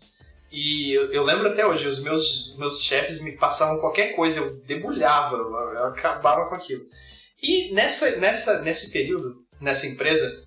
E 0.51 0.91
eu, 0.91 1.11
eu, 1.13 1.23
lembro 1.23 1.47
até 1.47 1.65
hoje, 1.65 1.88
os 1.88 2.01
meus, 2.01 2.55
meus 2.57 2.84
chefes 2.84 3.21
me 3.21 3.32
passavam 3.32 3.79
qualquer 3.79 4.15
coisa, 4.15 4.41
eu 4.41 4.57
debulhava, 4.65 5.38
eu, 5.38 5.49
eu 5.49 5.86
acabava 5.86 6.49
com 6.49 6.55
aquilo. 6.55 6.84
E 7.41 7.73
nessa, 7.73 8.17
nessa, 8.17 8.61
nesse 8.61 8.91
período, 8.91 9.43
nessa 9.59 9.87
empresa, 9.87 10.43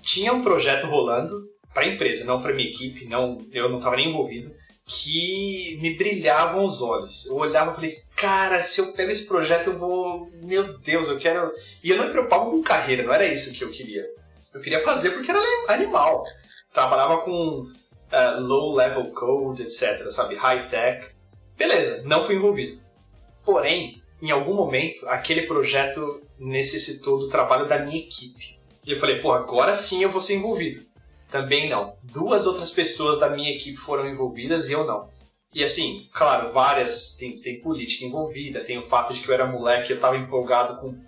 tinha 0.00 0.32
um 0.32 0.42
projeto 0.42 0.86
rolando 0.86 1.48
para 1.74 1.84
a 1.84 1.88
empresa, 1.88 2.24
não 2.24 2.42
para 2.42 2.54
minha 2.54 2.68
equipe, 2.68 3.06
não, 3.06 3.38
eu 3.52 3.68
não 3.68 3.78
estava 3.78 3.96
nem 3.96 4.08
envolvido, 4.08 4.52
que 4.86 5.78
me 5.80 5.96
brilhavam 5.96 6.64
os 6.64 6.82
olhos. 6.82 7.26
Eu 7.26 7.36
olhava 7.36 7.72
e 7.72 7.74
falei, 7.74 8.02
cara, 8.16 8.62
se 8.62 8.80
eu 8.80 8.92
pego 8.92 9.10
esse 9.10 9.26
projeto 9.26 9.68
eu 9.70 9.78
vou. 9.78 10.28
Meu 10.42 10.78
Deus, 10.78 11.08
eu 11.08 11.18
quero. 11.18 11.52
E 11.82 11.90
eu 11.90 11.96
não 11.96 12.06
me 12.06 12.10
preocupava 12.10 12.50
com 12.50 12.62
carreira, 12.62 13.04
não 13.04 13.12
era 13.12 13.24
isso 13.24 13.54
que 13.54 13.62
eu 13.62 13.70
queria. 13.70 14.04
Eu 14.52 14.60
queria 14.60 14.82
fazer 14.82 15.10
porque 15.10 15.30
era 15.30 15.40
animal. 15.68 16.24
Trabalhava 16.72 17.18
com 17.18 17.62
uh, 17.62 18.40
low 18.40 18.74
level 18.74 19.12
code, 19.12 19.62
etc., 19.62 20.10
sabe? 20.10 20.34
High 20.34 20.68
tech. 20.68 21.14
Beleza, 21.56 22.02
não 22.04 22.26
fui 22.26 22.34
envolvido. 22.34 22.80
Porém, 23.44 24.02
em 24.20 24.30
algum 24.30 24.54
momento, 24.54 25.06
aquele 25.06 25.42
projeto 25.42 26.20
necessitou 26.40 27.18
do 27.18 27.28
trabalho 27.28 27.68
da 27.68 27.84
minha 27.84 27.98
equipe. 27.98 28.58
E 28.84 28.92
eu 28.92 28.98
falei, 28.98 29.20
pô, 29.20 29.30
agora 29.30 29.76
sim 29.76 30.02
eu 30.02 30.10
vou 30.10 30.20
ser 30.20 30.36
envolvido. 30.36 30.84
Também 31.30 31.68
não. 31.68 31.96
Duas 32.02 32.46
outras 32.46 32.72
pessoas 32.72 33.20
da 33.20 33.28
minha 33.28 33.54
equipe 33.54 33.76
foram 33.76 34.08
envolvidas 34.08 34.68
e 34.68 34.72
eu 34.72 34.84
não. 34.84 35.08
E 35.54 35.62
assim, 35.62 36.08
claro, 36.12 36.52
várias. 36.52 37.16
Tem, 37.16 37.40
tem 37.40 37.60
política 37.60 38.04
envolvida, 38.04 38.64
tem 38.64 38.78
o 38.78 38.88
fato 38.88 39.12
de 39.12 39.20
que 39.20 39.28
eu 39.28 39.34
era 39.34 39.46
moleque, 39.46 39.90
eu 39.90 39.96
estava 39.96 40.16
empolgado 40.16 40.80
com, 40.80 40.98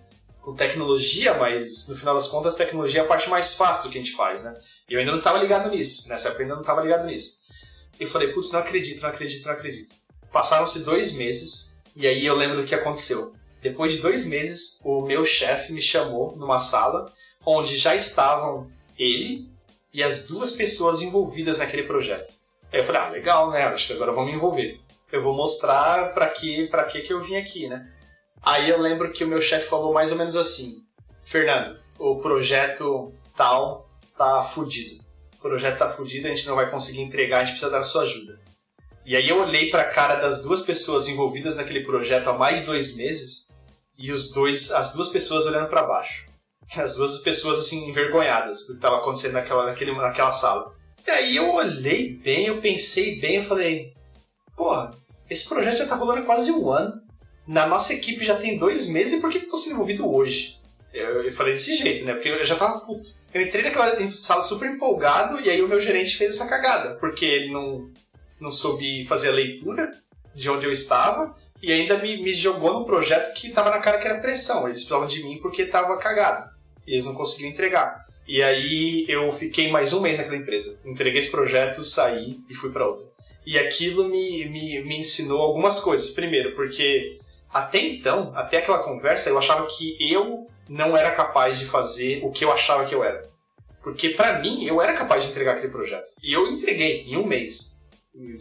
com 0.40 0.54
tecnologia, 0.54 1.34
mas 1.38 1.88
no 1.88 1.96
final 1.96 2.14
das 2.14 2.28
contas, 2.28 2.54
tecnologia 2.54 3.00
é 3.00 3.04
a 3.04 3.08
parte 3.08 3.30
mais 3.30 3.54
fácil 3.54 3.84
do 3.84 3.92
que 3.92 3.98
a 3.98 4.00
gente 4.00 4.14
faz, 4.14 4.44
né? 4.44 4.54
E 4.88 4.94
eu 4.94 5.00
ainda 5.00 5.12
não 5.12 5.18
estava 5.18 5.38
ligado 5.38 5.70
nisso. 5.70 6.08
Nessa 6.08 6.28
época 6.28 6.42
eu 6.42 6.44
ainda 6.44 6.54
não 6.56 6.62
estava 6.62 6.82
ligado 6.82 7.06
nisso. 7.06 7.42
E 7.98 8.04
eu 8.04 8.08
falei, 8.08 8.32
putz, 8.32 8.52
não 8.52 8.60
acredito, 8.60 9.00
não 9.00 9.08
acredito, 9.08 9.46
não 9.46 9.52
acredito. 9.52 9.94
Passaram-se 10.32 10.84
dois 10.84 11.12
meses, 11.12 11.76
e 11.94 12.06
aí 12.06 12.24
eu 12.24 12.36
lembro 12.36 12.60
do 12.60 12.66
que 12.66 12.74
aconteceu. 12.74 13.34
Depois 13.62 13.92
de 13.92 14.00
dois 14.00 14.26
meses, 14.26 14.80
o 14.84 15.02
meu 15.02 15.24
chefe 15.24 15.72
me 15.72 15.80
chamou 15.80 16.36
numa 16.36 16.58
sala 16.58 17.12
onde 17.46 17.78
já 17.78 17.94
estavam 17.94 18.70
ele, 18.98 19.48
e 19.92 20.02
as 20.02 20.26
duas 20.26 20.52
pessoas 20.52 21.02
envolvidas 21.02 21.58
naquele 21.58 21.84
projeto. 21.84 22.30
Aí 22.72 22.80
eu 22.80 22.84
falei, 22.84 23.02
ah, 23.02 23.10
legal, 23.10 23.50
né? 23.50 23.62
Acho 23.64 23.88
que 23.88 23.92
agora 23.92 24.12
vou 24.12 24.24
me 24.24 24.32
envolver. 24.32 24.80
Eu 25.10 25.22
vou 25.22 25.34
mostrar 25.34 26.14
para 26.14 26.28
que, 26.28 26.66
pra 26.68 26.84
que 26.84 27.02
que 27.02 27.12
eu 27.12 27.22
vim 27.22 27.36
aqui, 27.36 27.68
né? 27.68 27.86
Aí 28.40 28.70
eu 28.70 28.80
lembro 28.80 29.12
que 29.12 29.24
o 29.24 29.28
meu 29.28 29.42
chefe 29.42 29.68
falou 29.68 29.92
mais 29.92 30.10
ou 30.10 30.18
menos 30.18 30.34
assim: 30.34 30.82
Fernando, 31.22 31.78
o 31.98 32.16
projeto 32.16 33.12
tal 33.36 33.88
tá 34.16 34.42
fudido. 34.42 35.02
O 35.36 35.42
projeto 35.42 35.78
tá 35.78 35.92
fudido, 35.92 36.26
a 36.26 36.30
gente 36.30 36.46
não 36.46 36.56
vai 36.56 36.70
conseguir 36.70 37.02
entregar, 37.02 37.40
a 37.40 37.44
gente 37.44 37.54
precisa 37.54 37.70
da 37.70 37.82
sua 37.82 38.02
ajuda. 38.02 38.40
E 39.04 39.14
aí 39.16 39.28
eu 39.28 39.42
olhei 39.42 39.68
para 39.68 39.82
a 39.82 39.90
cara 39.90 40.14
das 40.14 40.42
duas 40.42 40.62
pessoas 40.62 41.08
envolvidas 41.08 41.58
naquele 41.58 41.80
projeto 41.80 42.28
há 42.28 42.38
mais 42.38 42.60
de 42.60 42.66
dois 42.66 42.96
meses 42.96 43.51
e 43.98 44.10
os 44.10 44.32
dois, 44.32 44.70
as 44.70 44.92
duas 44.92 45.08
pessoas 45.08 45.46
olhando 45.46 45.68
para 45.68 45.82
baixo 45.82 46.32
as 46.80 46.96
duas 46.96 47.18
pessoas 47.18 47.58
assim 47.58 47.88
envergonhadas 47.88 48.62
do 48.62 48.68
que 48.68 48.72
estava 48.74 48.98
acontecendo 48.98 49.32
naquela, 49.32 49.66
naquele, 49.66 49.92
naquela 49.92 50.32
sala. 50.32 50.74
E 51.06 51.10
aí 51.10 51.36
eu 51.36 51.52
olhei 51.52 52.14
bem, 52.14 52.46
eu 52.46 52.60
pensei 52.60 53.20
bem, 53.20 53.36
eu 53.36 53.44
falei, 53.44 53.92
porra, 54.56 54.94
esse 55.28 55.48
projeto 55.48 55.78
já 55.78 55.86
tá 55.86 55.96
rolando 55.96 56.20
há 56.20 56.24
quase 56.24 56.52
um 56.52 56.70
ano. 56.70 57.02
Na 57.46 57.66
nossa 57.66 57.92
equipe 57.92 58.24
já 58.24 58.36
tem 58.36 58.56
dois 58.56 58.88
meses, 58.88 59.14
e 59.14 59.20
por 59.20 59.30
que 59.30 59.38
eu 59.38 59.48
tô 59.48 59.58
sendo 59.58 59.74
envolvido 59.74 60.08
hoje? 60.08 60.60
Eu, 60.94 61.24
eu, 61.24 61.32
falei 61.32 61.54
desse 61.54 61.76
jeito, 61.76 62.04
né? 62.04 62.14
Porque 62.14 62.28
eu 62.28 62.44
já 62.46 62.54
tava 62.54 62.80
puto. 62.80 63.08
Eu 63.32 63.42
entrei 63.42 63.64
naquela 63.64 64.10
sala 64.12 64.42
super 64.42 64.70
empolgado 64.70 65.40
e 65.40 65.50
aí 65.50 65.60
o 65.62 65.68
meu 65.68 65.80
gerente 65.80 66.16
fez 66.16 66.34
essa 66.34 66.48
cagada, 66.48 66.96
porque 66.96 67.24
ele 67.24 67.50
não, 67.50 67.90
não 68.38 68.52
soube 68.52 69.04
fazer 69.06 69.30
a 69.30 69.32
leitura 69.32 69.90
de 70.34 70.48
onde 70.48 70.66
eu 70.66 70.72
estava 70.72 71.34
e 71.62 71.72
ainda 71.72 71.98
me, 71.98 72.20
me 72.20 72.34
jogou 72.34 72.80
no 72.80 72.84
projeto 72.84 73.32
que 73.34 73.50
tava 73.50 73.70
na 73.70 73.78
cara 73.78 73.98
que 73.98 74.08
era 74.08 74.20
pressão. 74.20 74.66
Eles 74.66 74.80
precisavam 74.80 75.06
de 75.06 75.22
mim 75.22 75.38
porque 75.38 75.64
tava 75.64 75.96
cagado. 75.98 76.50
E 76.86 76.94
eles 76.94 77.04
não 77.04 77.14
conseguiam 77.14 77.50
entregar. 77.50 78.04
E 78.26 78.42
aí 78.42 79.06
eu 79.08 79.32
fiquei 79.32 79.70
mais 79.70 79.92
um 79.92 80.00
mês 80.00 80.18
naquela 80.18 80.36
empresa. 80.36 80.76
Entreguei 80.84 81.20
esse 81.20 81.30
projeto, 81.30 81.84
saí 81.84 82.38
e 82.50 82.54
fui 82.54 82.70
para 82.70 82.88
outra. 82.88 83.06
E 83.46 83.56
aquilo 83.58 84.08
me, 84.08 84.44
me, 84.46 84.82
me 84.82 84.98
ensinou 84.98 85.40
algumas 85.40 85.78
coisas. 85.78 86.10
Primeiro, 86.10 86.56
porque 86.56 87.20
até 87.52 87.78
então, 87.78 88.32
até 88.34 88.58
aquela 88.58 88.82
conversa, 88.82 89.30
eu 89.30 89.38
achava 89.38 89.66
que 89.66 89.96
eu 90.00 90.48
não 90.68 90.96
era 90.96 91.12
capaz 91.12 91.58
de 91.58 91.66
fazer 91.66 92.24
o 92.24 92.30
que 92.30 92.44
eu 92.44 92.52
achava 92.52 92.84
que 92.84 92.94
eu 92.94 93.04
era. 93.04 93.30
Porque 93.82 94.10
para 94.10 94.38
mim, 94.40 94.64
eu 94.64 94.80
era 94.80 94.94
capaz 94.94 95.24
de 95.24 95.30
entregar 95.30 95.52
aquele 95.52 95.72
projeto. 95.72 96.10
E 96.22 96.32
eu 96.32 96.50
entreguei 96.50 97.02
em 97.02 97.16
um 97.16 97.26
mês 97.26 97.80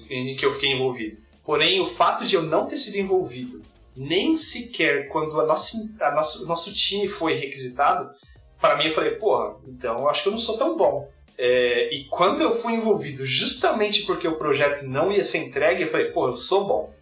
em 0.10 0.36
que 0.36 0.46
eu 0.46 0.54
fiquei 0.54 0.72
envolvido. 0.72 1.18
Porém, 1.44 1.80
o 1.82 1.86
fato 1.86 2.26
de 2.26 2.36
eu 2.36 2.44
não 2.44 2.66
ter 2.66 2.78
sido 2.78 2.98
envolvido, 2.98 3.62
nem 3.96 4.38
sequer 4.38 5.08
quando 5.10 5.40
a 5.40 5.46
nossa, 5.46 5.78
a 6.02 6.12
nossa, 6.12 6.44
o 6.44 6.48
nosso 6.48 6.74
time 6.74 7.08
foi 7.08 7.34
requisitado, 7.34 8.12
para 8.60 8.78
mim 8.78 8.86
eu 8.86 8.94
falei, 8.94 9.12
porra, 9.12 9.58
então 9.68 10.00
eu 10.00 10.10
acho 10.10 10.24
que 10.24 10.30
eu 10.30 10.34
não 10.34 10.40
sou 10.40 10.58
tão 10.58 10.78
bom. 10.78 11.10
É, 11.38 11.92
e 11.92 12.06
quando 12.06 12.42
eu 12.42 12.56
fui 12.56 12.74
envolvido 12.74 13.26
justamente 13.26 14.06
porque 14.06 14.28
o 14.28 14.38
projeto 14.38 14.84
não 14.84 15.12
ia 15.12 15.24
ser 15.24 15.40
entregue, 15.40 15.84
eu 15.84 15.90
falei, 15.90 16.12
pô, 16.12 16.28
eu 16.28 16.38
sou 16.38 16.68
bom. 16.68 16.94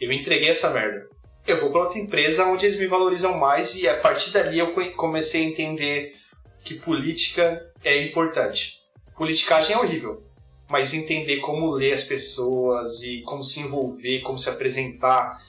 Eu 0.00 0.10
entreguei 0.10 0.48
essa 0.48 0.70
merda. 0.70 1.08
Eu 1.46 1.60
vou 1.60 1.70
para 1.70 1.82
outra 1.82 1.98
empresa 2.00 2.46
onde 2.46 2.66
eles 2.66 2.78
me 2.78 2.88
valorizam 2.88 3.38
mais 3.38 3.76
e 3.76 3.88
a 3.88 3.96
partir 4.00 4.32
dali 4.32 4.58
eu 4.58 4.74
comecei 4.96 5.44
a 5.44 5.48
entender 5.48 6.16
que 6.64 6.74
política 6.74 7.64
é 7.84 8.02
importante. 8.02 8.80
Politicagem 9.16 9.76
é 9.76 9.78
horrível, 9.78 10.25
mas 10.68 10.94
entender 10.94 11.38
como 11.38 11.70
ler 11.70 11.92
as 11.92 12.04
pessoas 12.04 13.02
e 13.02 13.22
como 13.22 13.44
se 13.44 13.60
envolver, 13.60 14.20
como 14.20 14.38
se 14.38 14.48
apresentar 14.48 15.40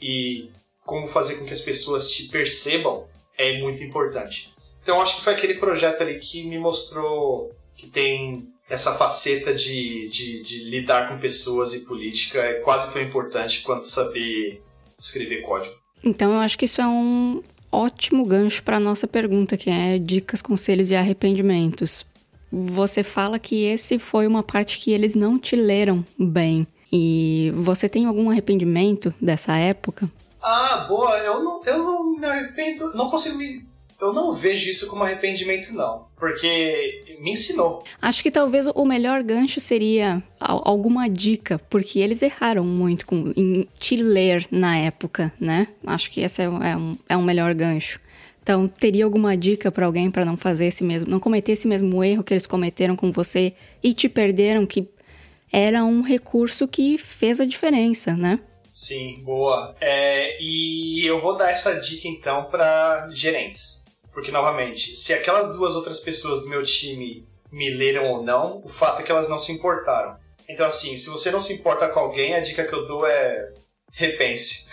e 0.00 0.50
como 0.84 1.06
fazer 1.06 1.36
com 1.36 1.46
que 1.46 1.52
as 1.52 1.60
pessoas 1.60 2.10
te 2.10 2.28
percebam 2.28 3.06
é 3.36 3.58
muito 3.58 3.82
importante. 3.82 4.54
Então 4.82 5.00
acho 5.00 5.16
que 5.16 5.22
foi 5.22 5.34
aquele 5.34 5.54
projeto 5.54 6.02
ali 6.02 6.18
que 6.18 6.44
me 6.44 6.58
mostrou 6.58 7.52
que 7.76 7.86
tem 7.88 8.48
essa 8.68 8.94
faceta 8.96 9.54
de, 9.54 10.08
de, 10.08 10.42
de, 10.42 10.64
lidar 10.64 11.08
com 11.08 11.18
pessoas 11.18 11.72
e 11.74 11.84
política 11.84 12.40
é 12.40 12.54
quase 12.54 12.92
tão 12.92 13.00
importante 13.00 13.62
quanto 13.62 13.84
saber 13.84 14.62
escrever 14.98 15.42
código. 15.42 15.74
Então 16.02 16.32
eu 16.32 16.38
acho 16.38 16.58
que 16.58 16.64
isso 16.64 16.80
é 16.80 16.86
um 16.86 17.42
ótimo 17.70 18.24
gancho 18.24 18.62
para 18.62 18.78
a 18.78 18.80
nossa 18.80 19.06
pergunta, 19.06 19.56
que 19.56 19.70
é 19.70 19.98
dicas, 19.98 20.40
conselhos 20.40 20.90
e 20.90 20.96
arrependimentos. 20.96 22.04
Você 22.50 23.02
fala 23.02 23.38
que 23.38 23.64
esse 23.64 23.98
foi 23.98 24.26
uma 24.26 24.42
parte 24.42 24.78
que 24.78 24.92
eles 24.92 25.14
não 25.14 25.38
te 25.38 25.56
leram 25.56 26.04
bem. 26.18 26.66
E 26.92 27.52
você 27.56 27.88
tem 27.88 28.06
algum 28.06 28.30
arrependimento 28.30 29.12
dessa 29.20 29.56
época? 29.56 30.10
Ah, 30.40 30.86
boa. 30.88 31.18
Eu 31.18 31.42
não, 31.42 31.64
eu 31.64 31.78
não 31.78 32.16
me 32.16 32.26
arrependo. 32.26 32.94
Não 32.94 33.10
consigo 33.10 33.36
me 33.36 33.66
eu 34.00 34.12
não 34.12 34.32
vejo 34.32 34.68
isso 34.68 34.88
como 34.88 35.04
arrependimento, 35.04 35.72
não. 35.72 36.06
Porque 36.16 37.16
me 37.20 37.32
ensinou. 37.32 37.82
Acho 38.00 38.22
que 38.22 38.30
talvez 38.30 38.66
o 38.66 38.84
melhor 38.84 39.22
gancho 39.22 39.58
seria 39.58 40.22
alguma 40.38 41.08
dica, 41.08 41.58
porque 41.70 41.98
eles 41.98 42.22
erraram 42.22 42.64
muito 42.64 43.06
com, 43.06 43.32
em 43.36 43.66
te 43.78 43.96
ler 43.96 44.46
na 44.50 44.76
época, 44.76 45.32
né? 45.40 45.68
Acho 45.86 46.10
que 46.10 46.20
esse 46.20 46.42
é, 46.42 46.44
é, 46.44 46.76
um, 46.76 46.98
é 47.08 47.16
um 47.16 47.22
melhor 47.22 47.54
gancho. 47.54 47.98
Então, 48.46 48.68
teria 48.68 49.04
alguma 49.04 49.36
dica 49.36 49.72
para 49.72 49.86
alguém 49.86 50.08
para 50.08 50.24
não 50.24 50.36
fazer 50.36 50.66
esse 50.66 50.84
mesmo, 50.84 51.10
não 51.10 51.18
cometer 51.18 51.50
esse 51.50 51.66
mesmo 51.66 52.04
erro 52.04 52.22
que 52.22 52.32
eles 52.32 52.46
cometeram 52.46 52.94
com 52.94 53.10
você 53.10 53.52
e 53.82 53.92
te 53.92 54.08
perderam, 54.08 54.64
que 54.64 54.88
era 55.52 55.84
um 55.84 56.00
recurso 56.00 56.68
que 56.68 56.96
fez 56.96 57.40
a 57.40 57.44
diferença, 57.44 58.14
né? 58.14 58.38
Sim, 58.72 59.20
boa. 59.24 59.74
É, 59.80 60.40
e 60.40 61.04
eu 61.04 61.20
vou 61.20 61.36
dar 61.36 61.50
essa 61.50 61.74
dica 61.80 62.06
então 62.06 62.44
para 62.44 63.08
gerentes. 63.10 63.84
Porque, 64.12 64.30
novamente, 64.30 64.96
se 64.96 65.12
aquelas 65.12 65.56
duas 65.56 65.74
outras 65.74 65.98
pessoas 65.98 66.42
do 66.42 66.48
meu 66.48 66.62
time 66.62 67.26
me 67.50 67.68
leram 67.70 68.12
ou 68.12 68.22
não, 68.22 68.62
o 68.64 68.68
fato 68.68 69.00
é 69.00 69.02
que 69.02 69.10
elas 69.10 69.28
não 69.28 69.40
se 69.40 69.50
importaram. 69.50 70.18
Então, 70.48 70.66
assim, 70.66 70.96
se 70.96 71.10
você 71.10 71.32
não 71.32 71.40
se 71.40 71.52
importa 71.52 71.88
com 71.88 71.98
alguém, 71.98 72.36
a 72.36 72.40
dica 72.40 72.64
que 72.64 72.72
eu 72.72 72.86
dou 72.86 73.04
é 73.04 73.52
repense. 73.90 74.68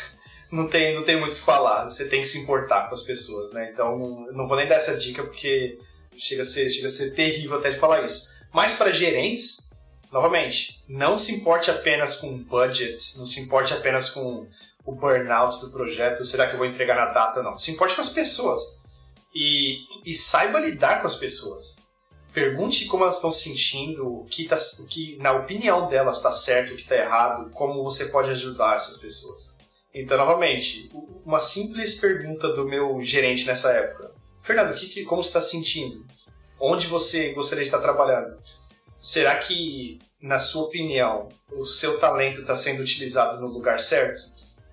Não 0.54 0.68
tem, 0.68 0.94
não 0.94 1.04
tem 1.04 1.20
muito 1.20 1.32
o 1.32 1.36
que 1.36 1.42
falar, 1.42 1.86
você 1.86 2.08
tem 2.08 2.22
que 2.22 2.28
se 2.28 2.38
importar 2.38 2.88
com 2.88 2.94
as 2.94 3.02
pessoas, 3.02 3.52
né? 3.54 3.72
Então, 3.74 3.98
não 4.34 4.48
vou 4.48 4.56
nem 4.56 4.68
dar 4.68 4.76
essa 4.76 4.96
dica 4.96 5.24
porque 5.24 5.80
chega 6.16 6.44
a 6.44 6.46
ser, 6.46 6.70
chega 6.70 6.86
a 6.86 6.92
ser 6.92 7.16
terrível 7.16 7.58
até 7.58 7.72
de 7.72 7.80
falar 7.80 8.06
isso. 8.06 8.32
Mas 8.54 8.74
para 8.74 8.92
gerentes, 8.92 9.72
novamente, 10.12 10.80
não 10.88 11.18
se 11.18 11.34
importe 11.34 11.72
apenas 11.72 12.18
com 12.18 12.36
o 12.36 12.38
budget, 12.38 13.18
não 13.18 13.26
se 13.26 13.40
importe 13.40 13.74
apenas 13.74 14.12
com 14.12 14.48
o 14.86 14.92
burnout 14.94 15.60
do 15.60 15.72
projeto, 15.72 16.24
será 16.24 16.46
que 16.46 16.54
eu 16.54 16.60
vou 16.60 16.68
entregar 16.68 16.98
na 16.98 17.12
data? 17.12 17.42
Não. 17.42 17.58
Se 17.58 17.72
importe 17.72 17.96
com 17.96 18.02
as 18.02 18.10
pessoas 18.10 18.62
e, 19.34 19.80
e 20.06 20.14
saiba 20.14 20.60
lidar 20.60 21.02
com 21.02 21.08
as 21.08 21.16
pessoas. 21.16 21.78
Pergunte 22.32 22.86
como 22.86 23.06
elas 23.06 23.16
estão 23.16 23.32
se 23.32 23.50
sentindo, 23.50 24.08
o 24.08 24.26
que, 24.26 24.48
tá, 24.48 24.56
o 24.80 24.86
que 24.86 25.18
na 25.18 25.32
opinião 25.32 25.88
delas 25.88 26.18
está 26.18 26.32
certo, 26.32 26.74
o 26.74 26.76
que 26.76 26.84
está 26.84 26.96
errado, 26.96 27.50
como 27.52 27.84
você 27.84 28.06
pode 28.10 28.30
ajudar 28.30 28.76
essas 28.76 28.98
pessoas. 28.98 29.53
Então, 29.94 30.18
novamente, 30.18 30.90
uma 31.26 31.40
simples 31.40 32.00
pergunta 32.00 32.54
do 32.54 32.68
meu 32.68 33.02
gerente 33.04 33.46
nessa 33.46 33.72
época: 33.72 34.12
Fernando, 34.42 34.76
que, 34.76 34.88
que, 34.88 35.04
como 35.04 35.24
você 35.24 35.30
está 35.30 35.42
se 35.42 35.52
sentindo? 35.52 36.04
Onde 36.60 36.88
você 36.88 37.34
gostaria 37.34 37.64
de 37.64 37.68
estar 37.68 37.82
trabalhando? 37.82 38.38
Será 38.98 39.36
que, 39.38 40.00
na 40.22 40.40
sua 40.40 40.64
opinião, 40.64 41.30
o 41.52 41.66
seu 41.66 42.00
talento 42.00 42.42
está 42.42 42.56
sendo 42.56 42.82
utilizado 42.82 43.40
no 43.40 43.48
lugar 43.48 43.80
certo? 43.80 44.22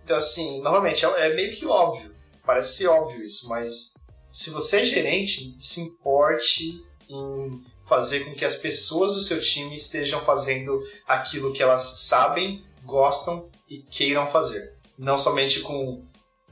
Então, 0.05 0.17
assim, 0.17 0.61
novamente, 0.61 1.05
é, 1.05 1.27
é 1.27 1.35
meio 1.35 1.55
que 1.55 1.67
óbvio. 1.67 2.15
Parece 2.45 2.79
ser 2.79 2.87
óbvio 2.87 3.25
isso, 3.25 3.49
mas 3.49 3.95
se 4.29 4.51
você 4.51 4.81
é 4.81 4.85
gerente, 4.85 5.57
se 5.61 5.81
importe 5.81 6.83
em 7.09 7.63
fazer 7.89 8.21
com 8.21 8.35
que 8.35 8.45
as 8.45 8.57
pessoas 8.57 9.15
do 9.15 9.21
seu 9.21 9.43
time 9.43 9.75
estejam 9.75 10.25
fazendo 10.25 10.81
aquilo 11.07 11.53
que 11.53 11.63
elas 11.63 11.83
sabem, 11.83 12.65
gostam 12.85 13.51
e 13.69 13.79
queiram 13.79 14.31
fazer. 14.31 14.80
Não 15.01 15.17
somente 15.17 15.61
com 15.61 16.05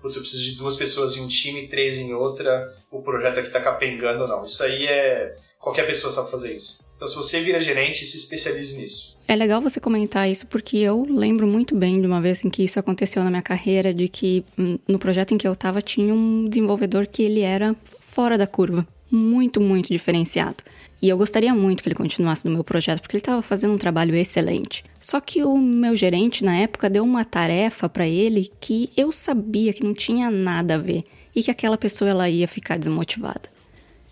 você 0.03 0.21
precisa 0.21 0.43
de 0.43 0.57
duas 0.57 0.77
pessoas 0.77 1.17
em 1.17 1.21
um 1.21 1.29
time, 1.29 1.69
três 1.69 1.99
em 1.99 2.15
outra, 2.15 2.73
o 2.91 3.03
projeto 3.03 3.39
aqui 3.39 3.49
está 3.49 3.61
capengando, 3.61 4.27
não. 4.27 4.45
Isso 4.45 4.63
aí 4.63 4.87
é. 4.87 5.37
Qualquer 5.61 5.87
pessoa 5.87 6.11
sabe 6.11 6.31
fazer 6.31 6.55
isso. 6.55 6.89
Então, 6.97 7.07
se 7.07 7.17
você 7.17 7.41
vira 7.41 7.61
gerente, 7.61 8.07
se 8.07 8.17
especialize 8.17 8.77
nisso. 8.77 9.19
É 9.27 9.35
legal 9.35 9.61
você 9.61 9.81
comentar 9.81 10.31
isso 10.31 10.47
porque 10.47 10.79
eu 10.79 11.05
lembro 11.05 11.47
muito 11.47 11.75
bem 11.75 12.01
de 12.01 12.07
uma 12.07 12.21
vez 12.21 12.45
em 12.45 12.49
que 12.49 12.63
isso 12.63 12.79
aconteceu 12.79 13.23
na 13.23 13.31
minha 13.31 13.43
carreira, 13.43 13.93
de 13.93 14.09
que 14.09 14.45
hum, 14.57 14.79
no 14.87 14.99
projeto 14.99 15.35
em 15.35 15.39
que 15.39 15.47
eu 15.47 15.53
estava 15.53 15.83
tinha 15.83 16.15
um 16.15 16.49
desenvolvedor 16.49 17.07
que 17.07 17.23
ele 17.23 17.41
era 17.41 17.77
fora 18.01 18.39
da 18.39 18.47
curva, 18.47 18.87
muito, 19.11 19.61
muito 19.61 19.93
diferenciado. 19.93 20.57
E 21.01 21.09
eu 21.09 21.17
gostaria 21.17 21.55
muito 21.55 21.83
que 21.83 21.89
ele 21.89 21.95
continuasse 21.95 22.45
no 22.45 22.53
meu 22.53 22.65
projeto 22.65 23.01
porque 23.01 23.17
ele 23.17 23.21
estava 23.21 23.41
fazendo 23.41 23.75
um 23.75 23.79
trabalho 23.79 24.17
excelente. 24.17 24.85
Só 24.99 25.21
que 25.21 25.45
o 25.45 25.57
meu 25.57 25.95
gerente 25.95 26.45
na 26.45 26.57
época 26.57 26.91
deu 26.91 27.05
uma 27.05 27.25
tarefa 27.25 27.89
para 27.89 28.07
ele 28.07 28.51
que 28.61 28.91
eu 28.97 29.13
sabia 29.13 29.73
que 29.73 29.85
não 29.85 29.95
tinha 29.95 30.31
nada 30.31 30.75
a 30.75 30.79
ver 30.79 31.05
e 31.35 31.43
que 31.43 31.51
aquela 31.51 31.79
pessoa 31.79 32.11
ela 32.11 32.29
ia 32.29 32.49
ficar 32.49 32.79
desmotivada. 32.79 33.49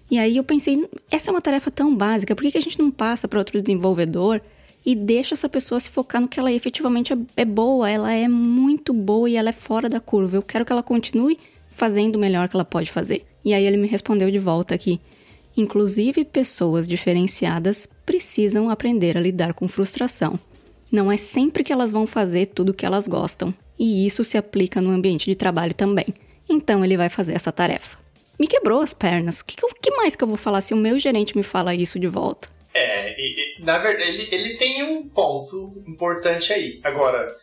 E 0.09 0.19
aí 0.19 0.37
eu 0.37 0.45
pensei, 0.45 0.89
essa 1.11 1.31
é 1.31 1.33
uma 1.33 1.41
tarefa 1.41 1.71
tão 1.71 1.95
básica, 1.95 2.37
por 2.37 2.43
que, 2.43 2.53
que 2.53 2.59
a 2.59 2.63
gente 2.63 2.79
não 2.79 2.93
passa 2.93 3.27
para 3.27 3.41
outro 3.41 3.61
desenvolvedor 3.61 4.41
e 4.85 4.95
deixa 4.95 5.35
essa 5.35 5.49
pessoa 5.49 5.81
se 5.81 5.91
focar 5.91 6.23
no 6.23 6.29
que 6.29 6.39
ela 6.39 6.53
efetivamente 6.53 7.13
é, 7.13 7.17
é 7.39 7.45
boa, 7.45 7.91
ela 7.91 8.13
é 8.13 8.29
muito 8.29 8.95
boa 8.95 9.29
e 9.29 9.35
ela 9.35 9.49
é 9.49 9.53
fora 9.53 9.89
da 9.89 9.99
curva. 9.99 10.37
Eu 10.37 10.43
quero 10.43 10.65
que 10.65 10.71
ela 10.71 10.85
continue 10.85 11.37
fazendo 11.69 12.15
o 12.15 12.21
melhor 12.21 12.49
que 12.49 12.55
ela 12.55 12.65
pode 12.65 12.93
fazer. 12.93 13.27
E 13.45 13.53
aí 13.53 13.65
ele 13.67 13.77
me 13.77 13.89
respondeu 13.89 14.31
de 14.31 14.39
volta 14.39 14.73
aqui. 14.77 15.01
Inclusive, 15.57 16.25
pessoas 16.25 16.87
diferenciadas 16.87 17.89
precisam 18.05 18.69
aprender 18.69 19.17
a 19.17 19.21
lidar 19.21 19.55
com 19.55 19.67
frustração. 19.67 20.39
Não 20.93 21.11
é 21.11 21.17
sempre 21.17 21.65
que 21.65 21.73
elas 21.73 21.93
vão 21.93 22.07
fazer 22.07 22.47
tudo 22.47 22.71
o 22.71 22.75
que 22.75 22.85
elas 22.85 23.09
gostam, 23.09 23.55
e 23.79 24.07
isso 24.07 24.23
se 24.23 24.37
aplica 24.37 24.81
no 24.81 24.91
ambiente 24.91 25.27
de 25.27 25.35
trabalho 25.35 25.75
também. 25.75 26.07
Então 26.49 26.85
ele 26.85 26.97
vai 26.97 27.09
fazer 27.09 27.35
essa 27.35 27.51
tarefa. 27.51 27.99
Me 28.39 28.47
quebrou 28.47 28.81
as 28.81 28.93
pernas. 28.93 29.41
O 29.41 29.45
que, 29.45 29.57
que, 29.57 29.91
mais 29.93 30.15
que 30.15 30.23
eu 30.23 30.29
vou 30.29 30.37
falar 30.37 30.61
se 30.61 30.75
o 30.75 30.77
meu 30.77 30.99
gerente 30.99 31.37
me 31.37 31.43
fala 31.43 31.75
isso 31.75 31.99
de 31.99 32.07
volta? 32.07 32.49
É, 32.75 33.19
e, 33.19 33.59
e, 33.59 33.65
na 33.65 33.79
verdade, 33.79 34.11
ele, 34.11 34.29
ele 34.31 34.57
tem 34.59 34.83
um 34.83 35.09
ponto 35.09 35.83
importante 35.89 36.53
aí. 36.53 36.79
Agora, 36.85 37.35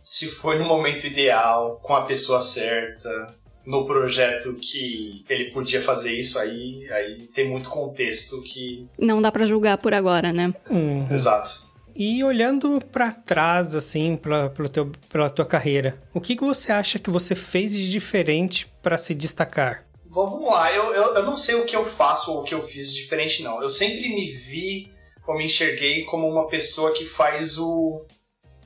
se 0.00 0.26
foi 0.26 0.58
no 0.58 0.64
momento 0.64 1.06
ideal, 1.06 1.78
com 1.82 1.94
a 1.94 2.06
pessoa 2.06 2.40
certa, 2.40 3.34
no 3.68 3.84
projeto 3.86 4.54
que 4.54 5.22
ele 5.28 5.50
podia 5.50 5.82
fazer 5.82 6.18
isso, 6.18 6.38
aí, 6.38 6.90
aí 6.90 7.18
tem 7.34 7.46
muito 7.46 7.68
contexto 7.68 8.40
que. 8.42 8.88
Não 8.98 9.20
dá 9.20 9.30
para 9.30 9.46
julgar 9.46 9.76
por 9.76 9.92
agora, 9.92 10.32
né? 10.32 10.54
Uhum. 10.70 11.06
Exato. 11.12 11.68
E 11.94 12.24
olhando 12.24 12.80
para 12.90 13.12
trás, 13.12 13.74
assim, 13.74 14.16
pela, 14.16 14.48
pelo 14.48 14.70
teu, 14.70 14.90
pela 15.10 15.28
tua 15.28 15.44
carreira, 15.44 15.98
o 16.14 16.20
que, 16.20 16.34
que 16.34 16.44
você 16.44 16.72
acha 16.72 16.98
que 16.98 17.10
você 17.10 17.34
fez 17.34 17.74
de 17.74 17.90
diferente 17.90 18.66
para 18.82 18.96
se 18.96 19.14
destacar? 19.14 19.86
vamos 20.10 20.42
lá, 20.42 20.72
eu, 20.72 20.84
eu, 20.94 21.14
eu, 21.16 21.22
não 21.22 21.36
sei 21.36 21.54
o 21.54 21.66
que 21.66 21.76
eu 21.76 21.84
faço 21.84 22.32
ou 22.32 22.40
o 22.40 22.44
que 22.44 22.54
eu 22.54 22.66
fiz 22.66 22.92
diferente, 22.92 23.42
não. 23.42 23.62
Eu 23.62 23.70
sempre 23.70 24.08
me 24.08 24.32
vi 24.32 24.90
ou 25.26 25.36
me 25.36 25.44
enxerguei 25.44 26.04
como 26.04 26.26
uma 26.26 26.48
pessoa 26.48 26.92
que 26.92 27.04
faz 27.04 27.58
o 27.58 28.04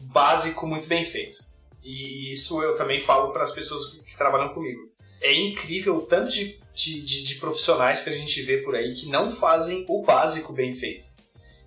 básico 0.00 0.66
muito 0.66 0.86
bem 0.86 1.04
feito. 1.04 1.36
E 1.82 2.32
isso 2.32 2.62
eu 2.62 2.76
também 2.76 3.00
falo 3.00 3.32
para 3.32 3.42
as 3.42 3.52
pessoas 3.52 3.98
que 4.12 4.16
trabalham 4.16 4.54
comigo. 4.54 4.91
É 5.22 5.32
incrível 5.32 5.96
o 5.96 6.02
tanto 6.02 6.32
de, 6.32 6.60
de, 6.74 7.00
de, 7.00 7.22
de 7.24 7.34
profissionais 7.36 8.02
que 8.02 8.10
a 8.10 8.16
gente 8.16 8.42
vê 8.42 8.58
por 8.58 8.74
aí 8.74 8.94
que 8.94 9.08
não 9.08 9.30
fazem 9.30 9.86
o 9.88 10.02
básico 10.02 10.52
bem 10.52 10.74
feito. 10.74 11.06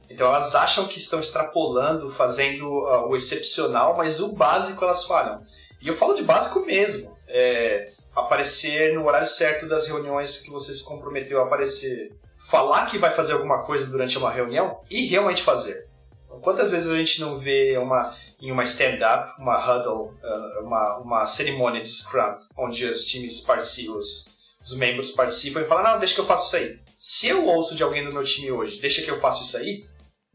Então 0.10 0.28
elas 0.28 0.54
acham 0.54 0.88
que 0.88 1.00
estão 1.00 1.20
extrapolando, 1.20 2.12
fazendo 2.12 2.68
uh, 2.68 3.08
o 3.08 3.16
excepcional, 3.16 3.98
mas 3.98 4.20
o 4.20 4.36
básico 4.36 4.84
elas 4.84 5.06
falham. 5.06 5.42
E 5.82 5.88
eu 5.88 5.96
falo 5.96 6.14
de 6.14 6.24
básico 6.24 6.66
mesmo. 6.66 7.16
É, 7.28 7.92
aparecer 8.16 8.94
no 8.94 9.06
horário 9.06 9.28
certo 9.28 9.68
das 9.68 9.88
reuniões 9.88 10.42
que 10.42 10.50
você 10.50 10.74
se 10.74 10.86
comprometeu 10.86 11.42
a 11.42 11.46
aparecer. 11.46 12.14
Falar 12.38 12.86
que 12.86 12.98
vai 12.98 13.14
fazer 13.14 13.34
alguma 13.34 13.64
coisa 13.64 13.88
durante 13.88 14.18
uma 14.18 14.32
reunião 14.32 14.80
e 14.90 15.06
realmente 15.06 15.44
fazer. 15.44 15.88
Então, 16.26 16.40
quantas 16.40 16.72
vezes 16.72 16.92
a 16.92 16.98
gente 16.98 17.20
não 17.20 17.40
vê 17.40 17.78
uma, 17.78 18.16
em 18.46 18.52
uma 18.52 18.64
stand-up, 18.64 19.42
uma 19.42 19.58
huddle, 19.58 20.14
uh, 20.24 20.64
uma, 20.64 20.98
uma 20.98 21.26
cerimônia 21.26 21.82
de 21.82 21.88
Scrum, 21.88 22.38
onde 22.56 22.86
os 22.86 23.06
times 23.06 23.40
participam, 23.40 23.94
os, 23.94 24.38
os 24.62 24.78
membros 24.78 25.12
participam 25.12 25.62
e 25.62 25.68
falam: 25.68 25.84
Não, 25.84 26.00
deixa 26.00 26.14
que 26.14 26.22
eu 26.22 26.28
faço 26.28 26.46
isso 26.46 26.64
aí. 26.64 26.80
Se 26.96 27.28
eu 27.28 27.48
ouço 27.48 27.76
de 27.76 27.82
alguém 27.82 28.06
do 28.06 28.14
meu 28.14 28.24
time 28.24 28.52
hoje, 28.52 28.80
deixa 28.80 29.02
que 29.02 29.10
eu 29.10 29.20
faço 29.20 29.42
isso 29.42 29.58
aí, 29.58 29.84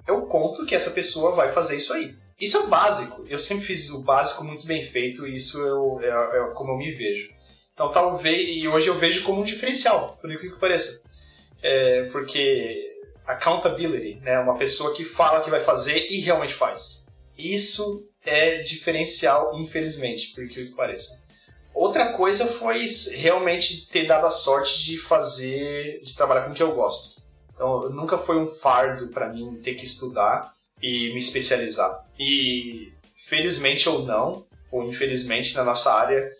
eu 0.08 0.22
conto 0.22 0.66
que 0.66 0.74
essa 0.74 0.90
pessoa 0.90 1.36
vai 1.36 1.52
fazer 1.52 1.76
isso 1.76 1.92
aí. 1.92 2.16
Isso 2.40 2.56
é 2.56 2.60
o 2.60 2.66
básico. 2.66 3.24
Eu 3.28 3.38
sempre 3.38 3.64
fiz 3.64 3.90
o 3.90 4.02
básico 4.02 4.42
muito 4.42 4.66
bem 4.66 4.82
feito 4.82 5.26
e 5.26 5.36
isso 5.36 5.60
eu, 5.60 6.00
é, 6.02 6.08
é 6.08 6.54
como 6.54 6.72
eu 6.72 6.78
me 6.78 6.90
vejo. 6.90 7.30
Então 7.72 7.92
talvez, 7.92 8.48
e 8.48 8.66
hoje 8.66 8.88
eu 8.88 8.98
vejo 8.98 9.22
como 9.22 9.40
um 9.40 9.44
diferencial, 9.44 10.18
por 10.20 10.30
incrível 10.30 10.56
que 10.56 10.60
pareça. 10.60 11.08
É, 11.62 12.04
porque 12.10 12.90
accountability, 13.24 14.16
né, 14.16 14.40
uma 14.40 14.56
pessoa 14.58 14.96
que 14.96 15.04
fala 15.04 15.44
que 15.44 15.50
vai 15.50 15.60
fazer 15.60 16.08
e 16.10 16.18
realmente 16.20 16.54
faz. 16.54 16.99
Isso 17.40 18.06
é 18.24 18.62
diferencial, 18.62 19.58
infelizmente, 19.58 20.32
por 20.34 20.46
que 20.48 20.66
pareça. 20.76 21.24
Outra 21.74 22.12
coisa 22.12 22.46
foi 22.46 22.84
realmente 23.12 23.88
ter 23.88 24.06
dado 24.06 24.26
a 24.26 24.30
sorte 24.30 24.84
de 24.84 24.98
fazer, 24.98 26.00
de 26.02 26.14
trabalhar 26.14 26.44
com 26.44 26.50
o 26.50 26.54
que 26.54 26.62
eu 26.62 26.74
gosto. 26.74 27.22
Então, 27.54 27.90
nunca 27.90 28.18
foi 28.18 28.38
um 28.38 28.46
fardo 28.46 29.08
para 29.08 29.32
mim 29.32 29.60
ter 29.62 29.74
que 29.74 29.84
estudar 29.84 30.52
e 30.82 31.12
me 31.12 31.18
especializar. 31.18 32.04
E 32.18 32.92
felizmente 33.28 33.88
ou 33.88 34.04
não, 34.04 34.46
ou 34.70 34.84
infelizmente 34.84 35.54
na 35.54 35.64
nossa 35.64 35.92
área, 35.92 36.30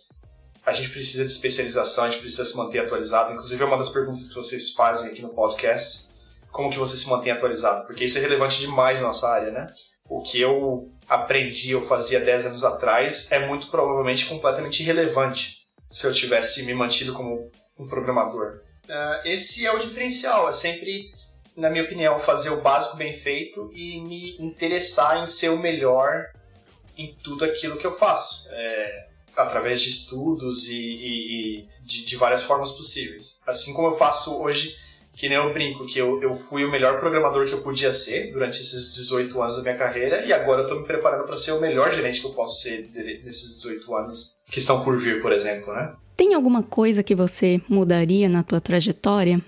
a 0.65 0.73
gente 0.73 0.91
precisa 0.91 1.25
de 1.25 1.31
especialização, 1.31 2.05
a 2.05 2.11
gente 2.11 2.21
precisa 2.21 2.45
se 2.45 2.57
manter 2.57 2.81
atualizado. 2.81 3.33
Inclusive 3.33 3.63
é 3.63 3.67
uma 3.67 3.79
das 3.79 3.89
perguntas 3.89 4.29
que 4.29 4.35
vocês 4.35 4.73
fazem 4.73 5.11
aqui 5.11 5.23
no 5.23 5.31
podcast, 5.31 6.11
como 6.51 6.71
que 6.71 6.79
você 6.79 6.97
se 6.97 7.09
mantém 7.09 7.33
atualizado? 7.33 7.87
Porque 7.87 8.05
isso 8.05 8.19
é 8.19 8.21
relevante 8.21 8.59
demais 8.59 9.01
na 9.01 9.07
nossa 9.07 9.29
área, 9.29 9.51
né? 9.51 9.73
O 10.11 10.21
que 10.21 10.41
eu 10.41 10.91
aprendi, 11.09 11.71
eu 11.71 11.81
fazia 11.81 12.19
10 12.19 12.47
anos 12.47 12.65
atrás, 12.65 13.31
é 13.31 13.47
muito 13.47 13.69
provavelmente 13.69 14.27
completamente 14.27 14.83
irrelevante 14.83 15.61
se 15.89 16.05
eu 16.05 16.13
tivesse 16.13 16.65
me 16.65 16.75
mantido 16.75 17.13
como 17.13 17.49
um 17.79 17.87
programador. 17.87 18.61
Uh, 18.89 19.29
esse 19.29 19.65
é 19.65 19.73
o 19.73 19.79
diferencial, 19.79 20.49
é 20.49 20.53
sempre, 20.53 21.13
na 21.57 21.71
minha 21.71 21.85
opinião, 21.85 22.19
fazer 22.19 22.51
o 22.51 22.61
básico 22.61 22.97
bem 22.97 23.13
feito 23.13 23.71
e 23.73 24.01
me 24.01 24.37
interessar 24.41 25.23
em 25.23 25.29
ser 25.29 25.51
o 25.51 25.59
melhor 25.59 26.27
em 26.99 27.17
tudo 27.23 27.45
aquilo 27.45 27.79
que 27.79 27.87
eu 27.87 27.97
faço, 27.97 28.49
é, 28.51 29.09
através 29.37 29.81
de 29.81 29.91
estudos 29.91 30.69
e, 30.69 30.77
e, 30.77 31.61
e 31.61 31.69
de, 31.83 32.05
de, 32.05 32.17
várias 32.17 32.43
formas 32.43 32.73
possíveis. 32.73 33.41
Assim 33.47 33.73
como 33.75 33.89
eu 33.89 33.95
faço 33.95 34.43
hoje, 34.43 34.77
que 35.21 35.29
nem 35.29 35.37
eu 35.37 35.53
brinco, 35.53 35.87
que 35.87 35.99
eu, 35.99 36.19
eu 36.23 36.35
fui 36.35 36.65
o 36.65 36.71
melhor 36.71 36.99
programador 36.99 37.47
que 37.47 37.53
eu 37.53 37.61
podia 37.61 37.93
ser 37.93 38.33
durante 38.33 38.59
esses 38.59 38.95
18 38.95 39.43
anos 39.43 39.59
da 39.59 39.63
minha 39.63 39.77
carreira 39.77 40.25
e 40.25 40.33
agora 40.33 40.63
eu 40.63 40.65
estou 40.65 40.81
me 40.81 40.87
preparando 40.87 41.27
para 41.27 41.37
ser 41.37 41.53
o 41.53 41.61
melhor 41.61 41.93
gerente 41.93 42.23
que 42.23 42.27
eu 42.27 42.33
posso 42.33 42.63
ser 42.63 42.91
nesses 43.23 43.57
18 43.57 43.95
anos 43.95 44.33
que 44.51 44.59
estão 44.59 44.83
por 44.83 44.99
vir, 44.99 45.21
por 45.21 45.31
exemplo, 45.31 45.75
né? 45.75 45.95
Tem 46.17 46.33
alguma 46.33 46.63
coisa 46.63 47.03
que 47.03 47.15
você 47.15 47.61
mudaria 47.69 48.31
na 48.31 48.43
tua 48.43 48.63
trajetória? 48.63 49.39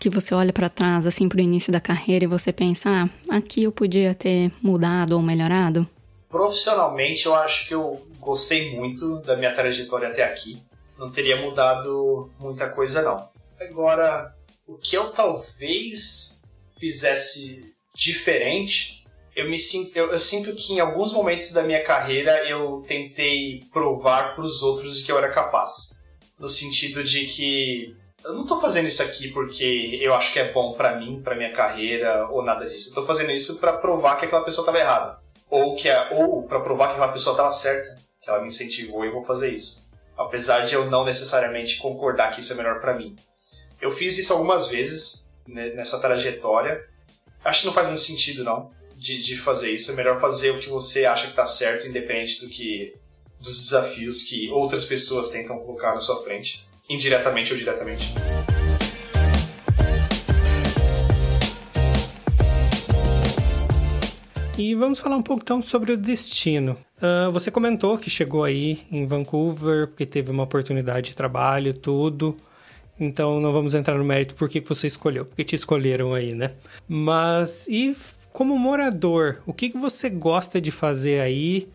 Que 0.00 0.08
você 0.08 0.34
olha 0.34 0.54
para 0.54 0.70
trás, 0.70 1.06
assim, 1.06 1.28
pro 1.28 1.38
início 1.38 1.70
da 1.70 1.82
carreira 1.82 2.24
e 2.24 2.26
você 2.26 2.50
pensa, 2.50 2.88
ah, 3.28 3.36
aqui 3.36 3.64
eu 3.64 3.72
podia 3.72 4.14
ter 4.14 4.50
mudado 4.62 5.12
ou 5.12 5.20
melhorado? 5.20 5.86
Profissionalmente, 6.30 7.26
eu 7.26 7.34
acho 7.34 7.68
que 7.68 7.74
eu 7.74 8.00
gostei 8.18 8.74
muito 8.74 9.18
da 9.18 9.36
minha 9.36 9.54
trajetória 9.54 10.08
até 10.08 10.24
aqui. 10.24 10.58
Não 10.98 11.10
teria 11.10 11.36
mudado 11.42 12.30
muita 12.38 12.70
coisa, 12.70 13.02
não. 13.02 13.28
Agora, 13.60 14.34
o 14.70 14.78
que 14.78 14.96
eu 14.96 15.10
talvez 15.10 16.42
fizesse 16.78 17.74
diferente, 17.92 19.04
eu 19.34 19.50
me 19.50 19.58
sinto, 19.58 19.96
eu, 19.96 20.12
eu 20.12 20.20
sinto 20.20 20.54
que 20.54 20.74
em 20.74 20.80
alguns 20.80 21.12
momentos 21.12 21.50
da 21.50 21.64
minha 21.64 21.82
carreira 21.82 22.48
eu 22.48 22.80
tentei 22.86 23.64
provar 23.72 24.36
para 24.36 24.44
os 24.44 24.62
outros 24.62 25.02
que 25.02 25.10
eu 25.10 25.18
era 25.18 25.32
capaz 25.32 25.98
no 26.38 26.48
sentido 26.48 27.02
de 27.02 27.26
que 27.26 27.96
eu 28.24 28.32
não 28.32 28.42
estou 28.42 28.60
fazendo 28.60 28.86
isso 28.86 29.02
aqui 29.02 29.32
porque 29.32 29.98
eu 30.00 30.14
acho 30.14 30.32
que 30.32 30.38
é 30.38 30.52
bom 30.52 30.74
para 30.74 30.96
mim, 30.96 31.20
para 31.20 31.34
minha 31.34 31.52
carreira 31.52 32.28
ou 32.28 32.44
nada 32.44 32.68
disso. 32.68 32.90
Eu 32.90 32.94
tô 32.94 33.06
fazendo 33.06 33.32
isso 33.32 33.58
para 33.58 33.72
provar 33.72 34.20
que 34.20 34.26
aquela 34.26 34.44
pessoa 34.44 34.62
estava 34.62 34.78
errada 34.78 35.18
ou 35.50 35.74
que 35.74 35.88
é, 35.88 36.10
ou 36.12 36.44
para 36.44 36.60
provar 36.60 36.88
que 36.88 36.92
aquela 36.92 37.12
pessoa 37.12 37.34
estava 37.34 37.50
certa, 37.50 37.98
que 38.22 38.30
ela 38.30 38.40
me 38.40 38.48
incentivou 38.48 39.04
e 39.04 39.08
eu 39.08 39.14
vou 39.14 39.24
fazer 39.24 39.52
isso. 39.52 39.90
Apesar 40.16 40.60
de 40.60 40.74
eu 40.74 40.88
não 40.88 41.04
necessariamente 41.04 41.78
concordar 41.78 42.32
que 42.32 42.40
isso 42.40 42.52
é 42.52 42.56
melhor 42.56 42.80
para 42.80 42.94
mim. 42.94 43.16
Eu 43.80 43.90
fiz 43.90 44.18
isso 44.18 44.34
algumas 44.34 44.66
vezes 44.66 45.30
né, 45.48 45.70
nessa 45.70 45.98
trajetória. 45.98 46.84
Acho 47.42 47.60
que 47.60 47.66
não 47.66 47.72
faz 47.72 47.86
muito 47.86 48.02
sentido 48.02 48.44
não 48.44 48.70
de, 48.94 49.22
de 49.22 49.36
fazer 49.38 49.70
isso. 49.70 49.90
É 49.92 49.94
melhor 49.94 50.20
fazer 50.20 50.50
o 50.50 50.60
que 50.60 50.68
você 50.68 51.06
acha 51.06 51.24
que 51.24 51.30
está 51.30 51.46
certo, 51.46 51.88
independente 51.88 52.42
do 52.42 52.48
que 52.50 52.94
dos 53.40 53.58
desafios 53.58 54.22
que 54.24 54.50
outras 54.50 54.84
pessoas 54.84 55.30
tentam 55.30 55.58
colocar 55.60 55.94
na 55.94 56.02
sua 56.02 56.22
frente, 56.22 56.68
indiretamente 56.90 57.52
ou 57.54 57.58
diretamente. 57.58 58.12
E 64.58 64.74
vamos 64.74 64.98
falar 64.98 65.16
um 65.16 65.22
pouco 65.22 65.42
então 65.42 65.62
sobre 65.62 65.92
o 65.92 65.96
destino. 65.96 66.76
Uh, 66.98 67.32
você 67.32 67.50
comentou 67.50 67.96
que 67.96 68.10
chegou 68.10 68.44
aí 68.44 68.82
em 68.92 69.06
Vancouver 69.06 69.86
porque 69.86 70.04
teve 70.04 70.30
uma 70.30 70.42
oportunidade 70.42 71.08
de 71.08 71.16
trabalho, 71.16 71.72
tudo. 71.72 72.36
Então 73.00 73.40
não 73.40 73.50
vamos 73.50 73.74
entrar 73.74 73.96
no 73.96 74.04
mérito 74.04 74.34
por 74.34 74.48
que 74.48 74.60
você 74.60 74.86
escolheu, 74.86 75.24
porque 75.24 75.42
te 75.42 75.56
escolheram 75.56 76.12
aí, 76.12 76.34
né? 76.34 76.52
Mas 76.86 77.66
e 77.66 77.96
como 78.32 78.58
morador, 78.58 79.38
o 79.46 79.52
que, 79.52 79.70
você 79.70 80.08
gosta 80.08 80.60
de 80.60 80.70
fazer 80.70 81.20
aí? 81.20 81.68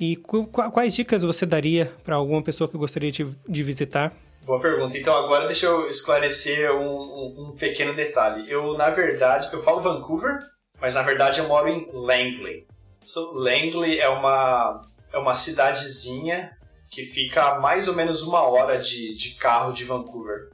E 0.00 0.16
quais 0.16 0.94
dicas 0.94 1.22
você 1.22 1.46
daria 1.46 1.92
para 2.02 2.16
alguma 2.16 2.42
pessoa 2.42 2.68
que 2.68 2.76
gostaria 2.76 3.12
de, 3.12 3.62
visitar? 3.62 4.12
Boa 4.44 4.60
pergunta. 4.60 4.98
Então 4.98 5.14
agora 5.14 5.46
deixa 5.46 5.66
eu 5.66 5.88
esclarecer 5.88 6.72
um, 6.72 6.86
um, 6.86 7.34
um, 7.38 7.56
pequeno 7.56 7.94
detalhe. 7.94 8.50
Eu, 8.50 8.76
na 8.76 8.90
verdade, 8.90 9.48
eu 9.52 9.60
falo 9.60 9.80
Vancouver, 9.80 10.40
mas 10.80 10.96
na 10.96 11.02
verdade 11.02 11.38
eu 11.38 11.46
moro 11.46 11.68
em 11.68 11.88
Langley. 11.92 12.66
So, 13.04 13.32
Langley 13.32 14.00
é 14.00 14.08
uma, 14.08 14.82
é 15.12 15.18
uma 15.18 15.34
cidadezinha 15.34 16.50
que 16.90 17.04
fica 17.04 17.42
a 17.42 17.60
mais 17.60 17.86
ou 17.86 17.94
menos 17.94 18.22
uma 18.22 18.42
hora 18.42 18.78
de, 18.78 19.14
de 19.14 19.36
carro 19.36 19.72
de 19.72 19.84
Vancouver. 19.84 20.50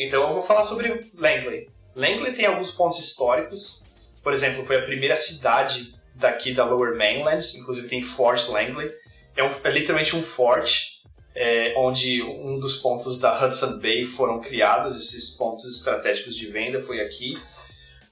Então 0.00 0.26
eu 0.28 0.34
vou 0.34 0.42
falar 0.42 0.64
sobre 0.64 1.10
Langley. 1.14 1.68
Langley 1.94 2.32
tem 2.32 2.46
alguns 2.46 2.70
pontos 2.70 2.98
históricos. 2.98 3.84
Por 4.22 4.32
exemplo, 4.32 4.64
foi 4.64 4.76
a 4.76 4.82
primeira 4.82 5.14
cidade 5.14 5.94
daqui 6.14 6.54
da 6.54 6.64
Lower 6.64 6.96
Mainland, 6.96 7.44
inclusive 7.58 7.86
tem 7.86 8.02
Fort 8.02 8.48
Langley. 8.48 8.90
É, 9.36 9.44
um, 9.44 9.50
é 9.62 9.70
literalmente 9.70 10.16
um 10.16 10.22
forte, 10.22 11.02
é, 11.34 11.74
onde 11.76 12.22
um 12.22 12.58
dos 12.58 12.76
pontos 12.76 13.18
da 13.18 13.44
Hudson 13.44 13.78
Bay 13.80 14.06
foram 14.06 14.40
criados, 14.40 14.96
esses 14.96 15.36
pontos 15.36 15.64
estratégicos 15.70 16.34
de 16.34 16.46
venda 16.46 16.80
foi 16.80 17.00
aqui. 17.00 17.34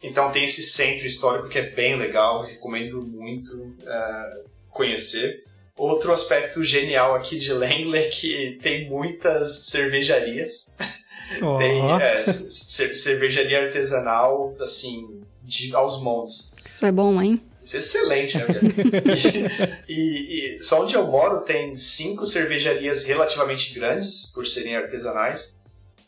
Então 0.02 0.30
tem 0.30 0.44
esse 0.44 0.62
centro 0.62 1.06
histórico 1.06 1.48
que 1.48 1.58
é 1.58 1.70
bem 1.70 1.96
legal, 1.96 2.44
recomendo 2.44 3.02
muito 3.02 3.56
uh, 3.56 4.48
conhecer. 4.70 5.44
Outro 5.74 6.12
aspecto 6.12 6.62
genial 6.62 7.14
aqui 7.14 7.38
de 7.38 7.52
Langley 7.52 8.04
é 8.04 8.08
que 8.08 8.58
tem 8.62 8.88
muitas 8.88 9.66
cervejarias. 9.66 10.76
Oh. 11.42 11.58
tem 11.58 11.82
é, 12.00 12.24
cervejaria 12.24 13.66
artesanal, 13.66 14.54
assim, 14.60 15.22
de, 15.42 15.74
aos 15.74 16.02
montes. 16.02 16.54
Isso 16.64 16.84
é 16.86 16.92
bom, 16.92 17.20
hein? 17.20 17.40
Isso 17.62 17.76
é 17.76 17.78
excelente, 17.80 18.38
né? 18.38 18.44
e, 19.88 19.92
e, 19.92 20.56
e, 20.56 20.64
só 20.64 20.82
onde 20.82 20.94
eu 20.94 21.06
moro 21.06 21.40
tem 21.40 21.76
cinco 21.76 22.24
cervejarias 22.24 23.04
relativamente 23.04 23.74
grandes, 23.74 24.32
por 24.32 24.46
serem 24.46 24.76
artesanais, 24.76 25.58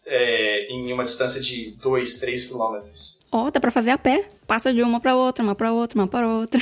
é, 0.07 0.67
em 0.73 0.93
uma 0.93 1.05
distância 1.05 1.41
de 1.41 1.73
2, 1.83 2.19
3 2.19 2.47
quilômetros. 2.47 3.21
Ó, 3.31 3.47
oh, 3.47 3.51
dá 3.51 3.61
pra 3.61 3.71
fazer 3.71 3.91
a 3.91 3.99
pé. 3.99 4.29
Passa 4.47 4.73
de 4.73 4.83
uma 4.83 5.01
para 5.01 5.15
outra, 5.15 5.45
uma 5.45 5.55
para 5.55 5.73
outra, 5.73 5.99
uma 5.99 6.09
para 6.09 6.27
outra. 6.27 6.61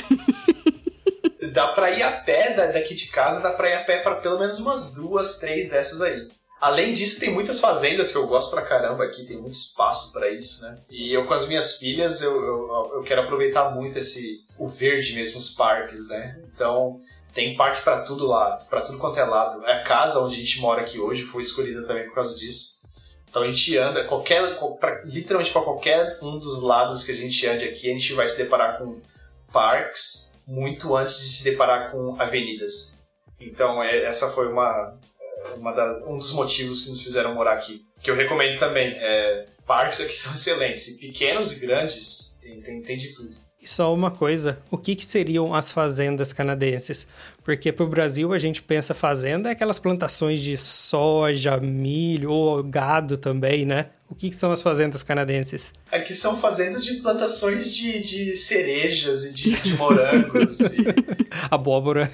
dá 1.51 1.69
pra 1.69 1.91
ir 1.91 2.03
a 2.03 2.21
pé 2.21 2.53
daqui 2.53 2.93
de 2.93 3.07
casa, 3.07 3.41
dá 3.41 3.51
pra 3.51 3.69
ir 3.69 3.73
a 3.73 3.83
pé 3.83 3.97
para 3.97 4.17
pelo 4.17 4.39
menos 4.39 4.59
umas 4.59 4.93
duas, 4.93 5.39
três 5.39 5.69
dessas 5.69 6.01
aí. 6.01 6.27
Além 6.59 6.93
disso, 6.93 7.19
tem 7.19 7.33
muitas 7.33 7.59
fazendas 7.59 8.11
que 8.11 8.17
eu 8.17 8.27
gosto 8.27 8.51
pra 8.51 8.61
caramba 8.61 9.05
aqui, 9.05 9.25
tem 9.25 9.37
muito 9.37 9.53
espaço 9.53 10.11
para 10.11 10.29
isso, 10.29 10.63
né? 10.63 10.77
E 10.89 11.13
eu 11.13 11.25
com 11.25 11.33
as 11.33 11.47
minhas 11.47 11.77
filhas, 11.77 12.21
eu, 12.21 12.43
eu, 12.43 12.91
eu 12.95 13.03
quero 13.03 13.21
aproveitar 13.21 13.71
muito 13.71 13.97
esse 13.97 14.45
o 14.57 14.67
verde 14.67 15.13
mesmo, 15.13 15.37
os 15.37 15.55
parques, 15.55 16.09
né? 16.09 16.37
Então, 16.53 16.99
tem 17.33 17.55
parque 17.55 17.81
para 17.81 18.01
tudo 18.01 18.27
lá, 18.27 18.57
para 18.69 18.81
tudo 18.81 18.97
quanto 18.97 19.19
é 19.19 19.23
lado. 19.23 19.65
A 19.65 19.83
casa 19.83 20.19
onde 20.19 20.35
a 20.35 20.39
gente 20.39 20.59
mora 20.59 20.81
aqui 20.81 20.99
hoje 20.99 21.23
foi 21.23 21.41
escolhida 21.41 21.85
também 21.87 22.05
por 22.05 22.15
causa 22.15 22.37
disso. 22.37 22.79
Então 23.29 23.43
a 23.43 23.47
gente 23.47 23.77
anda, 23.77 24.03
qualquer, 24.05 24.57
pra, 24.79 25.03
literalmente 25.05 25.51
para 25.51 25.61
qualquer 25.61 26.17
um 26.21 26.37
dos 26.37 26.61
lados 26.61 27.03
que 27.03 27.11
a 27.11 27.15
gente 27.15 27.45
ande 27.47 27.63
aqui, 27.65 27.89
a 27.89 27.93
gente 27.93 28.13
vai 28.13 28.27
se 28.27 28.37
deparar 28.37 28.79
com 28.79 28.99
parques 29.53 30.37
muito 30.47 30.95
antes 30.95 31.19
de 31.19 31.29
se 31.29 31.43
deparar 31.43 31.91
com 31.91 32.19
avenidas. 32.19 32.97
Então 33.39 33.81
é, 33.83 34.03
essa 34.03 34.31
foi 34.31 34.51
uma, 34.51 34.97
um 36.07 36.17
dos 36.17 36.33
motivos 36.33 36.81
que 36.81 36.89
nos 36.89 37.01
fizeram 37.01 37.33
morar 37.35 37.53
aqui. 37.53 37.81
Que 38.01 38.11
eu 38.11 38.15
recomendo 38.15 38.57
também. 38.59 38.93
É, 38.97 39.45
parques 39.65 40.01
aqui 40.01 40.15
são 40.17 40.33
excelentes, 40.33 40.97
pequenos 40.99 41.51
e 41.51 41.59
grandes, 41.59 42.39
tem, 42.41 42.81
tem 42.81 42.97
de 42.97 43.13
tudo. 43.13 43.35
E 43.61 43.67
só 43.67 43.93
uma 43.93 44.09
coisa, 44.09 44.57
o 44.71 44.77
que, 44.77 44.95
que 44.95 45.05
seriam 45.05 45.53
as 45.53 45.69
fazendas 45.69 46.31
canadenses? 46.31 47.05
Porque 47.49 47.71
para 47.71 47.83
o 47.83 47.87
Brasil 47.87 48.31
a 48.31 48.37
gente 48.37 48.61
pensa 48.61 48.93
fazenda 48.93 49.49
é 49.49 49.53
aquelas 49.53 49.79
plantações 49.79 50.39
de 50.39 50.55
soja, 50.55 51.57
milho 51.57 52.29
ou 52.29 52.61
gado 52.61 53.17
também, 53.17 53.65
né? 53.65 53.89
O 54.07 54.13
que, 54.13 54.29
que 54.29 54.35
são 54.35 54.51
as 54.51 54.61
fazendas 54.61 55.01
canadenses? 55.01 55.73
Aqui 55.91 56.13
são 56.13 56.37
fazendas 56.39 56.85
de 56.85 57.01
plantações 57.01 57.75
de, 57.75 58.03
de 58.03 58.35
cerejas 58.35 59.25
e 59.25 59.33
de, 59.33 59.61
de 59.63 59.73
morangos. 59.75 60.59
e... 60.77 60.85
Abóbora. 61.49 62.11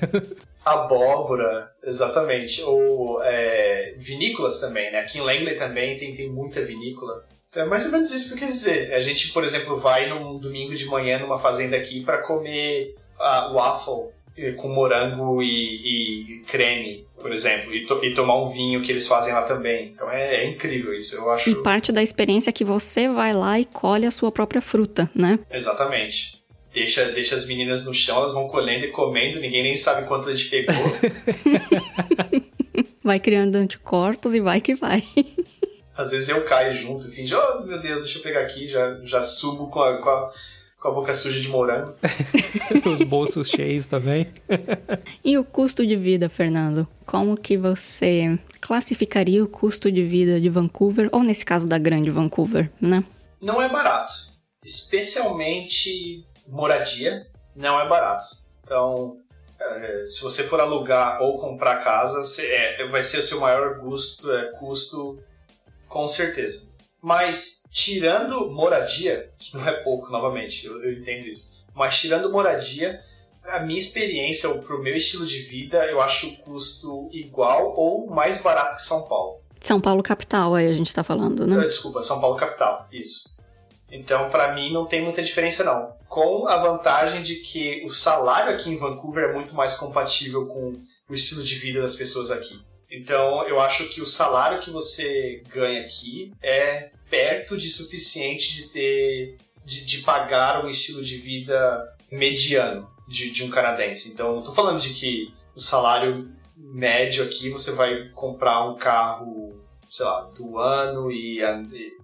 Abóbora, 0.63 1.69
exatamente. 1.83 2.61
Ou 2.61 3.21
é, 3.21 3.93
vinícolas 3.97 4.61
também, 4.61 4.89
né? 4.89 4.99
Aqui 4.99 5.17
em 5.17 5.21
Langley 5.21 5.57
também 5.57 5.97
tem, 5.97 6.15
tem 6.15 6.31
muita 6.31 6.63
vinícola. 6.63 7.25
É 7.53 7.65
mais 7.65 7.85
ou 7.87 7.91
menos 7.91 8.09
isso 8.09 8.29
que 8.29 8.35
eu 8.35 8.47
quis 8.47 8.55
dizer. 8.55 8.93
A 8.93 9.01
gente, 9.01 9.33
por 9.33 9.43
exemplo, 9.43 9.81
vai 9.81 10.07
num 10.07 10.39
domingo 10.39 10.73
de 10.73 10.85
manhã 10.85 11.19
numa 11.19 11.37
fazenda 11.37 11.75
aqui 11.75 12.05
para 12.05 12.19
comer 12.19 12.95
uh, 13.19 13.53
waffle 13.53 14.15
com 14.57 14.67
morango 14.67 15.41
e, 15.41 15.45
e, 15.45 16.39
creme, 16.41 17.07
por 17.21 17.31
exemplo, 17.31 17.73
e, 17.73 17.85
to 17.85 18.03
e, 18.03 18.13
tomar 18.13 18.41
um 18.41 18.47
vinho 18.47 18.81
que 18.81 18.91
eles 18.91 19.07
fazem 19.07 19.33
lá 19.33 19.43
também. 19.43 19.87
Então 19.87 20.11
é, 20.11 20.43
é, 20.43 20.49
incrível 20.49 20.93
isso, 20.93 21.15
eu 21.15 21.31
acho. 21.31 21.49
E 21.49 21.63
parte 21.63 21.91
da 21.91 22.03
experiência 22.03 22.49
é 22.49 22.53
que 22.53 22.65
você 22.65 23.07
vai 23.07 23.33
lá 23.33 23.59
e 23.59 23.65
colhe 23.65 24.05
a 24.05 24.11
sua 24.11 24.31
própria 24.31 24.61
fruta, 24.61 25.09
né? 25.15 25.39
Exatamente. 25.49 26.43
Deixa, 26.73 27.05
deixa 27.11 27.35
as 27.35 27.47
meninas 27.47 27.85
no 27.85 27.93
chão, 27.93 28.17
elas 28.17 28.33
vão 28.33 28.49
colhendo 28.49 28.85
e 28.85 28.91
comendo, 28.91 29.39
ninguém 29.39 29.63
nem 29.63 29.77
sabe 29.77 30.07
quanto 30.07 30.27
a 30.27 30.33
gente 30.33 30.49
pegou. 30.49 30.75
vai 33.01 33.19
criando 33.19 33.55
anticorpos 33.55 34.33
e 34.33 34.41
vai 34.41 34.59
que 34.59 34.73
vai. 34.73 35.01
Às 35.95 36.11
vezes 36.11 36.27
eu 36.27 36.43
caio 36.43 36.75
junto, 36.75 37.09
finge, 37.09 37.33
oh 37.33 37.65
meu 37.65 37.79
Deus, 37.79 38.03
deixa 38.03 38.19
eu 38.19 38.23
pegar 38.23 38.41
aqui, 38.41 38.67
já, 38.67 38.99
já 39.03 39.21
subo 39.21 39.69
com 39.69 39.81
a, 39.81 39.97
com 39.97 40.09
a, 40.09 40.33
com 40.79 40.87
a 40.87 40.91
boca 40.91 41.13
suja 41.13 41.39
de 41.39 41.47
morango. 41.47 41.95
Os 42.85 43.01
bolsos 43.01 43.49
cheios 43.49 43.87
também. 43.87 44.27
e 45.23 45.37
o 45.37 45.43
custo 45.43 45.85
de 45.85 45.95
vida, 45.95 46.29
Fernando? 46.29 46.87
Como 47.05 47.35
que 47.35 47.57
você 47.57 48.37
classificaria 48.61 49.43
o 49.43 49.47
custo 49.47 49.91
de 49.91 50.03
vida 50.03 50.39
de 50.39 50.49
Vancouver, 50.49 51.09
ou 51.11 51.23
nesse 51.23 51.45
caso 51.45 51.67
da 51.67 51.77
grande 51.77 52.09
Vancouver, 52.09 52.71
né? 52.79 53.03
Não 53.41 53.61
é 53.61 53.69
barato. 53.69 54.13
Especialmente 54.63 56.25
moradia, 56.47 57.27
não 57.55 57.79
é 57.79 57.87
barato. 57.87 58.25
Então, 58.63 59.17
é, 59.59 60.05
se 60.07 60.21
você 60.21 60.43
for 60.43 60.59
alugar 60.59 61.21
ou 61.21 61.39
comprar 61.39 61.83
casa, 61.83 62.21
é, 62.43 62.87
vai 62.87 63.03
ser 63.03 63.19
o 63.19 63.23
seu 63.23 63.39
maior 63.39 63.79
custo, 63.79 64.31
é, 64.31 64.51
custo 64.53 65.19
com 65.87 66.07
certeza. 66.07 66.67
Mas 67.05 67.61
tirando 67.71 68.49
moradia, 68.49 69.29
que 69.37 69.55
não 69.55 69.67
é 69.67 69.73
pouco, 69.83 70.09
novamente, 70.09 70.65
eu, 70.65 70.83
eu 70.83 70.91
entendo 70.91 71.27
isso, 71.27 71.55
mas 71.71 71.99
tirando 71.99 72.31
moradia, 72.31 72.99
a 73.43 73.59
minha 73.59 73.77
experiência, 73.79 74.49
para 74.63 74.75
o 74.75 74.81
meu 74.81 74.95
estilo 74.95 75.23
de 75.23 75.43
vida, 75.43 75.85
eu 75.85 76.01
acho 76.01 76.25
o 76.25 76.37
custo 76.37 77.07
igual 77.13 77.75
ou 77.77 78.07
mais 78.07 78.41
barato 78.41 78.77
que 78.77 78.81
São 78.81 79.07
Paulo. 79.07 79.39
São 79.61 79.79
Paulo 79.79 80.01
capital, 80.01 80.55
aí 80.55 80.67
a 80.67 80.73
gente 80.73 80.87
está 80.87 81.03
falando, 81.03 81.45
né? 81.45 81.57
Ah, 81.59 81.67
desculpa, 81.67 82.01
São 82.01 82.19
Paulo 82.19 82.37
capital, 82.37 82.87
isso. 82.91 83.37
Então, 83.91 84.31
para 84.31 84.55
mim, 84.55 84.73
não 84.73 84.87
tem 84.87 85.03
muita 85.03 85.21
diferença, 85.21 85.63
não. 85.63 85.93
Com 86.09 86.47
a 86.47 86.57
vantagem 86.57 87.21
de 87.21 87.35
que 87.35 87.85
o 87.85 87.91
salário 87.91 88.51
aqui 88.51 88.71
em 88.71 88.79
Vancouver 88.79 89.29
é 89.29 89.33
muito 89.33 89.53
mais 89.53 89.75
compatível 89.75 90.47
com 90.47 90.73
o 91.07 91.13
estilo 91.13 91.43
de 91.43 91.53
vida 91.53 91.83
das 91.83 91.95
pessoas 91.95 92.31
aqui. 92.31 92.59
Então, 92.89 93.47
eu 93.47 93.59
acho 93.59 93.89
que 93.89 94.01
o 94.01 94.07
salário 94.07 94.61
que 94.61 94.71
você 94.71 95.43
ganha 95.53 95.81
aqui 95.81 96.33
é 96.41 96.94
perto 97.09 97.57
de 97.57 97.69
suficiente 97.69 98.55
de 98.55 98.69
ter 98.69 99.37
de, 99.63 99.83
de 99.83 99.97
pagar 100.03 100.63
um 100.63 100.69
estilo 100.69 101.03
de 101.03 101.17
vida 101.17 101.95
mediano 102.11 102.87
de, 103.07 103.31
de 103.31 103.43
um 103.43 103.49
canadense. 103.49 104.13
Então, 104.13 104.33
não 104.33 104.39
estou 104.39 104.53
falando 104.53 104.79
de 104.79 104.93
que 104.93 105.33
o 105.55 105.61
salário 105.61 106.31
médio 106.55 107.23
aqui 107.23 107.49
você 107.49 107.73
vai 107.73 108.09
comprar 108.09 108.65
um 108.65 108.75
carro, 108.75 109.59
sei 109.89 110.05
lá, 110.05 110.21
do 110.37 110.57
ano 110.57 111.11
e, 111.11 111.39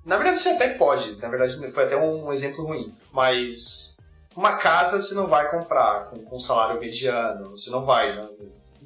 na 0.06 0.18
verdade 0.18 0.40
você 0.40 0.49
até 0.49 0.76
pode. 0.76 1.15
Na 1.18 1.30
verdade 1.30 1.72
foi 1.72 1.84
até 1.86 1.98
um 1.98 2.32
exemplo 2.34 2.65
ruim, 2.65 2.94
mas 3.11 3.98
uma 4.36 4.57
casa 4.57 5.02
você 5.02 5.14
não 5.14 5.28
vai 5.28 5.49
comprar 5.52 6.10
com, 6.10 6.23
com 6.23 6.40
salário 6.40 6.80
mediano. 6.80 7.52
Você 7.52 7.69
não 7.69 7.86
vai. 7.86 8.15
Né? 8.15 8.28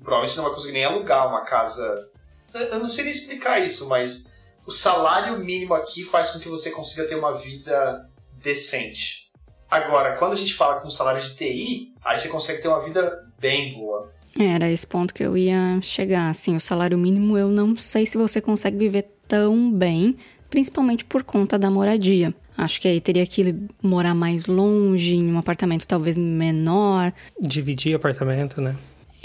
provavelmente 0.04 0.34
você 0.34 0.38
não 0.38 0.46
vai 0.46 0.54
conseguir 0.54 0.74
nem 0.74 0.86
alugar 0.86 1.28
uma 1.28 1.42
casa. 1.42 2.10
Eu 2.54 2.80
não 2.80 2.88
sei 2.88 3.06
nem 3.06 3.14
explicar 3.14 3.60
isso, 3.60 3.90
mas 3.90 4.34
o 4.66 4.72
salário 4.72 5.40
mínimo 5.44 5.74
aqui 5.74 6.04
faz 6.04 6.32
com 6.32 6.40
que 6.40 6.50
você 6.50 6.72
consiga 6.72 7.08
ter 7.08 7.16
uma 7.16 7.38
vida 7.38 8.10
decente. 8.42 9.26
Agora, 9.70 10.16
quando 10.18 10.34
a 10.34 10.36
gente 10.36 10.54
fala 10.54 10.80
com 10.80 10.90
salário 10.90 11.22
de 11.22 11.36
TI, 11.36 11.94
aí 12.04 12.20
você 12.20 12.30
consegue 12.30 12.62
ter 12.62 12.68
uma 12.68 12.84
vida 12.84 13.24
bem 13.40 13.74
boa. 13.74 14.12
Era 14.38 14.70
esse 14.70 14.86
ponto 14.86 15.14
que 15.14 15.24
eu 15.24 15.38
ia 15.38 15.80
chegar. 15.82 16.30
Assim, 16.30 16.56
o 16.56 16.62
salário 16.62 16.98
mínimo 16.98 17.38
eu 17.38 17.50
não 17.50 17.76
sei 17.78 18.06
se 18.06 18.18
você 18.18 18.42
consegue 18.42 18.78
viver 18.78 19.10
tão 19.28 19.72
bem, 19.72 20.18
principalmente 20.50 21.06
por 21.06 21.24
conta 21.24 21.58
da 21.58 21.72
moradia. 21.72 22.34
Acho 22.58 22.80
que 22.80 22.88
aí 22.88 23.02
teria 23.02 23.26
que 23.26 23.56
morar 23.82 24.14
mais 24.14 24.46
longe, 24.46 25.16
em 25.16 25.32
um 25.32 25.38
apartamento 25.38 25.88
talvez 25.88 26.18
menor. 26.18 27.12
Dividir 27.40 27.96
apartamento, 27.96 28.62
né? 28.62 28.76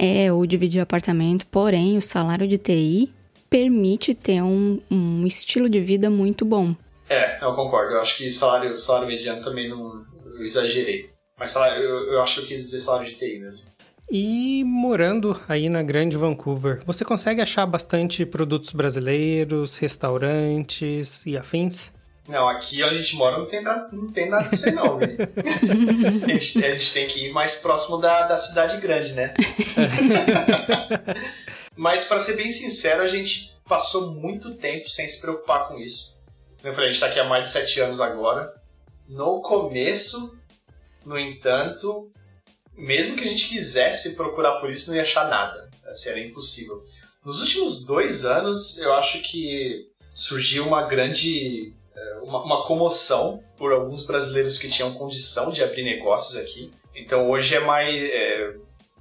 é 0.00 0.32
ou 0.32 0.46
dividir 0.46 0.80
apartamento, 0.80 1.46
porém 1.46 1.98
o 1.98 2.00
salário 2.00 2.48
de 2.48 2.56
TI 2.56 3.12
permite 3.50 4.14
ter 4.14 4.40
um, 4.40 4.80
um 4.88 5.26
estilo 5.26 5.68
de 5.68 5.80
vida 5.80 6.08
muito 6.08 6.44
bom. 6.44 6.74
É, 7.08 7.44
eu 7.44 7.52
concordo. 7.54 7.94
Eu 7.94 8.00
acho 8.00 8.16
que 8.16 8.30
salário, 8.30 8.78
salário 8.78 9.08
mediano 9.08 9.42
também 9.42 9.68
não 9.68 10.08
eu 10.40 10.44
exagerei. 10.44 11.10
Mas 11.38 11.50
salário, 11.50 11.82
eu, 11.82 12.12
eu 12.12 12.22
acho 12.22 12.36
que 12.36 12.40
eu 12.40 12.46
quis 12.46 12.60
dizer 12.60 12.78
salário 12.78 13.08
de 13.08 13.16
TI 13.16 13.38
mesmo. 13.40 13.70
E 14.10 14.64
morando 14.64 15.40
aí 15.48 15.68
na 15.68 15.82
Grande 15.82 16.16
Vancouver, 16.16 16.82
você 16.84 17.04
consegue 17.04 17.40
achar 17.40 17.64
bastante 17.66 18.26
produtos 18.26 18.72
brasileiros, 18.72 19.76
restaurantes 19.76 21.24
e 21.26 21.36
afins? 21.36 21.92
Não, 22.28 22.48
aqui 22.48 22.82
onde 22.82 22.94
a 22.96 22.98
gente 22.98 23.16
mora 23.16 23.38
não 23.38 23.46
tem 23.46 23.62
nada, 23.62 23.88
não 23.92 24.10
tem 24.10 24.28
nada 24.28 24.48
disso 24.48 24.68
aí 24.68 24.74
não, 24.74 24.98
velho. 24.98 25.16
a, 26.24 26.28
gente, 26.28 26.64
a 26.64 26.74
gente 26.74 26.92
tem 26.92 27.06
que 27.06 27.26
ir 27.26 27.32
mais 27.32 27.56
próximo 27.56 27.98
da, 27.98 28.26
da 28.26 28.36
cidade 28.36 28.80
grande, 28.80 29.12
né? 29.14 29.34
Mas 31.80 32.04
para 32.04 32.20
ser 32.20 32.36
bem 32.36 32.50
sincero, 32.50 33.02
a 33.02 33.06
gente 33.06 33.56
passou 33.66 34.10
muito 34.10 34.54
tempo 34.56 34.86
sem 34.86 35.08
se 35.08 35.18
preocupar 35.18 35.66
com 35.66 35.78
isso. 35.78 36.14
Eu 36.62 36.74
falei, 36.74 36.90
a 36.90 36.92
gente 36.92 37.00
tá 37.00 37.06
aqui 37.06 37.18
há 37.18 37.24
mais 37.24 37.44
de 37.44 37.48
sete 37.48 37.80
anos 37.80 38.02
agora. 38.02 38.52
No 39.08 39.40
começo, 39.40 40.38
no 41.06 41.18
entanto, 41.18 42.12
mesmo 42.76 43.16
que 43.16 43.24
a 43.24 43.26
gente 43.26 43.48
quisesse 43.48 44.14
procurar 44.14 44.60
por 44.60 44.68
isso, 44.68 44.90
não 44.90 44.96
ia 44.98 45.04
achar 45.04 45.26
nada. 45.26 45.70
Assim, 45.86 46.10
era 46.10 46.20
impossível. 46.20 46.82
Nos 47.24 47.40
últimos 47.40 47.86
dois 47.86 48.26
anos, 48.26 48.76
eu 48.76 48.92
acho 48.92 49.22
que 49.22 49.88
surgiu 50.12 50.66
uma 50.66 50.86
grande 50.86 51.74
uma, 52.22 52.44
uma 52.44 52.66
comoção 52.66 53.42
por 53.56 53.72
alguns 53.72 54.04
brasileiros 54.04 54.58
que 54.58 54.68
tinham 54.68 54.92
condição 54.92 55.50
de 55.50 55.62
abrir 55.62 55.82
negócios 55.82 56.36
aqui. 56.36 56.70
Então 56.94 57.30
hoje 57.30 57.54
é 57.54 57.60
mais. 57.60 57.94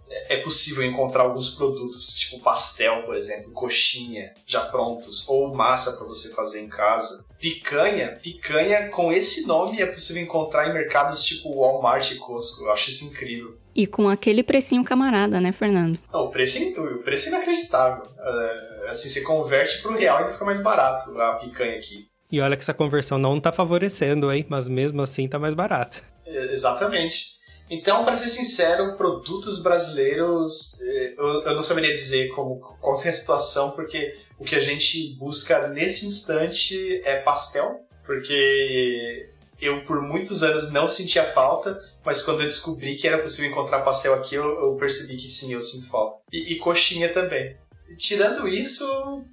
É, 0.10 0.36
é 0.36 0.42
possível 0.42 0.84
encontrar 0.84 1.24
alguns 1.24 1.50
produtos, 1.50 2.14
tipo 2.14 2.40
pastel, 2.42 3.04
por 3.04 3.16
exemplo, 3.16 3.52
coxinha, 3.52 4.34
já 4.46 4.62
prontos, 4.66 5.28
ou 5.30 5.54
massa 5.54 5.98
para 5.98 6.08
você 6.08 6.34
fazer 6.34 6.62
em 6.62 6.70
casa. 6.70 7.26
Picanha, 7.40 8.20
picanha 8.22 8.90
com 8.90 9.12
esse 9.14 9.48
nome 9.48 9.82
é 9.82 9.86
possível 9.86 10.22
encontrar 10.22 10.70
em 10.70 10.74
mercados 10.74 11.24
tipo 11.24 11.56
Walmart 11.56 12.12
e 12.12 12.16
Costco. 12.16 12.66
Eu 12.66 12.72
acho 12.72 12.90
isso 12.90 13.06
incrível. 13.06 13.58
E 13.74 13.88
com 13.88 14.10
aquele 14.10 14.44
precinho 14.44 14.84
camarada, 14.84 15.40
né, 15.40 15.52
Fernando? 15.52 15.98
Não, 16.12 16.26
o 16.26 16.30
preço, 16.30 16.58
é 16.58 16.80
o 16.80 17.02
preço 17.02 17.28
é 17.28 17.30
inacreditável. 17.30 18.06
É, 18.20 18.90
assim, 18.90 19.08
você 19.08 19.22
converte 19.22 19.82
para 19.82 19.92
o 19.92 19.96
real 19.96 20.18
e 20.18 20.22
ainda 20.24 20.34
fica 20.34 20.44
mais 20.44 20.62
barato 20.62 21.18
a 21.18 21.36
picanha 21.36 21.78
aqui. 21.78 22.08
E 22.32 22.42
olha 22.42 22.56
que 22.56 22.62
essa 22.62 22.74
conversão 22.74 23.18
não 23.18 23.38
está 23.38 23.52
favorecendo, 23.52 24.32
hein? 24.32 24.46
Mas 24.50 24.68
mesmo 24.68 25.02
assim 25.02 25.26
está 25.26 25.40
mais 25.40 25.54
barato. 25.54 26.04
Exatamente. 26.26 27.39
Então, 27.70 28.04
para 28.04 28.18
ser 28.18 28.30
sincero, 28.30 28.96
produtos 28.98 29.62
brasileiros, 29.62 30.80
eh, 30.82 31.14
eu, 31.18 31.56
não 31.56 31.62
saberia 31.62 31.94
dizer 31.94 32.30
como, 32.30 32.60
qual 32.60 33.02
é 33.04 33.10
a 33.10 33.14
situação, 33.14 33.72
porque 33.72 34.18
o 34.40 34.44
que 34.44 34.56
a 34.56 34.62
gente 34.62 35.16
busca 35.18 35.68
nesse 35.68 36.08
instante 36.08 37.02
é 37.06 37.20
pastel, 37.20 37.82
porque 38.06 39.30
eu 39.62 39.86
por 39.86 40.02
muitos 40.02 40.42
anos 40.42 40.72
não 40.72 40.88
sentia 40.88 41.32
falta, 41.32 41.80
mas 42.04 42.24
quando 42.24 42.42
eu 42.42 42.48
descobri 42.48 42.96
que 42.96 43.08
era 43.08 43.22
possível 43.22 43.52
encontrar 43.52 43.82
pastel 43.82 44.16
aqui, 44.16 44.34
eu, 44.34 44.46
eu 44.46 44.76
percebi 44.76 45.16
que 45.18 45.30
sim, 45.30 45.54
eu 45.54 45.62
sinto 45.62 45.90
falta. 45.90 46.20
E, 46.32 46.54
e 46.54 46.58
coxinha 46.58 47.14
também. 47.14 47.56
tirando 48.00 48.48
isso, 48.48 49.24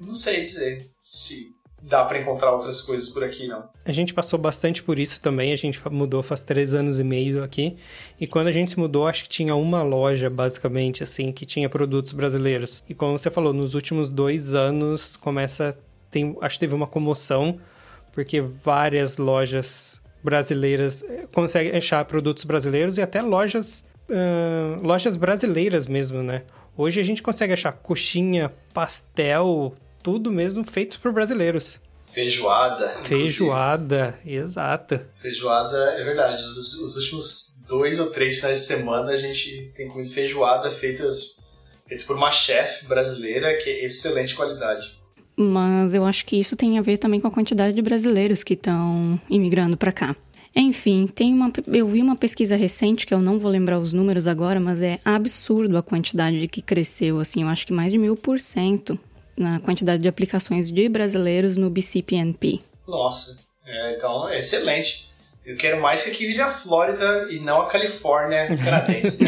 não 0.00 0.14
sei 0.14 0.42
dizer 0.42 0.86
se 1.02 1.53
dá 1.86 2.04
para 2.04 2.18
encontrar 2.18 2.52
outras 2.52 2.80
coisas 2.80 3.10
por 3.10 3.22
aqui, 3.22 3.46
não. 3.46 3.68
A 3.84 3.92
gente 3.92 4.14
passou 4.14 4.38
bastante 4.38 4.82
por 4.82 4.98
isso 4.98 5.20
também. 5.20 5.52
A 5.52 5.56
gente 5.56 5.80
mudou 5.90 6.22
faz 6.22 6.42
três 6.42 6.72
anos 6.72 6.98
e 6.98 7.04
meio 7.04 7.42
aqui. 7.42 7.76
E 8.18 8.26
quando 8.26 8.48
a 8.48 8.52
gente 8.52 8.70
se 8.70 8.78
mudou, 8.78 9.06
acho 9.06 9.24
que 9.24 9.28
tinha 9.28 9.54
uma 9.54 9.82
loja, 9.82 10.30
basicamente, 10.30 11.02
assim, 11.02 11.30
que 11.30 11.44
tinha 11.44 11.68
produtos 11.68 12.12
brasileiros. 12.12 12.82
E 12.88 12.94
como 12.94 13.18
você 13.18 13.30
falou, 13.30 13.52
nos 13.52 13.74
últimos 13.74 14.08
dois 14.08 14.54
anos 14.54 15.16
começa. 15.16 15.76
Tem, 16.10 16.36
acho 16.40 16.56
que 16.56 16.60
teve 16.60 16.74
uma 16.74 16.86
comoção, 16.86 17.58
porque 18.12 18.40
várias 18.40 19.18
lojas 19.18 20.00
brasileiras 20.22 21.02
eh, 21.02 21.26
conseguem 21.32 21.76
achar 21.76 22.04
produtos 22.04 22.44
brasileiros 22.44 22.96
e 22.96 23.02
até 23.02 23.20
lojas, 23.20 23.84
uh, 24.08 24.80
lojas 24.80 25.16
brasileiras 25.16 25.86
mesmo, 25.86 26.22
né? 26.22 26.44
Hoje 26.76 27.00
a 27.00 27.02
gente 27.02 27.22
consegue 27.22 27.52
achar 27.52 27.72
coxinha, 27.72 28.50
pastel, 28.72 29.74
tudo 30.04 30.30
mesmo 30.30 30.62
feito 30.62 31.00
por 31.00 31.10
brasileiros. 31.12 31.80
Feijoada. 32.12 33.00
Feijoada, 33.02 34.20
exato. 34.24 35.00
Feijoada, 35.20 35.76
é 35.98 36.04
verdade. 36.04 36.42
Os, 36.44 36.74
os, 36.74 36.96
últimos 36.96 37.64
dois 37.66 37.98
ou 37.98 38.10
três 38.10 38.36
finais 38.36 38.60
de 38.60 38.66
semana 38.66 39.10
a 39.12 39.18
gente 39.18 39.72
tem 39.74 39.88
comido 39.88 40.12
feijoada 40.12 40.70
feitas, 40.70 41.40
feita 41.88 42.04
por 42.04 42.16
uma 42.16 42.30
chefe 42.30 42.86
brasileira 42.86 43.56
que 43.56 43.70
é 43.70 43.84
excelente 43.86 44.36
qualidade. 44.36 44.94
Mas 45.36 45.94
eu 45.94 46.04
acho 46.04 46.24
que 46.26 46.38
isso 46.38 46.54
tem 46.54 46.78
a 46.78 46.82
ver 46.82 46.98
também 46.98 47.18
com 47.18 47.26
a 47.26 47.32
quantidade 47.32 47.74
de 47.74 47.82
brasileiros 47.82 48.44
que 48.44 48.54
estão 48.54 49.18
imigrando 49.28 49.76
para 49.76 49.90
cá. 49.90 50.14
Enfim, 50.54 51.08
tem 51.12 51.32
uma, 51.32 51.50
eu 51.66 51.88
vi 51.88 52.00
uma 52.00 52.14
pesquisa 52.14 52.54
recente 52.54 53.06
que 53.06 53.14
eu 53.14 53.20
não 53.20 53.40
vou 53.40 53.50
lembrar 53.50 53.80
os 53.80 53.92
números 53.92 54.28
agora, 54.28 54.60
mas 54.60 54.80
é 54.80 55.00
absurdo 55.04 55.76
a 55.76 55.82
quantidade 55.82 56.38
de 56.38 56.46
que 56.46 56.62
cresceu, 56.62 57.18
assim, 57.18 57.42
eu 57.42 57.48
acho 57.48 57.66
que 57.66 57.72
mais 57.72 57.90
de 57.90 57.98
mil 57.98 58.14
por 58.14 58.38
cento 58.38 58.96
na 59.36 59.60
quantidade 59.60 60.02
de 60.02 60.08
aplicações 60.08 60.70
de 60.70 60.88
brasileiros 60.88 61.56
no 61.56 61.70
BCPNP. 61.70 62.60
Nossa, 62.86 63.38
é, 63.66 63.96
então 63.96 64.28
é 64.28 64.38
excelente. 64.38 65.08
Eu 65.44 65.56
quero 65.56 65.80
mais 65.80 66.02
que 66.02 66.10
aqui 66.10 66.26
vire 66.26 66.40
a 66.40 66.48
Flórida 66.48 67.28
e 67.30 67.38
não 67.38 67.60
a 67.60 67.68
Califórnia 67.68 68.48
canadense. 68.56 69.18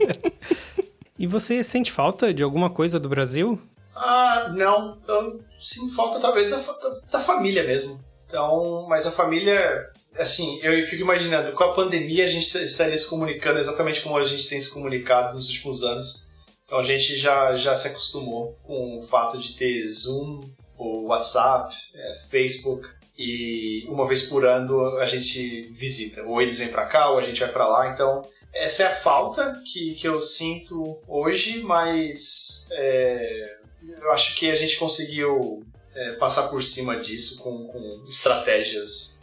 e 1.16 1.26
você 1.26 1.62
sente 1.62 1.92
falta 1.92 2.34
de 2.34 2.42
alguma 2.42 2.68
coisa 2.68 2.98
do 2.98 3.08
Brasil? 3.08 3.60
Ah, 3.94 4.52
não. 4.54 4.98
Eu 5.06 5.40
sinto 5.58 5.94
falta 5.94 6.18
talvez 6.18 6.50
da, 6.50 6.56
da, 6.56 7.00
da 7.12 7.20
família 7.20 7.62
mesmo. 7.62 8.04
Então, 8.26 8.86
mas 8.88 9.06
a 9.06 9.12
família 9.12 9.90
assim, 10.18 10.58
eu 10.62 10.84
fico 10.86 11.02
imaginando, 11.02 11.52
com 11.52 11.64
a 11.64 11.74
pandemia 11.74 12.24
a 12.24 12.28
gente 12.28 12.44
estaria 12.58 12.96
se 12.96 13.08
comunicando 13.08 13.58
exatamente 13.58 14.00
como 14.00 14.16
a 14.16 14.24
gente 14.24 14.48
tem 14.48 14.58
se 14.58 14.72
comunicado 14.72 15.34
nos 15.34 15.48
últimos 15.48 15.82
anos. 15.82 16.25
Então 16.66 16.78
a 16.78 16.84
gente 16.84 17.16
já, 17.16 17.56
já 17.56 17.74
se 17.74 17.88
acostumou 17.88 18.58
com 18.64 18.98
o 18.98 19.02
fato 19.02 19.38
de 19.38 19.54
ter 19.56 19.86
Zoom, 19.86 20.50
ou 20.76 21.06
WhatsApp, 21.06 21.74
é, 21.94 22.18
Facebook, 22.28 22.86
e 23.16 23.86
uma 23.88 24.06
vez 24.06 24.24
por 24.24 24.44
ano 24.44 24.98
a 24.98 25.06
gente 25.06 25.72
visita. 25.72 26.22
Ou 26.24 26.42
eles 26.42 26.58
vêm 26.58 26.68
para 26.68 26.86
cá, 26.86 27.10
ou 27.10 27.18
a 27.18 27.22
gente 27.22 27.40
vai 27.40 27.50
para 27.50 27.68
lá. 27.68 27.92
Então 27.92 28.28
essa 28.52 28.82
é 28.82 28.86
a 28.86 28.96
falta 28.96 29.62
que, 29.64 29.94
que 29.94 30.08
eu 30.08 30.20
sinto 30.20 30.98
hoje, 31.06 31.62
mas 31.62 32.68
é, 32.72 33.58
eu 34.00 34.12
acho 34.12 34.34
que 34.34 34.50
a 34.50 34.54
gente 34.54 34.78
conseguiu 34.78 35.62
é, 35.94 36.12
passar 36.12 36.48
por 36.48 36.62
cima 36.62 36.96
disso 36.96 37.42
com, 37.42 37.66
com 37.66 38.04
estratégias 38.08 39.20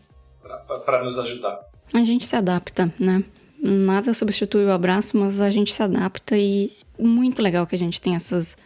para 0.86 1.04
nos 1.04 1.18
ajudar. 1.20 1.60
A 1.94 2.04
gente 2.04 2.26
se 2.26 2.36
adapta, 2.36 2.94
né? 3.00 3.24
Nada 3.66 4.14
substitui 4.14 4.66
o 4.66 4.72
abraço, 4.74 5.16
mas 5.16 5.40
a 5.40 5.50
gente 5.50 5.72
se 5.72 5.82
adapta 5.82 6.38
e 6.38 6.74
muito 7.00 7.42
legal 7.42 7.66
que 7.66 7.74
a 7.74 7.80
gente 7.80 8.02
tem 8.02 8.14
essas 8.14 8.58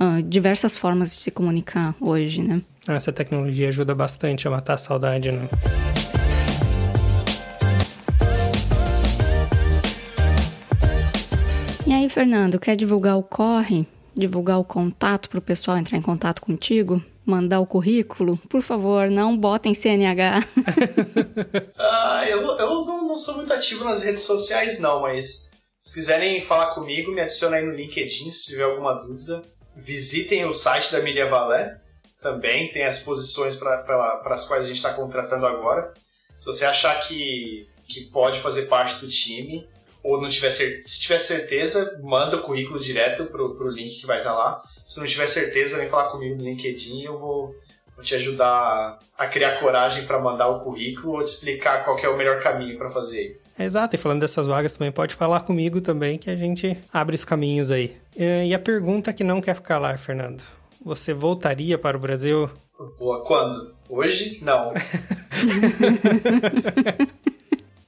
uh, 0.00 0.20
diversas 0.24 0.76
formas 0.76 1.10
de 1.10 1.20
se 1.20 1.30
comunicar 1.30 1.94
hoje, 2.00 2.42
né? 2.42 2.60
Essa 2.88 3.12
tecnologia 3.12 3.68
ajuda 3.68 3.94
bastante 3.94 4.48
a 4.48 4.50
matar 4.50 4.74
a 4.74 4.78
saudade, 4.78 5.30
né? 5.30 5.48
E 11.86 11.92
aí, 11.92 12.08
Fernando, 12.08 12.58
quer 12.58 12.74
divulgar 12.74 13.16
o 13.16 13.22
corre? 13.22 13.86
Divulgar 14.16 14.58
o 14.58 14.64
contato 14.64 15.30
para 15.30 15.38
o 15.38 15.42
pessoal 15.42 15.78
entrar 15.78 15.96
em 15.96 16.02
contato 16.02 16.42
contigo? 16.42 17.00
Mandar 17.30 17.60
o 17.60 17.66
currículo? 17.66 18.36
Por 18.48 18.60
favor, 18.60 19.08
não 19.08 19.36
botem 19.36 19.72
CNH. 19.72 20.40
ah, 21.78 22.24
eu, 22.28 22.40
eu 22.42 22.84
não, 22.84 23.06
não 23.06 23.16
sou 23.16 23.36
muito 23.36 23.52
ativo 23.52 23.84
nas 23.84 24.02
redes 24.02 24.22
sociais, 24.22 24.80
não, 24.80 25.02
mas 25.02 25.48
se 25.80 25.94
quiserem 25.94 26.40
falar 26.40 26.74
comigo, 26.74 27.12
me 27.12 27.20
adiciona 27.20 27.56
aí 27.56 27.64
no 27.64 27.72
LinkedIn 27.72 28.32
se 28.32 28.46
tiver 28.46 28.64
alguma 28.64 28.94
dúvida. 28.94 29.42
Visitem 29.76 30.44
o 30.44 30.52
site 30.52 30.90
da 30.90 31.00
Milha 31.00 31.30
Valé, 31.30 31.80
também 32.20 32.72
tem 32.72 32.84
as 32.84 32.98
posições 32.98 33.54
para 33.54 34.22
as 34.26 34.44
quais 34.44 34.64
a 34.64 34.68
gente 34.68 34.76
está 34.78 34.92
contratando 34.92 35.46
agora. 35.46 35.94
Se 36.38 36.46
você 36.46 36.64
achar 36.64 37.00
que, 37.06 37.68
que 37.88 38.10
pode 38.10 38.40
fazer 38.40 38.66
parte 38.66 39.00
do 39.00 39.08
time, 39.08 39.68
ou 40.02 40.20
não 40.20 40.28
tiver 40.28 40.50
se 40.50 41.00
tiver 41.00 41.18
certeza, 41.18 42.00
manda 42.02 42.36
o 42.36 42.42
currículo 42.42 42.80
direto 42.80 43.26
para 43.26 43.42
o 43.42 43.70
link 43.70 44.00
que 44.00 44.06
vai 44.06 44.18
estar 44.18 44.30
tá 44.30 44.36
lá. 44.38 44.62
Se 44.84 44.98
não 44.98 45.06
tiver 45.06 45.26
certeza, 45.26 45.78
vem 45.78 45.88
falar 45.88 46.10
comigo 46.10 46.36
no 46.36 46.44
LinkedIn, 46.44 47.02
eu 47.02 47.18
vou, 47.18 47.54
vou 47.94 48.04
te 48.04 48.14
ajudar 48.14 48.98
a 49.16 49.26
criar 49.26 49.60
coragem 49.60 50.06
para 50.06 50.20
mandar 50.20 50.48
o 50.48 50.60
currículo 50.60 51.14
ou 51.14 51.22
te 51.22 51.28
explicar 51.28 51.84
qual 51.84 51.98
é 51.98 52.08
o 52.08 52.16
melhor 52.16 52.42
caminho 52.42 52.78
para 52.78 52.90
fazer. 52.90 53.40
Exato, 53.58 53.94
e 53.94 53.98
falando 53.98 54.20
dessas 54.20 54.46
vagas 54.46 54.72
também, 54.72 54.90
pode 54.90 55.14
falar 55.14 55.40
comigo 55.40 55.82
também 55.82 56.16
que 56.16 56.30
a 56.30 56.36
gente 56.36 56.78
abre 56.90 57.14
os 57.14 57.24
caminhos 57.26 57.70
aí. 57.70 57.94
E 58.16 58.54
a 58.54 58.58
pergunta 58.58 59.12
que 59.12 59.22
não 59.22 59.40
quer 59.40 59.54
ficar 59.54 59.78
lá, 59.78 59.96
Fernando. 59.98 60.42
Você 60.82 61.12
voltaria 61.12 61.76
para 61.76 61.94
o 61.96 62.00
Brasil? 62.00 62.50
Boa, 62.98 63.22
quando? 63.22 63.74
Hoje? 63.86 64.38
Não. 64.42 64.72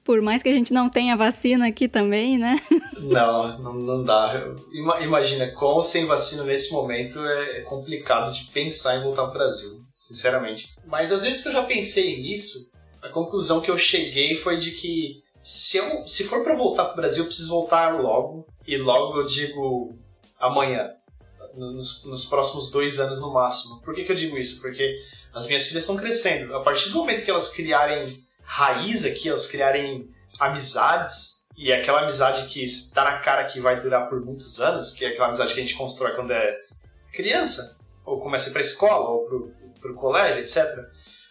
Por 0.05 0.21
mais 0.21 0.43
que 0.43 0.49
a 0.49 0.53
gente 0.53 0.73
não 0.73 0.89
tenha 0.89 1.17
vacina 1.17 1.69
aqui 1.69 1.87
também, 1.89 2.37
né? 2.37 2.61
não, 3.01 3.59
não, 3.59 3.75
não 3.75 4.05
dá. 4.05 4.53
Imagina, 5.01 5.53
com 5.53 5.67
ou 5.67 5.83
sem 5.83 6.07
vacina 6.07 6.43
nesse 6.45 6.73
momento 6.73 7.21
é, 7.21 7.59
é 7.59 7.61
complicado 7.63 8.33
de 8.33 8.47
pensar 8.47 8.97
em 8.97 9.03
voltar 9.03 9.23
para 9.25 9.31
o 9.31 9.35
Brasil, 9.35 9.81
sinceramente. 9.95 10.69
Mas 10.87 11.13
às 11.13 11.23
vezes 11.23 11.43
que 11.43 11.49
eu 11.49 11.53
já 11.53 11.63
pensei 11.63 12.21
nisso, 12.21 12.73
a 13.01 13.09
conclusão 13.09 13.61
que 13.61 13.71
eu 13.71 13.79
cheguei 13.79 14.37
foi 14.37 14.57
de 14.57 14.73
que 14.73 15.23
se, 15.43 15.77
eu, 15.77 16.07
se 16.07 16.25
for 16.25 16.43
para 16.45 16.57
voltar 16.57 16.87
pro 16.87 16.97
Brasil, 16.97 17.23
eu 17.23 17.27
preciso 17.27 17.51
voltar 17.51 18.01
logo. 18.01 18.47
E 18.67 18.77
logo 18.77 19.21
eu 19.21 19.27
digo 19.27 19.97
amanhã. 20.39 20.91
Nos, 21.55 22.05
nos 22.07 22.25
próximos 22.25 22.71
dois 22.71 22.99
anos 22.99 23.21
no 23.21 23.33
máximo. 23.33 23.83
Por 23.83 23.95
que, 23.95 24.05
que 24.05 24.13
eu 24.13 24.17
digo 24.17 24.39
isso? 24.39 24.63
Porque 24.63 24.97
as 25.35 25.47
minhas 25.47 25.67
filhas 25.67 25.83
estão 25.83 25.97
crescendo. 25.97 26.57
A 26.57 26.61
partir 26.61 26.89
do 26.91 26.99
momento 26.99 27.25
que 27.25 27.31
elas 27.31 27.49
criarem 27.49 28.25
raiz 28.53 29.07
aqui, 29.07 29.31
elas 29.31 29.47
criarem 29.47 30.11
amizades, 30.39 31.47
e 31.57 31.73
aquela 31.73 32.03
amizade 32.03 32.49
que 32.49 32.63
está 32.63 33.03
na 33.03 33.19
cara 33.19 33.45
que 33.45 33.61
vai 33.61 33.81
durar 33.81 34.11
por 34.11 34.23
muitos 34.23 34.61
anos, 34.61 34.93
que 34.93 35.07
é 35.07 35.09
aquela 35.09 35.29
amizade 35.29 35.55
que 35.55 35.61
a 35.61 35.63
gente 35.63 35.77
constrói 35.77 36.15
quando 36.15 36.33
é 36.33 36.59
criança, 37.15 37.79
ou 38.05 38.21
começa 38.21 38.51
para 38.51 38.61
a 38.61 38.63
escola, 38.63 39.09
ou 39.09 39.53
para 39.81 39.91
o 39.91 39.95
colégio, 39.95 40.43
etc. 40.43 40.67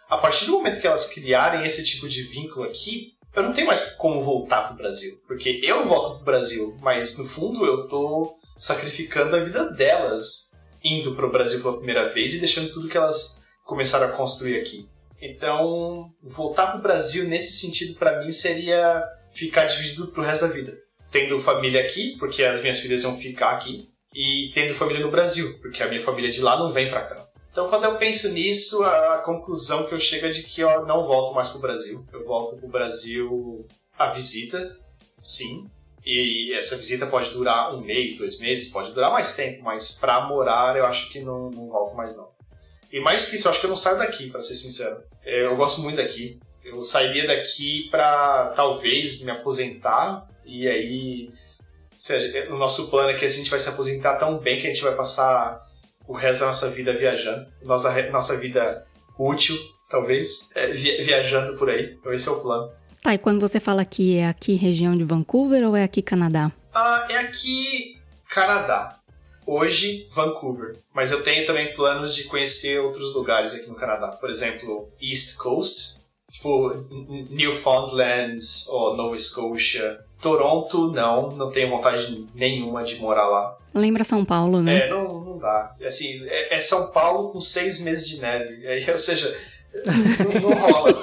A 0.10 0.18
partir 0.18 0.46
do 0.46 0.54
momento 0.54 0.82
que 0.82 0.88
elas 0.88 1.14
criarem 1.14 1.64
esse 1.64 1.86
tipo 1.86 2.10
de 2.10 2.24
vínculo 2.24 2.66
aqui, 2.66 3.14
eu 3.36 3.44
não 3.44 3.54
tenho 3.54 3.68
mais 3.68 3.92
como 3.96 4.24
voltar 4.24 4.68
pro 4.68 4.78
Brasil. 4.78 5.22
Porque 5.28 5.60
eu 5.64 5.88
volto 5.88 6.16
pro 6.16 6.26
Brasil, 6.26 6.76
mas 6.82 7.20
no 7.20 7.30
fundo 7.30 7.64
eu 7.66 7.88
tô 7.88 8.36
sacrificando 8.58 9.36
a 9.36 9.44
vida 9.44 9.72
delas 9.72 10.58
indo 10.84 11.16
pro 11.16 11.32
Brasil 11.32 11.62
pela 11.62 11.78
primeira 11.78 12.10
vez 12.10 12.34
e 12.34 12.40
deixando 12.40 12.72
tudo 12.72 12.90
que 12.90 12.98
elas 12.98 13.44
começaram 13.64 14.08
a 14.08 14.18
construir 14.18 14.60
aqui. 14.60 14.90
Então, 15.22 16.12
voltar 16.22 16.72
pro 16.72 16.82
Brasil 16.82 17.26
nesse 17.28 17.54
sentido 17.54 17.98
para 18.00 18.20
mim 18.20 18.32
seria 18.32 19.04
ficar 19.32 19.66
dividido 19.66 20.08
pro 20.08 20.24
resto 20.24 20.48
da 20.48 20.54
vida. 20.54 20.76
Tendo 21.12 21.40
família 21.40 21.82
aqui, 21.82 22.18
porque 22.18 22.44
as 22.44 22.62
minhas 22.62 22.80
filhas 22.80 23.04
vão 23.04 23.18
ficar 23.18 23.52
aqui, 23.52 23.88
e 24.14 24.52
tendo 24.54 24.74
família 24.74 25.06
no 25.06 25.12
Brasil, 25.12 25.60
porque 25.62 25.84
a 25.84 25.88
minha 25.88 26.02
família 26.02 26.32
de 26.32 26.42
lá 26.42 26.58
não 26.58 26.74
vem 26.74 26.90
para 26.90 27.06
cá. 27.06 27.28
Então, 27.52 27.70
quando 27.70 27.84
eu 27.84 27.98
penso 27.98 28.32
nisso, 28.32 28.82
a, 28.84 29.20
conclusão 29.20 29.86
que 29.86 29.94
eu 29.94 30.00
chego 30.00 30.26
é 30.26 30.30
de 30.30 30.44
que 30.44 30.62
eu 30.62 30.86
não 30.86 31.06
volto 31.06 31.36
mais 31.36 31.50
para 31.50 31.58
o 31.58 31.62
Brasil. 31.62 32.06
Eu 32.12 32.26
volto 32.26 32.58
para 32.58 32.66
o 32.66 32.72
Brasil 32.72 33.68
a 33.98 34.14
visita, 34.14 34.58
sim. 35.22 35.70
E 36.06 36.54
essa 36.56 36.78
visita 36.78 37.06
pode 37.06 37.30
durar 37.32 37.76
um 37.76 37.82
mês, 37.82 38.18
dois 38.18 38.40
meses, 38.40 38.72
pode 38.72 38.94
durar 38.94 39.12
mais 39.12 39.36
tempo, 39.36 39.64
mas 39.64 39.92
para 39.92 40.28
morar 40.28 40.76
eu 40.78 40.86
acho 40.86 41.10
que 41.12 41.20
não, 41.20 41.52
não 41.52 41.68
volto 41.68 41.96
mais 41.96 42.16
não. 42.16 42.30
E 42.92 43.00
mais 43.00 43.26
que 43.26 43.36
isso, 43.36 43.48
eu 43.48 43.52
acho 43.52 43.60
que 43.60 43.66
eu 43.66 43.70
não 43.70 43.78
saio 43.78 43.98
daqui, 43.98 44.30
para 44.30 44.42
ser 44.42 44.56
sincero. 44.56 45.04
É, 45.26 45.46
eu 45.46 45.56
gosto 45.56 45.82
muito 45.82 45.98
daqui. 45.98 46.40
Eu 46.64 46.84
sairia 46.84 47.28
daqui 47.28 47.90
para 47.90 48.54
talvez 48.56 49.22
me 49.22 49.32
aposentar 49.32 50.28
e 50.46 50.68
aí 50.68 51.32
o 52.50 52.56
nosso 52.56 52.90
plano 52.90 53.10
é 53.10 53.14
que 53.14 53.26
a 53.26 53.30
gente 53.30 53.50
vai 53.50 53.60
se 53.60 53.70
aposentar 53.70 54.16
tão 54.16 54.38
bem 54.38 54.60
que 54.60 54.68
a 54.68 54.70
gente 54.70 54.84
vai 54.84 54.96
passar 54.96 55.62
o 56.08 56.14
resto 56.14 56.42
da 56.42 56.48
nossa 56.48 56.70
vida 56.72 56.94
viajando, 56.94 57.46
nossa, 57.62 58.10
nossa 58.10 58.38
vida 58.38 58.86
útil, 59.18 59.56
talvez, 59.90 60.50
é, 60.56 60.68
viajando 60.68 61.58
por 61.58 61.70
aí. 61.70 61.96
Então 62.00 62.12
esse 62.12 62.28
é 62.28 62.32
o 62.32 62.42
plano. 62.42 62.72
Tá, 63.04 63.14
e 63.14 63.18
quando 63.18 63.40
você 63.40 63.60
fala 63.60 63.86
que 63.86 64.18
é 64.18 64.28
aqui 64.28 64.56
região 64.56 64.96
de 64.96 65.04
Vancouver 65.04 65.68
ou 65.68 65.76
é 65.76 65.84
aqui 65.84 66.02
Canadá? 66.02 66.52
Ah, 66.74 67.08
é 67.10 67.18
aqui 67.18 67.98
Canadá. 68.30 69.00
Hoje 69.46 70.08
Vancouver, 70.12 70.78
mas 70.94 71.12
eu 71.12 71.24
tenho 71.24 71.46
também 71.46 71.74
planos 71.74 72.16
de 72.16 72.26
conhecer 72.26 72.80
outros 72.80 73.14
lugares 73.14 73.54
aqui 73.54 73.68
no 73.68 73.76
Canadá. 73.76 74.10
Por 74.10 74.30
exemplo, 74.30 74.90
East 75.02 75.38
Coast, 75.38 76.02
tipo 76.32 76.74
Newfoundland 77.30 78.40
ou 78.70 78.96
Nova 78.96 79.18
Scotia. 79.18 80.00
Toronto, 80.22 80.92
não, 80.92 81.32
não 81.32 81.50
tenho 81.50 81.70
vontade 81.70 82.28
nenhuma 82.36 82.84
de 82.84 82.98
morar 82.98 83.28
lá. 83.28 83.58
Lembra 83.74 84.04
São 84.04 84.24
Paulo, 84.24 84.62
né? 84.62 84.88
É, 84.88 84.90
não, 84.90 85.20
não 85.20 85.38
dá. 85.38 85.76
Assim, 85.84 86.24
é, 86.28 86.56
é 86.56 86.60
São 86.60 86.92
Paulo 86.92 87.32
com 87.32 87.42
seis 87.42 87.82
meses 87.82 88.08
de 88.08 88.22
neve. 88.22 88.66
É, 88.66 88.92
ou 88.92 89.00
seja, 89.00 89.36
não, 89.86 90.42
não 90.42 90.60
rola. 90.60 90.94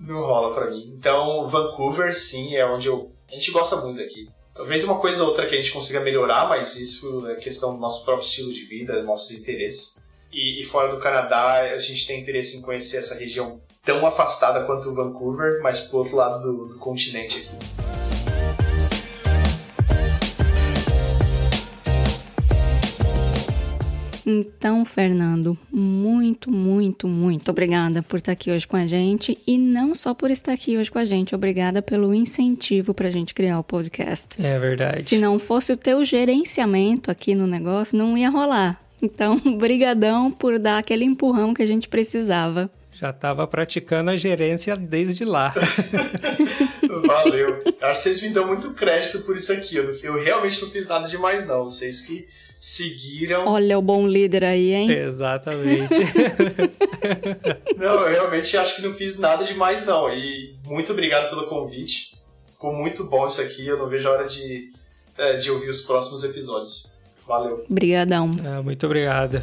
não 0.00 0.20
rola 0.22 0.54
pra 0.54 0.70
mim. 0.70 0.94
Então, 0.96 1.48
Vancouver, 1.48 2.14
sim, 2.14 2.56
é 2.56 2.64
onde 2.64 2.86
eu. 2.86 3.12
A 3.28 3.34
gente 3.34 3.50
gosta 3.50 3.76
muito 3.76 4.00
aqui. 4.00 4.28
Talvez 4.60 4.84
uma 4.84 4.98
coisa 4.98 5.22
ou 5.22 5.30
outra 5.30 5.46
que 5.46 5.54
a 5.54 5.56
gente 5.56 5.72
consiga 5.72 6.00
melhorar, 6.00 6.46
mas 6.46 6.76
isso 6.76 7.26
é 7.28 7.36
questão 7.36 7.74
do 7.74 7.80
nosso 7.80 8.04
próprio 8.04 8.26
estilo 8.26 8.52
de 8.52 8.66
vida, 8.66 9.02
nossos 9.02 9.30
interesses. 9.30 10.02
E, 10.30 10.60
e 10.60 10.64
fora 10.66 10.94
do 10.94 11.00
Canadá, 11.00 11.62
a 11.62 11.80
gente 11.80 12.06
tem 12.06 12.20
interesse 12.20 12.58
em 12.58 12.60
conhecer 12.60 12.98
essa 12.98 13.14
região 13.14 13.58
tão 13.82 14.06
afastada 14.06 14.64
quanto 14.66 14.94
Vancouver, 14.94 15.62
mas 15.62 15.80
pro 15.80 16.00
outro 16.00 16.14
lado 16.14 16.42
do, 16.42 16.66
do 16.66 16.78
continente 16.78 17.38
aqui. 17.38 18.29
Então, 24.26 24.84
Fernando, 24.84 25.58
muito, 25.70 26.50
muito, 26.50 27.08
muito 27.08 27.50
obrigada 27.50 28.02
por 28.02 28.16
estar 28.16 28.32
aqui 28.32 28.50
hoje 28.50 28.66
com 28.66 28.76
a 28.76 28.86
gente 28.86 29.38
e 29.46 29.58
não 29.58 29.94
só 29.94 30.14
por 30.14 30.30
estar 30.30 30.52
aqui 30.52 30.76
hoje 30.76 30.90
com 30.90 30.98
a 30.98 31.04
gente, 31.04 31.34
obrigada 31.34 31.82
pelo 31.82 32.14
incentivo 32.14 32.92
para 32.94 33.08
a 33.08 33.10
gente 33.10 33.34
criar 33.34 33.58
o 33.58 33.64
podcast. 33.64 34.44
É 34.44 34.58
verdade. 34.58 35.04
Se 35.04 35.18
não 35.18 35.38
fosse 35.38 35.72
o 35.72 35.76
teu 35.76 36.04
gerenciamento 36.04 37.10
aqui 37.10 37.34
no 37.34 37.46
negócio, 37.46 37.96
não 37.96 38.16
ia 38.16 38.30
rolar. 38.30 38.80
Então, 39.02 39.38
brigadão 39.58 40.30
por 40.30 40.58
dar 40.58 40.78
aquele 40.78 41.04
empurrão 41.04 41.54
que 41.54 41.62
a 41.62 41.66
gente 41.66 41.88
precisava. 41.88 42.70
Já 42.92 43.10
estava 43.10 43.46
praticando 43.46 44.10
a 44.10 44.16
gerência 44.16 44.76
desde 44.76 45.24
lá. 45.24 45.54
Valeu. 47.06 47.62
Acho 47.80 48.02
que 48.02 48.08
vocês 48.08 48.22
me 48.22 48.28
dão 48.28 48.46
muito 48.46 48.74
crédito 48.74 49.22
por 49.22 49.36
isso 49.36 49.52
aqui. 49.52 49.76
Eu, 49.76 49.94
eu 50.02 50.22
realmente 50.22 50.60
não 50.60 50.68
fiz 50.70 50.86
nada 50.86 51.08
demais, 51.08 51.46
não. 51.46 51.64
Vocês 51.64 52.02
que 52.02 52.28
seguiram. 52.60 53.46
Olha 53.46 53.78
o 53.78 53.82
bom 53.82 54.06
líder 54.06 54.44
aí, 54.44 54.74
hein? 54.74 54.90
Exatamente. 54.90 55.94
não, 57.78 58.02
eu 58.02 58.10
realmente 58.10 58.54
acho 58.58 58.76
que 58.76 58.82
não 58.82 58.92
fiz 58.92 59.18
nada 59.18 59.44
demais, 59.46 59.86
não. 59.86 60.10
E 60.10 60.54
muito 60.66 60.92
obrigado 60.92 61.30
pelo 61.30 61.48
convite. 61.48 62.14
Ficou 62.50 62.74
muito 62.74 63.02
bom 63.04 63.26
isso 63.26 63.40
aqui. 63.40 63.66
Eu 63.66 63.78
não 63.78 63.88
vejo 63.88 64.06
a 64.06 64.12
hora 64.12 64.28
de, 64.28 64.70
é, 65.16 65.38
de 65.38 65.50
ouvir 65.50 65.70
os 65.70 65.80
próximos 65.80 66.22
episódios. 66.22 66.92
Valeu. 67.26 67.64
Obrigadão. 67.68 68.30
Ah, 68.44 68.62
muito 68.62 68.84
obrigado. 68.84 69.42